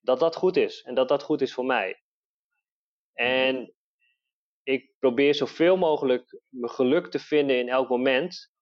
dat 0.00 0.18
dat 0.18 0.36
goed 0.36 0.56
is. 0.56 0.82
En 0.82 0.94
dat 0.94 1.08
dat 1.08 1.22
goed 1.22 1.40
is 1.40 1.54
voor 1.54 1.64
mij. 1.64 2.02
En 3.12 3.74
ik 4.62 4.92
probeer 4.98 5.34
zoveel 5.34 5.76
mogelijk 5.76 6.40
mijn 6.48 6.72
geluk 6.72 7.10
te 7.10 7.18
vinden 7.18 7.58
in 7.58 7.68
elk 7.68 7.88
moment. 7.88 8.52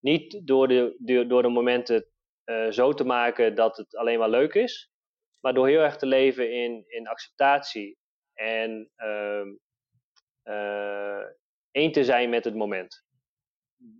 Niet 0.00 0.46
door 0.46 0.68
de, 0.68 1.24
door 1.28 1.42
de 1.42 1.48
momenten 1.48 2.06
eh, 2.44 2.70
zo 2.70 2.92
te 2.92 3.04
maken 3.04 3.54
dat 3.54 3.76
het 3.76 3.96
alleen 3.96 4.18
maar 4.18 4.30
leuk 4.30 4.54
is. 4.54 4.90
Maar 5.40 5.54
door 5.54 5.68
heel 5.68 5.80
erg 5.80 5.96
te 5.96 6.06
leven 6.06 6.52
in, 6.52 6.84
in 6.86 7.08
acceptatie. 7.08 7.98
En 8.34 8.90
ehm, 8.96 9.48
eh, 9.48 9.67
één 11.70 11.92
te 11.92 12.04
zijn 12.04 12.30
met 12.30 12.44
het 12.44 12.54
moment. 12.54 13.04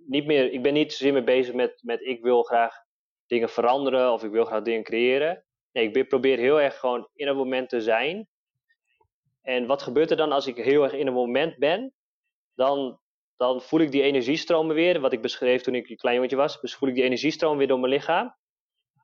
Niet 0.07 0.27
meer, 0.27 0.53
ik 0.53 0.63
ben 0.63 0.73
niet 0.73 0.93
zozeer 0.93 1.13
mee 1.13 1.25
bezig 1.25 1.55
met, 1.55 1.81
met 1.83 2.01
ik 2.01 2.23
wil 2.23 2.43
graag 2.43 2.75
dingen 3.27 3.49
veranderen 3.49 4.13
of 4.13 4.25
ik 4.25 4.31
wil 4.31 4.45
graag 4.45 4.63
dingen 4.63 4.83
creëren. 4.83 5.45
Nee, 5.73 5.87
ik 5.87 5.93
be- 5.93 6.05
probeer 6.07 6.39
heel 6.39 6.61
erg 6.61 6.79
gewoon 6.79 7.09
in 7.15 7.27
het 7.27 7.37
moment 7.37 7.69
te 7.69 7.81
zijn. 7.81 8.29
En 9.43 9.67
wat 9.67 9.83
gebeurt 9.83 10.11
er 10.11 10.17
dan 10.17 10.33
als 10.33 10.47
ik 10.47 10.57
heel 10.57 10.83
erg 10.83 10.93
in 10.93 11.07
een 11.07 11.13
moment 11.13 11.59
ben? 11.59 11.95
Dan, 12.55 13.01
dan 13.37 13.63
voel 13.63 13.81
ik 13.81 13.91
die 13.91 14.03
energiestromen 14.03 14.75
weer, 14.75 15.01
wat 15.01 15.13
ik 15.13 15.23
beschreef 15.23 15.63
toen 15.63 15.75
ik 15.75 15.89
een 15.89 15.97
klein 15.97 16.17
jongetje 16.17 16.37
was. 16.37 16.61
Dus 16.61 16.75
voel 16.75 16.89
ik 16.89 16.95
die 16.95 17.05
energiestroom 17.05 17.59
weer 17.59 17.69
door 17.69 17.81
mijn 17.81 17.93
lichaam. 17.93 18.37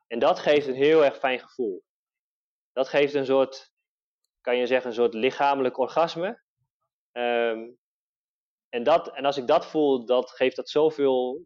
En 0.07 0.19
dat 0.19 0.39
geeft 0.39 0.67
een 0.67 0.75
heel 0.75 1.05
erg 1.05 1.19
fijn 1.19 1.41
gevoel. 1.41 1.83
Dat 2.73 2.89
geeft 2.89 3.15
een 3.15 3.27
soort, 3.27 3.73
kan 4.41 4.57
je 4.57 4.67
zeggen, 4.67 4.89
een 4.89 4.97
soort 4.97 5.15
lichamelijk 5.15 5.79
orgasme. 5.79 6.43
Ehm, 7.15 7.71
en, 8.69 8.83
dat, 8.83 9.15
en 9.17 9.25
als 9.25 9.37
ik 9.37 9.47
dat 9.47 9.67
voel, 9.67 10.07
dat 10.07 10.31
geeft 10.31 10.57
dat 10.57 10.69
zoveel 10.69 11.45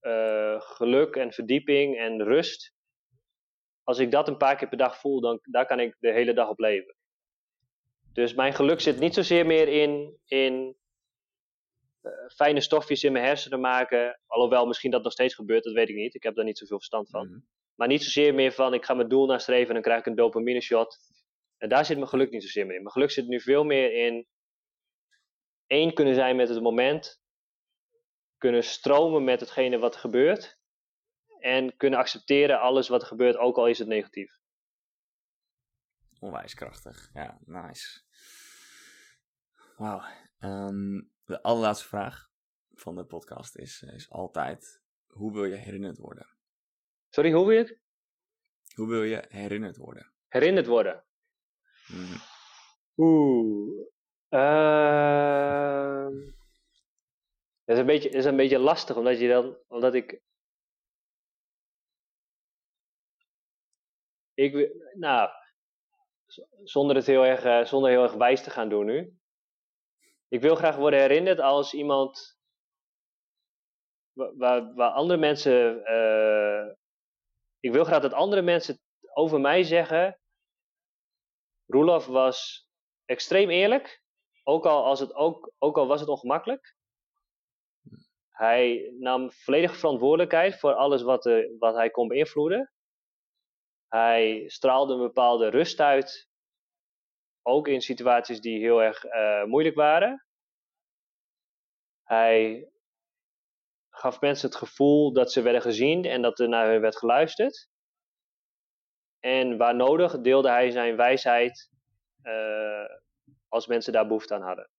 eh, 0.00 0.60
geluk 0.60 1.16
en 1.16 1.32
verdieping 1.32 1.98
en 1.98 2.22
rust. 2.22 2.72
Als 3.82 3.98
ik 3.98 4.10
dat 4.10 4.28
een 4.28 4.36
paar 4.36 4.56
keer 4.56 4.68
per 4.68 4.78
dag 4.78 4.98
voel, 4.98 5.20
dan 5.20 5.38
daar 5.42 5.66
kan 5.66 5.80
ik 5.80 5.96
de 5.98 6.12
hele 6.12 6.34
dag 6.34 6.48
op 6.48 6.58
leven. 6.58 6.94
Dus 8.12 8.34
mijn 8.34 8.54
geluk 8.54 8.80
zit 8.80 8.98
niet 8.98 9.14
zozeer 9.14 9.46
meer 9.46 9.68
in, 9.68 10.18
in 10.24 10.76
eh, 12.00 12.12
fijne 12.34 12.60
stofjes 12.60 13.04
in 13.04 13.12
mijn 13.12 13.24
hersenen 13.24 13.60
maken. 13.60 14.20
Alhoewel 14.26 14.66
misschien 14.66 14.90
dat 14.90 15.02
nog 15.02 15.12
steeds 15.12 15.34
gebeurt, 15.34 15.64
dat 15.64 15.72
weet 15.72 15.88
ik 15.88 15.96
niet. 15.96 16.14
Ik 16.14 16.22
heb 16.22 16.34
daar 16.34 16.44
niet 16.44 16.58
zoveel 16.58 16.76
verstand 16.76 17.10
van. 17.10 17.26
Mhm. 17.26 17.38
Maar 17.74 17.88
niet 17.88 18.02
zozeer 18.02 18.34
meer 18.34 18.52
van 18.52 18.74
ik 18.74 18.84
ga 18.84 18.94
mijn 18.94 19.08
doel 19.08 19.26
nastreven 19.26 19.68
en 19.68 19.74
dan 19.74 19.82
krijg 19.82 20.00
ik 20.00 20.06
een 20.06 20.14
dopamine 20.14 20.60
shot. 20.60 20.98
En 21.56 21.68
daar 21.68 21.84
zit 21.84 21.96
mijn 21.96 22.08
geluk 22.08 22.30
niet 22.30 22.42
zozeer 22.42 22.66
meer 22.66 22.76
in. 22.76 22.82
Mijn 22.82 22.94
geluk 22.94 23.10
zit 23.10 23.26
nu 23.26 23.40
veel 23.40 23.64
meer 23.64 24.06
in 24.06 24.26
één 25.72 25.94
kunnen 25.94 26.14
zijn 26.14 26.36
met 26.36 26.48
het 26.48 26.62
moment. 26.62 27.20
Kunnen 28.36 28.64
stromen 28.64 29.24
met 29.24 29.40
hetgene 29.40 29.78
wat 29.78 29.94
er 29.94 30.00
gebeurt. 30.00 30.60
En 31.40 31.76
kunnen 31.76 31.98
accepteren 31.98 32.60
alles 32.60 32.88
wat 32.88 33.00
er 33.00 33.06
gebeurt, 33.06 33.36
ook 33.36 33.56
al 33.56 33.66
is 33.66 33.78
het 33.78 33.88
negatief. 33.88 34.40
Onwijs 36.18 36.54
krachtig. 36.54 37.10
Ja, 37.12 37.38
nice. 37.44 38.02
Wauw. 39.76 40.02
Ehm, 40.38 41.00
de 41.24 41.42
allerlaatste 41.42 41.88
vraag 41.88 42.30
van 42.72 42.96
de 42.96 43.04
podcast 43.04 43.56
is, 43.56 43.82
is 43.82 44.10
altijd: 44.10 44.82
hoe 45.06 45.32
wil 45.32 45.44
je 45.44 45.56
herinnerd 45.56 45.98
worden? 45.98 46.26
Sorry, 47.08 47.32
hoe 47.32 47.46
wil 47.46 47.52
je 47.52 47.58
het? 47.58 47.78
Hoe 48.74 48.88
wil 48.88 49.02
je 49.02 49.24
herinnerd 49.28 49.76
worden? 49.76 50.12
Herinnerd 50.28 50.66
worden. 50.66 51.04
Mhm. 51.88 52.18
Oeh. 52.96 53.91
Dat, 57.64 57.74
is 57.76 57.78
een 57.78 57.86
beetje, 57.86 58.08
is 58.08 58.24
een 58.24 58.36
beetje 58.36 58.58
lastig, 58.58 58.96
omdat 58.96 59.18
je 59.18 59.28
dan. 59.28 59.56
Omdat 59.68 59.94
ik. 59.94 60.20
Ik. 64.34 64.72
Nou. 64.94 65.30
Zonder 66.64 66.96
het 66.96 67.06
heel 67.06 67.24
erg, 67.24 67.44
eh, 67.44 67.64
zonder 67.64 67.90
heel 67.90 68.02
erg 68.02 68.12
wijs 68.14 68.42
te 68.42 68.50
gaan 68.50 68.68
doen 68.68 68.86
nu. 68.86 69.16
Ik 70.28 70.40
wil 70.40 70.54
graag 70.54 70.76
worden 70.76 71.00
herinnerd 71.00 71.38
als 71.40 71.74
iemand. 71.74 72.36
wa- 74.12 74.32
Waar, 74.36 74.74
waar 74.74 74.90
andere 74.90 75.18
mensen. 75.20 75.84
eh, 75.84 76.74
ik 77.60 77.72
wil 77.72 77.84
graag 77.84 78.02
dat 78.02 78.12
andere 78.12 78.42
mensen 78.42 78.78
over 79.14 79.40
mij 79.40 79.62
zeggen. 79.62 80.20
Roelof 81.66 82.06
was 82.06 82.68
extreem 83.04 83.50
eerlijk, 83.50 84.01
ook 84.42 84.66
al, 84.66 84.84
als 84.84 85.00
het 85.00 85.14
ook, 85.14 85.52
ook 85.58 85.76
al 85.76 85.86
was 85.86 86.00
het 86.00 86.08
ongemakkelijk. 86.08 86.76
Hij 88.30 88.94
nam 88.98 89.32
volledige 89.32 89.74
verantwoordelijkheid 89.74 90.58
voor 90.58 90.74
alles 90.74 91.02
wat, 91.02 91.26
eh, 91.26 91.48
wat 91.58 91.74
hij 91.74 91.90
kon 91.90 92.08
beïnvloeden. 92.08 92.72
Hij 93.88 94.48
straalde 94.48 94.92
een 94.92 95.00
bepaalde 95.00 95.48
rust 95.48 95.80
uit, 95.80 96.28
ook 97.42 97.68
in 97.68 97.80
situaties 97.80 98.40
die 98.40 98.58
heel 98.58 98.82
erg 98.82 99.04
eh, 99.04 99.44
moeilijk 99.44 99.74
waren. 99.74 100.26
Hij 102.02 102.68
gaf 103.90 104.20
mensen 104.20 104.48
het 104.48 104.58
gevoel 104.58 105.12
dat 105.12 105.32
ze 105.32 105.42
werden 105.42 105.62
gezien 105.62 106.04
en 106.04 106.22
dat 106.22 106.38
er 106.38 106.48
naar 106.48 106.70
hun 106.70 106.80
werd 106.80 106.96
geluisterd. 106.96 107.68
En 109.20 109.56
waar 109.56 109.74
nodig 109.74 110.20
deelde 110.20 110.48
hij 110.48 110.70
zijn 110.70 110.96
wijsheid 110.96 111.70
eh, 112.22 113.01
als 113.52 113.66
mensen 113.66 113.92
daar 113.92 114.06
behoefte 114.06 114.34
aan 114.34 114.42
hadden. 114.42 114.70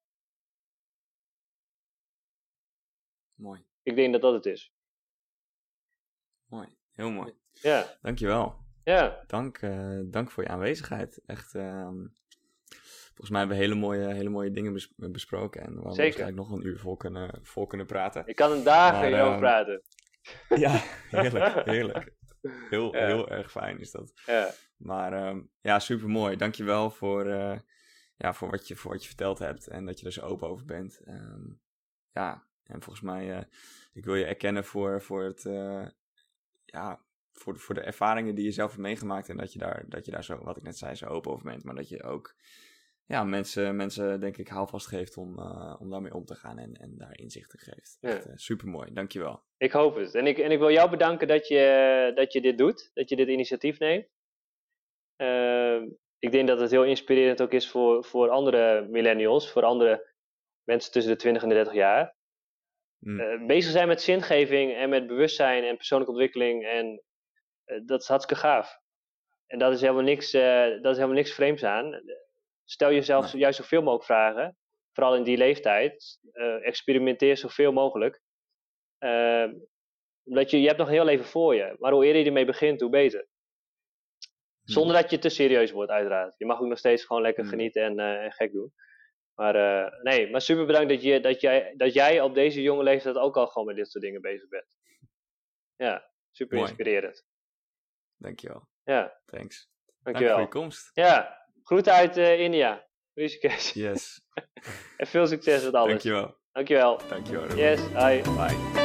Mooi, 3.36 3.66
Ik 3.84 3.96
denk 3.96 4.12
dat 4.12 4.22
dat 4.22 4.34
het 4.34 4.46
is. 4.46 4.74
mooi. 6.46 6.78
Heel 6.92 7.12
mooi. 7.12 7.34
Ja, 7.52 7.98
Dankjewel. 8.02 8.64
ja, 8.84 9.24
Dank, 9.28 9.58
eh, 9.58 10.00
dank 10.06 10.32
voor 10.32 10.44
je 10.44 10.50
aanwezigheid. 10.50 11.22
Echt, 11.26 11.56
ehm, 11.56 12.08
volgens 13.08 13.30
mij 13.30 13.40
hebben 13.40 13.58
we 13.58 13.64
hele 13.64 13.76
mooie, 13.76 14.14
hele 14.14 14.30
mooie 14.30 14.52
dingen 14.52 14.74
bes- 14.74 14.94
besproken. 14.96 15.62
En 15.62 15.68
we 15.76 15.82
hadden 15.82 15.98
waarschijnlijk 16.04 16.38
nog 16.38 16.52
een 16.52 16.66
uur 16.66 16.80
vol 16.80 16.98
kunnen, 16.98 17.40
vol 17.44 17.68
kunnen 17.68 17.86
praten. 17.86 18.24
ik 18.28 18.36
kan 18.36 18.52
er 18.52 18.64
dagen 18.64 19.08
over 19.08 19.32
ehm, 19.32 19.40
praten. 19.40 19.82
Ja, 20.64 20.70
heerlijk, 21.10 21.66
heerlijk. 21.66 22.14
Heel, 22.70 22.96
Ja. 22.96 23.06
heel 23.06 23.30
erg 23.30 23.52
fijn 23.52 23.80
is 23.80 23.92
dat. 23.92 24.14
Ja, 24.26 24.52
Maar 24.78 25.14
ehm, 25.14 25.42
ja, 25.62 25.80
super 25.80 26.10
mooi. 26.10 26.36
Dankjewel 26.36 26.90
voor, 26.92 27.26
eh 27.26 27.60
ja, 28.16 28.34
voor, 28.34 28.50
wat 28.50 28.68
je, 28.68 28.76
voor 28.76 28.92
wat 28.92 29.02
je 29.02 29.08
verteld 29.08 29.40
hebt 29.40 29.68
en 29.68 29.86
dat 29.86 30.00
je 30.00 30.06
er 30.06 30.12
zo 30.12 30.22
open 30.22 30.48
over 30.48 30.66
bent. 30.66 31.02
Ehm, 31.06 31.52
ja, 32.12 32.48
en 32.64 32.82
volgens 32.82 33.06
mij, 33.06 33.38
eh, 33.38 33.44
ik 33.94 34.06
wil 34.06 34.16
je 34.16 34.26
erkennen 34.26 34.66
voor, 34.66 35.02
voor 35.02 35.24
het, 35.24 35.46
eh, 35.46 35.88
ja, 36.66 37.02
voor, 37.32 37.60
voor 37.60 37.76
de 37.76 37.82
ervaringen 37.82 38.36
die 38.36 38.46
je 38.46 38.52
zelf 38.52 38.70
hebt 38.70 38.82
meegemaakt 38.82 39.30
en 39.30 39.38
dat 39.38 39.54
je 39.54 39.60
daar, 39.60 39.86
dat 39.88 40.06
je 40.06 40.12
daar 40.12 40.24
zo, 40.24 40.44
wat 40.44 40.58
ik 40.58 40.64
net 40.64 40.78
zei, 40.78 40.96
zo 40.96 41.06
open 41.06 41.32
over 41.32 41.46
bent. 41.46 41.64
Maar 41.64 41.76
dat 41.76 41.90
je 41.90 42.04
ook 42.04 42.36
ja, 43.06 43.24
mensen, 43.24 43.76
mensen 43.76 44.20
denk 44.20 44.38
ik 44.38 44.48
houvast 44.48 44.88
geeft 44.88 45.18
om, 45.18 45.40
uh, 45.40 45.76
om 45.80 45.90
daarmee 45.90 46.14
om 46.14 46.26
te 46.26 46.36
gaan 46.36 46.58
en, 46.58 46.74
en 46.74 46.98
daar 46.98 47.18
inzichten 47.18 47.60
geeft. 47.60 47.98
Ja. 48.00 48.10
Echt, 48.10 48.28
uh, 48.28 48.34
supermooi, 48.36 48.94
dankjewel. 48.94 49.44
Ik 49.58 49.72
hoop 49.72 49.96
het. 49.96 50.16
En 50.16 50.28
ik, 50.28 50.38
en 50.38 50.52
ik 50.52 50.60
wil 50.60 50.72
jou 50.72 50.90
bedanken 50.90 51.28
dat 51.28 51.48
je, 51.48 52.12
dat 52.16 52.34
je 52.34 52.42
dit 52.42 52.58
doet, 52.58 52.92
dat 52.94 53.10
je 53.10 53.16
dit 53.16 53.28
initiatief 53.28 53.80
neemt. 53.80 54.08
Uh, 55.18 55.82
ik 56.24 56.32
denk 56.32 56.48
dat 56.48 56.60
het 56.60 56.72
heel 56.72 56.84
inspirerend 56.84 57.42
ook 57.42 57.52
is 57.52 57.70
voor, 57.70 58.04
voor 58.04 58.30
andere 58.30 58.88
millennials, 58.90 59.52
voor 59.52 59.64
andere 59.64 60.12
mensen 60.64 60.92
tussen 60.92 61.12
de 61.12 61.18
20 61.18 61.44
en 61.44 61.50
de 61.50 61.56
30 61.56 61.74
jaar. 61.74 62.16
Mm. 63.00 63.48
bezig 63.48 63.72
zijn 63.72 63.88
met 63.88 64.02
zingeving 64.02 64.76
en 64.76 64.90
met 64.90 65.08
bewustzijn 65.08 65.64
en 65.64 65.76
persoonlijke 65.76 66.14
ontwikkeling. 66.14 66.66
En 66.66 67.04
dat 67.86 68.02
is 68.02 68.08
hartstikke 68.08 68.42
gaaf. 68.42 68.78
En 69.48 69.60
dat 69.60 69.74
is 69.74 69.82
helemaal 69.82 70.04
niks, 70.04 70.32
dat 70.32 70.92
is 70.92 70.96
helemaal 70.96 71.16
niks 71.16 71.34
vreemds 71.34 71.64
aan 71.64 72.04
Stel 72.66 72.92
jezelf 72.92 73.32
juist 73.32 73.58
zoveel 73.58 73.82
mogelijk 73.82 74.06
vragen. 74.06 74.58
Vooral 74.94 75.16
in 75.16 75.24
die 75.24 75.38
leeftijd. 75.38 76.20
Uh, 76.34 76.68
experimenteer 76.68 77.38
zoveel 77.38 77.72
mogelijk. 77.72 78.22
Uh, 79.00 79.48
omdat 80.24 80.52
je, 80.52 80.62
je 80.62 80.68
hebt 80.68 80.80
nog 80.80 80.88
een 80.88 80.94
heel 80.94 81.06
leven 81.06 81.26
voor 81.26 81.56
je. 81.56 81.76
Maar 81.80 81.92
hoe 81.92 82.06
eerder 82.06 82.22
je 82.22 82.28
ermee 82.28 82.46
begint, 82.46 82.82
hoe 82.82 82.90
beter. 82.90 83.28
Hmm. 84.64 84.74
Zonder 84.74 85.02
dat 85.02 85.12
je 85.12 85.20
te 85.20 85.30
serieus 85.30 85.72
wordt, 85.72 85.92
uiteraard. 85.92 86.36
Je 86.38 86.46
mag 86.46 86.60
ook 86.60 86.68
nog 86.68 86.78
steeds 86.78 87.06
gewoon 87.06 87.22
lekker 87.22 87.44
hmm. 87.44 87.52
genieten 87.52 87.84
en, 87.84 88.00
uh, 88.00 88.24
en, 88.24 88.32
gek 88.32 88.52
doen. 88.52 88.74
Maar 89.36 89.54
nee, 90.02 90.32
maar 90.32 90.42
super 90.42 90.66
bedankt 90.66 90.90
dat, 90.90 91.02
je, 91.02 91.20
dat, 91.20 91.42
jij, 91.42 91.74
dat 91.78 91.94
jij 91.94 92.22
op 92.22 92.34
deze 92.34 92.62
jonge 92.62 92.84
leeftijd 92.84 93.16
ook 93.16 93.38
al 93.38 93.48
gewoon 93.48 93.68
met 93.68 93.76
dit 93.76 93.90
soort 93.90 94.04
dingen 94.04 94.22
bezig 94.22 94.50
bent. 94.50 94.78
Ja, 95.76 96.10
super 96.32 96.58
Mooi. 96.58 96.68
inspirerend. 96.68 97.26
Dankjewel. 98.18 98.68
Ja. 98.84 99.20
Thanks. 99.26 99.70
Dankjewel. 100.04 100.36
Dank 100.38 100.52
voor 100.52 100.60
je 100.60 100.66
komst. 100.66 100.90
Ja, 100.94 101.44
Groeten 101.64 101.94
uit 101.94 102.18
uh, 102.18 102.40
India. 102.40 102.88
Rishikesh. 103.14 103.74
Yes. 103.74 104.22
en 104.98 105.08
veel 105.08 105.28
succes 105.28 105.64
met 105.64 105.74
alles. 105.74 105.90
Dankjewel. 105.90 106.36
Dankjewel. 106.52 107.00
Dankjewel. 107.08 107.56
Yes, 107.58 107.80
hi. 107.80 108.22
Bye. 108.22 108.83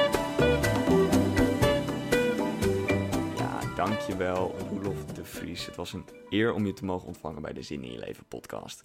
Dankjewel 3.89 4.55
Roelof 4.69 5.05
de 5.05 5.25
Vries. 5.25 5.67
Het 5.67 5.77
was 5.77 5.93
een 5.93 6.05
eer 6.29 6.53
om 6.53 6.67
je 6.67 6.73
te 6.73 6.85
mogen 6.85 7.07
ontvangen 7.07 7.43
bij 7.43 7.53
de 7.53 7.63
Zin 7.63 7.83
in 7.83 7.93
je 7.93 7.99
Leven 7.99 8.25
podcast. 8.29 8.83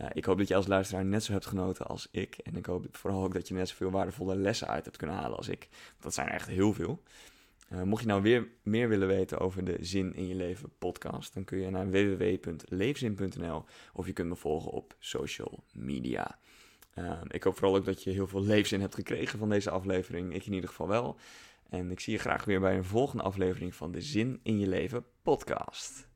Uh, 0.00 0.06
ik 0.12 0.24
hoop 0.24 0.38
dat 0.38 0.48
je 0.48 0.54
als 0.54 0.66
luisteraar 0.66 1.04
net 1.04 1.24
zo 1.24 1.32
hebt 1.32 1.46
genoten 1.46 1.86
als 1.86 2.08
ik. 2.10 2.34
En 2.34 2.56
ik 2.56 2.66
hoop 2.66 2.86
vooral 2.90 3.24
ook 3.24 3.34
dat 3.34 3.48
je 3.48 3.54
net 3.54 3.68
zoveel 3.68 3.90
waardevolle 3.90 4.36
lessen 4.36 4.68
uit 4.68 4.84
hebt 4.84 4.96
kunnen 4.96 5.16
halen 5.16 5.36
als 5.36 5.48
ik. 5.48 5.68
Dat 6.00 6.14
zijn 6.14 6.28
echt 6.28 6.48
heel 6.48 6.72
veel. 6.72 7.02
Uh, 7.72 7.82
mocht 7.82 8.02
je 8.02 8.08
nou 8.08 8.22
weer 8.22 8.48
meer 8.62 8.88
willen 8.88 9.08
weten 9.08 9.38
over 9.38 9.64
de 9.64 9.76
Zin 9.80 10.14
in 10.14 10.28
je 10.28 10.34
Leven 10.34 10.72
podcast, 10.78 11.34
dan 11.34 11.44
kun 11.44 11.58
je 11.58 11.70
naar 11.70 11.90
www.leefzin.nl 11.90 13.64
of 13.92 14.06
je 14.06 14.12
kunt 14.12 14.28
me 14.28 14.36
volgen 14.36 14.70
op 14.70 14.96
social 14.98 15.64
media. 15.72 16.38
Uh, 16.98 17.20
ik 17.28 17.42
hoop 17.42 17.54
vooral 17.56 17.76
ook 17.76 17.84
dat 17.84 18.02
je 18.02 18.10
heel 18.10 18.26
veel 18.26 18.42
leefzin 18.42 18.80
hebt 18.80 18.94
gekregen 18.94 19.38
van 19.38 19.48
deze 19.48 19.70
aflevering. 19.70 20.34
Ik 20.34 20.46
in 20.46 20.52
ieder 20.52 20.68
geval 20.68 20.88
wel. 20.88 21.16
En 21.72 21.90
ik 21.90 22.00
zie 22.00 22.12
je 22.12 22.18
graag 22.18 22.44
weer 22.44 22.60
bij 22.60 22.76
een 22.76 22.84
volgende 22.84 23.22
aflevering 23.22 23.74
van 23.74 23.92
de 23.92 24.00
Zin 24.00 24.40
in 24.42 24.58
je 24.58 24.68
Leven 24.68 25.04
podcast. 25.22 26.10